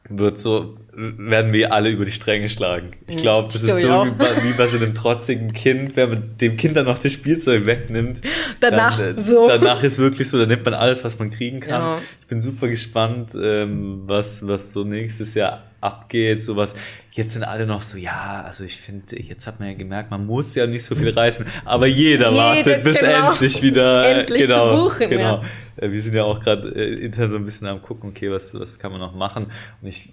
wird 0.08 0.38
so, 0.38 0.76
werden 0.94 1.52
wir 1.52 1.72
alle 1.72 1.90
über 1.90 2.04
die 2.04 2.12
Stränge 2.12 2.48
schlagen. 2.48 2.92
Ich 3.06 3.18
glaube, 3.18 3.48
das 3.52 3.62
ich 3.62 3.70
ist 3.70 3.80
so 3.80 4.04
wie 4.04 4.10
bei, 4.10 4.42
wie 4.42 4.52
bei, 4.52 4.66
so 4.66 4.76
einem 4.76 4.94
trotzigen 4.94 5.52
Kind, 5.52 5.96
wenn 5.96 6.08
man 6.08 6.36
dem 6.38 6.56
Kind 6.56 6.76
dann 6.76 6.86
noch 6.86 6.98
das 6.98 7.12
Spielzeug 7.12 7.66
wegnimmt. 7.66 8.20
Danach 8.60 8.98
dann, 8.98 9.16
äh, 9.16 9.20
so. 9.20 9.46
Danach 9.48 9.82
ist 9.82 9.98
wirklich 9.98 10.28
so, 10.28 10.38
da 10.38 10.46
nimmt 10.46 10.64
man 10.64 10.74
alles, 10.74 11.02
was 11.04 11.18
man 11.18 11.30
kriegen 11.30 11.60
kann. 11.60 11.70
Ja. 11.70 11.98
Ich 12.20 12.26
bin 12.26 12.40
super 12.40 12.68
gespannt, 12.68 13.30
ähm, 13.40 14.02
was, 14.06 14.46
was 14.46 14.72
so 14.72 14.84
nächstes 14.84 15.34
Jahr 15.34 15.62
abgeht, 15.80 16.42
sowas. 16.42 16.74
Jetzt 17.14 17.34
sind 17.34 17.44
alle 17.44 17.66
noch 17.66 17.82
so, 17.82 17.98
ja, 17.98 18.42
also 18.42 18.64
ich 18.64 18.80
finde, 18.80 19.20
jetzt 19.20 19.46
hat 19.46 19.60
man 19.60 19.68
ja 19.68 19.74
gemerkt, 19.74 20.10
man 20.10 20.24
muss 20.24 20.54
ja 20.54 20.66
nicht 20.66 20.82
so 20.82 20.94
viel 20.94 21.10
reißen, 21.10 21.44
aber 21.66 21.86
jeder 21.86 22.30
Jede, 22.30 22.40
wartet, 22.40 22.84
bis 22.84 22.98
genau. 22.98 23.32
endlich 23.32 23.62
wieder 23.62 24.08
endlich 24.20 24.42
genau, 24.42 24.70
zu 24.70 24.82
buchen. 24.82 25.10
Genau. 25.10 25.42
Ja. 25.42 25.44
Äh, 25.76 25.92
wir 25.92 26.00
sind 26.00 26.14
ja 26.14 26.24
auch 26.24 26.40
gerade 26.40 26.70
äh, 26.70 27.04
intern 27.04 27.30
so 27.30 27.36
ein 27.36 27.44
bisschen 27.44 27.66
am 27.66 27.82
gucken, 27.82 28.08
okay, 28.08 28.30
was, 28.30 28.58
was 28.58 28.78
kann 28.78 28.92
man 28.92 29.00
noch 29.00 29.14
machen? 29.14 29.52
Und 29.82 29.88
ich, 29.88 30.08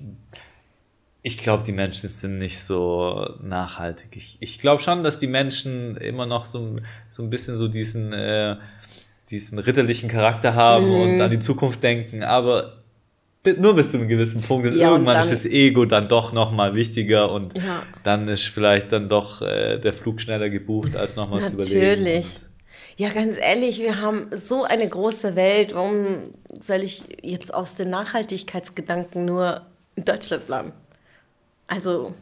ich 1.21 1.37
glaube, 1.37 1.63
die 1.65 1.71
Menschen 1.71 2.09
sind 2.09 2.37
nicht 2.37 2.59
so 2.59 3.33
nachhaltig. 3.41 4.09
Ich, 4.17 4.35
ich 4.41 4.59
glaube 4.59 4.81
schon, 4.81 5.01
dass 5.01 5.19
die 5.19 5.27
Menschen 5.27 5.95
immer 5.95 6.25
noch 6.25 6.45
so, 6.45 6.75
so 7.09 7.23
ein 7.23 7.29
bisschen 7.29 7.55
so 7.55 7.69
diesen, 7.69 8.11
äh, 8.11 8.57
diesen 9.29 9.57
ritterlichen 9.59 10.09
Charakter 10.09 10.53
haben 10.53 10.87
mhm. 10.87 11.01
und 11.01 11.21
an 11.21 11.31
die 11.31 11.39
Zukunft 11.39 11.81
denken, 11.81 12.23
aber 12.23 12.78
nur 13.57 13.75
bis 13.75 13.91
zu 13.91 13.97
einem 13.97 14.07
gewissen 14.07 14.41
Punkt 14.41 14.67
und 14.67 14.75
ja, 14.75 14.91
irgendwann 14.91 15.15
und 15.15 15.23
ist 15.23 15.31
das 15.31 15.45
Ego 15.45 15.85
dann 15.85 16.07
doch 16.07 16.33
nochmal 16.33 16.75
wichtiger 16.75 17.31
und 17.31 17.57
ja. 17.57 17.83
dann 18.03 18.27
ist 18.27 18.47
vielleicht 18.47 18.91
dann 18.91 19.07
doch 19.09 19.41
äh, 19.41 19.77
der 19.79 19.93
Flug 19.93 20.19
schneller 20.19 20.49
gebucht, 20.49 20.95
als 20.95 21.15
nochmal 21.15 21.45
zu 21.45 21.53
überlegen. 21.53 21.79
Natürlich. 21.79 22.35
Ja, 22.97 23.09
ganz 23.09 23.37
ehrlich, 23.37 23.79
wir 23.79 24.01
haben 24.01 24.27
so 24.35 24.65
eine 24.65 24.87
große 24.87 25.37
Welt. 25.37 25.73
Warum 25.73 26.33
soll 26.59 26.81
ich 26.81 27.01
jetzt 27.23 27.53
aus 27.53 27.75
den 27.75 27.89
Nachhaltigkeitsgedanken 27.89 29.23
nur 29.23 29.61
in 29.95 30.03
Deutschland 30.03 30.45
bleiben? 30.45 30.73
Also, 31.67 32.13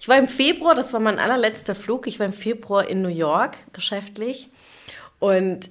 ich 0.00 0.08
war 0.08 0.18
im 0.18 0.26
Februar, 0.26 0.74
das 0.74 0.92
war 0.92 0.98
mein 0.98 1.20
allerletzter 1.20 1.76
Flug, 1.76 2.08
ich 2.08 2.18
war 2.18 2.26
im 2.26 2.32
Februar 2.32 2.88
in 2.88 3.00
New 3.00 3.08
York 3.08 3.56
geschäftlich 3.72 4.48
und 5.20 5.70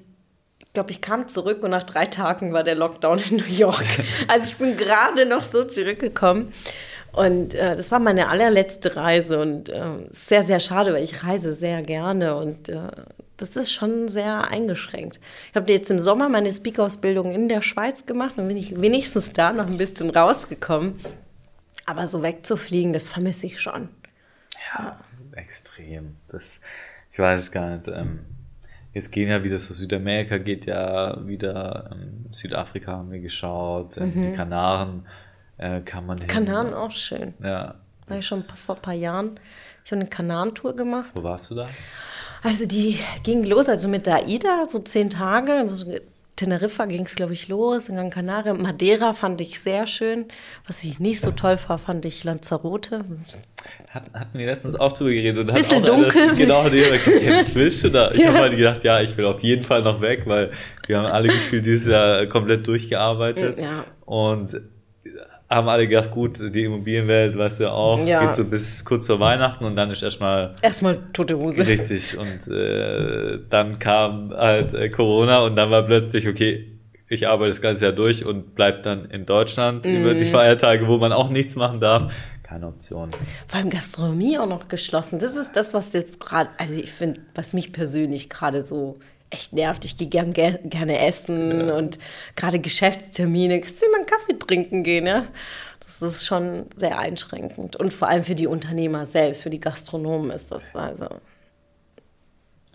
glaube, 0.74 0.92
ich 0.92 1.02
kam 1.02 1.28
zurück 1.28 1.64
und 1.64 1.70
nach 1.70 1.84
drei 1.84 2.06
Tagen 2.06 2.52
war 2.52 2.64
der 2.64 2.76
Lockdown 2.76 3.20
in 3.20 3.38
New 3.38 3.46
York. 3.46 3.86
Also 4.28 4.48
ich 4.48 4.58
bin 4.58 4.76
gerade 4.78 5.26
noch 5.26 5.44
so 5.44 5.64
zurückgekommen. 5.64 6.52
Und 7.12 7.54
äh, 7.54 7.76
das 7.76 7.92
war 7.92 8.00
meine 8.00 8.28
allerletzte 8.28 8.96
Reise 8.96 9.40
und 9.40 9.70
äh, 9.70 9.84
sehr, 10.10 10.44
sehr 10.44 10.60
schade, 10.60 10.94
weil 10.94 11.04
ich 11.04 11.24
reise 11.24 11.54
sehr 11.54 11.84
gerne 11.84 12.36
und 12.36 12.70
äh, 12.70 12.88
das 13.38 13.56
ist 13.56 13.72
schon 13.72 14.08
sehr 14.08 14.48
eingeschränkt. 14.48 15.20
Ich 15.50 15.56
habe 15.56 15.72
jetzt 15.72 15.92
im 15.92 16.00
Sommer 16.00 16.28
meine 16.28 16.52
Speaker-Ausbildung 16.52 17.32
in 17.32 17.50
der 17.50 17.62
Schweiz 17.62 18.08
gemacht 18.08 18.36
und 18.38 18.48
bin 18.48 18.58
ich 18.58 18.82
wenigstens 18.82 19.32
da 19.32 19.54
noch 19.54 19.68
ein 19.68 19.78
bisschen 19.78 20.10
rausgekommen. 20.10 21.00
Aber 21.86 22.08
so 22.08 22.24
wegzufliegen, 22.24 22.94
das 22.94 23.10
vermisse 23.10 23.46
ich 23.46 23.62
schon. 23.62 23.90
Ja, 24.74 25.00
extrem. 25.34 26.16
Das, 26.30 26.62
ich 27.12 27.20
weiß 27.20 27.40
es 27.40 27.52
gar 27.52 27.76
nicht. 27.76 27.90
Ähm 27.90 28.26
Jetzt 28.94 29.12
gehen 29.12 29.30
ja 29.30 29.44
wieder 29.44 29.58
so 29.58 29.74
Südamerika, 29.74 30.38
geht 30.38 30.66
ja 30.68 31.18
wieder, 31.26 31.90
ähm, 31.92 32.26
Südafrika 32.30 32.92
haben 32.92 33.12
wir 33.12 33.20
geschaut, 33.20 33.98
äh, 33.98 34.06
mhm. 34.06 34.22
die 34.22 34.34
Kanaren 34.34 35.08
äh, 35.58 35.82
kann 35.82 36.06
man 36.06 36.20
hin. 36.20 36.28
Kanaren 36.28 36.74
auch 36.74 36.92
schön. 36.92 37.34
Ja. 37.42 37.76
War 38.08 38.18
ich 38.18 38.26
schon 38.26 38.40
vor 38.40 38.76
ein 38.76 38.82
paar 38.82 38.94
Jahren. 38.94 39.40
Ich 39.84 39.92
habe 39.92 40.02
eine 40.02 40.10
Kanarentour 40.10 40.76
gemacht. 40.76 41.10
Wo 41.14 41.24
warst 41.24 41.50
du 41.52 41.56
da? 41.56 41.68
Also 42.44 42.66
die 42.66 43.00
ging 43.24 43.44
los, 43.44 43.70
also 43.70 43.88
mit 43.88 44.06
der 44.06 44.26
AIDA, 44.26 44.68
so 44.70 44.80
zehn 44.80 45.10
Tage. 45.10 45.54
Also 45.54 45.86
Teneriffa 46.44 46.86
ging 46.86 47.04
es, 47.04 47.16
glaube 47.16 47.34
ich, 47.34 47.48
los, 47.48 47.88
in 47.90 47.96
Gran 47.96 48.10
Canaria. 48.10 48.54
Madeira 48.54 49.14
fand 49.14 49.40
ich 49.42 49.60
sehr 49.60 49.88
schön. 49.88 50.26
Was 50.68 50.84
ich 50.84 51.00
nicht 51.00 51.22
so 51.22 51.32
toll 51.32 51.58
war, 51.68 51.78
fand 51.78 52.04
ich 52.06 52.24
Lanzarote. 52.24 53.06
Hat, 53.90 54.04
hatten 54.14 54.38
wir 54.38 54.46
letztens 54.46 54.76
auch 54.76 54.92
drüber 54.92 55.12
geredet. 55.12 55.48
Und 55.48 55.54
Bisschen 55.56 55.84
hat 55.84 55.90
auch 55.90 55.96
dunkel. 55.96 56.22
Einer, 56.24 56.34
genau, 56.34 56.64
hat 56.64 56.74
jeder 56.74 56.92
gesagt, 56.92 57.22
ja, 57.24 57.40
was 57.40 57.56
willst 57.56 57.84
du 57.84 57.90
da? 57.90 58.12
Ich 58.12 58.20
Ja. 58.20 58.28
habe 58.28 58.40
halt 58.40 58.58
gedacht, 58.58 58.84
ja, 58.84 59.02
ich 59.02 59.16
will 59.18 59.26
auf 59.26 59.42
jeden 59.42 59.64
Fall 59.64 59.84
noch 59.84 60.02
weg, 60.02 60.24
weil 60.26 60.52
wir 60.88 60.98
haben 60.98 61.06
alle 61.06 61.28
gefühlt 61.30 61.66
dieses 61.66 61.88
Jahr 61.92 62.26
komplett 62.28 62.68
durchgearbeitet. 62.68 63.58
Ja. 63.60 63.86
Und 64.06 64.60
haben 65.54 65.68
alle 65.70 65.88
gedacht, 65.88 66.12
gut, 66.12 66.40
die 66.54 66.64
Immobilienwelt, 66.64 67.38
weißt 67.38 67.60
du 67.60 67.64
ja 67.66 67.72
auch, 67.72 68.06
Ja. 68.06 68.26
geht 68.26 68.34
so 68.36 68.46
bis 68.46 68.84
kurz 68.86 69.08
vor 69.08 69.20
Weihnachten 69.20 69.64
und 69.66 69.76
dann 69.76 69.92
ist 69.92 70.02
erstmal 70.04 70.56
Erstmal 70.62 71.00
tote 71.14 71.38
Hose. 71.38 71.66
Richtig, 71.66 72.18
und 72.18 72.48
äh, 72.52 73.40
dann 73.50 73.80
kam 73.80 74.32
halt 74.34 74.74
äh, 74.74 74.90
Corona 74.90 75.40
und 75.46 75.56
dann 75.56 75.70
war 75.72 75.84
plötzlich, 75.84 76.28
okay, 76.28 76.70
ich 77.10 77.28
arbeite 77.28 77.50
das 77.50 77.62
ganze 77.62 77.84
Jahr 77.84 77.94
durch 77.94 78.26
und 78.26 78.56
bleib 78.56 78.84
dann 78.84 79.06
in 79.06 79.26
Deutschland 79.26 79.86
über 79.86 80.14
Mhm. 80.14 80.20
die 80.20 80.26
Feiertage, 80.26 80.88
wo 80.88 80.98
man 80.98 81.12
auch 81.12 81.30
nichts 81.30 81.56
machen 81.56 81.80
darf. 81.80 82.12
Keine 82.42 82.68
Option. 82.68 83.12
Vor 83.48 83.60
allem 83.60 83.70
Gastronomie 83.70 84.38
auch 84.38 84.48
noch 84.48 84.68
geschlossen. 84.68 85.18
Das 85.20 85.36
ist 85.38 85.52
das, 85.56 85.74
was 85.74 85.94
jetzt 85.94 86.20
gerade, 86.20 86.50
also 86.58 86.74
ich 86.74 86.92
finde, 86.92 87.22
was 87.36 87.54
mich 87.54 87.72
persönlich 87.72 88.30
gerade 88.30 88.64
so 88.66 88.98
echt 89.34 89.54
nervt. 89.54 89.86
Ich 89.86 89.98
gehe 89.98 90.08
gern, 90.08 90.34
ger 90.34 90.54
gerne 90.60 91.00
essen 91.06 91.70
und 91.72 91.98
gerade 92.36 92.60
Geschäftstermine. 92.60 93.62
Kannst 93.62 93.82
du 93.82 93.90
mal 93.92 93.98
einen 93.98 94.06
Kaffee 94.06 94.38
trinken 94.40 94.84
gehen, 94.84 95.06
ja? 95.08 95.26
Das 95.86 96.02
ist 96.02 96.26
schon 96.26 96.66
sehr 96.76 96.98
einschränkend. 96.98 97.76
Und 97.76 97.94
vor 97.94 98.08
allem 98.08 98.24
für 98.24 98.36
die 98.36 98.48
Unternehmer 98.48 99.06
selbst, 99.06 99.44
für 99.44 99.50
die 99.50 99.60
Gastronomen 99.60 100.32
ist 100.32 100.52
das 100.52 100.76
also 100.76 101.08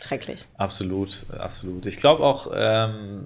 schrecklich. 0.00 0.46
Absolut, 0.56 1.24
absolut. 1.36 1.86
Ich 1.86 1.96
glaube 1.96 2.22
auch, 2.22 2.50
ähm, 2.54 3.24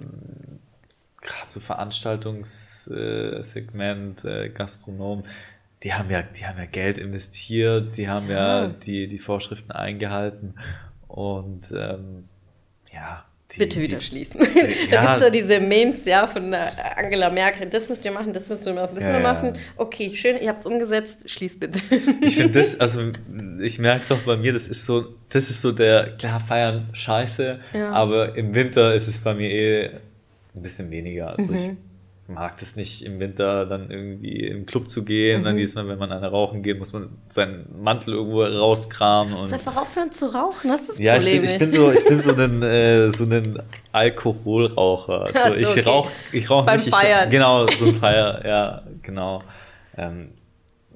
gerade 1.21 1.49
so 1.49 1.59
Veranstaltungssegment, 1.59 4.25
äh, 4.25 4.49
Gastronomen, 4.49 5.25
die 5.83 5.93
haben 5.93 6.09
ja, 6.09 6.21
die 6.21 6.45
haben 6.45 6.57
ja 6.57 6.65
Geld 6.65 6.97
investiert, 6.97 7.97
die 7.97 8.09
haben 8.09 8.29
ja, 8.29 8.63
Ja. 8.63 8.67
die, 8.69 9.07
die 9.07 9.19
Vorschriften 9.19 9.71
eingehalten 9.71 10.55
und 11.07 11.71
ähm, 11.75 12.29
ja. 12.93 13.23
Die, 13.51 13.59
Bitte 13.59 13.79
die- 13.79 13.87
wieder 13.87 14.01
schließen. 14.01 14.39
Ja. 14.89 15.01
da 15.01 15.01
gibt 15.01 15.17
es 15.17 15.23
so 15.25 15.29
diese 15.29 15.59
Memes, 15.59 16.05
ja, 16.05 16.25
von 16.25 16.49
der 16.51 16.97
Angela 16.97 17.29
Merkel. 17.29 17.69
Das 17.69 17.87
müsst 17.87 18.03
ihr 18.03 18.11
machen, 18.11 18.33
das 18.33 18.49
müsst 18.49 18.65
ihr 18.65 18.73
machen, 18.73 18.89
das 18.95 19.03
Ja, 19.03 19.09
müsst 19.11 19.19
ihr 19.19 19.27
ja. 19.27 19.33
machen. 19.33 19.53
Okay, 19.77 20.11
schön, 20.13 20.37
ihr 20.41 20.49
habt 20.49 20.61
es 20.61 20.65
umgesetzt, 20.65 21.29
schließt 21.29 21.59
bitte. 21.59 21.79
Ich 22.21 22.35
finde 22.35 22.59
das, 22.59 22.79
also 22.79 23.11
ich 23.61 23.77
merke 23.77 24.01
es 24.01 24.11
auch 24.11 24.17
bei 24.25 24.37
mir, 24.37 24.53
das 24.53 24.67
ist 24.67 24.85
so, 24.85 25.13
das 25.29 25.49
ist 25.51 25.61
so 25.61 25.71
der, 25.71 26.15
klar, 26.17 26.39
feiern 26.39 26.89
scheiße, 26.93 27.59
Ja. 27.73 27.91
aber 27.91 28.35
im 28.35 28.55
Winter 28.55 28.95
ist 28.95 29.07
es 29.07 29.19
bei 29.19 29.35
mir 29.35 29.49
eh 29.51 29.85
ein 30.55 30.61
bisschen 30.63 30.89
weniger. 30.89 31.37
Also 31.37 31.51
Mhm. 31.51 31.55
ich 31.55 31.69
mag 32.27 32.57
das 32.57 32.75
nicht 32.75 33.03
im 33.03 33.19
Winter 33.19 33.65
dann 33.65 33.91
irgendwie 33.91 34.47
im 34.47 34.65
Club 34.65 34.87
zu 34.87 35.03
gehen. 35.03 35.41
Mhm. 35.41 35.45
Dann 35.45 35.57
jedes 35.57 35.75
Mal, 35.75 35.87
wenn 35.87 35.99
man 35.99 36.11
eine 36.11 36.27
rauchen 36.27 36.63
geht, 36.63 36.79
muss 36.79 36.93
man 36.93 37.13
seinen 37.27 37.65
Mantel 37.81 38.13
irgendwo 38.13 38.43
rauskramen. 38.43 39.33
Und 39.33 39.51
einfach 39.51 39.75
aufhören 39.75 40.11
zu 40.11 40.33
rauchen, 40.33 40.69
das 40.69 40.81
ist 40.81 40.89
das 40.89 40.99
ja, 40.99 41.17
ich 41.17 41.23
Problem. 41.23 41.41
bin, 41.41 41.51
ich 41.51 41.59
bin 41.59 41.71
so, 41.71 41.91
ich 41.91 42.05
bin 42.05 42.19
so 42.19 42.33
ein, 42.37 42.61
äh, 42.63 43.11
so 43.11 43.25
ein 43.25 43.61
Alkoholraucher. 43.91 45.31
Also 45.33 45.49
so, 45.49 45.61
ich 45.61 45.69
okay. 45.69 45.81
rauche, 45.81 46.11
ich 46.31 46.49
rauche 46.49 46.65
Beim 46.65 46.79
nicht. 46.79 46.89
Feiern. 46.89 47.25
Ich, 47.25 47.31
genau, 47.31 47.67
so 47.77 47.85
ein 47.85 47.95
Feier, 47.95 48.45
ja, 48.45 48.83
genau. 49.01 49.43
Ähm, 49.97 50.29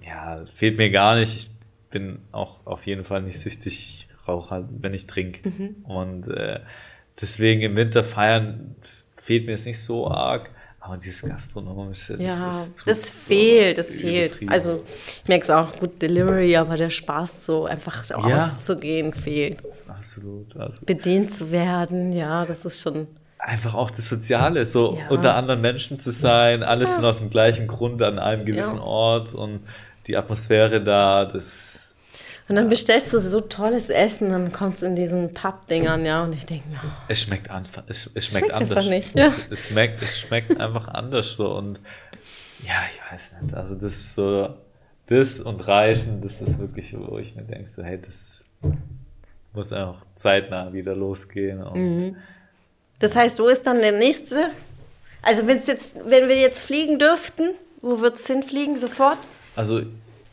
ja, 0.02 0.42
fehlt 0.56 0.78
mir 0.78 0.90
gar 0.92 1.16
nicht. 1.16 1.36
Ich 1.36 1.50
bin 1.90 2.20
auch 2.32 2.66
auf 2.66 2.86
jeden 2.86 3.04
Fall 3.04 3.22
nicht 3.22 3.40
süchtig. 3.40 3.74
Ich 3.74 4.28
rauche 4.28 4.52
halt, 4.52 4.66
wenn 4.80 4.94
ich 4.94 5.08
trinke. 5.08 5.50
Mhm. 5.50 5.76
Und 5.84 6.28
äh, 6.30 6.62
deswegen 7.20 7.62
im 7.62 7.76
Winter 7.76 8.06
feiern 8.06 8.76
fehlt 9.16 9.46
mir 9.46 9.52
jetzt 9.52 9.66
nicht 9.66 9.82
so 9.82 10.10
arg. 10.10 10.52
Aber 10.88 10.98
dieses 10.98 11.22
Gastronomische, 11.22 12.14
ja, 12.22 12.46
das, 12.46 12.74
das, 12.86 12.98
ist, 12.98 13.26
so 13.26 13.28
fehlt, 13.34 13.78
das 13.78 13.94
fehlt. 13.94 14.40
Also 14.48 14.84
ich 15.22 15.28
merke 15.28 15.44
es 15.44 15.50
auch, 15.50 15.78
gut 15.78 16.02
Delivery, 16.02 16.56
aber 16.56 16.78
der 16.78 16.90
Spaß, 16.90 17.46
so 17.46 17.66
einfach 17.66 18.10
Ja. 18.10 18.18
auszugehen, 18.38 19.14
fehlt. 19.14 19.58
absolut, 19.88 20.56
absolut. 20.56 20.86
Bedient 20.86 21.36
zu 21.36 21.52
werden, 21.52 22.14
ja, 22.14 22.46
das 22.46 22.64
ist 22.64 22.82
schon. 22.82 23.08
einfach 23.40 23.76
auch 23.76 23.92
das 23.92 24.06
Soziale, 24.08 24.66
so 24.66 24.98
Ja. 24.98 25.08
unter 25.10 25.36
anderen 25.36 25.62
Menschen 25.62 26.00
zu 26.00 26.12
sein, 26.12 26.64
alles 26.64 26.96
sind 26.96 27.06
aus 27.06 27.20
dem 27.20 27.30
gleichen 27.30 27.68
Grund 27.68 28.02
an 28.02 28.18
einem 28.18 28.46
gewissen 28.46 28.78
Ja. 28.78 28.84
Ort 28.84 29.34
und 29.36 29.60
die 30.08 30.16
Atmosphäre 30.18 30.82
da, 30.84 31.26
das 31.26 31.87
Und 32.50 32.56
dann 32.56 32.70
bestellst 32.70 33.12
du 33.12 33.20
so 33.20 33.42
tolles 33.42 33.90
Essen, 33.90 34.30
dann 34.30 34.54
kommst 34.54 34.82
du 34.82 34.86
in 34.86 34.96
diesen 34.96 35.34
Pappdingern, 35.34 36.06
ja, 36.06 36.24
und 36.24 36.34
ich 36.34 36.46
denke 36.46 36.70
mir, 36.70 36.80
oh, 36.82 36.92
es 37.10 37.22
schmeckt 37.22 37.50
einfach, 37.50 37.84
es, 37.88 38.10
es 38.14 38.26
schmeckt, 38.28 38.46
Schmeckt 38.46 38.54
anders. 38.54 38.78
einfach 38.78 38.90
nicht, 38.90 39.16
ja. 39.18 39.26
Es, 39.26 39.42
es, 39.50 39.68
schmeckt, 39.68 40.02
es 40.02 40.18
schmeckt 40.20 40.58
einfach 40.60 40.88
anders 40.88 41.36
so 41.36 41.54
und 41.56 41.80
ja, 42.66 42.76
ich 42.92 43.12
weiß 43.12 43.36
nicht, 43.42 43.54
also 43.54 43.76
das 43.76 43.94
ist 43.96 44.16
so, 44.16 44.56
das 45.08 45.42
und 45.42 45.68
Reisen, 45.68 46.22
das 46.22 46.42
ist 46.42 46.60
wirklich, 46.60 46.96
wo 46.98 47.18
ich 47.18 47.36
mir 47.36 47.44
denke, 47.44 47.68
so 47.68 47.84
hey, 47.84 48.00
das 48.00 48.46
muss 49.54 49.74
einfach 49.74 50.06
zeitnah 50.16 50.72
wieder 50.72 50.96
losgehen 50.96 51.60
Mhm. 51.74 52.16
Das 53.00 53.16
heißt, 53.16 53.40
wo 53.40 53.48
ist 53.48 53.68
dann 53.68 53.80
der 53.80 53.92
nächste? 53.92 54.52
Also 55.22 55.46
wenn's 55.46 55.68
jetzt, 55.68 55.96
wenn 56.06 56.30
wir 56.30 56.40
jetzt 56.40 56.62
fliegen 56.62 56.98
dürften, 56.98 57.50
wo 57.82 58.02
wird 58.02 58.16
es 58.16 58.26
hinfliegen? 58.26 58.78
Sofort? 58.78 59.18
Also 59.56 59.82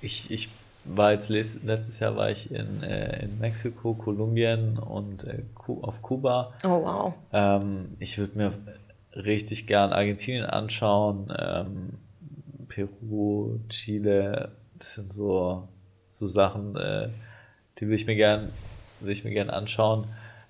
ich, 0.00 0.30
ich 0.30 0.48
war 0.84 1.12
jetzt 1.12 1.28
letztes 1.28 1.98
Jahr 1.98 2.16
war 2.16 2.30
ich 2.30 2.50
in, 2.50 2.82
äh, 2.82 3.24
in 3.24 3.38
Mexiko, 3.38 3.94
Kolumbien 3.94 4.78
und 4.78 5.24
äh, 5.24 5.42
auf 5.66 6.02
Kuba. 6.02 6.52
Oh 6.64 6.82
wow. 6.82 7.14
Ähm, 7.32 7.96
ich 7.98 8.18
würde 8.18 8.36
mir 8.36 8.52
richtig 9.14 9.66
gern 9.66 9.92
Argentinien 9.92 10.44
anschauen, 10.44 11.32
ähm, 11.38 11.98
Peru, 12.68 13.58
Chile. 13.68 14.52
Das 14.78 14.94
sind 14.94 15.12
so, 15.12 15.68
so 16.10 16.28
Sachen, 16.28 16.76
äh, 16.76 17.08
die 17.78 17.88
will 17.88 17.94
ich 17.94 18.06
mir 18.06 18.16
gern, 18.16 18.50
will 19.00 19.12
ich 19.12 19.24
mir 19.24 19.30
gern 19.30 19.50
anschauen. 19.50 20.06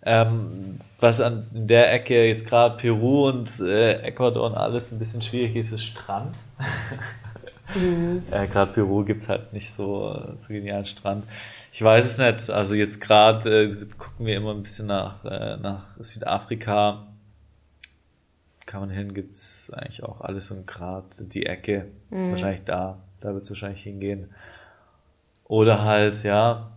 Ähm, 0.06 0.80
was 1.00 1.20
an 1.20 1.46
in 1.54 1.66
der 1.66 1.92
Ecke 1.92 2.26
jetzt 2.26 2.46
gerade 2.46 2.76
Peru 2.76 3.28
und 3.28 3.48
äh, 3.60 3.94
Ecuador 4.02 4.46
und 4.46 4.54
alles 4.54 4.92
ein 4.92 4.98
bisschen 4.98 5.22
schwierig 5.22 5.56
ist, 5.56 5.72
ist 5.72 5.84
Strand. 5.84 6.38
Ja, 8.30 8.46
gerade 8.46 8.72
Peru 8.72 9.04
gibt 9.04 9.22
es 9.22 9.28
halt 9.28 9.52
nicht 9.52 9.70
so, 9.72 10.32
so 10.36 10.48
genialen 10.48 10.86
Strand. 10.86 11.24
Ich 11.72 11.82
weiß 11.82 12.04
es 12.06 12.18
nicht. 12.18 12.50
Also 12.50 12.74
jetzt 12.74 13.00
gerade 13.00 13.64
äh, 13.64 13.74
gucken 13.98 14.26
wir 14.26 14.36
immer 14.36 14.52
ein 14.54 14.62
bisschen 14.62 14.86
nach, 14.86 15.24
äh, 15.24 15.56
nach 15.56 15.84
Südafrika. 15.98 17.06
Kann 18.66 18.80
man 18.80 18.90
hin, 18.90 19.12
gibt 19.12 19.32
es 19.32 19.70
eigentlich 19.74 20.02
auch 20.04 20.20
alles 20.20 20.50
und 20.50 20.66
gerade 20.66 21.06
die 21.26 21.46
Ecke. 21.46 21.86
Wahrscheinlich 22.10 22.62
da. 22.64 22.98
Da 23.20 23.34
wird 23.34 23.44
es 23.44 23.50
wahrscheinlich 23.50 23.82
hingehen. 23.82 24.30
Oder 25.44 25.84
halt, 25.84 26.22
ja, 26.22 26.70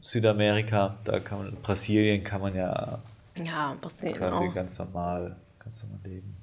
Südamerika, 0.00 0.96
da 1.04 1.18
kann 1.20 1.38
man, 1.38 1.56
Brasilien 1.62 2.22
kann 2.24 2.40
man 2.40 2.54
ja 2.54 2.98
Ja, 3.36 3.76
Brasilien 3.80 4.16
quasi 4.18 4.44
auch. 4.48 4.54
ganz 4.54 4.78
normal, 4.78 5.36
ganz 5.58 5.82
normal 5.82 6.00
leben. 6.04 6.36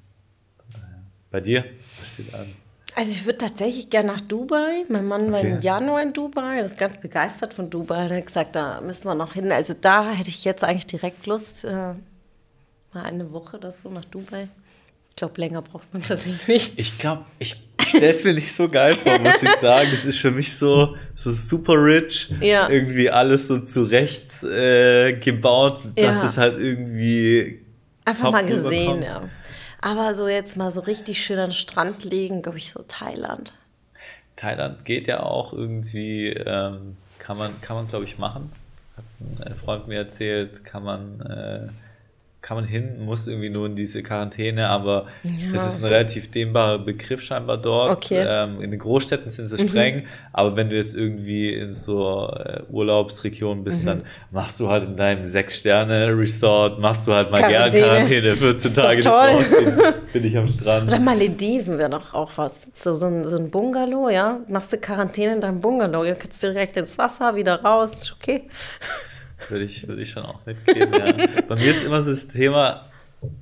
Bei 1.32 1.42
dir? 1.42 1.66
Was 2.00 2.14
steht 2.14 2.34
an? 2.34 2.48
Also 2.98 3.12
ich 3.12 3.26
würde 3.26 3.40
tatsächlich 3.40 3.90
gerne 3.90 4.14
nach 4.14 4.22
Dubai. 4.22 4.86
Mein 4.88 5.06
Mann 5.06 5.32
war 5.32 5.42
im 5.42 5.54
Okay. 5.58 5.66
Januar 5.66 6.02
in 6.02 6.14
Dubai, 6.14 6.58
er 6.60 6.66
ist 6.66 6.78
ganz 6.78 6.98
begeistert 6.98 7.54
von 7.54 7.70
Dubai. 7.70 8.08
Er 8.08 8.18
hat 8.18 8.26
gesagt, 8.28 8.56
da 8.56 8.80
müssen 8.82 9.04
wir 9.06 9.16
noch 9.16 9.34
hin. 9.34 9.52
Also 9.52 9.74
da 9.80 10.12
hätte 10.12 10.30
ich 10.30 10.46
jetzt 10.46 10.64
eigentlich 10.64 10.88
direkt 10.88 11.26
Lust, 11.26 11.66
äh, 11.66 11.70
mal 12.94 13.04
eine 13.04 13.32
Woche 13.34 13.58
oder 13.58 13.72
so 13.74 13.90
nach 13.90 14.06
Dubai. 14.06 14.48
Ich 15.10 15.16
glaube, 15.18 15.40
länger 15.42 15.62
braucht 15.62 15.94
man 15.94 16.04
natürlich 16.08 16.48
nicht. 16.48 16.74
Ich 16.80 16.98
glaube, 16.98 17.24
ich 17.40 17.56
stelle 17.86 18.08
es 18.08 18.24
mir 18.24 18.34
nicht 18.34 18.54
so 18.54 18.68
geil 18.70 18.94
vor, 18.94 19.18
muss 19.20 19.42
ich 19.44 19.50
sagen. 19.62 19.88
Das 19.92 20.06
ist 20.06 20.18
für 20.20 20.32
mich 20.32 20.56
so, 20.56 20.96
so 21.16 21.32
super 21.32 21.74
rich. 21.74 22.34
Ja. 22.42 22.70
Irgendwie 22.70 23.10
alles 23.10 23.48
so 23.48 23.60
zurecht 23.60 24.44
äh, 24.44 25.14
gebaut, 25.14 25.82
dass 25.96 26.18
Ja. 26.22 26.26
es 26.28 26.38
halt 26.38 26.60
irgendwie. 26.60 27.60
Einfach 28.06 28.32
mal 28.32 28.46
gesehen, 28.46 28.98
rüberkommt. 29.00 29.24
ja. 29.26 29.30
Aber 29.82 30.16
so 30.16 30.28
jetzt 30.28 30.58
mal 30.58 30.72
so 30.72 30.82
richtig 30.82 31.24
schön 31.24 31.40
an 31.40 31.50
den 31.50 31.54
Strand 31.54 32.04
legen, 32.04 32.42
glaube 32.42 32.58
ich, 32.58 32.72
so 32.72 32.84
Thailand. 32.88 33.54
Thailand 34.36 34.86
geht 34.86 35.08
ja 35.08 35.22
auch 35.22 35.54
irgendwie, 35.54 36.30
ähm, 36.30 36.98
kann 37.20 37.38
man, 37.38 37.60
kann 37.62 37.76
man 37.76 37.88
glaube 37.88 38.06
ich 38.06 38.18
machen. 38.18 38.52
Hat 38.98 39.06
ein 39.48 39.56
Freund 39.56 39.88
mir 39.88 39.98
erzählt, 40.00 40.64
kann 40.66 40.84
man, 40.84 41.22
äh, 41.22 41.68
kann 42.46 42.58
man 42.58 42.66
hin, 42.66 43.04
muss 43.04 43.26
irgendwie 43.26 43.50
nur 43.50 43.66
in 43.66 43.76
diese 43.76 44.04
Quarantäne, 44.04 44.70
aber 44.70 45.08
Ja. 45.24 45.48
das 45.52 45.66
ist 45.66 45.84
ein 45.84 45.88
relativ 45.90 46.30
dehnbarer 46.30 46.78
Begriff 46.78 47.24
scheinbar 47.24 47.58
dort. 47.58 47.92
Okay. 47.98 48.22
Mhm. 48.22 48.28
Ähm, 48.58 48.62
in 48.62 48.70
den 48.70 48.80
Großstädten 48.80 49.32
sind 49.32 49.48
sie 49.48 49.58
streng, 49.68 50.06
aber 50.32 50.56
wenn 50.56 50.70
du 50.70 50.76
jetzt 50.76 50.96
irgendwie 50.96 51.52
in 51.56 51.72
so 51.72 52.30
äh, 52.32 52.62
Urlaubsregion 52.70 53.64
bist, 53.64 53.82
Mhm. 53.82 53.86
dann 53.88 54.02
machst 54.30 54.60
du 54.60 54.70
halt 54.70 54.84
in 54.86 54.96
deinem 54.96 55.26
Sechs-Sterne-Resort, 55.26 56.80
machst 56.80 57.08
du 57.08 57.14
halt 57.14 57.32
mal 57.32 57.40
gern 57.40 57.72
Quarantäne. 57.72 57.86
Quarantäne, 57.88 58.36
14 58.36 58.70
Ist 58.70 58.76
Tage 58.76 58.98
nicht 58.98 59.08
rausgehen, 59.08 59.78
bin 60.14 60.24
ich 60.26 60.38
am 60.38 60.48
Strand. 60.48 60.88
Oder 60.90 61.00
Malediven 61.00 61.80
wäre 61.80 61.90
doch 61.90 62.14
auch 62.14 62.32
was. 62.36 62.68
So, 62.76 62.94
so, 62.94 63.08
ein, 63.08 63.26
so 63.26 63.38
ein 63.38 63.50
Bungalow, 63.50 64.10
ja. 64.10 64.40
Machst 64.50 64.72
du 64.72 64.78
Quarantäne 64.78 65.34
in 65.34 65.42
deinem 65.42 65.62
Bungalow. 65.62 66.04
Du 66.04 66.14
kannst 66.14 66.44
direkt 66.44 66.78
ins 66.78 66.96
Wasser, 67.00 67.36
wieder 67.36 67.64
raus. 67.64 68.04
Ist 68.04 68.16
okay. 68.22 68.44
Würde 69.50 69.64
ich, 69.64 69.88
würde 69.88 70.02
ich 70.02 70.10
schon 70.10 70.24
auch 70.24 70.46
mitgehen, 70.46 70.92
ja. 70.92 71.14
Bei 71.48 71.56
mir 71.56 71.72
ist 71.72 71.84
immer 71.84 72.02
so 72.02 72.12
das 72.12 72.28
Thema, 72.28 72.86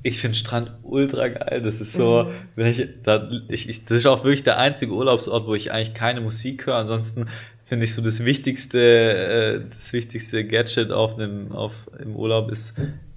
ich 0.02 0.20
finde 0.20 0.38
Strand 0.38 0.72
ultra 0.84 1.28
geil. 1.28 1.62
Das 1.62 1.82
ist 1.82 1.94
so, 1.94 2.24
mhm. 2.24 2.30
wenn 2.56 2.68
ich, 2.68 2.88
da, 3.04 3.30
ich, 3.50 3.70
ich, 3.70 3.86
das 3.86 4.00
ist 4.00 4.06
auch 4.06 4.24
wirklich 4.24 4.44
der 4.44 4.60
einzige 4.60 4.94
Urlaubsort, 4.94 5.48
wo 5.48 5.56
ich 5.56 5.72
eigentlich 5.72 5.94
keine 5.94 6.22
Musik 6.22 6.66
höre. 6.66 6.76
Ansonsten 6.76 7.28
finde 7.66 7.86
ich 7.86 7.94
so 7.94 8.02
das 8.02 8.24
wichtigste, 8.24 8.80
äh, 8.80 9.62
das 9.68 9.94
wichtigste 9.94 10.46
Gadget 10.46 10.92
auf 10.92 11.16
einem, 11.16 11.52
auf, 11.52 11.90
im 12.00 12.16
Urlaub 12.16 12.52
ist, 12.52 12.76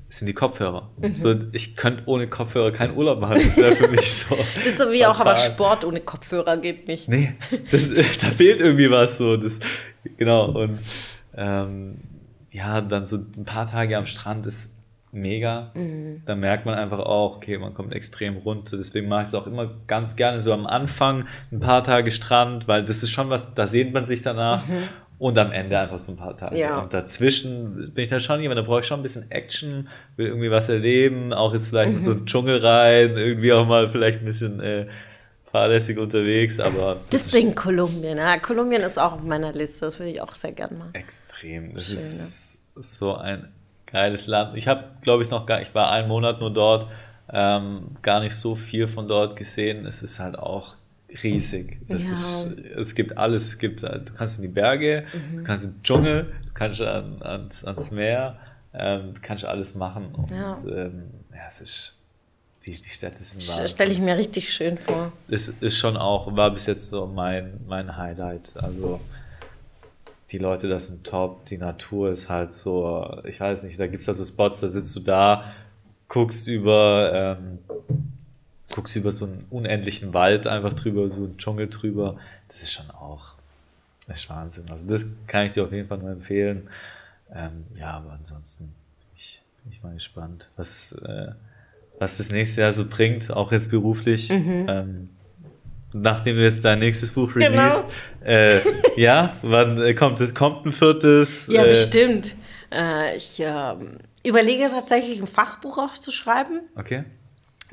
sind 0.08 0.26
die 0.28 0.34
Kopfhörer. 0.34 0.90
Mhm. 0.98 1.16
So, 1.16 1.34
ich 1.52 1.76
könnte 1.76 2.04
ohne 2.06 2.28
Kopfhörer 2.28 2.70
keinen 2.70 2.96
Urlaub 2.96 3.20
machen. 3.20 3.38
Das 3.44 3.56
wäre 3.56 3.74
für 3.74 3.88
mich 3.88 4.12
so. 4.12 4.36
das 4.54 4.66
ist 4.66 4.78
so 4.78 4.92
wie 4.92 5.04
auch, 5.04 5.18
aber 5.18 5.36
Sport 5.36 5.84
ohne 5.84 6.00
Kopfhörer 6.00 6.56
geht 6.56 6.86
nicht. 6.86 7.08
Nee, 7.08 7.34
das, 7.70 7.92
da 8.20 8.30
fehlt 8.30 8.60
irgendwie 8.60 8.90
was 8.90 9.18
so. 9.18 9.36
Das, 9.36 9.58
genau. 10.16 10.52
Und 10.52 10.78
ähm, 11.36 11.96
ja, 12.57 12.81
dann 12.81 13.05
so 13.05 13.16
ein 13.16 13.45
paar 13.45 13.66
Tage 13.66 13.97
am 13.99 14.07
Strand 14.07 14.47
ist 14.47 14.77
mega. 15.12 15.73
Mhm. 15.74 16.23
Da 16.24 16.35
merkt 16.35 16.65
man 16.65 16.74
einfach 16.74 17.01
auch, 17.01 17.37
okay, 17.37 17.59
man 17.59 17.74
kommt 17.74 17.93
extrem 17.93 18.39
runter. 18.39 18.78
Deswegen 18.78 19.09
mache 19.09 19.23
ich 19.23 19.28
es 19.28 19.35
auch 19.35 19.47
immer 19.47 19.70
ganz 19.87 20.16
gerne 20.16 20.41
so 20.41 20.53
am 20.53 20.66
Anfang 20.66 21.27
ein 21.53 21.61
paar 21.61 21.85
Tage 21.85 22.11
Strand, 22.11 22.66
weil 22.66 22.85
das 22.85 23.03
ist 23.03 23.11
schon 23.11 23.28
was, 23.28 23.55
da 23.55 23.66
sehnt 23.66 23.93
man 23.93 24.07
sich 24.07 24.23
danach. 24.23 24.66
Mhm. 24.66 24.89
Und 25.19 25.39
am 25.39 25.51
Ende 25.51 25.78
einfach 25.78 25.99
so 25.99 26.12
ein 26.12 26.19
paar 26.19 26.37
Tage. 26.37 26.59
Ja. 26.59 26.78
Und 26.78 26.93
dazwischen 26.93 27.95
bin 27.95 28.05
ich 28.05 28.11
dann 28.11 28.20
schon 28.20 28.39
jemand, 28.43 28.59
da 28.59 28.62
brauche 28.62 28.81
ich 28.81 28.87
schon 28.87 29.01
ein 29.01 29.03
bisschen 29.03 29.31
Action, 29.31 29.89
will 30.16 30.27
irgendwie 30.27 30.51
was 30.51 30.69
erleben, 30.69 31.33
auch 31.33 31.55
jetzt 31.55 31.69
vielleicht 31.69 31.93
mhm. 31.93 32.01
so 32.01 32.11
einen 32.11 32.27
Dschungel 32.27 32.59
rein, 32.59 33.16
irgendwie 33.16 33.51
auch 33.55 33.66
mal 33.66 33.89
vielleicht 33.89 34.19
ein 34.19 34.27
bisschen 34.27 34.61
äh, 34.61 34.89
fahrlässig 35.57 35.97
unterwegs, 35.99 36.61
aber. 36.61 37.01
Deswegen 37.11 37.55
Kolumbien. 37.55 38.19
Ja, 38.19 38.39
Kolumbien 38.39 38.83
ist 38.83 38.99
auch 38.99 39.15
auf 39.15 39.23
meiner 39.23 39.53
Liste, 39.53 39.87
das 39.87 39.99
würde 39.99 40.12
ich 40.12 40.20
auch 40.20 40.35
sehr 40.35 40.53
gerne 40.53 40.77
machen. 40.77 40.95
Extrem. 40.95 41.74
Das 41.74 41.87
Schön, 41.87 41.97
ist 41.97 42.69
ne? 42.77 42.83
so 42.83 43.15
ein 43.15 43.49
geiles 43.87 44.27
Land. 44.27 44.55
Ich 44.57 44.69
habe, 44.69 44.85
glaube 45.01 45.23
ich, 45.23 45.31
noch 45.31 45.47
gar, 45.47 45.62
ich 45.62 45.74
war 45.74 45.91
einen 45.93 46.09
Monat 46.09 46.41
nur 46.41 46.53
dort, 46.53 46.87
ähm, 47.33 47.97
gar 48.03 48.20
nicht 48.20 48.35
so 48.35 48.55
viel 48.55 48.87
von 48.87 49.09
dort 49.09 49.35
gesehen. 49.35 49.87
Es 49.87 50.03
ist 50.03 50.20
halt 50.20 50.39
auch 50.39 50.77
riesig. 51.23 51.78
Ja. 51.87 51.97
Ist, 51.97 52.53
es 52.77 52.95
gibt 52.95 53.16
alles. 53.16 53.47
Es 53.47 53.59
gibt, 53.59 53.83
du 53.83 54.12
kannst 54.15 54.37
in 54.37 54.43
die 54.43 54.49
Berge, 54.49 55.07
mhm. 55.15 55.39
du 55.39 55.45
kannst 55.45 55.65
in 55.65 55.73
den 55.73 55.83
Dschungel, 55.83 56.33
du 56.45 56.53
kannst 56.53 56.83
an, 56.83 57.23
ans, 57.23 57.65
ans 57.65 57.91
Meer, 57.91 58.37
ähm, 58.74 59.15
du 59.15 59.20
kannst 59.23 59.47
alles 59.47 59.74
machen. 59.74 60.15
Und 60.15 60.31
ja, 60.31 60.55
ähm, 60.69 61.05
ja 61.33 61.49
es 61.49 61.62
ist. 61.62 61.95
Die, 62.66 62.72
die 62.72 62.88
Städte 62.88 63.22
sind 63.22 63.47
wahr. 63.47 63.68
Stelle 63.68 63.93
ich 63.93 64.01
mir 64.01 64.16
richtig 64.16 64.52
schön 64.52 64.76
vor. 64.76 65.12
Es 65.28 65.48
ist 65.48 65.78
schon 65.78 65.97
auch, 65.97 66.34
war 66.34 66.51
bis 66.51 66.66
jetzt 66.66 66.88
so 66.88 67.06
mein, 67.06 67.60
mein 67.68 67.97
Highlight. 67.97 68.55
Also 68.56 69.01
die 70.32 70.38
Leute, 70.38 70.68
das 70.68 70.88
sind 70.88 71.05
top, 71.05 71.47
die 71.47 71.59
Natur 71.59 72.10
ist 72.10 72.28
halt 72.28 72.52
so, 72.52 73.22
ich 73.24 73.38
weiß 73.38 73.62
nicht, 73.62 73.78
da 73.78 73.86
gibt 73.86 74.02
es 74.02 74.09
halt 74.09 74.16
so 74.16 74.24
Spots, 74.24 74.60
da 74.60 74.68
sitzt 74.68 74.97
du 74.97 75.01
da, 75.01 75.52
guckst 76.09 76.48
über, 76.48 77.38
ähm, 77.38 77.59
guckst 78.74 78.97
über 78.97 79.12
so 79.12 79.26
einen 79.26 79.47
unendlichen 79.51 80.12
Wald 80.12 80.48
einfach 80.48 80.74
drüber, 80.74 81.09
so 81.09 81.22
einen 81.22 81.38
Dschungel 81.38 81.68
drüber. 81.68 82.18
Das 82.48 82.62
ist 82.62 82.72
schon 82.72 82.90
auch, 82.90 83.34
das 84.09 84.18
ist 84.18 84.28
Wahnsinn. 84.28 84.68
Also 84.68 84.88
das 84.88 85.06
kann 85.28 85.47
ich 85.47 85.52
dir 85.52 85.62
auf 85.62 85.70
jeden 85.70 85.86
Fall 85.86 85.98
nur 85.98 86.10
empfehlen. 86.10 86.68
Ähm, 87.32 87.64
ja, 87.78 87.90
aber 87.90 88.14
ansonsten 88.14 88.64
bin 88.64 89.09
ich, 89.14 89.40
bin 89.62 89.72
ich 89.72 89.82
mal 89.84 89.94
gespannt, 89.94 90.48
was, 90.56 90.90
äh, 90.90 91.30
was 91.98 92.18
das 92.18 92.31
nächste 92.31 92.62
Jahr 92.62 92.73
so 92.73 92.86
bringt, 92.86 93.31
auch 93.31 93.52
jetzt 93.52 93.70
beruflich. 93.70 94.31
Mhm. 94.31 94.66
Ähm, 94.68 95.09
nachdem 95.93 96.36
du 96.36 96.43
jetzt 96.43 96.64
dein 96.64 96.78
nächstes 96.78 97.10
Buch 97.10 97.32
genau. 97.35 97.47
released. 97.47 97.85
Äh, 98.24 98.60
ja, 98.97 99.36
wann 99.43 99.81
äh, 99.81 99.94
kommt 99.94 100.20
es? 100.20 100.35
Kommt 100.35 100.66
ein 100.66 100.73
viertes? 100.73 101.48
Ja, 101.48 101.64
äh, 101.64 101.68
bestimmt. 101.68 102.35
Äh, 102.73 103.16
ich 103.16 103.36
ähm, 103.40 103.98
überlege 104.24 104.68
tatsächlich 104.70 105.20
ein 105.20 105.27
Fachbuch 105.27 105.78
auch 105.78 105.94
zu 105.94 106.10
schreiben. 106.10 106.62
Okay. 106.77 107.05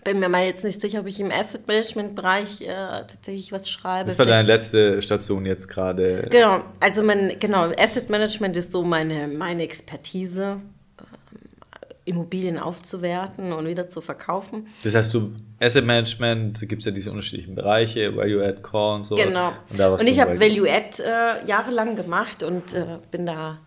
Bin 0.04 0.20
mir 0.20 0.28
mal 0.28 0.46
jetzt 0.46 0.66
nicht 0.66 0.82
sicher, 0.82 1.00
ob 1.00 1.08
ich 1.08 1.20
im 1.22 1.32
Asset 1.32 1.66
Management 1.66 2.14
Bereich 2.16 2.62
äh, 2.62 2.68
tatsächlich 2.68 3.54
was 3.54 3.70
schreibe. 3.70 4.06
Das 4.06 4.20
war 4.20 4.26
deine 4.26 4.46
letzte 4.46 5.02
Station 5.02 5.46
jetzt 5.46 5.70
gerade. 5.70 6.28
Genau, 6.30 6.62
also 6.82 7.04
mein, 7.04 7.38
genau, 7.40 7.72
Asset 7.78 8.10
Management 8.10 8.58
ist 8.58 8.74
so 8.74 8.84
meine, 8.84 9.30
meine 9.30 9.64
Expertise. 9.64 10.60
Immobilien 12.06 12.58
aufzuwerten 12.58 13.54
und 13.54 13.68
wieder 13.68 13.90
zu 13.90 14.02
verkaufen. 14.02 14.68
Das 14.84 14.94
heißt, 14.94 15.14
du 15.14 15.32
Asset 15.60 15.86
Management, 15.86 16.60
gibt 16.68 16.82
es 16.82 16.86
ja 16.86 16.92
diese 16.92 17.12
unterschiedlichen 17.12 17.56
Bereiche, 17.56 18.16
Value 18.16 18.46
Add 18.46 18.62
Core 18.62 18.96
und 18.96 19.06
so. 19.06 19.16
Genau. 19.16 19.54
Und, 19.70 19.80
und 19.80 20.08
ich 20.08 20.20
habe 20.20 20.40
Value 20.40 20.70
Add 20.70 21.02
äh, 21.02 21.46
jahrelang 21.48 21.96
gemacht 21.96 22.44
und 22.44 22.74
äh, 22.74 23.00
bin 23.12 23.26
da 23.26 23.60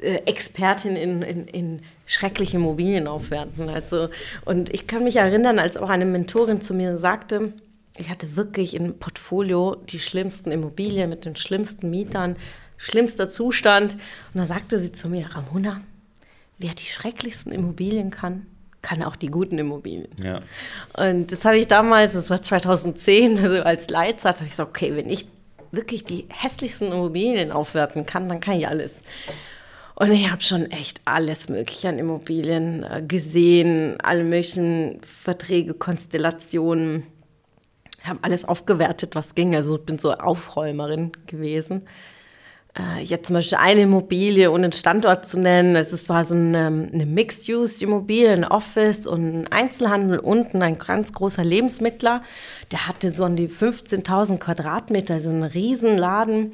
äh, 0.00 0.16
Expertin 0.26 0.96
in, 0.96 1.22
in, 1.22 1.46
in 1.46 1.80
schreckliche 2.06 2.56
Immobilien 2.56 3.08
aufwerten. 3.08 3.68
Also, 3.68 4.08
und 4.44 4.72
ich 4.72 4.86
kann 4.86 5.04
mich 5.04 5.16
erinnern, 5.16 5.58
als 5.58 5.76
auch 5.76 5.88
eine 5.88 6.04
Mentorin 6.04 6.60
zu 6.60 6.74
mir 6.74 6.98
sagte, 6.98 7.52
ich 7.96 8.08
hatte 8.10 8.36
wirklich 8.36 8.74
im 8.74 8.98
Portfolio 8.98 9.76
die 9.76 9.98
schlimmsten 9.98 10.50
Immobilien 10.50 11.10
mit 11.10 11.24
den 11.24 11.36
schlimmsten 11.36 11.90
Mietern, 11.90 12.36
schlimmster 12.76 13.28
Zustand. 13.28 13.94
Und 14.34 14.40
da 14.40 14.46
sagte 14.46 14.78
sie 14.78 14.92
zu 14.92 15.08
mir, 15.08 15.26
Ramona, 15.34 15.80
wer 16.62 16.74
die 16.74 16.84
schrecklichsten 16.84 17.52
Immobilien 17.52 18.10
kann, 18.10 18.46
kann 18.80 19.02
auch 19.02 19.16
die 19.16 19.28
guten 19.28 19.58
Immobilien. 19.58 20.08
Ja. 20.22 20.40
Und 20.96 21.30
das 21.30 21.44
habe 21.44 21.58
ich 21.58 21.68
damals, 21.68 22.12
das 22.12 22.30
war 22.30 22.42
2010, 22.42 23.38
also 23.38 23.60
als 23.62 23.90
Leitsatz, 23.90 24.36
habe 24.36 24.46
ich 24.46 24.52
gesagt, 24.52 24.70
okay, 24.70 24.96
wenn 24.96 25.08
ich 25.08 25.26
wirklich 25.70 26.04
die 26.04 26.26
hässlichsten 26.30 26.92
Immobilien 26.92 27.52
aufwerten 27.52 28.06
kann, 28.06 28.28
dann 28.28 28.40
kann 28.40 28.58
ich 28.58 28.66
alles. 28.66 29.00
Und 29.94 30.10
ich 30.10 30.30
habe 30.30 30.42
schon 30.42 30.70
echt 30.70 31.00
alles 31.04 31.48
Mögliche 31.48 31.88
an 31.88 31.98
Immobilien 31.98 32.82
äh, 32.82 33.02
gesehen, 33.06 34.00
alle 34.02 34.24
möglichen 34.24 35.00
Verträge, 35.02 35.74
Konstellationen. 35.74 37.04
Ich 38.02 38.08
habe 38.08 38.18
alles 38.22 38.44
aufgewertet, 38.44 39.14
was 39.14 39.34
ging. 39.34 39.54
Also 39.54 39.76
ich 39.76 39.84
bin 39.84 39.98
so 39.98 40.12
Aufräumerin 40.12 41.12
gewesen 41.26 41.82
äh, 42.78 43.02
jetzt 43.02 43.26
zum 43.26 43.34
Beispiel 43.34 43.58
eine 43.58 43.82
Immobilie 43.82 44.50
ohne 44.50 44.64
einen 44.64 44.72
Standort 44.72 45.26
zu 45.26 45.38
nennen. 45.38 45.76
Es 45.76 46.08
war 46.08 46.24
so 46.24 46.34
eine, 46.34 46.88
eine 46.92 47.06
Mixed-Use-Immobilie, 47.06 48.32
ein 48.32 48.44
Office 48.44 49.06
und 49.06 49.42
ein 49.42 49.52
Einzelhandel 49.52 50.18
unten, 50.18 50.62
ein 50.62 50.78
ganz 50.78 51.12
großer 51.12 51.44
Lebensmittler. 51.44 52.22
Der 52.70 52.88
hatte 52.88 53.10
so 53.10 53.24
an 53.24 53.36
die 53.36 53.48
15.000 53.48 54.38
Quadratmeter, 54.38 55.20
so 55.20 55.28
einen 55.28 55.42
Riesenladen 55.42 56.52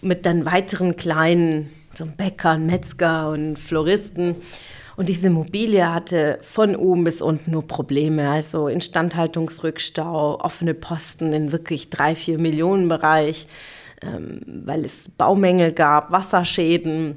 mit 0.00 0.24
dann 0.24 0.46
weiteren 0.46 0.96
kleinen, 0.96 1.70
so 1.94 2.06
Bäcker, 2.06 2.50
ein 2.50 2.66
Metzger 2.66 3.28
und 3.30 3.58
Floristen. 3.58 4.36
Und 4.96 5.08
diese 5.08 5.26
Immobilie 5.28 5.92
hatte 5.92 6.38
von 6.42 6.74
oben 6.74 7.04
bis 7.04 7.20
unten 7.20 7.50
nur 7.50 7.66
Probleme, 7.66 8.30
also 8.30 8.68
Instandhaltungsrückstau, 8.68 10.40
offene 10.40 10.74
Posten 10.74 11.32
in 11.32 11.52
wirklich 11.52 11.90
drei, 11.90 12.14
vier 12.14 12.38
Millionen 12.38 12.88
Bereich 12.88 13.46
weil 14.02 14.84
es 14.84 15.08
Baumängel 15.08 15.72
gab, 15.72 16.10
Wasserschäden. 16.10 17.16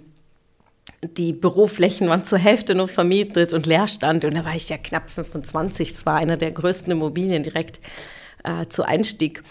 Die 1.04 1.34
Büroflächen 1.34 2.10
waren 2.10 2.24
zur 2.24 2.38
Hälfte 2.38 2.76
nur 2.76 2.88
vermietet 2.88 3.54
und 3.54 3.66
Leerstand. 3.66 4.26
Und 4.26 4.36
da 4.36 4.46
war 4.46 4.56
ich 4.56 4.70
ja 4.70 4.78
knapp 4.78 5.10
25. 5.10 5.92
Es 5.92 6.06
war 6.06 6.16
einer 6.16 6.38
der 6.38 6.52
größten 6.52 6.92
Immobilien 6.92 7.44
direkt 7.44 7.80
äh, 8.44 8.66
zu 8.68 8.84
Einstieg. 8.84 9.44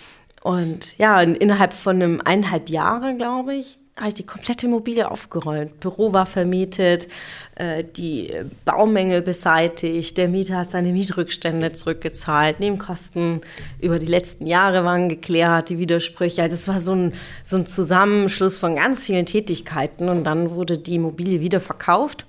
Und 0.42 0.96
ja, 0.98 1.20
innerhalb 1.20 1.72
von 1.72 1.96
einem 1.96 2.20
eineinhalb 2.24 2.70
Jahre, 2.70 3.14
glaube 3.16 3.54
ich, 3.54 3.78
habe 4.00 4.08
ich 4.08 4.14
die 4.14 4.26
komplette 4.26 4.66
Immobilie 4.66 5.10
aufgeräumt. 5.10 5.78
Büro 5.80 6.14
war 6.14 6.24
vermietet, 6.24 7.06
äh, 7.54 7.84
die 7.84 8.32
Baumängel 8.64 9.20
beseitigt, 9.20 10.16
der 10.16 10.28
Mieter 10.28 10.56
hat 10.56 10.70
seine 10.70 10.92
Mietrückstände 10.92 11.72
zurückgezahlt, 11.72 12.60
Nebenkosten 12.60 13.42
über 13.78 13.98
die 13.98 14.06
letzten 14.06 14.46
Jahre 14.46 14.84
waren 14.84 15.10
geklärt, 15.10 15.68
die 15.68 15.78
Widersprüche. 15.78 16.42
Also 16.42 16.56
es 16.56 16.66
war 16.66 16.80
so 16.80 16.94
ein, 16.94 17.12
so 17.42 17.56
ein 17.56 17.66
Zusammenschluss 17.66 18.56
von 18.56 18.76
ganz 18.76 19.04
vielen 19.04 19.26
Tätigkeiten 19.26 20.08
und 20.08 20.24
dann 20.24 20.50
wurde 20.52 20.78
die 20.78 20.94
Immobilie 20.94 21.40
wieder 21.40 21.60
verkauft. 21.60 22.24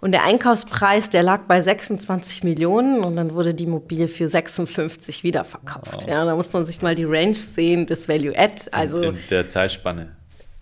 Und 0.00 0.12
der 0.12 0.24
Einkaufspreis, 0.24 1.10
der 1.10 1.22
lag 1.22 1.42
bei 1.42 1.60
26 1.60 2.42
Millionen 2.42 3.04
und 3.04 3.14
dann 3.16 3.34
wurde 3.34 3.54
die 3.54 3.64
Immobilie 3.64 4.08
für 4.08 4.26
56 4.26 5.22
wieder 5.22 5.44
verkauft. 5.44 5.92
Wow. 5.92 6.08
Ja, 6.08 6.24
da 6.24 6.34
muss 6.34 6.52
man 6.52 6.66
sich 6.66 6.82
mal 6.82 6.96
die 6.96 7.04
Range 7.04 7.34
sehen, 7.34 7.86
das 7.86 8.08
Value 8.08 8.36
Add. 8.36 8.64
Also 8.72 9.02
in 9.02 9.18
der 9.30 9.46
Zeitspanne 9.46 10.16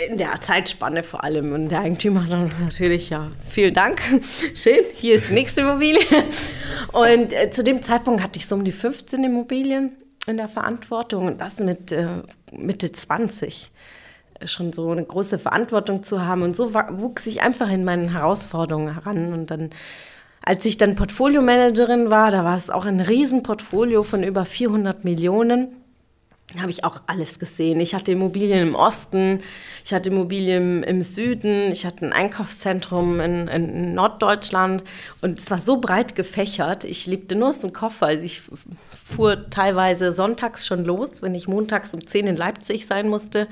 in 0.08 0.18
der 0.18 0.40
Zeitspanne 0.40 1.02
vor 1.02 1.24
allem. 1.24 1.52
Und 1.52 1.68
der 1.68 1.80
Eigentümer 1.80 2.24
dann 2.28 2.50
natürlich, 2.60 3.10
ja, 3.10 3.30
vielen 3.48 3.74
Dank, 3.74 4.00
schön, 4.54 4.84
hier 4.94 5.14
ist 5.14 5.30
die 5.30 5.34
nächste 5.34 5.62
Immobilie. 5.62 6.00
Und 6.92 7.32
äh, 7.32 7.50
zu 7.50 7.62
dem 7.62 7.82
Zeitpunkt 7.82 8.22
hatte 8.22 8.38
ich 8.38 8.46
so 8.46 8.54
um 8.54 8.64
die 8.64 8.72
15 8.72 9.22
Immobilien 9.24 9.92
in 10.26 10.36
der 10.36 10.48
Verantwortung 10.48 11.26
und 11.26 11.40
das 11.40 11.60
mit 11.60 11.92
äh, 11.92 12.06
Mitte 12.52 12.92
20 12.92 13.70
schon 14.46 14.72
so 14.72 14.90
eine 14.90 15.04
große 15.04 15.38
Verantwortung 15.38 16.02
zu 16.02 16.24
haben. 16.24 16.42
Und 16.42 16.56
so 16.56 16.72
wuchs 16.72 17.26
ich 17.26 17.42
einfach 17.42 17.70
in 17.70 17.84
meinen 17.84 18.12
Herausforderungen 18.12 18.94
heran. 18.94 19.32
Und 19.32 19.50
dann, 19.50 19.70
als 20.42 20.64
ich 20.64 20.78
dann 20.78 20.94
Portfolio-Managerin 20.94 22.10
war, 22.10 22.30
da 22.30 22.44
war 22.44 22.54
es 22.54 22.70
auch 22.70 22.86
ein 22.86 23.00
Riesenportfolio 23.00 24.02
von 24.02 24.22
über 24.22 24.44
400 24.46 25.04
Millionen. 25.04 25.68
Habe 26.58 26.70
ich 26.70 26.84
auch 26.84 27.02
alles 27.06 27.38
gesehen. 27.38 27.78
Ich 27.80 27.94
hatte 27.94 28.12
Immobilien 28.12 28.68
im 28.68 28.74
Osten, 28.74 29.40
ich 29.84 29.94
hatte 29.94 30.10
Immobilien 30.10 30.82
im 30.82 31.02
Süden, 31.02 31.70
ich 31.70 31.86
hatte 31.86 32.04
ein 32.04 32.12
Einkaufszentrum 32.12 33.20
in, 33.20 33.46
in 33.46 33.94
Norddeutschland 33.94 34.82
und 35.20 35.38
es 35.38 35.50
war 35.50 35.58
so 35.58 35.80
breit 35.80 36.16
gefächert. 36.16 36.84
Ich 36.84 37.06
lebte 37.06 37.36
nur 37.36 37.50
aus 37.50 37.60
dem 37.60 37.72
Koffer. 37.72 38.06
Also 38.06 38.24
ich 38.24 38.42
fuhr 38.92 39.48
teilweise 39.50 40.10
sonntags 40.10 40.66
schon 40.66 40.84
los, 40.84 41.22
wenn 41.22 41.34
ich 41.34 41.46
montags 41.46 41.94
um 41.94 42.04
10 42.04 42.26
in 42.26 42.36
Leipzig 42.36 42.86
sein 42.86 43.08
musste, 43.08 43.46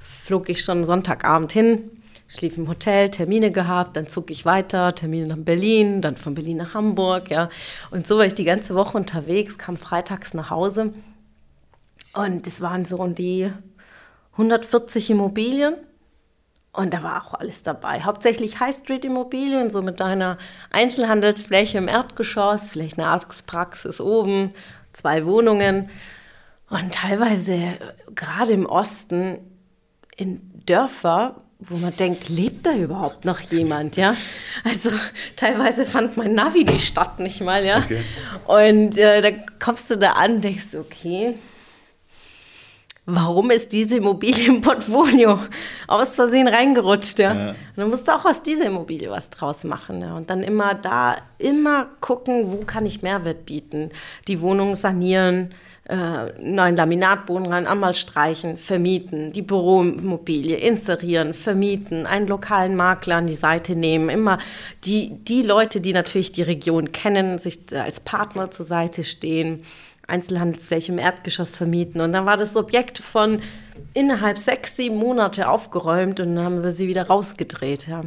flog 0.00 0.48
ich 0.48 0.62
schon 0.62 0.84
Sonntagabend 0.84 1.50
hin, 1.50 1.90
schlief 2.28 2.56
im 2.56 2.68
Hotel, 2.68 3.10
Termine 3.10 3.50
gehabt, 3.50 3.96
dann 3.96 4.06
zog 4.06 4.30
ich 4.30 4.44
weiter, 4.44 4.94
Termine 4.94 5.26
nach 5.26 5.36
Berlin, 5.38 6.02
dann 6.02 6.14
von 6.14 6.34
Berlin 6.34 6.58
nach 6.58 6.74
Hamburg, 6.74 7.30
ja. 7.30 7.48
Und 7.90 8.06
so 8.06 8.18
war 8.18 8.26
ich 8.26 8.34
die 8.34 8.44
ganze 8.44 8.76
Woche 8.76 8.96
unterwegs, 8.96 9.58
kam 9.58 9.76
freitags 9.76 10.34
nach 10.34 10.50
Hause 10.50 10.92
und 12.18 12.48
es 12.48 12.60
waren 12.60 12.84
so 12.84 12.96
um 12.96 13.14
die 13.14 13.50
140 14.32 15.10
Immobilien. 15.10 15.74
Und 16.72 16.92
da 16.92 17.02
war 17.02 17.24
auch 17.24 17.34
alles 17.34 17.62
dabei. 17.62 18.02
Hauptsächlich 18.02 18.58
High-Street-Immobilien, 18.60 19.70
so 19.70 19.82
mit 19.82 20.02
einer 20.02 20.36
Einzelhandelsfläche 20.70 21.78
im 21.78 21.88
Erdgeschoss, 21.88 22.70
vielleicht 22.70 22.98
eine 22.98 23.08
Arztpraxis 23.08 24.00
oben, 24.00 24.50
zwei 24.92 25.24
Wohnungen. 25.26 25.90
Und 26.68 26.94
teilweise, 26.94 27.78
gerade 28.14 28.52
im 28.52 28.66
Osten, 28.66 29.38
in 30.16 30.40
Dörfer, 30.66 31.36
wo 31.60 31.76
man 31.76 31.96
denkt, 31.96 32.28
lebt 32.28 32.66
da 32.66 32.74
überhaupt 32.74 33.24
noch 33.24 33.40
jemand, 33.40 33.96
ja? 33.96 34.14
Also 34.64 34.90
teilweise 35.36 35.84
fand 35.84 36.16
mein 36.16 36.34
Navi 36.34 36.64
die 36.64 36.80
Stadt 36.80 37.18
nicht 37.20 37.40
mal, 37.40 37.64
ja? 37.64 37.78
Okay. 37.78 38.02
Und 38.46 38.98
äh, 38.98 39.20
da 39.20 39.30
kommst 39.58 39.90
du 39.90 39.96
da 39.96 40.12
an 40.12 40.36
und 40.36 40.44
denkst, 40.44 40.74
okay, 40.78 41.36
warum 43.10 43.50
ist 43.50 43.72
diese 43.72 43.96
Immobilie 43.96 44.46
im 44.46 44.60
Portfolio 44.60 45.38
aus 45.86 46.14
Versehen 46.14 46.46
reingerutscht, 46.46 47.18
ja. 47.18 47.34
ja. 47.34 47.48
Und 47.50 47.56
dann 47.76 47.88
musst 47.88 48.06
du 48.06 48.14
auch 48.14 48.26
aus 48.26 48.42
dieser 48.42 48.66
Immobilie 48.66 49.10
was 49.10 49.30
draus 49.30 49.64
machen, 49.64 50.02
ja. 50.02 50.14
Und 50.14 50.28
dann 50.28 50.42
immer 50.42 50.74
da, 50.74 51.16
immer 51.38 51.86
gucken, 52.00 52.52
wo 52.52 52.64
kann 52.66 52.84
ich 52.84 53.00
Mehrwert 53.00 53.46
bieten. 53.46 53.90
Die 54.28 54.42
Wohnung 54.42 54.74
sanieren, 54.74 55.54
äh, 55.88 56.38
neuen 56.38 56.76
Laminatboden 56.76 57.46
rein, 57.46 57.66
einmal 57.66 57.94
streichen, 57.94 58.58
vermieten, 58.58 59.32
die 59.32 59.40
Büroimmobilie 59.40 60.56
inserieren, 60.56 61.32
vermieten, 61.32 62.04
einen 62.04 62.26
lokalen 62.26 62.76
Makler 62.76 63.16
an 63.16 63.26
die 63.26 63.32
Seite 63.32 63.74
nehmen, 63.74 64.10
immer 64.10 64.36
die, 64.84 65.12
die 65.24 65.42
Leute, 65.42 65.80
die 65.80 65.94
natürlich 65.94 66.32
die 66.32 66.42
Region 66.42 66.92
kennen, 66.92 67.38
sich 67.38 67.60
als 67.72 68.00
Partner 68.00 68.50
zur 68.50 68.66
Seite 68.66 69.02
stehen 69.02 69.62
Einzelhandelsfläche 70.08 70.90
im 70.90 70.98
Erdgeschoss 70.98 71.56
vermieten. 71.56 72.00
Und 72.00 72.12
dann 72.12 72.26
war 72.26 72.36
das 72.36 72.56
Objekt 72.56 72.98
von 72.98 73.40
innerhalb 73.94 74.38
sechs, 74.38 74.76
sieben 74.76 74.96
Monate 74.96 75.48
aufgeräumt 75.48 76.18
und 76.18 76.34
dann 76.34 76.44
haben 76.44 76.64
wir 76.64 76.70
sie 76.70 76.88
wieder 76.88 77.06
rausgedreht. 77.06 77.86
Ja. 77.86 78.02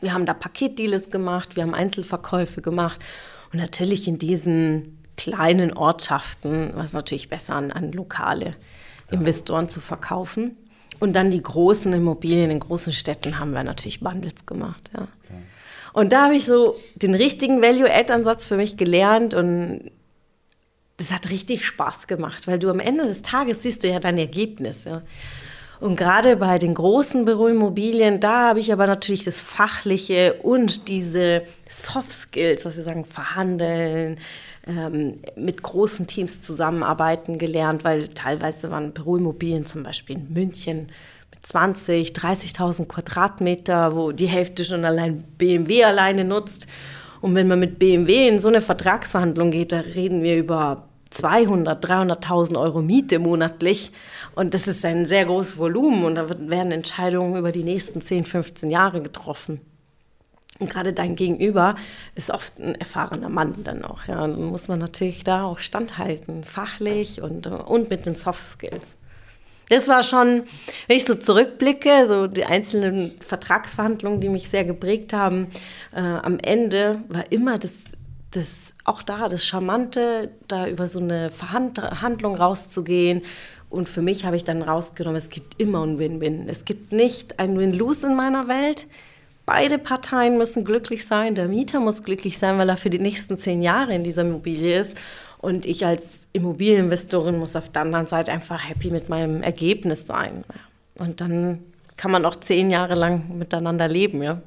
Wir 0.00 0.12
haben 0.12 0.26
da 0.26 0.34
Paketdeals 0.34 1.10
gemacht, 1.10 1.56
wir 1.56 1.62
haben 1.62 1.74
Einzelverkäufe 1.74 2.62
gemacht 2.62 3.00
und 3.52 3.58
natürlich 3.58 4.06
in 4.06 4.18
diesen 4.18 5.02
kleinen 5.16 5.72
Ortschaften 5.72 6.74
war 6.76 6.84
es 6.84 6.92
natürlich 6.92 7.30
besser 7.30 7.54
an, 7.54 7.72
an 7.72 7.92
lokale 7.92 8.54
Investoren 9.10 9.68
zu 9.68 9.80
verkaufen. 9.80 10.56
Und 10.98 11.14
dann 11.14 11.30
die 11.30 11.42
großen 11.42 11.92
Immobilien 11.92 12.50
in 12.50 12.60
großen 12.60 12.92
Städten 12.92 13.38
haben 13.38 13.52
wir 13.52 13.64
natürlich 13.64 14.00
Bundles 14.00 14.46
gemacht. 14.46 14.90
Ja. 14.94 15.08
Und 15.92 16.12
da 16.12 16.24
habe 16.24 16.36
ich 16.36 16.44
so 16.44 16.76
den 16.96 17.14
richtigen 17.14 17.62
Value-Add-Ansatz 17.62 18.46
für 18.46 18.56
mich 18.56 18.76
gelernt 18.76 19.32
und 19.32 19.90
das 20.96 21.12
hat 21.12 21.30
richtig 21.30 21.64
Spaß 21.64 22.06
gemacht, 22.06 22.46
weil 22.46 22.58
du 22.58 22.70
am 22.70 22.80
Ende 22.80 23.06
des 23.06 23.22
Tages 23.22 23.62
siehst 23.62 23.84
du 23.84 23.88
ja 23.88 24.00
dein 24.00 24.18
Ergebnis. 24.18 24.84
Ja. 24.84 25.02
Und 25.78 25.96
gerade 25.96 26.36
bei 26.36 26.58
den 26.58 26.74
großen 26.74 27.26
Büroimmobilien, 27.26 28.18
da 28.18 28.48
habe 28.48 28.60
ich 28.60 28.72
aber 28.72 28.86
natürlich 28.86 29.24
das 29.24 29.42
Fachliche 29.42 30.34
und 30.42 30.88
diese 30.88 31.42
Soft 31.68 32.12
Skills, 32.12 32.64
was 32.64 32.78
wir 32.78 32.84
sagen, 32.84 33.04
verhandeln, 33.04 34.18
ähm, 34.66 35.16
mit 35.36 35.62
großen 35.62 36.06
Teams 36.06 36.40
zusammenarbeiten 36.40 37.36
gelernt, 37.36 37.84
weil 37.84 38.08
teilweise 38.08 38.70
waren 38.70 38.92
Büroimmobilien 38.92 39.66
zum 39.66 39.82
Beispiel 39.82 40.16
in 40.16 40.32
München 40.32 40.88
mit 41.30 41.44
20, 41.44 42.12
30.000 42.12 42.86
Quadratmeter, 42.86 43.94
wo 43.94 44.12
die 44.12 44.28
Hälfte 44.28 44.64
schon 44.64 44.84
allein 44.84 45.24
BMW 45.36 45.84
alleine 45.84 46.24
nutzt. 46.24 46.66
Und 47.20 47.34
wenn 47.34 47.48
man 47.48 47.58
mit 47.58 47.78
BMW 47.78 48.28
in 48.28 48.38
so 48.38 48.48
eine 48.48 48.62
Vertragsverhandlung 48.62 49.50
geht, 49.50 49.72
da 49.72 49.80
reden 49.80 50.22
wir 50.22 50.36
über 50.36 50.85
200, 51.10 51.84
300.000 51.84 52.60
Euro 52.60 52.82
Miete 52.82 53.18
monatlich. 53.18 53.92
Und 54.34 54.54
das 54.54 54.66
ist 54.66 54.84
ein 54.84 55.06
sehr 55.06 55.24
großes 55.24 55.58
Volumen 55.58 56.04
und 56.04 56.16
da 56.16 56.28
werden 56.28 56.72
Entscheidungen 56.72 57.36
über 57.36 57.52
die 57.52 57.64
nächsten 57.64 58.00
10, 58.00 58.24
15 58.24 58.70
Jahre 58.70 59.02
getroffen. 59.02 59.60
Und 60.58 60.70
gerade 60.70 60.92
dein 60.92 61.16
Gegenüber 61.16 61.74
ist 62.14 62.30
oft 62.30 62.58
ein 62.58 62.74
erfahrener 62.74 63.28
Mann 63.28 63.62
dann 63.62 63.84
auch. 63.84 64.06
Ja. 64.06 64.24
Und 64.24 64.38
dann 64.38 64.46
muss 64.46 64.68
man 64.68 64.78
natürlich 64.78 65.22
da 65.22 65.44
auch 65.44 65.58
standhalten, 65.58 66.44
fachlich 66.44 67.20
und, 67.20 67.46
und 67.46 67.90
mit 67.90 68.06
den 68.06 68.14
Soft 68.14 68.42
Skills. 68.42 68.96
Das 69.68 69.88
war 69.88 70.02
schon, 70.02 70.44
wenn 70.86 70.96
ich 70.96 71.04
so 71.04 71.16
zurückblicke, 71.16 72.06
so 72.06 72.28
die 72.28 72.44
einzelnen 72.44 73.18
Vertragsverhandlungen, 73.20 74.20
die 74.20 74.28
mich 74.28 74.48
sehr 74.48 74.64
geprägt 74.64 75.12
haben, 75.12 75.48
äh, 75.92 76.00
am 76.00 76.38
Ende 76.38 77.00
war 77.08 77.30
immer 77.32 77.58
das, 77.58 77.92
das, 78.36 78.74
auch 78.84 79.02
da 79.02 79.28
das 79.28 79.46
Charmante, 79.46 80.30
da 80.48 80.68
über 80.68 80.86
so 80.88 81.00
eine 81.00 81.30
Verhandlung 81.30 82.36
rauszugehen. 82.36 83.22
Und 83.70 83.88
für 83.88 84.02
mich 84.02 84.24
habe 84.24 84.36
ich 84.36 84.44
dann 84.44 84.62
rausgenommen, 84.62 85.16
es 85.16 85.30
gibt 85.30 85.58
immer 85.60 85.84
ein 85.84 85.98
Win-Win. 85.98 86.48
Es 86.48 86.64
gibt 86.64 86.92
nicht 86.92 87.38
ein 87.38 87.58
Win-Lose 87.58 88.06
in 88.06 88.16
meiner 88.16 88.46
Welt. 88.46 88.86
Beide 89.44 89.78
Parteien 89.78 90.38
müssen 90.38 90.64
glücklich 90.64 91.06
sein. 91.06 91.34
Der 91.34 91.48
Mieter 91.48 91.80
muss 91.80 92.02
glücklich 92.02 92.38
sein, 92.38 92.58
weil 92.58 92.68
er 92.68 92.76
für 92.76 92.90
die 92.90 92.98
nächsten 92.98 93.38
zehn 93.38 93.62
Jahre 93.62 93.94
in 93.94 94.04
dieser 94.04 94.22
Immobilie 94.22 94.78
ist. 94.78 94.96
Und 95.38 95.66
ich 95.66 95.86
als 95.86 96.28
Immobilieninvestorin 96.32 97.38
muss 97.38 97.56
auf 97.56 97.70
der 97.70 97.82
anderen 97.82 98.06
Seite 98.06 98.32
einfach 98.32 98.68
happy 98.68 98.90
mit 98.90 99.08
meinem 99.08 99.42
Ergebnis 99.42 100.06
sein. 100.06 100.44
Und 100.96 101.20
dann 101.20 101.62
kann 101.96 102.10
man 102.10 102.24
auch 102.24 102.36
zehn 102.36 102.70
Jahre 102.70 102.94
lang 102.94 103.38
miteinander 103.38 103.88
leben, 103.88 104.22
ja. 104.22 104.40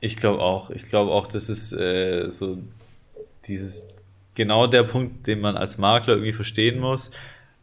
Ich 0.00 0.16
glaube 0.16 0.42
auch. 0.42 0.70
Ich 0.70 0.84
glaube 0.86 1.10
auch, 1.10 1.26
das 1.26 1.48
ist 1.48 1.72
äh, 1.72 2.30
so 2.30 2.58
dieses 3.48 3.94
genau 4.34 4.66
der 4.66 4.82
Punkt, 4.82 5.26
den 5.26 5.40
man 5.40 5.56
als 5.56 5.78
Makler 5.78 6.14
irgendwie 6.14 6.32
verstehen 6.32 6.78
muss. 6.78 7.10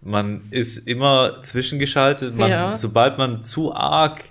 Man 0.02 0.42
ist 0.52 0.88
immer 0.88 1.42
zwischengeschaltet. 1.42 2.36
Man, 2.36 2.52
ja. 2.52 2.76
Sobald 2.76 3.18
man 3.18 3.44
zu 3.44 3.74
arg 3.74 4.24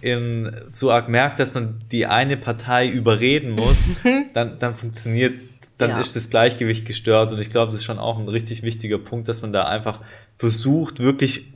in, 0.00 0.50
zu 0.72 0.90
arg 0.90 1.08
merkt, 1.08 1.38
dass 1.38 1.54
man 1.54 1.80
die 1.90 2.06
eine 2.06 2.36
Partei 2.36 2.88
überreden 2.88 3.50
muss, 3.50 3.88
dann, 4.34 4.58
dann 4.58 4.76
funktioniert 4.76 5.34
dann 5.78 5.90
ja. 5.90 6.00
ist 6.00 6.16
das 6.16 6.30
Gleichgewicht 6.30 6.86
gestört. 6.86 7.32
Und 7.32 7.38
ich 7.38 7.50
glaube, 7.50 7.72
das 7.72 7.80
ist 7.80 7.84
schon 7.84 7.98
auch 7.98 8.18
ein 8.18 8.28
richtig 8.28 8.62
wichtiger 8.62 8.98
Punkt, 8.98 9.28
dass 9.28 9.42
man 9.42 9.52
da 9.52 9.64
einfach 9.64 10.00
versucht, 10.38 11.00
wirklich 11.00 11.52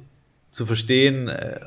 zu 0.51 0.67
verstehen, 0.67 1.29
äh, 1.29 1.61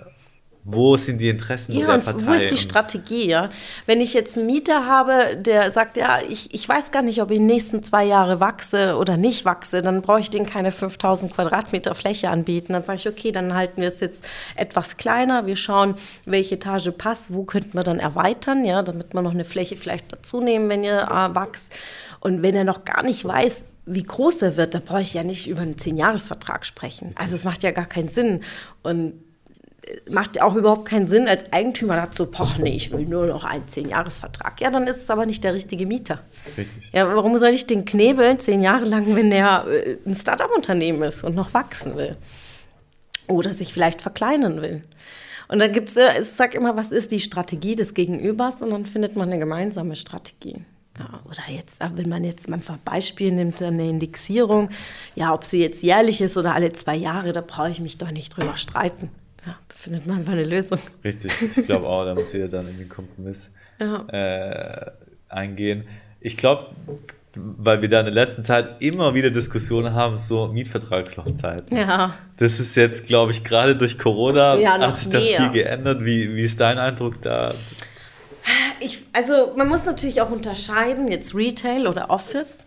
wo 0.65 0.95
sind 0.95 1.19
die 1.19 1.27
Interessen 1.27 1.73
ja, 1.73 1.85
der 1.85 1.97
Partei? 1.97 2.25
Wo 2.25 2.31
ist 2.31 2.49
die 2.49 2.57
Strategie, 2.57 3.27
ja? 3.27 3.49
Wenn 3.85 3.99
ich 3.99 4.13
jetzt 4.13 4.37
einen 4.37 4.45
Mieter 4.45 4.85
habe, 4.85 5.35
der 5.35 5.71
sagt, 5.71 5.97
ja, 5.97 6.19
ich, 6.21 6.53
ich 6.53 6.67
weiß 6.67 6.91
gar 6.91 7.01
nicht, 7.01 7.21
ob 7.21 7.31
ich 7.31 7.37
in 7.37 7.47
den 7.47 7.55
nächsten 7.55 7.83
zwei 7.83 8.05
Jahre 8.05 8.39
wachse 8.39 8.95
oder 8.95 9.17
nicht 9.17 9.43
wachse, 9.43 9.81
dann 9.81 10.01
brauche 10.01 10.21
ich 10.21 10.29
denen 10.29 10.45
keine 10.45 10.71
5000 10.71 11.33
Quadratmeter 11.33 11.93
Fläche 11.95 12.29
anbieten. 12.29 12.71
Dann 12.73 12.85
sage 12.85 12.99
ich, 12.99 13.07
okay, 13.09 13.33
dann 13.33 13.53
halten 13.53 13.81
wir 13.81 13.89
es 13.89 13.99
jetzt 13.99 14.25
etwas 14.55 14.95
kleiner. 14.95 15.45
Wir 15.45 15.57
schauen, 15.57 15.95
welche 16.25 16.55
Etage 16.55 16.91
passt, 16.97 17.33
wo 17.33 17.43
könnten 17.43 17.73
wir 17.73 17.83
dann 17.83 17.99
erweitern, 17.99 18.63
ja, 18.63 18.83
damit 18.83 19.13
wir 19.13 19.21
noch 19.21 19.33
eine 19.33 19.45
Fläche 19.45 19.75
vielleicht 19.75 20.13
dazu 20.13 20.39
nehmen, 20.39 20.69
wenn 20.69 20.85
ihr 20.85 21.01
äh, 21.01 21.35
wächst. 21.35 21.73
Und 22.21 22.41
wenn 22.41 22.55
er 22.55 22.63
noch 22.63 22.85
gar 22.85 23.03
nicht 23.03 23.25
weiß, 23.25 23.65
wie 23.85 24.03
groß 24.03 24.43
er 24.43 24.55
wird, 24.55 24.75
da 24.75 24.79
brauche 24.79 25.01
ich 25.01 25.13
ja 25.13 25.23
nicht 25.23 25.47
über 25.47 25.61
einen 25.61 25.77
Zehnjahresvertrag 25.77 26.65
sprechen. 26.65 27.11
Also 27.15 27.35
es 27.35 27.43
macht 27.43 27.63
ja 27.63 27.71
gar 27.71 27.85
keinen 27.85 28.07
Sinn. 28.07 28.39
Und 28.81 29.15
macht 30.09 30.41
auch 30.41 30.55
überhaupt 30.55 30.85
keinen 30.85 31.07
Sinn 31.07 31.27
als 31.27 31.51
Eigentümer 31.51 31.95
dazu, 31.95 32.25
poch, 32.25 32.57
nee, 32.57 32.75
ich 32.75 32.91
will 32.91 33.05
nur 33.05 33.27
noch 33.27 33.43
einen 33.43 33.67
Zehnjahresvertrag. 33.67 34.59
Ja, 34.61 34.71
dann 34.71 34.87
ist 34.87 35.01
es 35.01 35.09
aber 35.09 35.25
nicht 35.25 35.43
der 35.43 35.53
richtige 35.53 35.85
Mieter. 35.85 36.19
Richtig. 36.57 36.91
Ja, 36.93 37.07
warum 37.13 37.37
soll 37.37 37.49
ich 37.49 37.67
den 37.67 37.85
knebeln 37.85 38.39
zehn 38.39 38.61
Jahre 38.61 38.85
lang, 38.85 39.15
wenn 39.15 39.29
der 39.29 39.65
äh, 39.67 39.97
ein 40.05 40.15
Start-up-Unternehmen 40.15 41.03
ist 41.03 41.23
und 41.23 41.35
noch 41.35 41.53
wachsen 41.53 41.97
will? 41.97 42.15
Oder 43.27 43.53
sich 43.53 43.73
vielleicht 43.73 44.01
verkleinern 44.01 44.61
will? 44.61 44.83
Und 45.47 45.59
dann 45.59 45.71
gibt 45.71 45.89
es, 45.89 45.97
äh, 45.97 46.21
ich 46.21 46.29
sage 46.29 46.57
immer, 46.57 46.75
was 46.77 46.91
ist 46.91 47.11
die 47.11 47.19
Strategie 47.19 47.75
des 47.75 47.93
Gegenübers? 47.93 48.61
Und 48.63 48.71
dann 48.71 48.85
findet 48.85 49.15
man 49.15 49.29
eine 49.29 49.39
gemeinsame 49.39 49.95
Strategie. 49.95 50.61
Ja, 50.97 51.21
oder 51.25 51.51
jetzt, 51.51 51.79
wenn 51.95 52.07
man 52.07 52.23
jetzt 52.23 52.47
mal 52.47 52.57
ein 52.57 52.79
Beispiel 52.85 53.31
nimmt, 53.31 53.61
eine 53.61 53.89
Indexierung, 53.89 54.69
ja, 55.15 55.33
ob 55.33 55.43
sie 55.43 55.59
jetzt 55.59 55.81
jährlich 55.81 56.21
ist 56.21 56.37
oder 56.37 56.53
alle 56.53 56.71
zwei 56.73 56.95
Jahre, 56.95 57.33
da 57.33 57.41
brauche 57.41 57.71
ich 57.71 57.81
mich 57.81 57.97
doch 57.97 58.11
nicht 58.11 58.37
drüber 58.37 58.55
streiten. 58.57 59.09
Findet 59.83 60.07
man 60.07 60.19
einfach 60.19 60.31
eine 60.31 60.45
Lösung. 60.45 60.79
Richtig, 61.03 61.33
ich 61.41 61.65
glaube 61.65 61.87
auch, 61.87 62.05
da 62.05 62.15
muss 62.15 62.31
jeder 62.31 62.47
dann 62.47 62.69
in 62.69 62.77
den 62.77 62.87
Kompromiss 62.87 63.53
ja. 63.81 64.05
äh, 64.07 64.91
eingehen. 65.27 65.83
Ich 66.21 66.37
glaube, 66.37 66.67
weil 67.35 67.81
wir 67.81 67.89
da 67.89 67.99
in 67.99 68.05
der 68.05 68.15
letzten 68.15 68.45
Zeit 68.45 68.81
immer 68.81 69.13
wieder 69.13 69.29
Diskussionen 69.29 69.93
haben, 69.93 70.15
so 70.15 70.47
Mietvertragslaufzeiten. 70.47 71.75
Ja. 71.75 72.13
Das 72.37 72.61
ist 72.61 72.75
jetzt, 72.75 73.07
glaube 73.07 73.33
ich, 73.33 73.43
gerade 73.43 73.75
durch 73.75 73.99
Corona 73.99 74.55
Ja, 74.55 74.79
hat 74.79 74.97
sich 74.97 75.09
da 75.09 75.19
viel 75.19 75.49
geändert. 75.49 76.05
Wie, 76.05 76.33
wie 76.33 76.43
ist 76.43 76.61
dein 76.61 76.77
Eindruck 76.77 77.21
da? 77.21 77.53
Ich, 78.79 79.03
also 79.11 79.53
man 79.57 79.67
muss 79.67 79.83
natürlich 79.83 80.21
auch 80.21 80.31
unterscheiden, 80.31 81.09
jetzt 81.09 81.35
Retail 81.35 81.87
oder 81.87 82.09
Office. 82.09 82.62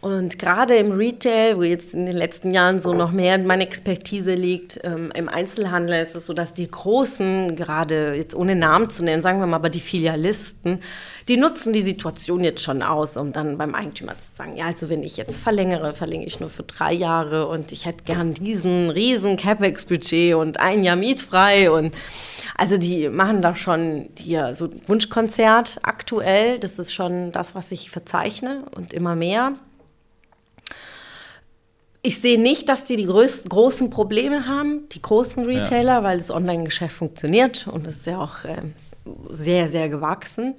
Und 0.00 0.38
gerade 0.38 0.76
im 0.76 0.92
Retail, 0.92 1.58
wo 1.58 1.62
jetzt 1.62 1.92
in 1.92 2.06
den 2.06 2.16
letzten 2.16 2.54
Jahren 2.54 2.78
so 2.78 2.94
noch 2.94 3.12
mehr 3.12 3.36
meine 3.38 3.64
Expertise 3.66 4.34
liegt, 4.34 4.80
ähm, 4.82 5.12
im 5.14 5.28
Einzelhandel 5.28 6.00
ist 6.00 6.16
es 6.16 6.24
so, 6.24 6.32
dass 6.32 6.54
die 6.54 6.70
Großen, 6.70 7.54
gerade 7.54 8.14
jetzt 8.14 8.34
ohne 8.34 8.56
Namen 8.56 8.88
zu 8.88 9.04
nennen, 9.04 9.20
sagen 9.20 9.40
wir 9.40 9.46
mal, 9.46 9.56
aber 9.56 9.68
die 9.68 9.80
Filialisten, 9.80 10.80
die 11.28 11.36
nutzen 11.36 11.74
die 11.74 11.82
Situation 11.82 12.42
jetzt 12.42 12.62
schon 12.62 12.82
aus, 12.82 13.18
um 13.18 13.34
dann 13.34 13.58
beim 13.58 13.74
Eigentümer 13.74 14.16
zu 14.16 14.30
sagen, 14.34 14.56
ja, 14.56 14.66
also 14.66 14.88
wenn 14.88 15.02
ich 15.02 15.18
jetzt 15.18 15.38
verlängere, 15.38 15.92
verlängere 15.92 16.28
ich 16.28 16.40
nur 16.40 16.48
für 16.48 16.62
drei 16.62 16.94
Jahre 16.94 17.46
und 17.46 17.70
ich 17.70 17.84
hätte 17.84 18.04
gern 18.04 18.32
diesen 18.32 18.88
riesen 18.88 19.36
CapEx-Budget 19.36 20.34
und 20.34 20.60
ein 20.60 20.82
Jahr 20.82 20.96
mietfrei 20.96 21.70
und 21.70 21.94
also 22.56 22.78
die 22.78 23.10
machen 23.10 23.42
da 23.42 23.54
schon 23.54 24.08
hier 24.16 24.54
so 24.54 24.70
Wunschkonzert 24.86 25.78
aktuell. 25.82 26.58
Das 26.58 26.78
ist 26.78 26.94
schon 26.94 27.32
das, 27.32 27.54
was 27.54 27.70
ich 27.70 27.90
verzeichne 27.90 28.64
und 28.74 28.94
immer 28.94 29.14
mehr. 29.14 29.52
Ich 32.02 32.20
sehe 32.20 32.40
nicht, 32.40 32.68
dass 32.68 32.84
die 32.84 32.96
die 32.96 33.06
größten, 33.06 33.50
großen 33.50 33.90
Probleme 33.90 34.46
haben, 34.46 34.88
die 34.90 35.02
großen 35.02 35.44
Retailer, 35.44 36.02
weil 36.02 36.18
das 36.18 36.30
Online-Geschäft 36.30 36.96
funktioniert 36.96 37.66
und 37.66 37.86
es 37.86 37.98
ist 37.98 38.06
ja 38.06 38.18
auch 38.18 38.44
ähm, 38.46 38.72
sehr, 39.28 39.68
sehr 39.68 39.88
gewachsen. 39.90 40.54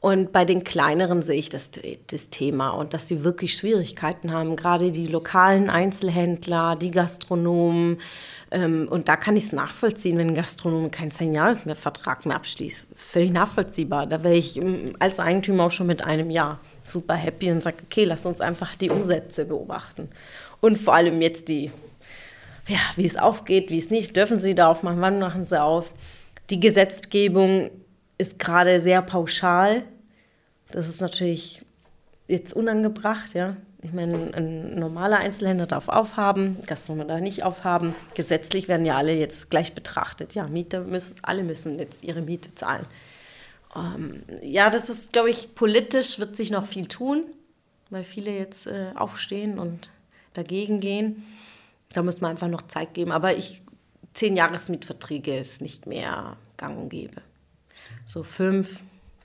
Und 0.00 0.32
bei 0.32 0.46
den 0.46 0.64
kleineren 0.64 1.20
sehe 1.20 1.38
ich 1.38 1.50
das, 1.50 1.70
das 2.06 2.30
Thema 2.30 2.70
und 2.70 2.94
dass 2.94 3.06
sie 3.06 3.22
wirklich 3.22 3.52
Schwierigkeiten 3.52 4.32
haben, 4.32 4.56
gerade 4.56 4.92
die 4.92 5.06
lokalen 5.06 5.68
Einzelhändler, 5.68 6.74
die 6.74 6.90
Gastronomen. 6.90 7.98
Ähm, 8.50 8.88
und 8.90 9.10
da 9.10 9.16
kann 9.16 9.36
ich 9.36 9.44
es 9.44 9.52
nachvollziehen, 9.52 10.16
wenn 10.16 10.28
ein 10.28 10.34
Gastronom 10.34 10.90
keinen 10.90 11.10
10-Jahres-Vertrag 11.10 12.24
mehr 12.24 12.36
abschließt. 12.36 12.86
Völlig 12.96 13.30
nachvollziehbar. 13.30 14.06
Da 14.06 14.22
wäre 14.22 14.36
ich 14.36 14.56
ähm, 14.56 14.96
als 14.98 15.20
Eigentümer 15.20 15.64
auch 15.64 15.70
schon 15.70 15.86
mit 15.86 16.02
einem 16.02 16.30
Jahr 16.30 16.60
super 16.90 17.14
happy 17.14 17.50
und 17.50 17.62
sage, 17.62 17.78
okay, 17.84 18.04
lasst 18.04 18.26
uns 18.26 18.40
einfach 18.40 18.74
die 18.74 18.90
Umsätze 18.90 19.44
beobachten. 19.44 20.08
Und 20.60 20.78
vor 20.78 20.94
allem 20.94 21.22
jetzt 21.22 21.48
die, 21.48 21.70
ja, 22.68 22.78
wie 22.96 23.06
es 23.06 23.16
aufgeht, 23.16 23.70
wie 23.70 23.78
es 23.78 23.90
nicht, 23.90 24.16
dürfen 24.16 24.38
sie 24.38 24.54
da 24.54 24.68
aufmachen, 24.68 25.00
wann 25.00 25.18
machen 25.18 25.46
sie 25.46 25.60
auf. 25.60 25.92
Die 26.50 26.60
Gesetzgebung 26.60 27.70
ist 28.18 28.38
gerade 28.38 28.80
sehr 28.80 29.02
pauschal. 29.02 29.84
Das 30.70 30.88
ist 30.88 31.00
natürlich 31.00 31.62
jetzt 32.28 32.54
unangebracht, 32.54 33.34
ja. 33.34 33.56
Ich 33.82 33.94
meine, 33.94 34.34
ein 34.34 34.74
normaler 34.78 35.18
Einzelhändler 35.18 35.66
darf 35.66 35.88
aufhaben, 35.88 36.58
Gastronom 36.66 37.08
darf 37.08 37.20
nicht 37.20 37.44
aufhaben. 37.44 37.94
Gesetzlich 38.14 38.68
werden 38.68 38.84
ja 38.84 38.96
alle 38.96 39.14
jetzt 39.14 39.48
gleich 39.48 39.74
betrachtet. 39.74 40.34
Ja, 40.34 40.46
Mieter 40.48 40.80
müssen, 40.80 41.14
alle 41.22 41.42
müssen 41.42 41.78
jetzt 41.78 42.04
ihre 42.04 42.20
Miete 42.20 42.54
zahlen. 42.54 42.84
Ähm, 43.74 44.22
ja, 44.42 44.70
das 44.70 44.88
ist, 44.88 45.12
glaube 45.12 45.30
ich, 45.30 45.54
politisch 45.54 46.18
wird 46.18 46.36
sich 46.36 46.50
noch 46.50 46.66
viel 46.66 46.86
tun, 46.86 47.24
weil 47.90 48.04
viele 48.04 48.36
jetzt 48.36 48.66
äh, 48.66 48.92
aufstehen 48.94 49.58
und 49.58 49.90
dagegen 50.32 50.80
gehen. 50.80 51.24
Da 51.92 52.02
muss 52.02 52.20
man 52.20 52.32
einfach 52.32 52.48
noch 52.48 52.62
Zeit 52.62 52.94
geben. 52.94 53.12
Aber 53.12 53.36
ich, 53.36 53.62
zehn 54.14 54.36
Jahresmietverträge 54.36 55.38
ist 55.38 55.60
nicht 55.60 55.86
mehr 55.86 56.36
gang 56.56 56.78
und 56.78 56.88
gäbe. 56.88 57.22
So 58.06 58.22
fünf, 58.22 58.80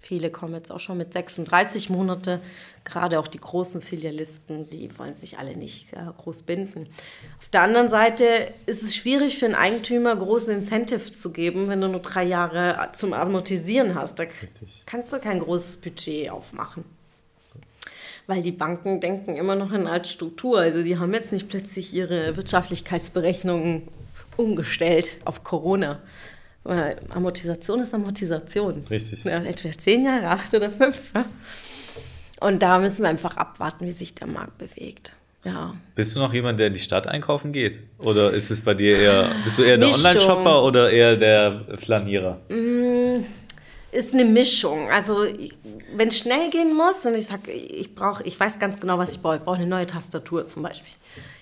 viele 0.06 0.30
kommen 0.30 0.54
jetzt 0.54 0.72
auch 0.72 0.80
schon 0.80 0.98
mit 0.98 1.14
36 1.14 1.90
Monate. 1.90 2.40
Gerade 2.84 3.20
auch 3.20 3.28
die 3.28 3.40
großen 3.40 3.82
Filialisten, 3.82 4.70
die 4.70 4.98
wollen 5.00 5.16
sich 5.16 5.40
alle 5.40 5.58
nicht 5.58 5.94
ja, 5.94 6.14
groß 6.16 6.44
binden. 6.44 6.88
Auf 7.40 7.50
der 7.50 7.62
anderen 7.62 7.90
Seite 7.90 8.54
ist 8.68 8.84
es 8.84 8.96
schwierig 8.96 9.40
für 9.40 9.46
einen 9.46 9.56
Eigentümer, 9.56 10.16
große 10.16 10.54
Incentives 10.54 11.20
zu 11.20 11.32
geben, 11.32 11.70
wenn 11.70 11.82
du 11.82 11.88
nur 11.88 12.02
drei 12.02 12.24
Jahre 12.24 12.90
zum 12.94 13.14
Amortisieren 13.14 13.96
hast. 13.96 14.20
Da 14.20 14.24
Richtig. 14.24 14.84
kannst 14.86 15.12
du 15.12 15.20
kein 15.20 15.40
großes 15.40 15.78
Budget 15.78 16.30
aufmachen. 16.30 16.86
Weil 18.28 18.44
die 18.44 18.52
Banken 18.52 19.02
denken 19.02 19.36
immer 19.36 19.56
noch 19.56 19.72
in 19.72 19.88
Altstruktur. 19.88 20.60
Also 20.60 20.84
die 20.84 21.00
haben 21.00 21.14
jetzt 21.14 21.32
nicht 21.32 21.50
plötzlich 21.50 21.94
ihre 21.94 22.38
Wirtschaftlichkeitsberechnungen 22.38 23.88
umgestellt 24.38 25.18
auf 25.26 25.44
Corona. 25.44 26.00
Weil 26.66 27.00
Amortisation 27.10 27.80
ist 27.80 27.94
Amortisation. 27.94 28.84
Richtig. 28.90 29.24
Ja, 29.24 29.34
entweder 29.34 29.78
zehn 29.78 30.04
Jahre, 30.04 30.28
acht 30.30 30.52
oder 30.54 30.72
fünf. 30.72 31.00
Und 32.40 32.62
da 32.62 32.80
müssen 32.80 33.04
wir 33.04 33.10
einfach 33.10 33.38
abwarten, 33.38 33.86
wie 33.86 33.92
sich 33.92 34.16
der 34.16 34.28
Markt 34.28 34.58
bewegt. 34.58 35.14
Ja. 35.46 35.76
Bist 35.94 36.16
du 36.16 36.20
noch 36.20 36.34
jemand, 36.34 36.60
der 36.60 36.68
in 36.68 36.74
die 36.74 36.80
Stadt 36.80 37.08
einkaufen 37.08 37.54
geht? 37.54 37.80
Oder 38.00 38.32
ist 38.32 38.50
es 38.50 38.62
bei 38.62 38.74
dir 38.74 38.98
eher, 38.98 39.30
bist 39.44 39.60
du 39.60 39.64
eher 39.64 39.78
der. 39.78 39.94
Online-Shopper 39.94 40.64
oder 40.64 40.90
eher 40.90 41.16
der 41.16 41.78
Flanierer? 41.78 42.40
ist 43.96 44.14
eine 44.14 44.26
Mischung. 44.26 44.90
Also 44.92 45.26
wenn 45.96 46.08
es 46.08 46.18
schnell 46.18 46.50
gehen 46.50 46.76
muss 46.76 47.06
und 47.06 47.16
ich 47.16 47.28
sage, 47.28 47.52
ich 47.52 47.96
brauche, 47.96 48.24
ich 48.24 48.40
weiß 48.40 48.60
ganz 48.60 48.80
genau, 48.80 48.98
was 48.98 49.12
ich 49.12 49.22
brauche. 49.22 49.38
Ich 49.38 49.44
brauche 49.44 49.58
eine 49.58 49.68
neue 49.68 49.86
Tastatur 49.86 50.46
zum 50.46 50.64
Beispiel. 50.64 50.94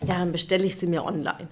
Ja, 0.07 0.19
dann 0.19 0.31
bestelle 0.31 0.63
ich 0.65 0.75
sie 0.75 0.87
mir 0.87 1.03
online. 1.03 1.47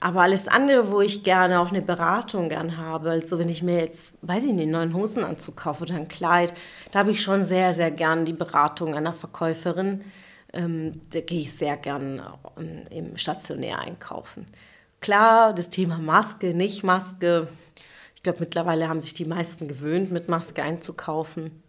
Aber 0.00 0.20
alles 0.22 0.46
andere, 0.46 0.90
wo 0.90 1.00
ich 1.00 1.22
gerne 1.22 1.60
auch 1.60 1.70
eine 1.70 1.80
Beratung 1.80 2.50
gern 2.50 2.76
habe, 2.76 3.10
also 3.10 3.38
wenn 3.38 3.48
ich 3.48 3.62
mir 3.62 3.78
jetzt, 3.78 4.12
weiß 4.22 4.44
ich 4.44 4.52
nicht, 4.52 4.64
einen 4.64 4.72
neuen 4.72 4.94
Hosenanzug 4.94 5.56
kaufe 5.56 5.84
oder 5.84 5.94
ein 5.94 6.08
Kleid, 6.08 6.52
da 6.90 6.98
habe 6.98 7.12
ich 7.12 7.22
schon 7.22 7.44
sehr, 7.44 7.72
sehr 7.72 7.90
gern 7.90 8.26
die 8.26 8.34
Beratung 8.34 8.94
einer 8.94 9.14
Verkäuferin. 9.14 10.04
Ähm, 10.52 11.00
da 11.10 11.20
gehe 11.20 11.40
ich 11.40 11.52
sehr 11.52 11.76
gern 11.76 12.22
ähm, 12.58 12.82
im 12.90 13.16
stationär 13.16 13.78
einkaufen. 13.78 14.46
Klar, 15.00 15.54
das 15.54 15.70
Thema 15.70 15.98
Maske, 15.98 16.52
nicht 16.52 16.82
Maske, 16.82 17.48
ich 18.14 18.22
glaube, 18.22 18.40
mittlerweile 18.40 18.88
haben 18.88 19.00
sich 19.00 19.14
die 19.14 19.24
meisten 19.24 19.68
gewöhnt, 19.68 20.10
mit 20.10 20.28
Maske 20.28 20.62
einzukaufen. 20.62 21.62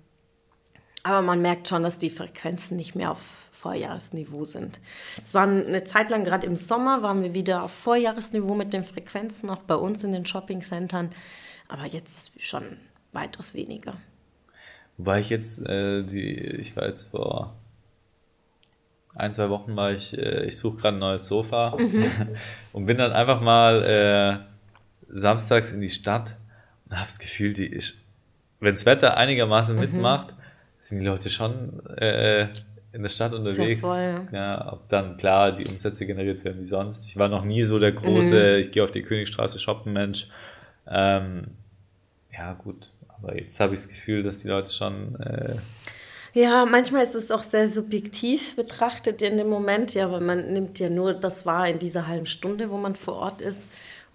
Aber 1.03 1.21
man 1.21 1.41
merkt 1.41 1.67
schon, 1.67 1.83
dass 1.83 1.97
die 1.97 2.09
Frequenzen 2.09 2.75
nicht 2.75 2.95
mehr 2.95 3.11
auf 3.11 3.46
Vorjahresniveau 3.57 4.45
sind. 4.45 4.79
Es 5.21 5.33
war 5.33 5.43
eine 5.43 5.83
Zeit 5.83 6.09
lang, 6.09 6.23
gerade 6.23 6.45
im 6.45 6.55
Sommer, 6.55 7.01
waren 7.01 7.23
wir 7.23 7.33
wieder 7.33 7.63
auf 7.63 7.71
Vorjahresniveau 7.71 8.55
mit 8.55 8.73
den 8.73 8.83
Frequenzen, 8.83 9.49
auch 9.49 9.63
bei 9.63 9.75
uns 9.75 10.03
in 10.03 10.11
den 10.11 10.25
Shoppingcentern. 10.25 11.09
Aber 11.67 11.85
jetzt 11.85 12.17
ist 12.17 12.41
schon 12.43 12.77
weitaus 13.11 13.53
weniger. 13.53 13.95
Wobei 14.97 15.19
ich 15.19 15.29
jetzt, 15.29 15.65
äh, 15.67 16.03
die, 16.03 16.33
ich 16.33 16.75
war 16.75 16.87
jetzt 16.87 17.09
vor 17.09 17.55
ein, 19.15 19.33
zwei 19.33 19.49
Wochen 19.49 19.73
mal, 19.73 19.95
ich, 19.95 20.17
äh, 20.17 20.45
ich 20.45 20.57
suche 20.57 20.77
gerade 20.77 20.97
ein 20.97 20.99
neues 20.99 21.27
Sofa 21.27 21.77
und 22.73 22.85
bin 22.85 22.97
dann 22.97 23.11
einfach 23.11 23.41
mal 23.41 23.83
äh, 23.83 24.37
samstags 25.07 25.71
in 25.71 25.81
die 25.81 25.89
Stadt 25.89 26.35
und 26.85 26.95
habe 26.95 27.07
das 27.07 27.19
Gefühl, 27.19 27.53
die 27.53 27.67
ist, 27.67 28.01
wenn 28.59 28.73
das 28.73 28.85
Wetter 28.85 29.17
einigermaßen 29.17 29.77
mitmacht, 29.77 30.33
sind 30.79 30.99
die 30.99 31.05
Leute 31.05 31.29
schon 31.29 31.85
äh, 31.97 32.47
in 32.97 33.03
der 33.03 33.09
Stadt 33.09 33.33
unterwegs. 33.33 33.81
voll, 33.81 34.27
ja. 34.31 34.73
ob 34.73 34.89
dann 34.89 35.17
klar 35.17 35.51
die 35.51 35.65
Umsätze 35.65 36.07
generiert 36.07 36.43
werden 36.43 36.59
wie 36.61 36.65
sonst. 36.65 37.05
Ich 37.05 37.15
war 37.15 37.29
noch 37.29 37.45
nie 37.45 37.63
so 37.63 37.77
der 37.77 37.91
große, 37.91 38.57
ich 38.57 38.71
gehe 38.71 38.83
auf 38.83 38.89
die 38.89 39.03
Königstraße 39.03 39.59
shoppen 39.59 39.93
Mensch. 39.93 40.27
Ähm, 40.89 41.43
ja, 42.33 42.53
gut. 42.53 42.89
Aber 43.07 43.37
jetzt 43.37 43.59
habe 43.59 43.75
ich 43.75 43.81
das 43.81 43.89
Gefühl, 43.89 44.23
dass 44.23 44.39
die 44.39 44.47
Leute 44.47 44.71
schon 44.71 45.15
äh, 45.19 45.55
Ja, 46.33 46.65
manchmal 46.65 47.03
ist 47.03 47.13
es 47.13 47.29
auch 47.29 47.43
sehr 47.43 47.69
subjektiv 47.69 48.55
betrachtet 48.55 49.21
in 49.21 49.37
dem 49.37 49.49
Moment, 49.49 49.93
ja, 49.93 50.11
weil 50.11 50.21
man 50.21 50.51
nimmt 50.51 50.79
ja 50.79 50.89
nur 50.89 51.13
das 51.13 51.45
wahr 51.45 51.69
in 51.69 51.77
dieser 51.77 52.07
halben 52.07 52.25
Stunde, 52.25 52.71
wo 52.71 52.77
man 52.77 52.95
vor 52.95 53.17
Ort 53.17 53.41
ist. 53.41 53.61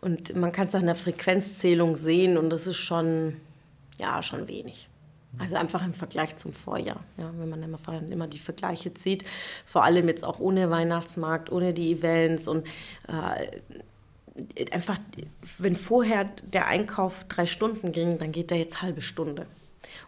Und 0.01 0.35
man 0.35 0.51
kann 0.51 0.67
es 0.67 0.75
an 0.75 0.87
der 0.87 0.97
Frequenzzählung 0.97 1.95
sehen 1.95 2.37
und 2.37 2.51
das 2.51 2.67
ist 2.67 2.79
schon, 2.79 3.37
ja, 4.01 4.21
schon 4.25 4.49
wenig. 4.49 4.89
Also 5.39 5.57
einfach 5.57 5.85
im 5.85 5.95
Vergleich 5.95 6.37
zum 6.37 6.53
Vorjahr, 6.53 7.01
ja, 7.17 7.31
wenn 7.39 7.49
man 7.49 7.63
immer, 7.63 7.79
immer 8.11 8.27
die 8.27 8.39
Vergleiche 8.39 8.93
zieht, 8.93 9.25
vor 9.65 9.83
allem 9.83 10.07
jetzt 10.09 10.25
auch 10.25 10.39
ohne 10.41 10.69
Weihnachtsmarkt, 10.71 11.51
ohne 11.51 11.73
die 11.73 11.93
Events 11.93 12.49
und 12.49 12.67
äh, 13.09 13.47
einfach, 14.71 14.99
wenn 15.59 15.75
vorher 15.75 16.29
der 16.53 16.67
Einkauf 16.67 17.25
drei 17.29 17.47
Stunden 17.47 17.93
ging, 17.93 18.19
dann 18.19 18.33
geht 18.33 18.51
der 18.51 18.59
jetzt 18.59 18.83
halbe 18.83 19.01
Stunde. 19.01 19.47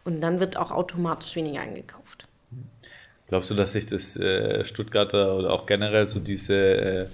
Und 0.05 0.21
dann 0.21 0.41
wird 0.41 0.57
auch 0.57 0.71
automatisch 0.71 1.35
weniger 1.37 1.61
eingekauft. 1.61 2.27
Glaubst 3.29 3.51
du, 3.51 3.55
dass 3.55 3.73
sich 3.73 3.87
das 3.87 4.17
äh, 4.17 4.65
Stuttgarter 4.65 5.37
oder 5.37 5.53
auch 5.53 5.67
generell 5.67 6.07
so 6.07 6.21
diese 6.21 6.57
äh, 6.57 7.07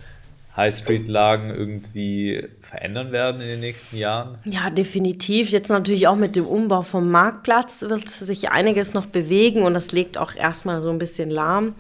High 0.61 0.77
Street-Lagen 0.77 1.49
irgendwie 1.51 2.47
verändern 2.61 3.13
werden 3.13 3.41
in 3.41 3.49
den 3.49 3.61
nächsten 3.61 3.97
Jahren? 3.97 4.37
Ja, 4.45 4.69
definitiv. 4.69 5.49
Jetzt 5.49 5.71
natürlich 5.71 6.07
auch 6.07 6.17
mit 6.17 6.37
dem 6.37 6.47
Umbau 6.47 6.83
vom 6.83 7.11
Marktplatz 7.11 7.81
wird 7.81 8.09
sich 8.09 8.51
einiges 8.51 8.93
noch 8.93 9.07
bewegen 9.07 9.63
und 9.63 9.73
das 9.73 9.93
legt 9.93 10.19
auch 10.19 10.35
erstmal 10.35 10.83
so 10.83 10.91
ein 10.91 10.99
bisschen 10.99 11.31
lahm. 11.31 11.75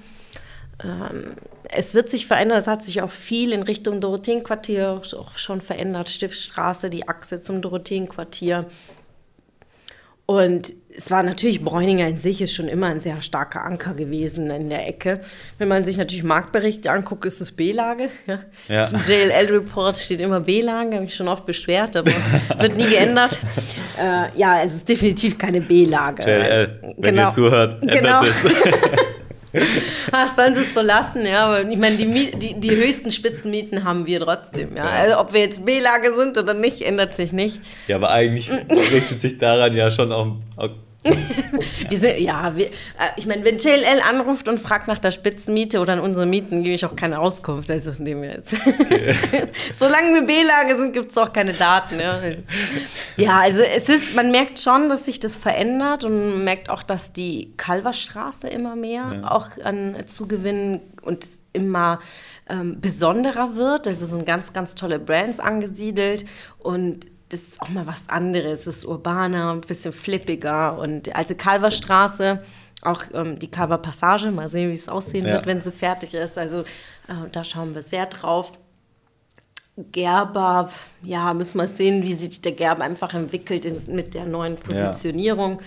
Ähm, 0.82 1.32
es 1.68 1.94
wird 1.94 2.08
sich 2.08 2.26
verändern, 2.26 2.56
es 2.56 2.66
hat 2.66 2.82
sich 2.82 3.02
auch 3.02 3.10
viel 3.10 3.52
in 3.52 3.62
Richtung 3.62 4.00
Dorotheenquartier 4.00 5.02
auch 5.14 5.36
schon 5.36 5.60
verändert. 5.60 6.08
Stiftstraße, 6.08 6.88
die 6.88 7.06
Achse 7.06 7.40
zum 7.40 7.60
Dorotheenquartier. 7.60 8.64
Und 10.30 10.72
es 10.96 11.10
war 11.10 11.24
natürlich, 11.24 11.64
Bräuninger 11.64 12.06
in 12.06 12.16
sich 12.16 12.40
ist 12.40 12.54
schon 12.54 12.68
immer 12.68 12.86
ein 12.86 13.00
sehr 13.00 13.20
starker 13.20 13.64
Anker 13.64 13.94
gewesen 13.94 14.48
in 14.52 14.70
der 14.70 14.86
Ecke. 14.86 15.18
Wenn 15.58 15.66
man 15.66 15.84
sich 15.84 15.96
natürlich 15.96 16.22
Marktberichte 16.22 16.88
anguckt, 16.88 17.24
ist 17.24 17.40
das 17.40 17.50
B-Lage. 17.50 18.10
Ja. 18.28 18.38
Ja. 18.68 18.86
Im 18.86 18.98
JLL-Report 18.98 19.96
steht 19.96 20.20
immer 20.20 20.38
B-Lage, 20.38 20.94
habe 20.94 21.04
ich 21.06 21.16
schon 21.16 21.26
oft 21.26 21.46
beschwert, 21.46 21.96
aber 21.96 22.12
wird 22.58 22.76
nie 22.76 22.86
geändert. 22.88 23.40
Äh, 24.00 24.28
ja, 24.38 24.62
es 24.62 24.72
ist 24.72 24.88
definitiv 24.88 25.36
keine 25.36 25.60
B-Lage. 25.62 26.22
JLL, 26.22 26.78
wenn 26.82 26.94
Genau. 27.02 27.22
ihr 27.22 27.28
zuhört, 27.30 27.82
ändert 27.82 27.98
Genau. 28.00 28.22
es. 28.24 28.44
Ach, 30.12 30.28
sollen 30.34 30.54
sie 30.54 30.62
es 30.62 30.74
so 30.74 30.80
lassen, 30.80 31.26
ja. 31.26 31.46
Aber 31.46 31.68
ich 31.68 31.78
meine, 31.78 31.96
die, 31.96 32.30
die, 32.32 32.54
die 32.54 32.70
höchsten 32.70 33.10
Spitzenmieten 33.10 33.84
haben 33.84 34.06
wir 34.06 34.20
trotzdem, 34.20 34.76
ja. 34.76 34.84
Ja. 34.84 34.90
Also 34.90 35.18
ob 35.18 35.32
wir 35.32 35.40
jetzt 35.40 35.64
B-Lage 35.64 36.14
sind 36.14 36.38
oder 36.38 36.54
nicht, 36.54 36.82
ändert 36.82 37.14
sich 37.14 37.32
nicht. 37.32 37.60
ja, 37.88 37.96
aber 37.96 38.10
eigentlich 38.10 38.50
richtet 38.70 39.20
sich 39.20 39.38
daran 39.38 39.74
ja 39.74 39.90
schon 39.90 40.12
auch, 40.12 40.36
auch 40.56 40.70
Wir 41.88 41.98
sind, 41.98 42.18
ja, 42.18 42.54
wir, 42.54 42.66
äh, 42.66 42.70
ich 43.16 43.26
meine, 43.26 43.44
wenn 43.44 43.56
JLL 43.56 44.00
anruft 44.06 44.48
und 44.48 44.60
fragt 44.60 44.86
nach 44.86 44.98
der 44.98 45.10
Spitzenmiete 45.10 45.80
oder 45.80 45.94
an 45.94 46.00
unsere 46.00 46.26
Mieten, 46.26 46.62
gebe 46.62 46.74
ich 46.74 46.84
auch 46.84 46.94
keine 46.94 47.18
Auskunft. 47.18 47.70
Also 47.70 47.90
dem 47.92 48.22
her 48.22 48.36
jetzt. 48.36 48.54
Solange 49.72 50.14
wir 50.14 50.22
B-Lage 50.22 50.74
sind, 50.76 50.92
gibt 50.92 51.10
es 51.10 51.18
auch 51.18 51.32
keine 51.32 51.54
Daten. 51.54 51.98
Ja. 51.98 52.20
ja, 53.16 53.40
also 53.40 53.60
es 53.60 53.88
ist, 53.88 54.14
man 54.14 54.30
merkt 54.30 54.60
schon, 54.60 54.88
dass 54.88 55.06
sich 55.06 55.20
das 55.20 55.36
verändert 55.36 56.04
und 56.04 56.12
man 56.12 56.44
merkt 56.44 56.68
auch, 56.68 56.82
dass 56.82 57.12
die 57.12 57.52
Kalverstraße 57.56 58.48
immer 58.48 58.76
mehr 58.76 59.20
Ja. 59.22 59.30
auch 59.30 59.48
an 59.64 59.96
Zugewinnen 60.06 60.80
und 61.02 61.26
immer 61.52 62.00
ähm, 62.48 62.80
besonderer 62.80 63.56
wird. 63.56 63.86
Es 63.86 64.00
sind 64.00 64.26
ganz, 64.26 64.52
ganz 64.52 64.74
tolle 64.74 64.98
Brands 64.98 65.40
angesiedelt 65.40 66.24
und 66.58 67.06
das 67.30 67.40
ist 67.40 67.62
auch 67.62 67.68
mal 67.70 67.86
was 67.86 68.08
anderes. 68.08 68.66
Es 68.66 68.76
ist 68.78 68.84
urbaner, 68.84 69.52
ein 69.52 69.62
bisschen 69.62 69.92
flippiger 69.92 70.78
und 70.78 71.14
also 71.16 71.34
Kalverstraße, 71.34 72.42
auch 72.82 73.02
ähm, 73.14 73.38
die 73.38 73.50
Calver 73.50 73.78
Passage, 73.78 74.30
mal 74.30 74.48
sehen, 74.48 74.70
wie 74.70 74.74
es 74.74 74.88
aussehen 74.88 75.26
Ja. 75.26 75.32
wird, 75.34 75.46
wenn 75.46 75.62
sie 75.62 75.72
fertig 75.72 76.12
ist. 76.14 76.36
Also 76.38 76.60
äh, 77.08 77.28
da 77.32 77.42
schauen 77.44 77.74
wir 77.74 77.82
sehr 77.82 78.06
drauf. 78.06 78.52
Gerber, 79.92 80.70
ja, 81.02 81.32
müssen 81.32 81.58
wir 81.58 81.66
sehen, 81.66 82.02
wie 82.02 82.12
sich 82.14 82.40
der 82.42 82.52
Gerber 82.52 82.84
einfach 82.84 83.14
entwickelt 83.14 83.64
in, 83.64 83.94
mit 83.94 84.14
der 84.14 84.26
neuen 84.26 84.56
Positionierung. 84.56 85.60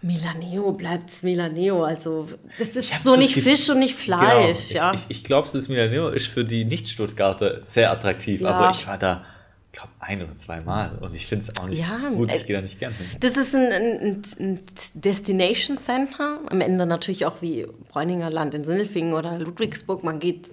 Milaneo 0.00 0.72
bleibt 0.72 1.22
Milaneo, 1.22 1.84
also 1.84 2.28
das 2.58 2.70
ist 2.74 3.04
so 3.04 3.14
nicht 3.14 3.34
Fisch 3.34 3.70
und 3.70 3.78
nicht 3.78 3.94
Fleisch, 3.94 4.70
Genau. 4.70 4.80
ja. 4.86 4.94
Ich, 4.94 5.04
ich, 5.08 5.18
ich 5.18 5.24
glaube, 5.24 5.48
das 5.52 5.68
Milaneo 5.68 6.08
ist 6.08 6.26
für 6.26 6.44
die 6.44 6.64
Nicht-Stuttgarter 6.64 7.62
sehr 7.62 7.92
attraktiv, 7.92 8.40
Ja. 8.40 8.50
aber 8.50 8.70
ich 8.70 8.84
war 8.88 8.98
da, 8.98 9.24
ich 9.72 9.78
glaube, 9.78 9.92
ein 10.00 10.22
oder 10.22 10.36
zwei 10.36 10.60
Mal 10.60 10.98
und 11.00 11.16
ich 11.16 11.26
finde 11.26 11.46
es 11.46 11.58
auch 11.58 11.66
nicht 11.66 11.80
Ja, 11.80 12.10
gut. 12.10 12.30
Ich 12.30 12.42
äh, 12.42 12.46
gehe 12.46 12.56
da 12.56 12.60
nicht 12.60 12.78
gern 12.78 12.92
hin. 12.92 13.06
Das 13.20 13.38
ist 13.38 13.54
ein, 13.54 13.72
ein, 13.72 14.22
ein 14.38 14.60
Destination 14.94 15.78
Center. 15.78 16.40
Am 16.46 16.60
Ende 16.60 16.84
natürlich 16.84 17.24
auch 17.24 17.40
wie 17.40 17.66
Bräuninger 17.88 18.28
Land 18.28 18.52
in 18.52 18.64
Sindelfingen 18.64 19.14
oder 19.14 19.38
Ludwigsburg. 19.38 20.04
Man 20.04 20.18
geht 20.18 20.50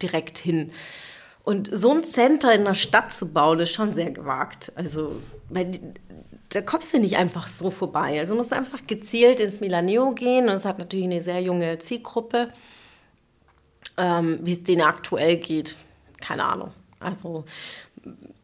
direkt 0.00 0.38
hin. 0.38 0.70
Und 1.42 1.68
so 1.72 1.92
ein 1.92 2.04
Center 2.04 2.54
in 2.54 2.64
der 2.64 2.74
Stadt 2.74 3.12
zu 3.12 3.26
bauen, 3.26 3.58
ist 3.58 3.72
schon 3.72 3.92
sehr 3.92 4.12
gewagt. 4.12 4.72
Also, 4.76 5.20
weil 5.48 5.80
da 6.50 6.60
kommst 6.60 6.94
du 6.94 7.00
nicht 7.00 7.16
einfach 7.16 7.48
so 7.48 7.70
vorbei. 7.70 8.20
Also, 8.20 8.34
du 8.34 8.38
musst 8.38 8.52
einfach 8.52 8.86
gezielt 8.86 9.40
ins 9.40 9.58
Milaneo 9.60 10.12
gehen. 10.12 10.48
Und 10.48 10.54
es 10.54 10.64
hat 10.64 10.78
natürlich 10.78 11.06
eine 11.06 11.22
sehr 11.22 11.42
junge 11.42 11.78
Zielgruppe. 11.78 12.52
Ähm, 13.96 14.38
wie 14.42 14.52
es 14.52 14.62
denen 14.62 14.82
aktuell 14.82 15.38
geht, 15.38 15.74
keine 16.20 16.44
Ahnung. 16.44 16.70
Also, 17.00 17.44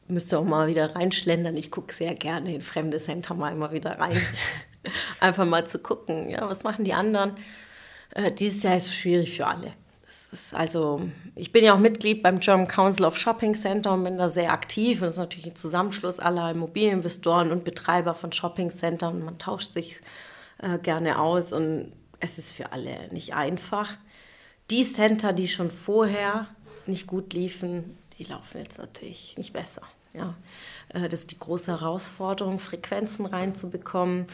müsste 0.08 0.38
auch 0.38 0.44
mal 0.44 0.68
wieder 0.68 0.94
reinschlendern. 0.94 1.56
Ich 1.56 1.70
gucke 1.70 1.92
sehr 1.92 2.14
gerne 2.14 2.54
in 2.54 2.62
fremde 2.62 2.98
Center 2.98 3.34
mal 3.34 3.52
immer 3.52 3.72
wieder 3.72 3.98
rein. 3.98 4.20
Einfach 5.20 5.46
mal 5.46 5.66
zu 5.66 5.78
gucken, 5.78 6.30
ja, 6.30 6.48
was 6.48 6.62
machen 6.62 6.84
die 6.84 6.92
anderen. 6.92 7.32
Äh, 8.14 8.32
dieses 8.32 8.62
Jahr 8.62 8.76
ist 8.76 8.94
schwierig 8.94 9.36
für 9.36 9.46
alle. 9.46 9.72
Also, 10.52 11.08
ich 11.34 11.52
bin 11.52 11.64
ja 11.64 11.74
auch 11.74 11.78
Mitglied 11.78 12.22
beim 12.22 12.40
German 12.40 12.68
Council 12.68 13.06
of 13.06 13.16
Shopping 13.16 13.54
Center 13.54 13.94
und 13.94 14.04
bin 14.04 14.18
da 14.18 14.28
sehr 14.28 14.52
aktiv. 14.52 15.00
Und 15.00 15.08
das 15.08 15.16
ist 15.16 15.20
natürlich 15.20 15.46
ein 15.46 15.56
Zusammenschluss 15.56 16.20
aller 16.20 16.50
Immobilieninvestoren 16.50 17.52
und 17.52 17.64
Betreiber 17.64 18.14
von 18.14 18.32
Shopping 18.32 18.70
Center 18.70 19.08
und 19.08 19.24
man 19.24 19.38
tauscht 19.38 19.72
sich 19.72 20.00
äh, 20.58 20.78
gerne 20.78 21.18
aus 21.20 21.52
und 21.52 21.92
es 22.20 22.38
ist 22.38 22.52
für 22.52 22.72
alle 22.72 23.08
nicht 23.12 23.34
einfach. 23.34 23.96
Die 24.70 24.82
Center, 24.82 25.32
die 25.32 25.48
schon 25.48 25.70
vorher 25.70 26.48
nicht 26.86 27.06
gut 27.06 27.32
liefen, 27.32 27.96
die 28.18 28.24
laufen 28.24 28.58
jetzt 28.58 28.78
natürlich 28.78 29.36
nicht 29.36 29.52
besser. 29.52 29.82
Ja, 30.16 30.34
äh, 30.94 31.08
das 31.08 31.20
ist 31.20 31.30
die 31.32 31.38
große 31.38 31.70
Herausforderung, 31.70 32.58
Frequenzen 32.58 33.26
reinzubekommen. 33.26 34.26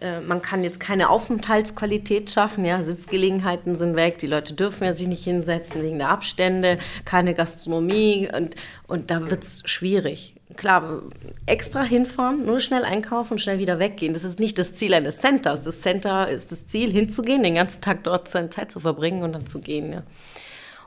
Äh, 0.00 0.20
Man 0.20 0.42
kann 0.42 0.64
jetzt 0.64 0.80
keine 0.80 1.08
Aufenthaltsqualität 1.08 2.30
schaffen. 2.30 2.64
Ja, 2.64 2.82
Sitzgelegenheiten 2.82 3.76
sind 3.76 3.96
weg. 3.96 4.18
Die 4.18 4.26
Leute 4.26 4.54
dürfen 4.54 4.84
ja 4.84 4.92
sich 4.92 5.08
nicht 5.08 5.24
hinsetzen 5.24 5.82
wegen 5.82 5.98
der 5.98 6.10
Abstände, 6.10 6.78
keine 7.04 7.34
Gastronomie 7.34 8.28
und, 8.34 8.54
und 8.86 9.10
da 9.10 9.30
wird 9.30 9.44
es 9.44 9.62
schwierig. 9.64 10.34
Klar, 10.56 11.02
extra 11.46 11.82
hinfahren, 11.82 12.44
nur 12.44 12.58
schnell 12.58 12.84
einkaufen 12.84 13.34
und 13.34 13.38
schnell 13.38 13.60
wieder 13.60 13.78
weggehen. 13.78 14.14
Das 14.14 14.24
ist 14.24 14.40
nicht 14.40 14.58
das 14.58 14.74
Ziel 14.74 14.94
eines 14.94 15.18
Centers. 15.18 15.62
Das 15.62 15.80
Center 15.80 16.28
ist 16.28 16.50
das 16.50 16.66
Ziel, 16.66 16.90
hinzugehen, 16.90 17.44
den 17.44 17.54
ganzen 17.54 17.80
Tag 17.80 18.02
dort 18.02 18.28
seine 18.28 18.50
Zeit 18.50 18.72
zu 18.72 18.80
verbringen 18.80 19.22
und 19.22 19.32
dann 19.32 19.46
zu 19.46 19.60
gehen. 19.60 19.92
Ja. 19.92 20.02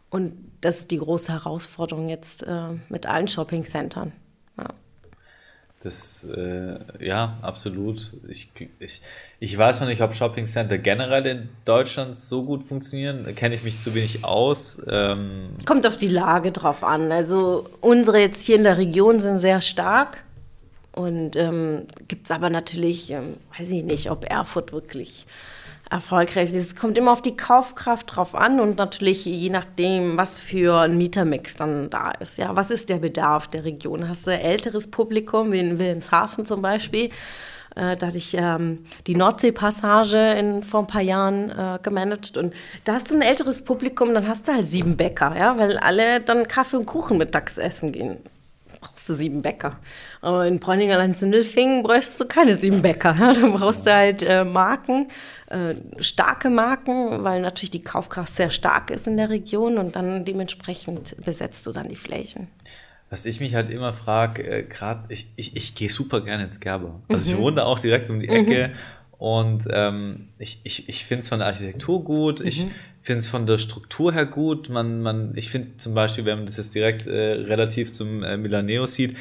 Und 0.09 0.33
das 0.61 0.79
ist 0.79 0.91
die 0.91 0.97
große 0.97 1.31
Herausforderung 1.31 2.09
jetzt 2.09 2.43
äh, 2.43 2.67
mit 2.89 3.05
allen 3.05 3.27
Shopping-Centern. 3.27 4.11
Ja. 4.57 4.65
Das, 5.81 6.23
äh, 6.23 6.79
ja, 6.99 7.37
absolut. 7.41 8.11
Ich, 8.29 8.49
ich, 8.79 9.01
ich 9.41 9.57
weiß 9.57 9.81
noch 9.81 9.87
nicht, 9.87 10.01
ob 10.01 10.15
Shopping 10.15 10.45
Center 10.45 10.77
generell 10.77 11.25
in 11.25 11.49
Deutschland 11.65 12.15
so 12.15 12.43
gut 12.45 12.63
funktionieren. 12.63 13.25
Da 13.25 13.33
kenne 13.33 13.55
ich 13.55 13.63
mich 13.63 13.79
zu 13.79 13.93
wenig 13.93 14.23
aus. 14.23 14.81
Ähm, 14.89 15.49
Kommt 15.65 15.85
auf 15.85 15.97
die 15.97 16.07
Lage 16.07 16.53
drauf 16.53 16.85
an. 16.85 17.11
Also 17.11 17.69
unsere 17.81 18.19
jetzt 18.19 18.43
hier 18.43 18.55
in 18.55 18.63
der 18.63 18.77
Region 18.77 19.19
sind 19.19 19.39
sehr 19.39 19.59
stark. 19.59 20.23
Und 20.93 21.35
ähm, 21.35 21.87
gibt 22.07 22.25
es 22.25 22.31
aber 22.31 22.49
natürlich, 22.49 23.11
ähm, 23.11 23.35
weiß 23.57 23.69
ich 23.71 23.83
nicht, 23.83 24.09
ob 24.09 24.29
Erfurt 24.29 24.71
wirklich 24.71 25.25
erfolgreich. 25.93 26.51
Es 26.53 26.75
kommt 26.75 26.97
immer 26.97 27.11
auf 27.11 27.21
die 27.21 27.37
Kaufkraft 27.37 28.15
drauf 28.15 28.35
an 28.35 28.59
und 28.59 28.77
natürlich 28.77 29.25
je 29.25 29.49
nachdem, 29.49 30.17
was 30.17 30.39
für 30.39 30.79
ein 30.79 30.97
Mietermix 30.97 31.55
dann 31.55 31.89
da 31.89 32.11
ist. 32.11 32.37
Ja, 32.37 32.55
was 32.55 32.71
ist 32.71 32.89
der 32.89 32.97
Bedarf 32.97 33.47
der 33.47 33.63
Region? 33.63 34.09
Hast 34.09 34.27
du 34.27 34.31
älteres 34.31 34.89
Publikum, 34.89 35.51
wie 35.51 35.59
in 35.59 35.79
Wilhelmshaven 35.79 36.45
zum 36.45 36.61
Beispiel? 36.61 37.11
Äh, 37.75 37.95
da 37.95 38.07
hatte 38.07 38.17
ich 38.17 38.35
ähm, 38.35 38.85
die 39.07 39.15
Nordseepassage 39.15 40.33
in, 40.33 40.63
vor 40.63 40.81
ein 40.81 40.87
paar 40.87 41.01
Jahren 41.01 41.49
äh, 41.51 41.79
gemanagt 41.81 42.37
und 42.37 42.53
da 42.83 42.93
hast 42.93 43.11
du 43.11 43.17
ein 43.17 43.21
älteres 43.21 43.63
Publikum, 43.63 44.13
dann 44.13 44.27
hast 44.27 44.47
du 44.47 44.53
halt 44.53 44.65
sieben 44.65 44.97
Bäcker, 44.97 45.35
ja, 45.37 45.57
weil 45.57 45.77
alle 45.77 46.21
dann 46.21 46.47
Kaffee 46.47 46.77
und 46.77 46.85
Kuchen 46.85 47.17
mittags 47.17 47.57
essen 47.57 47.91
gehen 47.91 48.17
brauchst 48.83 49.07
du 49.07 49.13
sieben 49.13 49.41
Bäcker. 49.41 49.77
Aber 50.21 50.45
in 50.45 50.59
Bräuningerland 50.59 51.17
Sindelfingen 51.17 51.83
bräuchst 51.83 52.19
du 52.19 52.25
keine 52.25 52.55
sieben 52.59 52.81
Bäcker. 52.81 53.15
Ja? 53.19 53.33
Da 53.33 53.47
brauchst 53.47 53.85
du 53.85 53.93
halt 53.93 54.23
äh, 54.23 54.43
Marken, 54.43 55.07
äh, 55.47 55.75
starke 55.99 56.49
Marken, 56.49 57.23
weil 57.23 57.41
natürlich 57.41 57.71
die 57.71 57.83
Kaufkraft 57.83 58.35
sehr 58.35 58.49
stark 58.49 58.91
ist 58.91 59.07
in 59.07 59.17
der 59.17 59.29
Region 59.29 59.77
und 59.77 59.95
dann 59.95 60.25
dementsprechend 60.25 61.15
besetzt 61.23 61.65
du 61.65 61.71
dann 61.71 61.87
die 61.87 61.95
Flächen. 61.95 62.47
was 63.09 63.25
ich 63.25 63.39
mich 63.39 63.53
halt 63.53 63.69
immer 63.69 63.93
frage, 63.93 64.43
äh, 64.43 64.63
gerade, 64.63 65.05
ich, 65.09 65.27
ich, 65.35 65.55
ich 65.55 65.75
gehe 65.75 65.89
super 65.89 66.21
gerne 66.21 66.43
ins 66.45 66.59
Gerber. 66.59 67.01
Also 67.07 67.31
ich 67.31 67.37
wohne 67.37 67.57
da 67.57 67.65
auch 67.65 67.79
direkt 67.79 68.09
um 68.09 68.19
die 68.19 68.29
Ecke 68.29 68.71
und 69.19 69.67
ähm, 69.71 70.29
ich, 70.39 70.59
ich, 70.63 70.89
ich 70.89 71.05
finde 71.05 71.21
es 71.21 71.29
von 71.29 71.39
der 71.39 71.47
Architektur 71.47 72.03
gut, 72.03 72.41
ich 72.41 72.67
finde 73.03 73.19
es 73.19 73.27
von 73.27 73.45
der 73.45 73.57
Struktur 73.59 74.13
her 74.13 74.25
gut. 74.25 74.69
Man, 74.69 75.01
man, 75.01 75.33
ich 75.35 75.51
finde 75.51 75.77
zum 75.77 75.93
Beispiel, 75.93 76.25
wenn 76.25 76.37
man 76.37 76.45
das 76.45 76.57
jetzt 76.57 76.73
direkt 76.73 77.05
äh, 77.05 77.33
relativ 77.33 77.91
zum 77.91 78.23
äh, 78.23 78.37
Milaneo 78.37 78.87
sieht, 78.87 79.15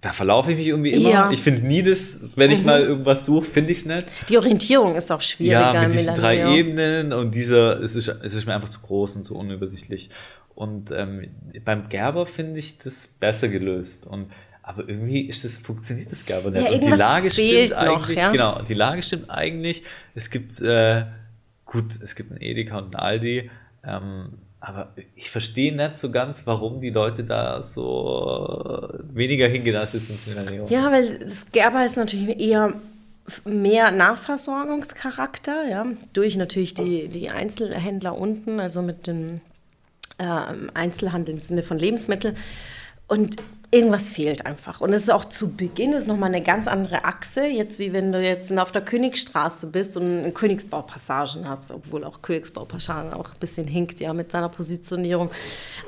da 0.00 0.12
verlaufe 0.12 0.52
ich 0.52 0.58
mich 0.58 0.66
irgendwie 0.68 0.92
immer. 0.92 1.10
Ja. 1.10 1.30
Ich 1.30 1.42
finde 1.42 1.66
nie 1.66 1.82
das, 1.82 2.30
wenn 2.36 2.50
ich 2.50 2.62
mal 2.62 2.82
irgendwas 2.82 3.24
suche, 3.24 3.46
finde 3.46 3.72
ich 3.72 3.78
es 3.78 3.86
nicht. 3.86 4.06
Die 4.28 4.38
Orientierung 4.38 4.94
ist 4.94 5.10
auch 5.10 5.20
schwieriger 5.20 5.74
Ja, 5.74 5.82
mit 5.82 5.92
diesen 5.92 6.14
drei. 6.14 6.56
Ebenen 6.56 7.12
und 7.12 7.34
dieser, 7.34 7.80
es 7.82 7.94
ist, 7.96 8.08
es 8.08 8.34
ist 8.34 8.46
mir 8.46 8.54
einfach 8.54 8.68
zu 8.68 8.80
groß 8.80 9.16
und 9.16 9.24
zu 9.24 9.36
unübersichtlich. 9.36 10.10
Und 10.54 10.90
ähm, 10.90 11.28
beim 11.64 11.88
Gerber 11.88 12.26
finde 12.26 12.58
ich 12.58 12.78
das 12.78 13.06
besser 13.06 13.48
gelöst. 13.48 14.06
Und 14.06 14.30
aber 14.62 14.86
irgendwie 14.86 15.22
ist 15.22 15.44
das, 15.44 15.58
funktioniert 15.58 16.12
das 16.12 16.26
Gerber 16.26 16.50
nicht. 16.50 16.66
Ja, 16.66 16.72
und 16.72 16.84
die 16.84 16.90
Lage 16.90 17.30
stimmt 17.30 17.70
noch, 17.70 17.78
eigentlich, 17.78 18.18
ja. 18.18 18.30
genau, 18.30 18.60
die 18.68 18.74
Lage 18.74 19.02
stimmt 19.02 19.30
eigentlich. 19.30 19.82
Es 20.14 20.30
gibt, 20.30 20.60
äh, 20.60 21.04
gut, 21.68 22.00
es 22.02 22.16
gibt 22.16 22.32
einen 22.32 22.40
Edeka 22.40 22.78
und 22.78 22.86
einen 22.86 22.94
Aldi, 22.94 23.50
ähm, 23.84 24.30
aber 24.60 24.92
ich 25.14 25.30
verstehe 25.30 25.74
nicht 25.74 25.96
so 25.96 26.10
ganz, 26.10 26.46
warum 26.46 26.80
die 26.80 26.90
Leute 26.90 27.22
da 27.22 27.62
so 27.62 28.88
weniger 29.12 29.46
hingehen 29.46 29.76
als 29.76 29.94
es 29.94 30.10
ins. 30.10 30.26
Ja, 30.68 30.90
weil 30.90 31.18
das 31.20 31.52
Gerber 31.52 31.84
ist 31.84 31.96
natürlich 31.96 32.40
eher 32.40 32.72
mehr 33.44 33.92
Nahversorgungscharakter, 33.92 35.68
ja, 35.68 35.86
durch 36.12 36.36
natürlich 36.36 36.74
die, 36.74 37.08
die 37.08 37.30
Einzelhändler 37.30 38.18
unten, 38.18 38.58
also 38.58 38.82
mit 38.82 39.06
dem 39.06 39.40
ähm, 40.18 40.70
Einzelhandel 40.74 41.34
im 41.34 41.40
Sinne 41.40 41.62
von 41.62 41.78
Lebensmitteln. 41.78 42.36
Und 43.06 43.36
irgendwas 43.70 44.08
fehlt 44.08 44.46
einfach. 44.46 44.80
Und 44.80 44.92
es 44.94 45.02
ist 45.02 45.10
auch 45.10 45.26
zu 45.26 45.54
Beginn 45.54 45.92
ist 45.92 46.06
nochmal 46.06 46.30
eine 46.30 46.42
ganz 46.42 46.66
andere 46.66 47.04
Achse, 47.04 47.46
jetzt 47.46 47.78
wie 47.78 47.92
wenn 47.92 48.12
du 48.12 48.22
jetzt 48.22 48.56
auf 48.56 48.72
der 48.72 48.82
Königsstraße 48.82 49.66
bist 49.66 49.96
und 49.96 50.32
Königsbaupassagen 50.32 51.46
hast, 51.46 51.70
obwohl 51.70 52.04
auch 52.04 52.22
Königsbaupassagen 52.22 53.12
auch 53.12 53.32
ein 53.32 53.38
bisschen 53.40 53.66
hinkt, 53.66 54.00
ja, 54.00 54.14
mit 54.14 54.32
seiner 54.32 54.48
Positionierung. 54.48 55.30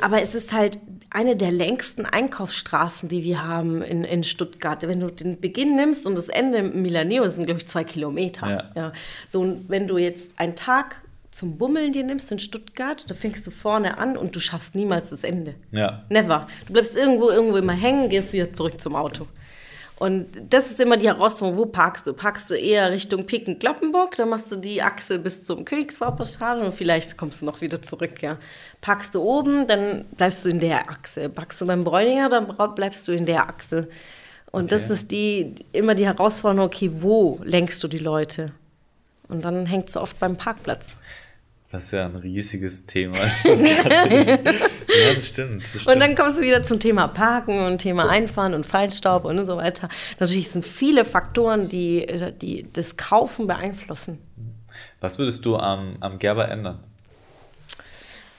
Aber 0.02 0.20
es 0.20 0.34
ist 0.34 0.52
halt 0.52 0.78
eine 1.08 1.36
der 1.36 1.50
längsten 1.50 2.04
Einkaufsstraßen, 2.04 3.08
die 3.08 3.24
wir 3.24 3.42
haben 3.42 3.80
in, 3.80 4.04
in 4.04 4.24
Stuttgart. 4.24 4.86
Wenn 4.86 5.00
du 5.00 5.10
den 5.10 5.40
Beginn 5.40 5.74
nimmst 5.74 6.06
und 6.06 6.18
das 6.18 6.28
Ende 6.28 6.62
Milaneo 6.62 7.28
sind, 7.28 7.46
glaube 7.46 7.60
ich, 7.60 7.66
zwei 7.66 7.84
Kilometer. 7.84 8.50
Ja. 8.50 8.70
ja. 8.74 8.92
So, 9.26 9.56
wenn 9.68 9.88
du 9.88 9.96
jetzt 9.96 10.38
einen 10.38 10.54
Tag 10.54 11.02
zum 11.40 11.56
Bummeln 11.56 11.92
dir 11.92 12.04
nimmst 12.04 12.30
in 12.32 12.38
Stuttgart, 12.38 13.02
da 13.08 13.14
fängst 13.14 13.46
du 13.46 13.50
vorne 13.50 13.96
an 13.96 14.18
und 14.18 14.36
du 14.36 14.40
schaffst 14.40 14.74
niemals 14.74 15.08
das 15.08 15.24
Ende. 15.24 15.54
Ja. 15.72 16.04
Never. 16.10 16.46
Du 16.66 16.74
bleibst 16.74 16.94
irgendwo, 16.94 17.30
irgendwo 17.30 17.56
immer 17.56 17.72
hängen, 17.72 18.10
gehst 18.10 18.34
wieder 18.34 18.52
zurück 18.52 18.78
zum 18.78 18.94
Auto. 18.94 19.26
Und 19.98 20.26
das 20.50 20.70
ist 20.70 20.82
immer 20.82 20.98
die 20.98 21.06
Herausforderung, 21.06 21.58
wo 21.58 21.64
parkst 21.64 22.06
du? 22.06 22.12
Parkst 22.12 22.50
du 22.50 22.54
eher 22.54 22.90
Richtung 22.90 23.24
Piken-Kloppenburg, 23.24 24.16
dann 24.16 24.28
machst 24.28 24.52
du 24.52 24.56
die 24.56 24.82
Achse 24.82 25.18
bis 25.18 25.42
zum 25.42 25.64
Königswauperstraße 25.64 26.60
und 26.62 26.74
vielleicht 26.74 27.16
kommst 27.16 27.40
du 27.40 27.46
noch 27.46 27.62
wieder 27.62 27.80
zurück, 27.80 28.20
ja. 28.20 28.36
Parkst 28.82 29.14
du 29.14 29.22
oben, 29.22 29.66
dann 29.66 30.04
bleibst 30.18 30.44
du 30.44 30.50
in 30.50 30.60
der 30.60 30.90
Achse. 30.90 31.30
Parkst 31.30 31.58
du 31.62 31.66
beim 31.66 31.84
Bräuninger, 31.84 32.28
dann 32.28 32.54
bleibst 32.74 33.08
du 33.08 33.12
in 33.12 33.24
der 33.24 33.48
Achse. 33.48 33.88
Und 34.50 34.64
okay. 34.64 34.74
das 34.74 34.90
ist 34.90 35.10
die, 35.10 35.54
immer 35.72 35.94
die 35.94 36.04
Herausforderung, 36.04 36.66
okay, 36.66 36.90
wo 36.92 37.40
lenkst 37.44 37.82
du 37.82 37.88
die 37.88 37.98
Leute? 37.98 38.52
Und 39.30 39.44
dann 39.44 39.64
hängt 39.64 39.88
es 39.88 39.96
oft 39.96 40.18
beim 40.18 40.36
Parkplatz. 40.36 40.88
Das 41.70 41.84
ist 41.84 41.92
ja 41.92 42.04
ein 42.04 42.16
riesiges 42.16 42.86
Thema. 42.86 43.16
ja, 43.44 44.36
das 45.14 45.28
stimmt, 45.28 45.62
das 45.62 45.82
stimmt. 45.82 45.86
Und 45.94 46.00
dann 46.00 46.16
kommst 46.16 46.40
du 46.40 46.42
wieder 46.42 46.64
zum 46.64 46.80
Thema 46.80 47.06
Parken 47.06 47.64
und 47.64 47.78
Thema 47.78 48.08
Einfahren 48.08 48.54
und 48.54 48.66
Feinstaub 48.66 49.24
und 49.24 49.46
so 49.46 49.56
weiter. 49.56 49.88
Natürlich 50.18 50.50
sind 50.50 50.66
viele 50.66 51.04
Faktoren, 51.04 51.68
die, 51.68 52.06
die 52.42 52.66
das 52.72 52.96
Kaufen 52.96 53.46
beeinflussen. 53.46 54.18
Was 55.00 55.18
würdest 55.18 55.44
du 55.44 55.56
am, 55.56 55.96
am 56.00 56.18
Gerber 56.18 56.48
ändern? 56.48 56.80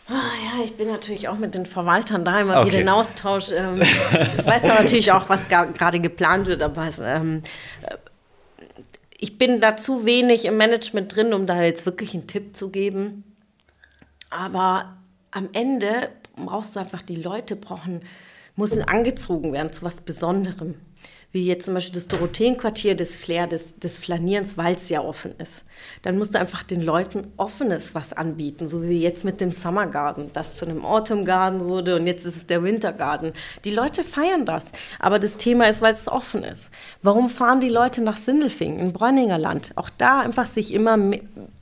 Ah, 0.09 0.13
ja, 0.13 0.63
ich 0.65 0.75
bin 0.75 0.89
natürlich 0.89 1.29
auch 1.29 1.37
mit 1.37 1.55
den 1.55 1.65
Verwaltern 1.65 2.25
da 2.25 2.41
immer 2.41 2.59
okay. 2.59 2.67
wieder 2.67 2.79
in 2.81 2.89
Austausch. 2.89 3.51
Ähm, 3.53 3.81
ich 3.81 4.45
weiß 4.45 4.63
ja 4.63 4.75
natürlich 4.75 5.13
auch, 5.13 5.29
was 5.29 5.47
gerade 5.47 6.01
geplant 6.01 6.47
wird, 6.47 6.61
aber 6.61 6.87
es, 6.87 6.99
ähm, 6.99 7.43
ich 9.21 9.37
bin 9.37 9.61
da 9.61 9.77
zu 9.77 10.03
wenig 10.03 10.45
im 10.45 10.57
Management 10.57 11.15
drin, 11.15 11.33
um 11.33 11.45
da 11.45 11.61
jetzt 11.61 11.85
wirklich 11.85 12.15
einen 12.15 12.27
Tipp 12.27 12.57
zu 12.57 12.69
geben. 12.69 13.23
Aber 14.31 14.97
am 15.29 15.49
Ende 15.53 16.09
brauchst 16.35 16.75
du 16.75 16.79
einfach, 16.79 17.03
die 17.03 17.17
Leute 17.17 17.55
brauchen, 17.55 18.01
müssen 18.55 18.83
angezogen 18.83 19.53
werden 19.53 19.71
zu 19.71 19.83
was 19.83 20.01
Besonderem 20.01 20.75
wie 21.31 21.45
jetzt 21.45 21.65
zum 21.65 21.73
Beispiel 21.73 21.93
das 21.93 22.07
Dorotheenquartier, 22.07 22.95
das 22.95 23.15
Flair 23.15 23.47
des, 23.47 23.79
des 23.79 23.97
Flanierens, 23.97 24.57
weil 24.57 24.75
es 24.75 24.89
ja 24.89 25.01
offen 25.01 25.33
ist. 25.37 25.63
Dann 26.01 26.17
musst 26.17 26.33
du 26.33 26.39
einfach 26.39 26.63
den 26.63 26.81
Leuten 26.81 27.21
offenes 27.37 27.95
was 27.95 28.11
anbieten, 28.11 28.67
so 28.67 28.83
wie 28.83 29.01
jetzt 29.01 29.23
mit 29.23 29.39
dem 29.39 29.53
Summer 29.53 29.87
Garden, 29.87 30.29
das 30.33 30.57
zu 30.57 30.65
einem 30.65 30.83
Autumn 30.83 31.23
Garden 31.23 31.69
wurde 31.69 31.95
und 31.95 32.05
jetzt 32.05 32.25
ist 32.25 32.35
es 32.35 32.47
der 32.47 32.63
Winter 32.63 32.91
Garden. 32.91 33.31
Die 33.63 33.71
Leute 33.71 34.03
feiern 34.03 34.45
das, 34.45 34.71
aber 34.99 35.19
das 35.19 35.37
Thema 35.37 35.69
ist, 35.69 35.81
weil 35.81 35.93
es 35.93 36.09
offen 36.09 36.43
ist. 36.43 36.69
Warum 37.01 37.29
fahren 37.29 37.61
die 37.61 37.69
Leute 37.69 38.01
nach 38.03 38.17
Sindelfingen, 38.17 38.79
in 38.79 38.93
Bräuninger 38.93 39.37
Land? 39.37 39.71
Auch 39.75 39.89
da 39.97 40.19
einfach 40.19 40.47
sich 40.47 40.73
immer 40.73 40.97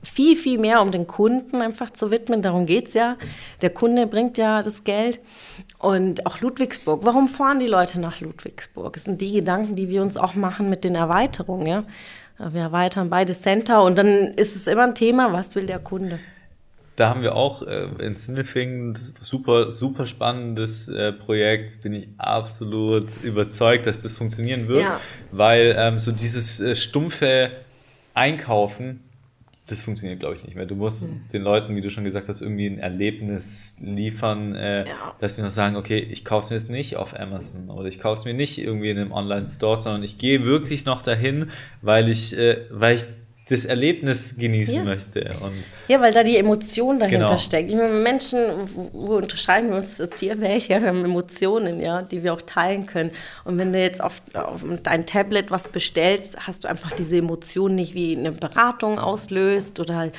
viel, 0.02 0.36
viel 0.36 0.58
mehr 0.58 0.82
um 0.82 0.90
den 0.90 1.06
Kunden 1.06 1.62
einfach 1.62 1.90
zu 1.90 2.10
widmen, 2.10 2.42
darum 2.42 2.66
geht 2.66 2.88
es 2.88 2.94
ja. 2.94 3.16
Der 3.62 3.70
Kunde 3.70 4.08
bringt 4.08 4.36
ja 4.36 4.62
das 4.62 4.82
Geld 4.82 5.20
und 5.80 6.26
auch 6.26 6.40
Ludwigsburg. 6.40 7.00
Warum 7.04 7.26
fahren 7.26 7.58
die 7.58 7.66
Leute 7.66 7.98
nach 7.98 8.20
Ludwigsburg? 8.20 8.92
Das 8.92 9.04
sind 9.04 9.20
die 9.20 9.32
Gedanken, 9.32 9.76
die 9.76 9.88
wir 9.88 10.02
uns 10.02 10.16
auch 10.16 10.34
machen 10.34 10.70
mit 10.70 10.84
den 10.84 10.94
Erweiterungen. 10.94 11.66
Ja? 11.66 11.84
Wir 12.38 12.62
erweitern 12.62 13.10
beide 13.10 13.34
Center 13.34 13.82
und 13.82 13.98
dann 13.98 14.08
ist 14.08 14.54
es 14.56 14.66
immer 14.66 14.84
ein 14.84 14.94
Thema, 14.94 15.32
was 15.32 15.54
will 15.54 15.66
der 15.66 15.78
Kunde? 15.78 16.18
Da 16.96 17.08
haben 17.08 17.22
wir 17.22 17.34
auch 17.34 17.62
äh, 17.62 17.88
in 18.00 18.14
Sindelfingen 18.14 18.94
super, 18.94 19.70
super 19.70 20.04
spannendes 20.04 20.88
äh, 20.88 21.12
Projekt. 21.12 21.82
Bin 21.82 21.94
ich 21.94 22.08
absolut 22.18 23.22
überzeugt, 23.22 23.86
dass 23.86 24.02
das 24.02 24.12
funktionieren 24.12 24.68
wird, 24.68 24.82
ja. 24.82 25.00
weil 25.32 25.74
ähm, 25.78 25.98
so 25.98 26.12
dieses 26.12 26.60
äh, 26.60 26.76
stumpfe 26.76 27.50
Einkaufen 28.12 29.00
das 29.70 29.82
funktioniert, 29.82 30.20
glaube 30.20 30.36
ich, 30.36 30.44
nicht 30.44 30.56
mehr. 30.56 30.66
Du 30.66 30.74
musst 30.74 31.08
mhm. 31.08 31.22
den 31.32 31.42
Leuten, 31.42 31.76
wie 31.76 31.80
du 31.80 31.90
schon 31.90 32.04
gesagt 32.04 32.28
hast, 32.28 32.40
irgendwie 32.40 32.66
ein 32.66 32.78
Erlebnis 32.78 33.76
liefern, 33.80 34.54
äh, 34.54 34.86
ja. 34.86 35.14
dass 35.18 35.36
sie 35.36 35.42
noch 35.42 35.50
sagen, 35.50 35.76
okay, 35.76 35.98
ich 35.98 36.24
kaufe 36.24 36.44
es 36.44 36.50
mir 36.50 36.56
jetzt 36.56 36.70
nicht 36.70 36.96
auf 36.96 37.18
Amazon 37.18 37.70
oder 37.70 37.88
ich 37.88 38.00
kaufe 38.00 38.18
es 38.18 38.24
mir 38.24 38.34
nicht 38.34 38.58
irgendwie 38.58 38.90
in 38.90 38.98
einem 38.98 39.12
Online-Store, 39.12 39.76
sondern 39.76 40.02
ich 40.02 40.18
gehe 40.18 40.44
wirklich 40.44 40.84
noch 40.84 41.02
dahin, 41.02 41.50
weil 41.82 42.08
ich, 42.08 42.36
äh, 42.36 42.66
weil 42.70 42.96
ich 42.96 43.04
das 43.50 43.64
Erlebnis 43.64 44.36
genießen 44.38 44.74
ja. 44.74 44.84
möchte. 44.84 45.28
Und 45.42 45.52
ja, 45.88 46.00
weil 46.00 46.12
da 46.12 46.22
die 46.22 46.36
Emotion 46.36 47.00
dahinter 47.00 47.26
genau. 47.26 47.38
steckt. 47.38 47.70
Ich 47.70 47.76
meine, 47.76 47.94
Menschen, 47.94 48.38
wo, 48.92 49.16
unterscheiden 49.16 49.70
wir 49.70 49.78
uns 49.78 49.96
zur 49.96 50.08
Tierwelt? 50.08 50.50
Ja, 50.70 50.80
wir 50.80 50.88
haben 50.88 51.04
Emotionen, 51.04 51.80
ja, 51.80 52.02
die 52.02 52.22
wir 52.22 52.32
auch 52.32 52.42
teilen 52.42 52.86
können. 52.86 53.10
Und 53.44 53.58
wenn 53.58 53.72
du 53.72 53.80
jetzt 53.80 54.00
auf, 54.00 54.22
auf 54.34 54.64
dein 54.82 55.04
Tablet 55.04 55.50
was 55.50 55.66
bestellst, 55.68 56.46
hast 56.46 56.62
du 56.62 56.68
einfach 56.68 56.92
diese 56.92 57.16
Emotion 57.16 57.74
nicht 57.74 57.94
wie 57.94 58.16
eine 58.16 58.30
Beratung 58.30 59.00
auslöst 59.00 59.80
oder 59.80 60.06
äh, 60.06 60.10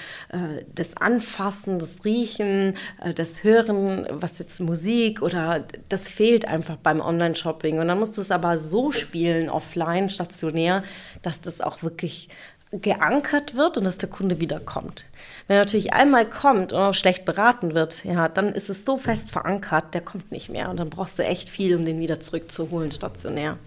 das 0.73 0.97
Anfassen, 0.97 1.79
das 1.79 2.03
Riechen, 2.03 2.75
äh, 3.01 3.13
das 3.13 3.43
Hören, 3.43 4.07
was 4.11 4.39
jetzt 4.39 4.59
Musik 4.59 5.21
oder 5.21 5.63
das 5.87 6.09
fehlt 6.09 6.45
einfach 6.45 6.75
beim 6.75 6.99
Online-Shopping. 6.99 7.79
Und 7.79 7.87
dann 7.87 7.99
musst 7.99 8.17
du 8.17 8.21
es 8.21 8.31
aber 8.31 8.57
so 8.57 8.91
spielen, 8.91 9.49
offline, 9.49 10.09
stationär, 10.09 10.83
dass 11.21 11.39
das 11.39 11.61
auch 11.61 11.81
wirklich 11.81 12.27
geankert 12.71 13.55
wird 13.55 13.77
und 13.77 13.83
dass 13.83 13.97
der 13.97 14.09
Kunde 14.09 14.39
wiederkommt. 14.39 15.05
Wenn 15.47 15.57
er 15.57 15.63
natürlich 15.63 15.93
einmal 15.93 16.27
kommt 16.27 16.71
und 16.71 16.79
auch 16.79 16.93
schlecht 16.93 17.25
beraten 17.25 17.75
wird, 17.75 18.05
ja, 18.05 18.29
dann 18.29 18.53
ist 18.53 18.69
es 18.69 18.85
so 18.85 18.97
fest 18.97 19.29
verankert, 19.29 19.93
der 19.93 20.01
kommt 20.01 20.31
nicht 20.31 20.49
mehr 20.49 20.69
und 20.69 20.77
dann 20.77 20.89
brauchst 20.89 21.19
du 21.19 21.23
echt 21.23 21.49
viel, 21.49 21.75
um 21.75 21.83
den 21.83 21.99
wieder 21.99 22.19
zurückzuholen, 22.21 22.91
stationär. 22.91 23.57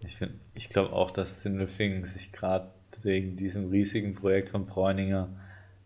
Ich, 0.00 0.18
ich 0.54 0.70
glaube 0.70 0.92
auch, 0.92 1.10
dass 1.10 1.42
Sindelfingen 1.42 2.04
sich 2.04 2.32
gerade 2.32 2.68
wegen 3.02 3.36
diesem 3.36 3.70
riesigen 3.70 4.14
Projekt 4.14 4.50
von 4.50 4.66
Bräuninger 4.66 5.28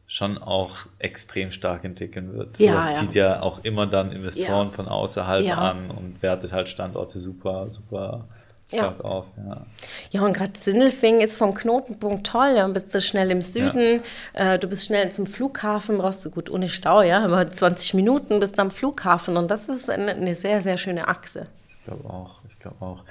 schon 0.06 0.38
auch 0.38 0.86
extrem 0.98 1.52
stark 1.52 1.84
entwickeln 1.84 2.32
wird. 2.32 2.58
Ja, 2.58 2.74
das 2.74 2.88
ja. 2.88 2.94
zieht 2.94 3.14
ja 3.14 3.42
auch 3.42 3.64
immer 3.64 3.86
dann 3.86 4.12
Investoren 4.12 4.68
ja. 4.68 4.72
von 4.72 4.88
außerhalb 4.88 5.44
ja. 5.44 5.56
an 5.56 5.90
und 5.90 6.22
wertet 6.22 6.52
halt 6.52 6.68
Standorte 6.68 7.18
super, 7.18 7.70
super 7.70 8.28
ja. 8.72 8.94
auf. 9.00 9.26
Ja, 9.36 9.66
ja 10.10 10.22
und 10.22 10.32
gerade 10.32 10.52
Sindelfingen 10.58 11.20
ist 11.20 11.36
vom 11.36 11.54
Knotenpunkt 11.54 12.26
toll. 12.26 12.54
Ja, 12.56 12.66
bist 12.68 12.94
du 12.94 13.00
schnell 13.00 13.30
im 13.30 13.42
Süden, 13.42 14.02
ja. 14.34 14.54
äh, 14.54 14.58
du 14.58 14.68
bist 14.68 14.86
schnell 14.86 15.10
zum 15.12 15.26
Flughafen, 15.26 15.98
brauchst 15.98 16.24
du 16.24 16.30
gut 16.30 16.50
ohne 16.50 16.68
Stau, 16.68 17.02
ja, 17.02 17.24
aber 17.24 17.50
20 17.50 17.94
Minuten 17.94 18.40
bist 18.40 18.58
du 18.58 18.62
am 18.62 18.70
Flughafen 18.70 19.36
und 19.36 19.50
das 19.50 19.68
ist 19.68 19.90
eine, 19.90 20.12
eine 20.12 20.34
sehr, 20.34 20.62
sehr 20.62 20.78
schöne 20.78 21.08
Achse. 21.08 21.46
Ich 21.68 21.84
glaube 21.84 22.08
auch, 22.08 22.40
ich 22.48 22.58
glaube 22.58 22.76
auch. 22.80 23.04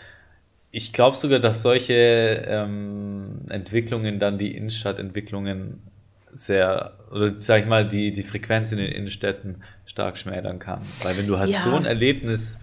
Ich 0.71 0.93
glaube 0.93 1.17
sogar, 1.17 1.39
dass 1.39 1.61
solche 1.61 2.45
ähm, 2.47 3.41
Entwicklungen 3.49 4.19
dann 4.19 4.38
die 4.38 4.55
Innenstadtentwicklungen 4.55 5.81
sehr, 6.31 6.93
oder 7.11 7.35
sag 7.35 7.61
ich 7.61 7.67
mal, 7.67 7.85
die, 7.85 8.11
die 8.11 8.23
Frequenz 8.23 8.71
in 8.71 8.77
den 8.77 8.91
Innenstädten 8.91 9.63
stark 9.85 10.17
schmälern 10.17 10.59
kann. 10.59 10.81
Weil 11.03 11.17
wenn 11.17 11.27
du 11.27 11.38
halt 11.38 11.49
ja. 11.49 11.59
so 11.59 11.75
ein 11.75 11.85
Erlebnis 11.85 12.57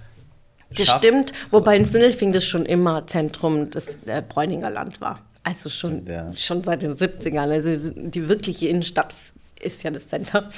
das 0.70 0.86
schaffst. 0.86 1.06
stimmt, 1.06 1.32
wobei 1.50 1.76
in 1.76 1.84
Sindelfing 1.84 2.32
das 2.32 2.44
schon 2.44 2.66
immer 2.66 3.06
Zentrum 3.06 3.70
des 3.70 3.98
äh, 4.06 4.22
Bräuninger 4.26 4.70
Land 4.70 5.00
war. 5.00 5.20
Also 5.42 5.70
schon, 5.70 6.06
ja. 6.06 6.30
schon 6.34 6.62
seit 6.62 6.82
den 6.82 6.94
70ern. 6.94 7.50
Also 7.50 7.92
die 7.94 8.28
wirkliche 8.28 8.68
Innenstadt 8.68 9.14
ist 9.60 9.82
ja 9.82 9.90
das 9.90 10.08
Center. 10.08 10.48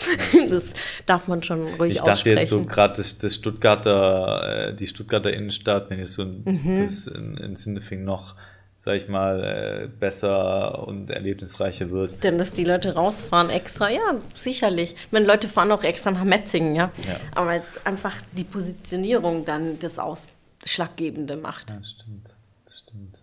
Das 0.49 0.73
darf 1.07 1.28
man 1.28 1.43
schon 1.43 1.66
ruhig 1.74 1.95
Ich 1.95 2.01
dachte 2.01 2.31
jetzt 2.31 2.49
so 2.49 2.65
gerade 2.65 2.95
das, 2.97 3.19
das 3.19 3.35
Stuttgarter, 3.35 4.69
äh, 4.69 4.74
die 4.74 4.87
Stuttgarter 4.87 5.32
Innenstadt, 5.32 5.91
wenn 5.91 6.01
ich 6.01 6.11
so 6.11 6.24
mhm. 6.24 6.77
das 6.81 7.07
in, 7.07 7.37
in 7.37 7.57
Sindelfing 7.57 8.05
noch 8.05 8.35
sag 8.82 8.97
ich 8.97 9.09
mal, 9.09 9.44
äh, 9.44 9.89
besser 9.89 10.89
und 10.89 11.11
erlebnisreicher 11.11 11.90
wird. 11.90 12.24
Denn 12.24 12.39
dass 12.39 12.51
die 12.51 12.65
Leute 12.65 12.94
rausfahren 12.94 13.51
extra, 13.51 13.90
ja, 13.90 14.01
sicherlich. 14.35 14.94
Ich 14.94 15.12
meine, 15.12 15.27
Leute 15.27 15.48
fahren 15.48 15.70
auch 15.70 15.85
extra 15.85 16.11
nach 16.11 16.24
Metzingen, 16.24 16.74
ja. 16.74 16.90
ja. 17.07 17.20
Aber 17.35 17.55
es 17.55 17.77
ist 17.77 17.86
einfach 17.86 18.16
die 18.32 18.44
Positionierung 18.44 19.44
dann 19.44 19.78
das 19.78 19.98
Ausschlaggebende 19.98 21.36
macht. 21.36 21.69
Ja, 21.69 21.85
stimmt. 21.85 22.31
Das 22.65 22.78
stimmt. 22.78 23.20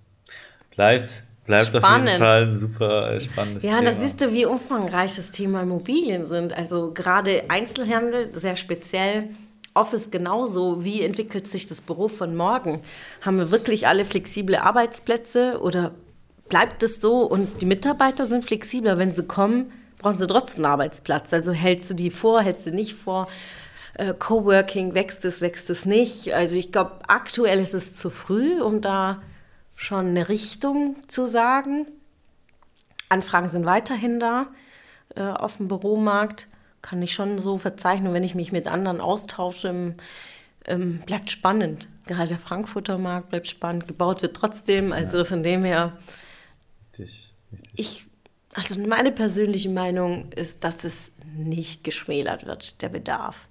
Bleibt, 0.75 1.23
bleibt 1.45 1.75
auf 1.75 1.97
jeden 1.97 2.19
Fall 2.19 2.43
ein 2.43 2.53
super 2.53 3.19
spannendes 3.19 3.63
ja, 3.63 3.79
Thema. 3.79 3.83
Ja, 3.83 3.95
da 3.95 3.99
siehst 3.99 4.21
du, 4.21 4.31
wie 4.33 4.45
umfangreich 4.45 5.15
das 5.15 5.31
Thema 5.31 5.63
Immobilien 5.63 6.27
sind. 6.27 6.53
Also 6.53 6.93
gerade 6.93 7.45
Einzelhandel, 7.49 8.29
sehr 8.33 8.57
speziell 8.57 9.29
Office 9.77 10.11
genauso. 10.11 10.83
Wie 10.83 11.01
entwickelt 11.01 11.47
sich 11.47 11.65
das 11.65 11.81
Büro 11.81 12.07
von 12.07 12.35
morgen? 12.35 12.81
Haben 13.21 13.37
wir 13.37 13.51
wirklich 13.51 13.87
alle 13.87 14.05
flexible 14.05 14.57
Arbeitsplätze 14.57 15.59
oder 15.61 15.91
bleibt 16.49 16.83
es 16.83 17.01
so 17.01 17.21
und 17.21 17.61
die 17.61 17.65
Mitarbeiter 17.65 18.25
sind 18.25 18.45
flexibler? 18.45 18.97
Wenn 18.97 19.11
sie 19.11 19.23
kommen, 19.23 19.71
brauchen 19.99 20.17
sie 20.17 20.27
trotzdem 20.27 20.65
einen 20.65 20.73
Arbeitsplatz. 20.73 21.33
Also 21.33 21.51
hältst 21.51 21.89
du 21.89 21.93
die 21.93 22.09
vor, 22.09 22.41
hältst 22.41 22.65
du 22.65 22.71
nicht 22.71 22.93
vor? 22.93 23.27
Äh, 23.93 24.13
Coworking, 24.13 24.93
wächst 24.93 25.25
es, 25.25 25.41
wächst 25.41 25.69
es 25.69 25.85
nicht? 25.85 26.33
Also 26.33 26.55
ich 26.55 26.71
glaube, 26.71 26.99
aktuell 27.07 27.59
ist 27.59 27.73
es 27.73 27.93
zu 27.93 28.09
früh, 28.09 28.61
um 28.61 28.81
da 28.81 29.21
schon 29.75 30.07
eine 30.07 30.29
Richtung 30.29 30.95
zu 31.07 31.27
sagen. 31.27 31.87
Anfragen 33.09 33.47
sind 33.47 33.65
weiterhin 33.65 34.19
da 34.19 34.47
äh, 35.15 35.23
auf 35.23 35.57
dem 35.57 35.67
Büromarkt. 35.67 36.47
Kann 36.81 37.01
ich 37.01 37.13
schon 37.13 37.39
so 37.39 37.57
verzeichnen, 37.57 38.13
wenn 38.13 38.23
ich 38.23 38.35
mich 38.35 38.51
mit 38.51 38.67
anderen 38.67 39.01
austausche, 39.01 39.95
ähm, 40.65 40.99
bleibt 41.05 41.31
spannend. 41.31 41.87
Gerade 42.05 42.29
der 42.29 42.39
Frankfurter 42.39 42.97
Markt 42.97 43.29
bleibt 43.29 43.47
spannend, 43.47 43.87
gebaut 43.87 44.21
wird 44.21 44.35
trotzdem. 44.35 44.91
Also 44.91 45.19
ja. 45.19 45.25
von 45.25 45.43
dem 45.43 45.63
her. 45.63 45.97
Richtig, 46.91 47.33
richtig. 47.51 47.71
Ich, 47.75 48.05
also 48.53 48.79
meine 48.79 49.11
persönliche 49.11 49.69
Meinung 49.69 50.31
ist, 50.33 50.63
dass 50.63 50.83
es 50.83 51.11
nicht 51.35 51.83
geschmälert 51.83 52.45
wird, 52.45 52.81
der 52.81 52.89
Bedarf 52.89 53.47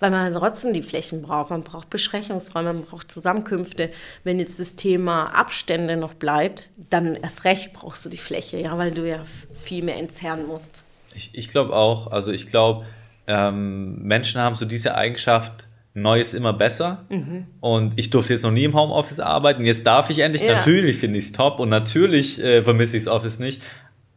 weil 0.00 0.10
man 0.10 0.32
trotzdem 0.32 0.72
die 0.72 0.82
Flächen 0.82 1.22
braucht. 1.22 1.50
Man 1.50 1.62
braucht 1.62 1.90
Besprechungsräume, 1.90 2.72
man 2.72 2.84
braucht 2.84 3.12
Zusammenkünfte. 3.12 3.92
Wenn 4.24 4.40
jetzt 4.40 4.58
das 4.58 4.74
Thema 4.74 5.26
Abstände 5.26 5.96
noch 5.96 6.14
bleibt, 6.14 6.70
dann 6.88 7.14
erst 7.14 7.44
recht 7.44 7.72
brauchst 7.74 8.04
du 8.04 8.08
die 8.08 8.16
Fläche, 8.16 8.58
ja, 8.58 8.76
weil 8.76 8.90
du 8.90 9.06
ja 9.06 9.24
viel 9.62 9.84
mehr 9.84 9.98
entzerren 9.98 10.46
musst. 10.46 10.82
Ich, 11.20 11.34
ich 11.34 11.50
glaube 11.50 11.74
auch, 11.74 12.10
also 12.10 12.32
ich 12.32 12.46
glaube, 12.46 12.86
ähm, 13.26 14.00
Menschen 14.02 14.40
haben 14.40 14.56
so 14.56 14.64
diese 14.64 14.94
Eigenschaft, 14.94 15.66
Neues 15.92 16.34
immer 16.34 16.52
besser. 16.52 17.04
Mhm. 17.08 17.46
Und 17.58 17.98
ich 17.98 18.10
durfte 18.10 18.32
jetzt 18.32 18.44
noch 18.44 18.52
nie 18.52 18.62
im 18.62 18.74
Homeoffice 18.74 19.18
arbeiten. 19.18 19.64
Jetzt 19.64 19.84
darf 19.84 20.08
ich 20.08 20.20
endlich. 20.20 20.42
Ja. 20.42 20.54
Natürlich 20.54 20.98
finde 20.98 21.18
ich 21.18 21.24
es 21.24 21.32
top 21.32 21.58
und 21.58 21.68
natürlich 21.68 22.40
äh, 22.42 22.62
vermisse 22.62 22.96
ich 22.96 23.04
das 23.04 23.12
Office 23.12 23.40
nicht. 23.40 23.60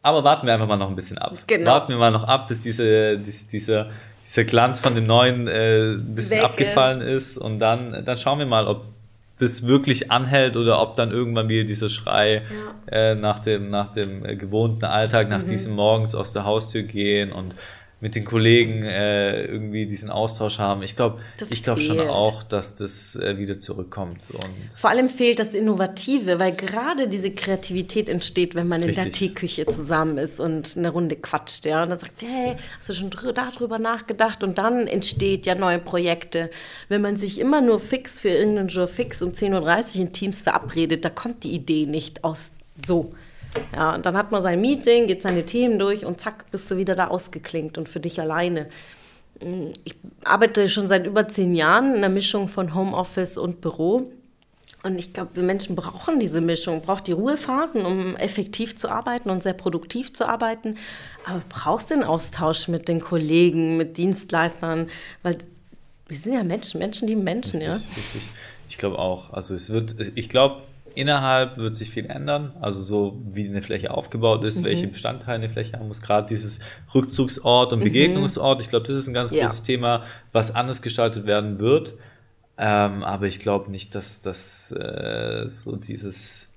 Aber 0.00 0.22
warten 0.22 0.46
wir 0.46 0.54
einfach 0.54 0.68
mal 0.68 0.76
noch 0.76 0.88
ein 0.88 0.94
bisschen 0.94 1.18
ab. 1.18 1.36
Genau. 1.48 1.72
Warten 1.72 1.90
wir 1.90 1.98
mal 1.98 2.12
noch 2.12 2.24
ab, 2.24 2.46
bis 2.46 2.62
diese, 2.62 3.18
diese, 3.18 3.48
dieser 3.48 3.90
dieser 4.24 4.44
Glanz 4.44 4.80
von 4.80 4.94
dem 4.94 5.06
neuen 5.06 5.46
äh, 5.48 5.92
ein 5.92 6.14
bisschen 6.14 6.38
Weg 6.38 6.44
abgefallen 6.44 7.00
ist. 7.00 7.32
ist. 7.32 7.38
Und 7.38 7.58
dann, 7.60 8.04
dann 8.04 8.16
schauen 8.16 8.38
wir 8.38 8.46
mal, 8.46 8.66
ob 8.66 8.86
das 9.38 9.66
wirklich 9.66 10.12
anhält 10.12 10.56
oder 10.56 10.80
ob 10.80 10.96
dann 10.96 11.10
irgendwann 11.10 11.48
wieder 11.48 11.64
dieser 11.64 11.88
Schrei 11.88 12.42
ja. 12.88 13.12
äh, 13.12 13.14
nach 13.14 13.40
dem, 13.40 13.70
nach 13.70 13.90
dem 13.92 14.24
äh, 14.24 14.36
gewohnten 14.36 14.84
Alltag, 14.84 15.28
nach 15.28 15.42
mhm. 15.42 15.46
diesem 15.46 15.74
Morgens 15.74 16.14
aus 16.14 16.32
der 16.32 16.44
Haustür 16.44 16.82
gehen 16.82 17.32
und 17.32 17.56
mit 18.04 18.16
den 18.16 18.26
Kollegen 18.26 18.82
äh, 18.82 19.46
irgendwie 19.46 19.86
diesen 19.86 20.10
Austausch 20.10 20.58
haben. 20.58 20.82
Ich 20.82 20.94
glaube, 20.94 21.22
ich 21.48 21.62
glaube 21.62 21.80
schon 21.80 21.98
auch, 22.00 22.42
dass 22.42 22.74
das 22.74 23.16
äh, 23.16 23.38
wieder 23.38 23.58
zurückkommt. 23.58 24.30
Und 24.30 24.72
Vor 24.78 24.90
allem 24.90 25.08
fehlt 25.08 25.38
das 25.38 25.54
Innovative, 25.54 26.38
weil 26.38 26.52
gerade 26.52 27.08
diese 27.08 27.30
Kreativität 27.30 28.10
entsteht, 28.10 28.54
wenn 28.54 28.68
man 28.68 28.82
in 28.82 28.88
Richtig. 28.88 29.04
der 29.04 29.12
Teeküche 29.14 29.64
zusammen 29.64 30.18
ist 30.18 30.38
und 30.38 30.76
eine 30.76 30.90
Runde 30.90 31.16
quatscht, 31.16 31.64
ja, 31.64 31.82
und 31.82 31.88
dann 31.88 31.98
sagt, 31.98 32.20
hey, 32.20 32.56
hast 32.76 32.90
du 32.90 32.92
schon 32.92 33.08
darüber 33.08 33.78
nachgedacht? 33.78 34.42
Und 34.42 34.58
dann 34.58 34.86
entsteht 34.86 35.46
ja 35.46 35.54
neue 35.54 35.78
Projekte. 35.78 36.50
Wenn 36.90 37.00
man 37.00 37.16
sich 37.16 37.40
immer 37.40 37.62
nur 37.62 37.80
fix 37.80 38.20
für 38.20 38.28
irgendeinen 38.28 38.68
Jour 38.68 38.86
fix 38.86 39.22
um 39.22 39.30
10.30 39.30 39.94
Uhr 39.96 40.02
in 40.02 40.12
Teams 40.12 40.42
verabredet, 40.42 41.06
da 41.06 41.08
kommt 41.08 41.42
die 41.42 41.54
Idee 41.54 41.86
nicht 41.86 42.22
aus 42.22 42.52
so. 42.86 43.14
Ja, 43.72 43.94
und 43.94 44.06
dann 44.06 44.16
hat 44.16 44.30
man 44.30 44.42
sein 44.42 44.60
Meeting, 44.60 45.06
geht 45.06 45.22
seine 45.22 45.44
Themen 45.44 45.78
durch 45.78 46.04
und 46.04 46.20
zack, 46.20 46.50
bist 46.50 46.70
du 46.70 46.76
wieder 46.76 46.94
da 46.94 47.08
ausgeklinkt 47.08 47.78
und 47.78 47.88
für 47.88 48.00
dich 48.00 48.20
alleine. 48.20 48.68
Mm, 49.40 49.68
ich 49.84 49.94
arbeite 50.24 50.68
schon 50.68 50.88
seit 50.88 51.06
über 51.06 51.28
zehn 51.28 51.54
Jahren 51.54 51.94
in 51.94 52.00
der 52.00 52.10
Mischung 52.10 52.48
von 52.48 52.74
Homeoffice 52.74 53.38
und 53.38 53.60
Büro. 53.60 54.10
Und 54.82 54.98
ich 54.98 55.14
glaube, 55.14 55.30
wir 55.34 55.42
Menschen 55.42 55.76
brauchen 55.76 56.20
diese 56.20 56.42
Mischung, 56.42 56.82
braucht 56.82 57.06
die 57.06 57.12
Ruhephasen, 57.12 57.86
um 57.86 58.16
effektiv 58.16 58.76
zu 58.76 58.90
arbeiten 58.90 59.30
und 59.30 59.42
sehr 59.42 59.54
produktiv 59.54 60.12
zu 60.12 60.28
arbeiten. 60.28 60.76
Aber 61.24 61.42
brauchst 61.48 61.90
den 61.90 62.04
Austausch 62.04 62.68
mit 62.68 62.86
den 62.86 63.00
Kollegen, 63.00 63.78
mit 63.78 63.96
Dienstleistern, 63.96 64.88
weil 65.22 65.38
wir 66.06 66.18
sind 66.18 66.34
ja 66.34 66.44
Menschen, 66.44 66.80
Menschen 66.80 67.08
lieben 67.08 67.24
Menschen, 67.24 67.62
richtig, 67.62 67.66
ja. 67.66 67.96
Richtig. 67.96 68.28
Ich 68.68 68.78
glaube 68.78 68.98
auch. 68.98 69.32
Also 69.32 69.54
es 69.54 69.70
wird, 69.70 69.96
ich 70.14 70.28
glaube, 70.28 70.62
Innerhalb 70.94 71.56
wird 71.56 71.74
sich 71.74 71.90
viel 71.90 72.06
ändern, 72.06 72.52
also 72.60 72.80
so 72.80 73.20
wie 73.32 73.48
eine 73.48 73.62
Fläche 73.62 73.90
aufgebaut 73.90 74.44
ist, 74.44 74.60
mhm. 74.60 74.64
welche 74.64 74.86
Bestandteile 74.86 75.44
eine 75.44 75.52
Fläche 75.52 75.78
haben 75.78 75.88
muss, 75.88 76.02
gerade 76.02 76.26
dieses 76.26 76.60
Rückzugsort 76.94 77.72
und 77.72 77.80
mhm. 77.80 77.84
Begegnungsort. 77.84 78.62
Ich 78.62 78.68
glaube, 78.68 78.86
das 78.86 78.96
ist 78.96 79.08
ein 79.08 79.14
ganz 79.14 79.30
ja. 79.30 79.44
großes 79.44 79.62
Thema, 79.62 80.04
was 80.32 80.54
anders 80.54 80.82
gestaltet 80.82 81.26
werden 81.26 81.58
wird. 81.58 81.94
Ähm, 82.56 83.02
aber 83.02 83.26
ich 83.26 83.40
glaube 83.40 83.70
nicht, 83.70 83.94
dass 83.94 84.20
das 84.20 84.70
äh, 84.70 85.46
so 85.48 85.76
dieses, 85.76 86.52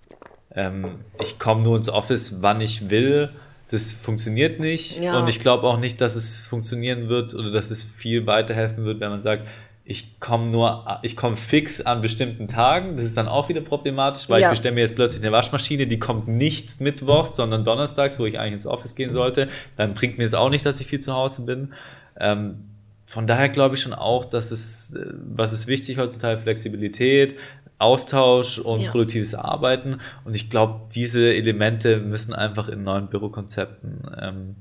ähm, 0.54 1.00
ich 1.20 1.40
komme 1.40 1.64
nur 1.64 1.76
ins 1.76 1.90
Office, 1.90 2.42
wann 2.42 2.62
ich 2.62 2.90
will, 2.90 3.30
das 3.70 3.94
funktioniert 3.94 4.60
nicht. 4.60 5.00
Ja. 5.00 5.20
Und 5.20 5.28
ich 5.28 5.40
glaube 5.40 5.68
auch 5.68 5.80
nicht, 5.80 6.00
dass 6.00 6.16
es 6.16 6.48
funktionieren 6.48 7.10
wird 7.10 7.34
oder 7.34 7.52
dass 7.52 7.72
es 7.72 7.84
viel 7.84 8.26
weiterhelfen 8.28 8.86
wird, 8.86 9.00
wenn 9.00 9.10
man 9.10 9.22
sagt, 9.22 9.48
ich 9.90 10.20
komme 10.20 10.48
nur, 10.48 11.00
ich 11.02 11.16
komme 11.16 11.38
fix 11.38 11.80
an 11.80 12.02
bestimmten 12.02 12.50
Tagen. 12.50 12.98
Das 12.98 13.06
ist 13.06 13.16
dann 13.16 13.30
auch 13.30 13.48
wieder 13.48 13.62
problematisch, 13.62 14.28
weil 14.28 14.42
ja. 14.42 14.48
ich 14.48 14.52
bestelle 14.52 14.76
mir 14.76 14.82
jetzt 14.82 14.98
plötzlich 14.98 15.24
eine 15.24 15.32
Waschmaschine, 15.32 15.88
die 15.88 15.98
kommt 15.98 16.28
nicht 16.28 16.82
mittwochs, 16.82 17.38
sondern 17.38 17.64
donnerstags, 17.64 18.20
wo 18.20 18.26
ich 18.26 18.38
eigentlich 18.38 18.54
ins 18.54 18.68
Office 18.68 18.96
gehen 18.96 19.14
sollte. 19.14 19.48
Dann 19.78 19.94
bringt 19.94 20.18
mir 20.18 20.26
es 20.26 20.34
auch 20.34 20.50
nicht, 20.50 20.66
dass 20.66 20.82
ich 20.82 20.88
viel 20.88 21.00
zu 21.00 21.14
Hause 21.14 21.44
bin. 21.44 21.74
Ähm, 22.20 22.66
von 23.06 23.28
daher 23.28 23.48
glaube 23.48 23.76
ich 23.76 23.82
schon 23.82 23.94
auch, 23.94 24.26
dass 24.26 24.52
es, 24.52 24.94
äh, 24.94 25.14
was 25.34 25.54
ist 25.54 25.68
wichtig 25.68 25.98
heutzutage, 25.98 26.42
Flexibilität, 26.42 27.36
Austausch 27.80 28.60
und 28.60 28.82
ja. 28.82 28.92
produktives 28.92 29.36
Arbeiten. 29.36 30.00
Und 30.26 30.36
ich 30.36 30.50
glaube, 30.50 30.82
diese 30.94 31.34
Elemente 31.34 32.02
müssen 32.02 32.34
einfach 32.34 32.68
in 32.68 32.84
neuen 32.84 33.08
Bürokonzepten 33.08 34.02
ähm, 34.22 34.56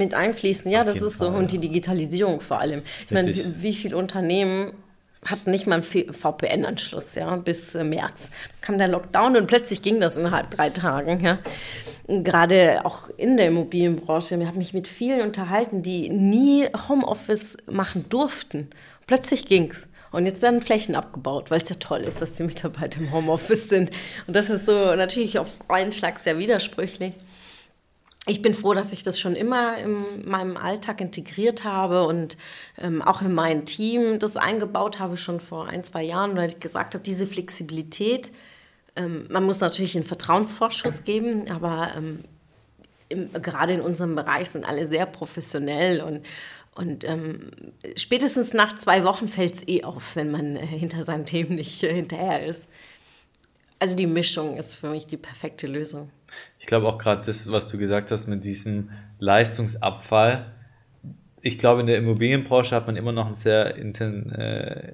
mit 0.00 0.14
einfließen, 0.14 0.70
ja, 0.70 0.80
Auf 0.80 0.86
das 0.86 0.96
ist 0.96 1.16
Fall, 1.16 1.30
so. 1.30 1.36
Und 1.36 1.52
die 1.52 1.58
Digitalisierung 1.58 2.40
vor 2.40 2.58
allem. 2.58 2.82
Ich 3.04 3.12
meine, 3.12 3.28
wie, 3.28 3.62
wie 3.62 3.74
viele 3.74 3.96
Unternehmen 3.96 4.72
hatten 5.24 5.50
nicht 5.50 5.66
mal 5.66 5.82
einen 5.82 6.14
VPN-Anschluss, 6.14 7.14
ja, 7.14 7.36
bis 7.36 7.74
äh, 7.74 7.84
März. 7.84 8.30
Kam 8.60 8.78
der 8.78 8.88
Lockdown 8.88 9.36
und 9.36 9.46
plötzlich 9.46 9.82
ging 9.82 10.00
das 10.00 10.16
innerhalb 10.16 10.50
drei 10.50 10.70
Tagen, 10.70 11.20
ja. 11.20 11.38
Gerade 12.08 12.84
auch 12.84 13.08
in 13.16 13.36
der 13.36 13.48
Immobilienbranche. 13.48 14.34
Ich 14.34 14.46
habe 14.46 14.58
mich 14.58 14.72
mit 14.74 14.88
vielen 14.88 15.20
unterhalten, 15.20 15.82
die 15.82 16.08
nie 16.08 16.66
Homeoffice 16.88 17.58
machen 17.70 18.06
durften. 18.08 18.68
Plötzlich 19.06 19.46
ging 19.46 19.70
es. 19.70 19.86
Und 20.10 20.26
jetzt 20.26 20.42
werden 20.42 20.60
Flächen 20.60 20.96
abgebaut, 20.96 21.52
weil 21.52 21.60
es 21.60 21.68
ja 21.68 21.76
toll 21.78 22.00
ist, 22.00 22.20
dass 22.20 22.32
die 22.32 22.42
Mitarbeiter 22.42 22.98
im 22.98 23.12
Homeoffice 23.12 23.68
sind. 23.68 23.90
Und 24.26 24.34
das 24.34 24.50
ist 24.50 24.66
so 24.66 24.96
natürlich 24.96 25.38
auf 25.38 25.48
einen 25.68 25.92
Schlag 25.92 26.18
sehr 26.18 26.38
widersprüchlich 26.38 27.14
ich 28.26 28.42
bin 28.42 28.54
froh, 28.54 28.74
dass 28.74 28.92
ich 28.92 29.02
das 29.02 29.18
schon 29.18 29.34
immer 29.34 29.78
in 29.78 30.28
meinem 30.28 30.56
Alltag 30.56 31.00
integriert 31.00 31.64
habe 31.64 32.06
und 32.06 32.36
ähm, 32.78 33.00
auch 33.00 33.22
in 33.22 33.34
mein 33.34 33.64
Team 33.64 34.18
das 34.18 34.36
eingebaut 34.36 34.98
habe, 34.98 35.16
schon 35.16 35.40
vor 35.40 35.68
ein, 35.68 35.82
zwei 35.84 36.02
Jahren, 36.02 36.36
weil 36.36 36.48
ich 36.48 36.60
gesagt 36.60 36.94
habe, 36.94 37.02
diese 37.02 37.26
Flexibilität, 37.26 38.30
ähm, 38.94 39.26
man 39.30 39.44
muss 39.44 39.60
natürlich 39.60 39.96
einen 39.96 40.04
Vertrauensvorschuss 40.04 41.04
geben, 41.04 41.50
aber 41.50 41.92
ähm, 41.96 42.24
im, 43.08 43.32
gerade 43.32 43.72
in 43.72 43.80
unserem 43.80 44.14
Bereich 44.14 44.50
sind 44.50 44.66
alle 44.66 44.86
sehr 44.86 45.06
professionell 45.06 46.02
und, 46.02 46.26
und 46.74 47.04
ähm, 47.04 47.50
spätestens 47.96 48.52
nach 48.52 48.76
zwei 48.76 49.02
Wochen 49.04 49.28
fällt 49.28 49.56
es 49.56 49.68
eh 49.68 49.82
auf, 49.82 50.14
wenn 50.14 50.30
man 50.30 50.56
äh, 50.56 50.66
hinter 50.66 51.04
seinen 51.04 51.24
Themen 51.24 51.54
nicht 51.56 51.82
äh, 51.82 51.94
hinterher 51.94 52.44
ist. 52.46 52.66
Also 53.78 53.96
die 53.96 54.06
Mischung 54.06 54.58
ist 54.58 54.74
für 54.74 54.90
mich 54.90 55.06
die 55.06 55.16
perfekte 55.16 55.66
Lösung. 55.66 56.10
Ich 56.58 56.66
glaube 56.66 56.86
auch 56.86 56.98
gerade 56.98 57.22
das, 57.24 57.50
was 57.50 57.68
du 57.68 57.78
gesagt 57.78 58.10
hast 58.10 58.26
mit 58.26 58.44
diesem 58.44 58.90
Leistungsabfall. 59.18 60.46
Ich 61.42 61.58
glaube, 61.58 61.80
in 61.80 61.86
der 61.86 61.98
Immobilienbranche 61.98 62.74
hat 62.74 62.86
man 62.86 62.96
immer 62.96 63.12
noch 63.12 63.26
ein 63.26 63.34
sehr 63.34 63.76
inten, 63.76 64.30
äh, 64.32 64.92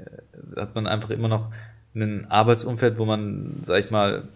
hat 0.56 0.74
man 0.74 0.86
einfach 0.86 1.10
immer 1.10 1.28
noch 1.28 1.50
ein 1.94 2.26
Arbeitsumfeld, 2.30 2.98
wo 2.98 3.04
man, 3.04 3.56
sag 3.62 3.80
ich 3.80 3.90
mal, 3.90 4.28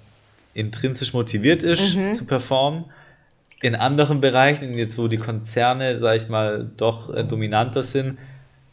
intrinsisch 0.54 1.12
motiviert 1.12 1.62
ist 1.62 1.94
mhm. 1.94 2.12
zu 2.12 2.24
performen. 2.26 2.86
In 3.62 3.74
anderen 3.74 4.20
Bereichen, 4.20 4.76
jetzt 4.76 4.98
wo 4.98 5.06
die 5.06 5.18
Konzerne, 5.18 5.98
sag 5.98 6.16
ich 6.16 6.28
mal, 6.28 6.68
doch 6.76 7.14
äh, 7.14 7.22
dominanter 7.24 7.84
sind, 7.84 8.18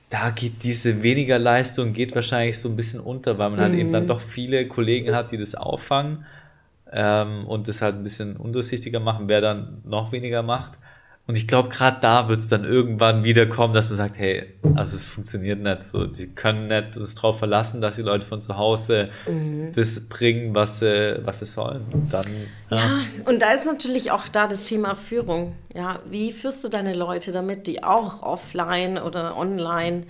da 0.09 0.29
geht 0.29 0.63
diese 0.63 1.03
weniger 1.03 1.37
Leistung 1.37 1.91
geht 1.91 2.15
wahrscheinlich 2.15 2.57
so 2.57 2.69
ein 2.69 2.77
bisschen 2.77 3.01
unter, 3.01 3.37
weil 3.37 3.49
man 3.49 3.59
mhm. 3.59 3.63
halt 3.63 3.73
eben 3.75 3.91
dann 3.91 4.03
mhm. 4.03 4.07
doch 4.07 4.21
viele 4.21 4.67
Kollegen 4.67 5.13
hat, 5.13 5.31
die 5.31 5.37
das 5.37 5.53
auffangen 5.53 6.25
ähm, 6.91 7.45
und 7.47 7.67
das 7.67 7.81
halt 7.81 7.95
ein 7.95 8.03
bisschen 8.03 8.37
undurchsichtiger 8.37 8.99
machen, 8.99 9.27
wer 9.27 9.41
dann 9.41 9.81
noch 9.85 10.11
weniger 10.11 10.43
macht. 10.43 10.79
Und 11.27 11.35
ich 11.35 11.45
glaube, 11.45 11.67
gerade 11.67 11.97
da 11.99 12.29
wird 12.29 12.39
es 12.39 12.47
dann 12.47 12.63
irgendwann 12.63 13.25
wieder 13.25 13.45
kommen, 13.47 13.73
dass 13.73 13.89
man 13.89 13.97
sagt, 13.97 14.17
hey, 14.17 14.45
also 14.75 14.95
es 14.95 15.07
funktioniert 15.07 15.59
nicht 15.59 15.83
so. 15.83 16.05
Die 16.05 16.27
können 16.27 16.67
nicht 16.67 16.95
uns 16.95 17.15
darauf 17.15 17.37
verlassen, 17.37 17.81
dass 17.81 17.97
die 17.97 18.01
Leute 18.01 18.25
von 18.25 18.41
zu 18.41 18.57
Hause 18.57 19.09
mhm. 19.27 19.73
das 19.75 20.07
bringen, 20.07 20.55
was 20.55 20.79
sie, 20.79 21.19
was 21.25 21.39
sie 21.39 21.45
sollen. 21.45 21.83
Und 21.91 22.13
dann, 22.13 22.25
ja. 22.69 22.77
ja, 22.77 22.89
und 23.25 23.41
da 23.41 23.51
ist 23.51 23.65
natürlich 23.65 24.11
auch 24.11 24.29
da 24.29 24.47
das 24.47 24.63
Thema 24.63 24.95
Führung. 24.95 25.53
Ja, 25.75 25.99
wie 26.09 26.31
führst 26.31 26.63
du 26.63 26.69
deine 26.69 26.93
Leute 26.93 27.33
damit, 27.33 27.67
die 27.67 27.83
auch 27.83 28.23
offline 28.23 28.97
oder 28.97 29.35
online 29.35 30.03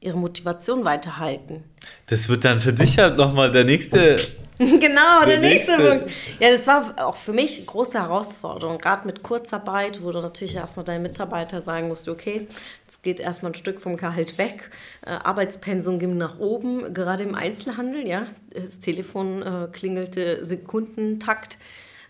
ihre 0.00 0.18
Motivation 0.18 0.84
weiterhalten? 0.84 1.62
Das 2.06 2.28
wird 2.28 2.44
dann 2.44 2.60
für 2.60 2.72
dich 2.72 2.98
halt 2.98 3.16
nochmal 3.16 3.52
der 3.52 3.64
nächste 3.64 4.18
genau, 4.58 5.20
der, 5.20 5.38
der 5.38 5.40
nächste, 5.40 5.72
nächste 5.72 5.98
Punkt. 5.98 6.12
Ja, 6.38 6.50
das 6.50 6.66
war 6.66 6.94
auch 7.06 7.16
für 7.16 7.32
mich 7.32 7.56
eine 7.56 7.66
große 7.66 7.98
Herausforderung, 7.98 8.78
gerade 8.78 9.06
mit 9.06 9.22
Kurzarbeit, 9.22 10.02
wo 10.02 10.12
du 10.12 10.20
natürlich 10.20 10.54
erstmal 10.54 10.84
deinen 10.84 11.02
Mitarbeiter 11.02 11.60
sagen 11.60 11.88
musst, 11.88 12.08
okay, 12.08 12.46
es 12.88 13.02
geht 13.02 13.18
erstmal 13.18 13.50
ein 13.50 13.56
Stück 13.56 13.80
vom 13.80 13.96
Gehalt 13.96 14.38
weg, 14.38 14.70
äh, 15.04 15.10
Arbeitspensum 15.10 15.98
ging 15.98 16.16
nach 16.16 16.38
oben, 16.38 16.94
gerade 16.94 17.24
im 17.24 17.34
Einzelhandel, 17.34 18.06
ja, 18.06 18.26
das 18.50 18.78
Telefon 18.78 19.42
äh, 19.42 19.68
klingelte 19.72 20.44
Sekundentakt 20.44 21.58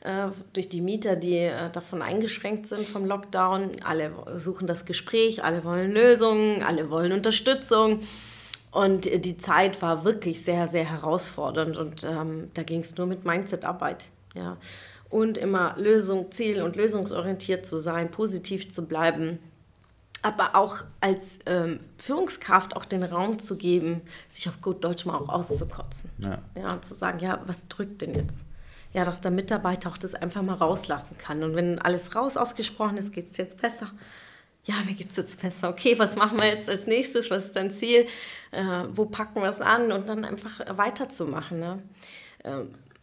äh, 0.04 0.26
durch 0.52 0.68
die 0.68 0.82
Mieter, 0.82 1.16
die 1.16 1.38
äh, 1.38 1.70
davon 1.72 2.02
eingeschränkt 2.02 2.66
sind 2.66 2.86
vom 2.86 3.06
Lockdown. 3.06 3.70
Alle 3.84 4.12
suchen 4.36 4.66
das 4.66 4.84
Gespräch, 4.84 5.42
alle 5.42 5.64
wollen 5.64 5.92
Lösungen, 5.92 6.62
alle 6.62 6.90
wollen 6.90 7.12
Unterstützung. 7.12 8.00
Und 8.74 9.04
die 9.04 9.38
Zeit 9.38 9.80
war 9.82 10.04
wirklich 10.04 10.42
sehr, 10.42 10.66
sehr 10.66 10.84
herausfordernd 10.84 11.76
und 11.76 12.02
ähm, 12.02 12.50
da 12.54 12.64
ging 12.64 12.80
es 12.80 12.96
nur 12.96 13.06
mit 13.06 13.24
Mindset-Arbeit. 13.24 14.10
Ja. 14.34 14.56
Und 15.08 15.38
immer 15.38 15.76
Lösung, 15.78 16.32
Ziel 16.32 16.60
und 16.60 16.74
lösungsorientiert 16.74 17.64
zu 17.64 17.78
sein, 17.78 18.10
positiv 18.10 18.72
zu 18.72 18.84
bleiben, 18.84 19.38
aber 20.22 20.56
auch 20.56 20.78
als 21.00 21.38
ähm, 21.46 21.78
Führungskraft 21.98 22.74
auch 22.74 22.84
den 22.84 23.04
Raum 23.04 23.38
zu 23.38 23.56
geben, 23.56 24.00
sich 24.28 24.48
auf 24.48 24.60
gut 24.60 24.82
Deutsch 24.82 25.06
mal 25.06 25.18
auch 25.18 25.28
auszukotzen. 25.28 26.10
Ja. 26.18 26.42
ja, 26.56 26.72
und 26.72 26.84
zu 26.84 26.94
sagen, 26.94 27.20
ja, 27.20 27.40
was 27.46 27.68
drückt 27.68 28.02
denn 28.02 28.16
jetzt? 28.16 28.44
Ja, 28.92 29.04
dass 29.04 29.20
der 29.20 29.30
Mitarbeiter 29.30 29.88
auch 29.88 29.98
das 29.98 30.16
einfach 30.16 30.42
mal 30.42 30.54
rauslassen 30.54 31.16
kann. 31.16 31.44
Und 31.44 31.54
wenn 31.54 31.78
alles 31.78 32.16
raus 32.16 32.36
ausgesprochen 32.36 32.96
ist, 32.96 33.12
geht 33.12 33.30
es 33.30 33.36
jetzt 33.36 33.62
besser 33.62 33.92
ja, 34.64 34.74
geht 34.86 35.10
es 35.10 35.16
jetzt 35.16 35.40
besser? 35.40 35.68
Okay, 35.68 35.98
was 35.98 36.16
machen 36.16 36.38
wir 36.38 36.46
jetzt 36.46 36.68
als 36.68 36.86
nächstes? 36.86 37.30
Was 37.30 37.46
ist 37.46 37.56
dein 37.56 37.70
Ziel? 37.70 38.06
Äh, 38.50 38.84
wo 38.92 39.04
packen 39.04 39.42
wir 39.42 39.48
es 39.48 39.60
an? 39.60 39.92
Und 39.92 40.08
dann 40.08 40.24
einfach 40.24 40.60
weiterzumachen. 40.76 41.60
Ne? 41.60 41.82
Äh, 42.44 42.62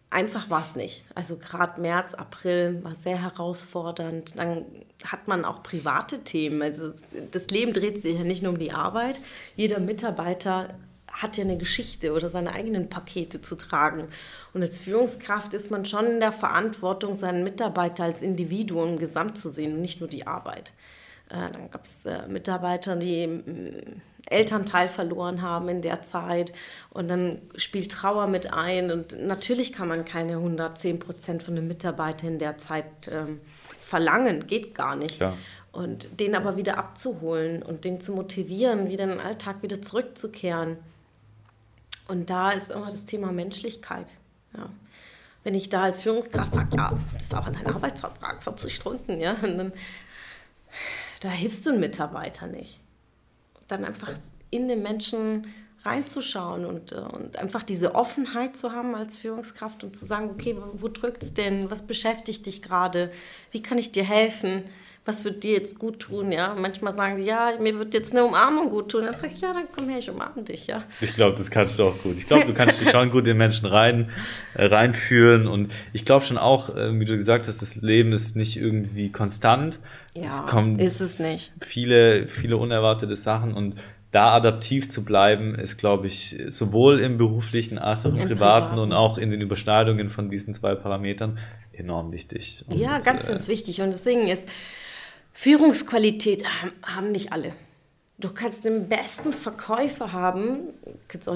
einfach 0.10 0.50
war 0.50 0.66
es 0.68 0.76
nicht. 0.76 1.06
Also 1.14 1.38
gerade 1.38 1.80
März, 1.80 2.16
April 2.16 2.84
war 2.84 2.96
sehr 2.96 3.22
herausfordernd. 3.22 4.38
Dann 4.38 4.66
hat 5.06 5.28
man 5.28 5.46
auch 5.46 5.62
private 5.62 6.24
Themen. 6.24 6.64
Also 6.64 6.94
das 7.32 7.48
Leben 7.48 7.74
dreht 7.74 8.02
sich 8.02 8.18
ja 8.18 8.24
nicht 8.24 8.42
nur 8.42 8.54
um 8.54 8.60
die 8.60 8.72
Arbeit. 8.72 9.20
Jeder 9.56 9.80
Mitarbeiter 9.80 10.74
hat 11.12 11.38
ja 11.38 11.44
eine 11.44 11.58
Geschichte 11.58 12.14
oder 12.14 12.30
seine 12.30 12.54
eigenen 12.54 12.90
Pakete 12.90 13.42
zu 13.42 13.56
tragen. 13.56 14.08
Und 14.54 14.64
als 14.64 14.80
Führungskraft 14.80 15.54
ist 15.54 15.70
man 15.70 15.86
schon 15.86 16.06
in 16.06 16.20
der 16.20 16.32
Verantwortung, 16.32 17.16
seinen 17.16 17.44
Mitarbeiter 17.44 18.06
als 18.06 18.22
Individuum 18.22 18.98
gesamt 18.98 19.38
zu 19.38 19.50
sehen 19.50 19.74
und 19.74 19.82
nicht 19.82 20.00
nur 20.00 20.10
die 20.10 20.26
Arbeit. 20.26 20.74
Äh, 21.32 21.52
dann 21.52 21.72
gab 21.72 21.86
es 21.86 22.06
äh, 22.06 22.28
Mitarbeiter, 22.28 22.96
die 22.98 23.24
äh, 23.24 23.84
Elternteil 24.28 24.88
verloren 24.88 25.42
haben 25.42 25.70
in 25.70 25.82
der 25.82 26.04
Zeit 26.04 26.54
und 26.90 27.08
dann 27.08 27.42
spielt 27.56 27.92
Trauer 27.92 28.28
mit 28.28 28.54
ein 28.54 28.92
und 28.92 29.20
natürlich 29.20 29.74
kann 29.74 29.88
man 29.88 30.06
keine 30.06 30.34
110 30.34 31.00
Prozent 31.00 31.44
von 31.44 31.56
den 31.56 31.68
Mitarbeitern 31.68 32.34
in 32.34 32.40
der 32.40 32.58
Zeit 32.58 32.86
ähm, 33.12 33.42
verlangen, 33.80 34.46
geht 34.46 34.76
gar 34.76 34.96
nicht. 34.96 35.20
Ja. 35.20 35.36
Und 35.72 36.20
den 36.20 36.36
aber 36.36 36.58
wieder 36.58 36.78
abzuholen 36.78 37.64
und 37.64 37.86
den 37.86 38.02
zu 38.02 38.12
motivieren, 38.12 38.90
wieder 38.90 39.06
in 39.06 39.12
den 39.12 39.20
Alltag 39.22 39.64
wieder 39.64 39.82
zurückzukehren. 39.82 40.78
Und 42.10 42.30
da 42.30 42.52
ist 42.52 42.72
immer 42.72 42.86
das 42.86 43.06
Thema 43.06 43.32
Menschlichkeit. 43.32 44.12
Ja. 44.56 44.70
Wenn 45.46 45.56
ich 45.56 45.70
da 45.70 45.84
als 45.84 46.04
Führungskraft 46.04 46.54
sage, 46.54 46.76
ja, 46.76 46.94
das 47.14 47.24
ist 47.24 47.36
auch 47.36 47.48
ein 47.48 47.66
Arbeitsvertrag, 47.66 48.44
40 48.44 48.76
Stunden, 48.76 49.20
ja, 49.20 49.34
und 49.42 49.58
dann 49.58 49.74
da 51.22 51.30
hilfst 51.30 51.66
du 51.66 51.70
einem 51.70 51.80
Mitarbeiter 51.80 52.48
nicht. 52.48 52.80
Dann 53.68 53.86
einfach 53.86 54.12
in 54.50 54.68
den 54.68 54.82
Menschen 54.82 55.48
reinzuschauen 55.84 56.66
und, 56.66 56.92
äh, 56.92 56.96
und 56.96 57.38
einfach 57.38 57.64
diese 57.64 57.96
Offenheit 57.96 58.56
zu 58.56 58.72
haben 58.72 58.94
als 58.96 59.18
Führungskraft 59.18 59.84
und 59.84 59.96
zu 59.96 60.06
sagen, 60.06 60.30
okay, 60.30 60.56
wo 60.74 60.88
drückt 60.88 61.24
es 61.24 61.34
denn? 61.34 61.72
Was 61.72 61.88
beschäftigt 61.88 62.46
dich 62.46 62.62
gerade? 62.62 63.12
Wie 63.52 63.64
kann 63.64 63.78
ich 63.78 63.92
dir 63.92 64.04
helfen? 64.04 64.64
Was 65.04 65.26
wird 65.26 65.44
dir 65.44 65.54
jetzt 65.54 65.80
gut 65.80 66.00
tun? 66.00 66.32
Ja, 66.32 66.56
manchmal 66.56 66.94
sagen 66.94 67.18
die, 67.18 67.24
ja, 67.24 67.54
mir 67.60 67.80
wird 67.80 67.96
jetzt 67.96 68.12
eine 68.12 68.24
Umarmung 68.24 68.70
gut 68.70 68.92
tun. 68.92 69.06
Dann 69.06 69.16
sage 69.16 69.32
ich, 69.34 69.42
ja, 69.42 69.52
dann 69.52 69.64
komm 69.76 69.90
her, 69.90 69.98
ich 69.98 70.10
umarme 70.12 70.44
dich, 70.44 70.68
ja. 70.68 70.84
Ich 71.02 71.16
glaube, 71.16 71.36
das 71.36 71.50
kannst 71.50 71.80
du 71.80 71.86
auch 71.86 71.98
gut. 72.04 72.18
Ich 72.18 72.28
glaube, 72.28 72.46
du 72.46 72.54
kannst 72.54 72.80
dich 72.80 72.92
schon 72.92 73.10
gut 73.10 73.22
in 73.22 73.32
den 73.32 73.38
Menschen 73.38 73.66
rein, 73.66 74.12
äh, 74.54 74.66
reinführen 74.66 75.48
und 75.48 75.74
ich 75.92 76.06
glaube 76.06 76.24
schon 76.24 76.38
auch, 76.38 76.76
äh, 76.76 77.00
wie 77.00 77.06
du 77.06 77.18
gesagt 77.18 77.48
hast, 77.48 77.64
das 77.64 77.78
Leben 77.78 78.14
ist 78.14 78.36
nicht 78.36 78.58
irgendwie 78.58 79.12
konstant, 79.12 79.80
ja, 80.14 80.24
es 80.24 80.46
kommen 80.46 80.78
ist 80.78 81.02
es 81.02 81.20
nicht. 81.20 81.52
Viele, 81.62 82.28
viele 82.28 82.58
unerwartete 82.58 83.16
Sachen 83.16 83.56
und 83.56 83.76
da 84.12 84.34
adaptiv 84.34 84.90
zu 84.90 85.04
bleiben, 85.06 85.56
ist, 85.56 85.78
glaube 85.78 86.08
ich, 86.08 86.38
sowohl 86.50 87.00
im 87.00 87.18
beruflichen 87.18 87.80
als 87.80 88.06
auch 88.06 88.10
im, 88.10 88.18
Im 88.18 88.28
privaten, 88.28 88.72
privaten, 88.72 88.80
und 88.80 88.94
auch 88.94 89.18
in 89.18 89.32
den 89.32 89.42
Überschneidungen 89.42 90.10
von 90.10 90.30
diesen 90.30 90.54
zwei 90.54 90.76
Parametern 90.76 91.40
enorm 91.72 92.12
wichtig. 92.12 92.66
Und, 92.68 92.78
ja, 92.78 93.00
ganz, 93.00 93.26
äh, 93.26 93.32
ganz 93.32 93.48
wichtig. 93.48 93.82
Und 93.82 93.92
deswegen 93.92 94.28
ist 94.28 94.50
Führungsqualität 95.34 96.44
haben 96.84 97.12
nicht 97.12 97.32
alle. 97.32 97.54
Du 98.22 98.30
kannst 98.32 98.66
den 98.66 98.88
besten 98.88 99.34
Verkäufer 99.34 100.12
haben, 100.12 100.60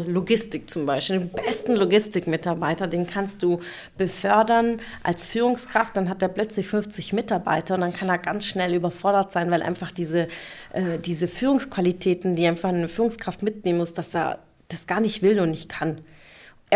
Logistik 0.06 0.70
zum 0.70 0.86
Beispiel, 0.86 1.18
den 1.18 1.30
besten 1.30 1.76
Logistikmitarbeiter, 1.76 2.86
den 2.86 3.08
kannst 3.08 3.42
du 3.42 3.60
befördern 3.98 4.80
als 5.02 5.26
Führungskraft, 5.26 5.98
dann 5.98 6.10
hat 6.10 6.22
er 6.22 6.28
plötzlich 6.28 6.68
50 6.68 7.12
Mitarbeiter 7.14 7.74
und 7.74 7.82
dann 7.82 7.92
kann 7.92 8.10
er 8.10 8.20
ganz 8.20 8.46
schnell 8.46 8.76
überfordert 8.76 9.32
sein, 9.32 9.50
weil 9.50 9.64
einfach 9.64 9.90
diese, 9.90 10.28
äh, 10.74 11.00
diese 11.00 11.28
Führungsqualitäten, 11.28 12.36
die 12.36 12.46
einfach 12.46 12.70
eine 12.70 12.88
Führungskraft 12.88 13.42
mitnehmen 13.42 13.80
muss, 13.80 13.94
dass 13.94 14.14
er 14.14 14.38
das 14.68 14.86
gar 14.86 15.00
nicht 15.00 15.24
will 15.24 15.40
und 15.40 15.50
nicht 15.50 15.70
kann. 15.70 16.02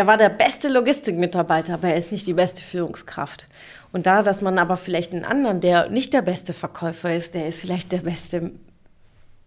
Er 0.00 0.06
war 0.06 0.16
der 0.16 0.30
beste 0.30 0.68
Logistikmitarbeiter, 0.68 1.74
aber 1.74 1.88
er 1.88 1.96
ist 1.96 2.10
nicht 2.10 2.26
die 2.26 2.32
beste 2.32 2.62
Führungskraft. 2.62 3.44
Und 3.92 4.06
da, 4.06 4.22
dass 4.22 4.40
man 4.40 4.58
aber 4.58 4.78
vielleicht 4.78 5.12
einen 5.12 5.26
anderen, 5.26 5.60
der 5.60 5.90
nicht 5.90 6.14
der 6.14 6.22
beste 6.22 6.54
Verkäufer 6.54 7.14
ist, 7.14 7.34
der 7.34 7.46
ist 7.46 7.60
vielleicht 7.60 7.92
der 7.92 7.98
beste 7.98 8.52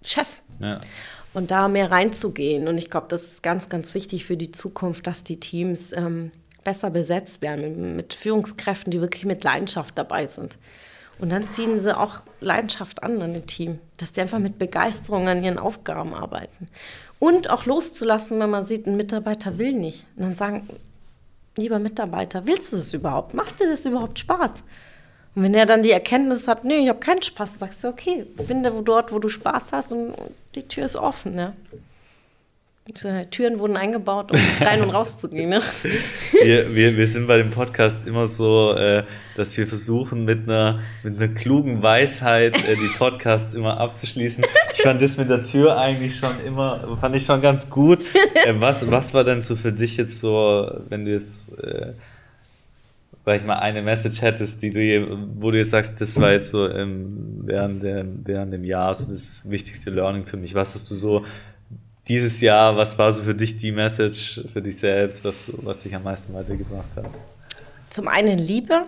Chef. 0.05 0.27
Ja. 0.59 0.79
Und 1.33 1.49
da 1.49 1.67
mehr 1.67 1.89
reinzugehen. 1.89 2.67
Und 2.67 2.77
ich 2.77 2.91
glaube, 2.91 3.07
das 3.09 3.23
ist 3.23 3.41
ganz, 3.41 3.67
ganz 3.67 3.95
wichtig 3.95 4.25
für 4.25 4.37
die 4.37 4.51
Zukunft, 4.51 5.07
dass 5.07 5.23
die 5.23 5.39
Teams 5.39 5.91
ähm, 5.91 6.31
besser 6.63 6.91
besetzt 6.91 7.41
werden 7.41 7.95
mit, 7.95 8.13
Führungskräften, 8.13 8.91
die 8.91 9.01
wirklich 9.01 9.25
mit 9.25 9.43
Leidenschaft 9.43 9.97
dabei 9.97 10.27
sind. 10.27 10.59
Und 11.17 11.31
dann 11.31 11.47
ziehen 11.47 11.79
sie 11.79 11.97
auch 11.97 12.21
Leidenschaft 12.41 13.01
an 13.01 13.19
an 13.23 13.33
dem 13.33 13.47
Team, 13.47 13.79
dass 13.97 14.11
die 14.11 14.21
einfach 14.21 14.39
mit 14.39 14.59
Begeisterung 14.59 15.27
an 15.27 15.43
ihren 15.43 15.57
Aufgaben 15.57 16.13
arbeiten. 16.13 16.69
Und 17.23 17.49
auch 17.49 17.65
loszulassen, 17.65 18.37
wenn 18.41 18.49
man 18.49 18.65
sieht, 18.65 18.85
ein 18.85 18.97
Mitarbeiter 18.97 19.57
will 19.57 19.71
nicht. 19.71 20.05
Und 20.17 20.23
dann 20.23 20.35
sagen, 20.35 20.67
lieber 21.55 21.79
Mitarbeiter, 21.79 22.45
willst 22.45 22.73
du 22.73 22.75
das 22.75 22.93
überhaupt? 22.93 23.33
Macht 23.33 23.61
dir 23.61 23.69
das 23.69 23.85
überhaupt 23.85 24.19
Spaß? 24.19 24.55
Und 25.33 25.43
wenn 25.43 25.53
er 25.53 25.65
dann 25.65 25.83
die 25.83 25.91
Erkenntnis 25.91 26.49
hat, 26.49 26.65
nee, 26.65 26.79
ich 26.79 26.89
habe 26.89 26.99
keinen 26.99 27.21
Spaß, 27.21 27.59
sagst 27.59 27.81
du, 27.81 27.87
okay, 27.87 28.25
finde 28.45 28.73
dort, 28.83 29.13
wo 29.13 29.19
du 29.19 29.29
Spaß 29.29 29.71
hast 29.71 29.93
und 29.93 30.13
die 30.55 30.67
Tür 30.67 30.83
ist 30.83 30.97
offen. 30.97 31.33
Ne? 31.33 31.53
Türen 33.31 33.57
wurden 33.57 33.77
eingebaut, 33.77 34.29
um 34.33 34.39
rein 34.59 34.81
und 34.81 34.89
raus 34.93 35.17
zu 35.17 35.29
gehen. 35.29 35.47
Ne? 35.47 35.61
Wir, 36.33 36.75
wir, 36.75 36.97
wir 36.97 37.07
sind 37.07 37.27
bei 37.27 37.37
dem 37.37 37.51
Podcast 37.51 38.05
immer 38.05 38.27
so, 38.27 38.73
äh, 38.73 39.03
dass 39.35 39.57
wir 39.57 39.67
versuchen, 39.67 40.25
mit 40.25 40.43
einer, 40.43 40.81
mit 41.03 41.17
einer 41.17 41.33
klugen 41.33 41.81
Weisheit 41.81 42.55
äh, 42.67 42.75
die 42.75 42.89
Podcasts 42.97 43.53
immer 43.53 43.79
abzuschließen. 43.79 44.45
Ich 44.73 44.81
fand 44.81 45.01
das 45.01 45.17
mit 45.17 45.29
der 45.29 45.43
Tür 45.43 45.77
eigentlich 45.77 46.15
schon 46.15 46.39
immer, 46.45 46.97
fand 46.99 47.15
ich 47.15 47.25
schon 47.25 47.41
ganz 47.41 47.69
gut. 47.69 47.99
Äh, 48.45 48.53
was, 48.59 48.89
was 48.89 49.13
war 49.13 49.23
denn 49.23 49.41
so 49.41 49.55
für 49.55 49.71
dich 49.71 49.97
jetzt 49.97 50.19
so, 50.19 50.69
wenn 50.89 51.05
du 51.05 51.11
jetzt 51.11 51.57
äh, 51.59 51.93
weil 53.25 53.37
ich 53.37 53.45
mal 53.45 53.59
eine 53.59 53.81
Message 53.81 54.21
hättest, 54.21 54.61
die 54.61 54.71
du, 54.71 55.17
wo 55.35 55.51
du 55.51 55.57
jetzt 55.57 55.69
sagst, 55.69 56.01
das 56.01 56.19
war 56.19 56.33
jetzt 56.33 56.49
so 56.49 56.69
ähm, 56.69 57.41
während, 57.45 57.83
der, 57.83 58.05
während 58.05 58.53
dem 58.53 58.65
Jahr 58.65 58.93
so 58.95 59.09
das 59.09 59.49
wichtigste 59.49 59.91
Learning 59.91 60.25
für 60.25 60.37
mich. 60.37 60.53
Was 60.53 60.75
hast 60.75 60.89
du 60.91 60.95
so 60.95 61.25
dieses 62.07 62.41
Jahr, 62.41 62.75
was 62.75 62.97
war 62.97 63.13
so 63.13 63.23
für 63.23 63.33
dich 63.33 63.55
die 63.55 63.71
Message 63.71 64.41
für 64.51 64.61
dich 64.61 64.77
selbst, 64.77 65.23
was, 65.23 65.51
was 65.57 65.79
dich 65.79 65.95
am 65.95 66.03
meisten 66.03 66.33
weitergebracht 66.33 66.89
hat? 66.97 67.05
Zum 67.89 68.09
einen 68.09 68.39
Liebe. 68.39 68.85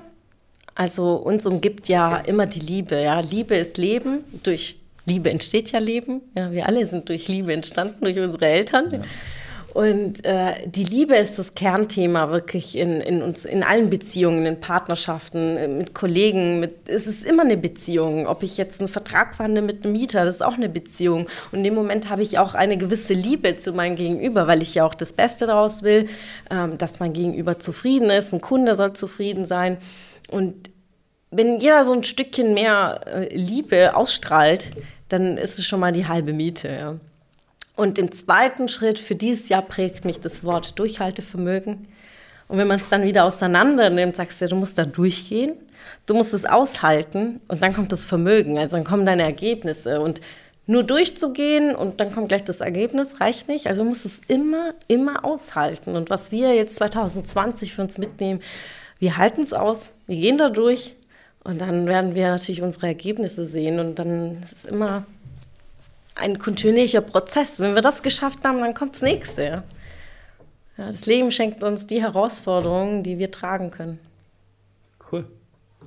Also 0.75 1.15
uns 1.15 1.45
umgibt 1.45 1.87
ja 1.87 2.17
immer 2.17 2.45
die 2.45 2.59
Liebe. 2.59 3.01
Ja, 3.01 3.21
Liebe 3.21 3.55
ist 3.55 3.77
Leben. 3.77 4.23
Durch 4.43 4.77
Liebe 5.05 5.29
entsteht 5.29 5.71
ja 5.71 5.79
Leben. 5.79 6.21
Ja, 6.37 6.51
wir 6.51 6.67
alle 6.67 6.85
sind 6.85 7.07
durch 7.09 7.27
Liebe 7.27 7.53
entstanden, 7.53 8.01
durch 8.01 8.19
unsere 8.19 8.45
Eltern. 8.45 8.91
Ja. 8.91 9.01
Und 9.75 10.23
äh, 10.23 10.53
die 10.67 10.85
Liebe 10.85 11.17
ist 11.17 11.37
das 11.37 11.53
Kernthema 11.53 12.31
wirklich 12.31 12.77
in, 12.77 13.01
in 13.01 13.21
uns, 13.21 13.43
in 13.43 13.61
allen 13.61 13.89
Beziehungen, 13.89 14.45
in 14.45 14.61
Partnerschaften, 14.61 15.57
äh, 15.57 15.67
mit 15.67 15.93
Kollegen. 15.93 16.61
Mit, 16.61 16.87
es 16.87 17.07
ist 17.07 17.25
immer 17.25 17.43
eine 17.43 17.57
Beziehung. 17.57 18.25
Ob 18.25 18.41
ich 18.41 18.57
jetzt 18.57 18.79
einen 18.79 18.87
Vertrag 18.87 19.35
verhandle 19.35 19.61
mit 19.61 19.83
einem 19.83 19.91
Mieter, 19.91 20.23
das 20.23 20.35
ist 20.35 20.41
auch 20.41 20.53
eine 20.53 20.69
Beziehung. 20.69 21.27
Und 21.51 21.57
in 21.57 21.65
dem 21.65 21.75
Moment 21.75 22.09
habe 22.09 22.21
ich 22.21 22.39
auch 22.39 22.53
eine 22.53 22.77
gewisse 22.77 23.13
Liebe 23.13 23.57
zu 23.57 23.73
meinem 23.73 23.97
Gegenüber, 23.97 24.47
weil 24.47 24.61
ich 24.61 24.75
ja 24.75 24.85
auch 24.85 24.95
das 24.95 25.11
Beste 25.11 25.45
daraus 25.45 25.83
will, 25.83 26.07
ähm, 26.49 26.77
dass 26.77 27.01
mein 27.01 27.11
Gegenüber 27.11 27.59
zufrieden 27.59 28.09
ist, 28.09 28.33
ein 28.33 28.39
Kunde 28.39 28.75
soll 28.75 28.93
zufrieden 28.93 29.45
sein. 29.45 29.77
Und 30.29 30.69
wenn 31.31 31.59
jeder 31.59 31.83
so 31.83 31.93
ein 31.93 32.03
Stückchen 32.03 32.53
mehr 32.53 33.01
äh, 33.05 33.35
Liebe 33.35 33.95
ausstrahlt, 33.95 34.71
dann 35.09 35.37
ist 35.37 35.59
es 35.59 35.65
schon 35.65 35.79
mal 35.79 35.91
die 35.91 36.07
halbe 36.07 36.33
Miete. 36.33 36.69
Ja. 36.69 36.95
Und 37.75 37.99
im 37.99 38.11
zweiten 38.11 38.69
Schritt 38.69 38.99
für 38.99 39.15
dieses 39.15 39.49
Jahr 39.49 39.61
prägt 39.61 40.05
mich 40.05 40.19
das 40.19 40.43
Wort 40.43 40.79
Durchhaltevermögen. 40.79 41.87
Und 42.47 42.57
wenn 42.57 42.67
man 42.67 42.79
es 42.79 42.89
dann 42.89 43.03
wieder 43.03 43.25
auseinander 43.25 43.89
nimmt, 43.89 44.15
sagst 44.15 44.41
du, 44.41 44.47
du 44.47 44.55
musst 44.55 44.77
da 44.77 44.85
durchgehen, 44.85 45.55
du 46.05 46.13
musst 46.13 46.33
es 46.33 46.45
aushalten 46.45 47.41
und 47.47 47.61
dann 47.63 47.73
kommt 47.73 47.91
das 47.91 48.05
Vermögen, 48.05 48.57
also 48.57 48.75
dann 48.75 48.85
kommen 48.85 49.05
deine 49.05 49.23
Ergebnisse. 49.23 49.99
Und 49.99 50.21
nur 50.67 50.83
durchzugehen 50.83 51.75
und 51.75 51.99
dann 51.99 52.13
kommt 52.13 52.29
gleich 52.29 52.43
das 52.43 52.61
Ergebnis, 52.61 53.19
reicht 53.19 53.47
nicht. 53.47 53.67
Also 53.67 53.83
du 53.83 53.89
musst 53.89 54.05
es 54.05 54.21
immer, 54.27 54.73
immer 54.87 55.23
aushalten. 55.23 55.95
Und 55.95 56.09
was 56.09 56.31
wir 56.31 56.55
jetzt 56.55 56.77
2020 56.77 57.73
für 57.73 57.83
uns 57.83 57.97
mitnehmen, 57.97 58.41
wir 58.99 59.17
halten 59.17 59.41
es 59.41 59.53
aus, 59.53 59.91
wir 60.07 60.17
gehen 60.17 60.37
da 60.37 60.49
durch 60.49 60.95
und 61.43 61.59
dann 61.59 61.85
werden 61.85 62.15
wir 62.15 62.29
natürlich 62.29 62.61
unsere 62.61 62.87
Ergebnisse 62.87 63.45
sehen. 63.45 63.79
Und 63.79 63.99
dann 63.99 64.41
ist 64.41 64.51
es 64.53 64.65
immer 64.65 65.05
ein 66.15 66.39
kontinuierlicher 66.39 67.01
Prozess. 67.01 67.59
Wenn 67.59 67.75
wir 67.75 67.81
das 67.81 68.01
geschafft 68.01 68.43
haben, 68.43 68.59
dann 68.59 68.73
kommt 68.73 68.95
das 68.95 69.01
nächste. 69.01 69.43
Ja, 69.43 69.63
das 70.77 71.05
Leben 71.05 71.31
schenkt 71.31 71.61
uns 71.61 71.85
die 71.85 72.01
Herausforderungen, 72.01 73.03
die 73.03 73.19
wir 73.19 73.31
tragen 73.31 73.71
können. 73.71 73.99
Cool. 75.11 75.25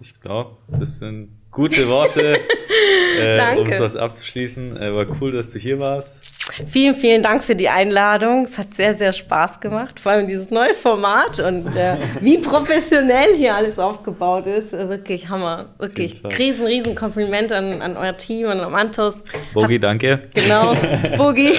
Ich 0.01 0.21
glaube, 0.21 0.57
das 0.69 0.99
sind 0.99 1.31
gute 1.51 1.89
Worte, 1.89 2.39
äh, 3.19 3.57
um 3.57 3.67
es 3.69 3.97
abzuschließen. 3.97 4.77
Äh, 4.77 4.95
war 4.95 5.07
cool, 5.21 5.33
dass 5.33 5.51
du 5.51 5.59
hier 5.59 5.81
warst. 5.81 6.25
Vielen, 6.67 6.95
vielen 6.95 7.23
Dank 7.23 7.45
für 7.45 7.55
die 7.55 7.69
Einladung. 7.69 8.47
Es 8.47 8.59
hat 8.59 8.75
sehr, 8.75 8.95
sehr 8.95 9.13
Spaß 9.13 9.61
gemacht. 9.61 10.01
Vor 10.01 10.13
allem 10.13 10.27
dieses 10.27 10.51
neue 10.51 10.75
Format 10.75 11.41
und 11.41 11.75
äh, 11.77 11.97
wie 12.21 12.39
professionell 12.39 13.35
hier 13.37 13.55
alles 13.55 13.79
aufgebaut 13.79 14.47
ist. 14.47 14.73
Äh, 14.73 14.89
wirklich 14.89 15.29
Hammer. 15.29 15.67
Wirklich. 15.79 16.23
Riesen, 16.39 16.67
riesen 16.67 16.95
Kompliment 16.95 17.53
an, 17.53 17.83
an 17.83 17.97
euer 17.97 18.17
Team 18.17 18.47
und 18.47 18.61
an 18.61 18.73
Mantos. 18.73 19.17
Bogi, 19.53 19.79
danke. 19.79 20.23
Genau, 20.35 20.75
Bogi. 21.17 21.53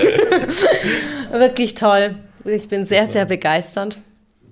wirklich 1.31 1.75
toll. 1.75 2.15
Ich 2.45 2.67
bin 2.67 2.85
sehr, 2.85 3.05
sehr 3.05 3.25
begeistert. 3.25 3.97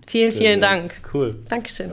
Vielen, 0.06 0.32
vielen 0.32 0.62
Dank. 0.62 0.94
Cool. 1.14 1.36
Dankeschön. 1.50 1.92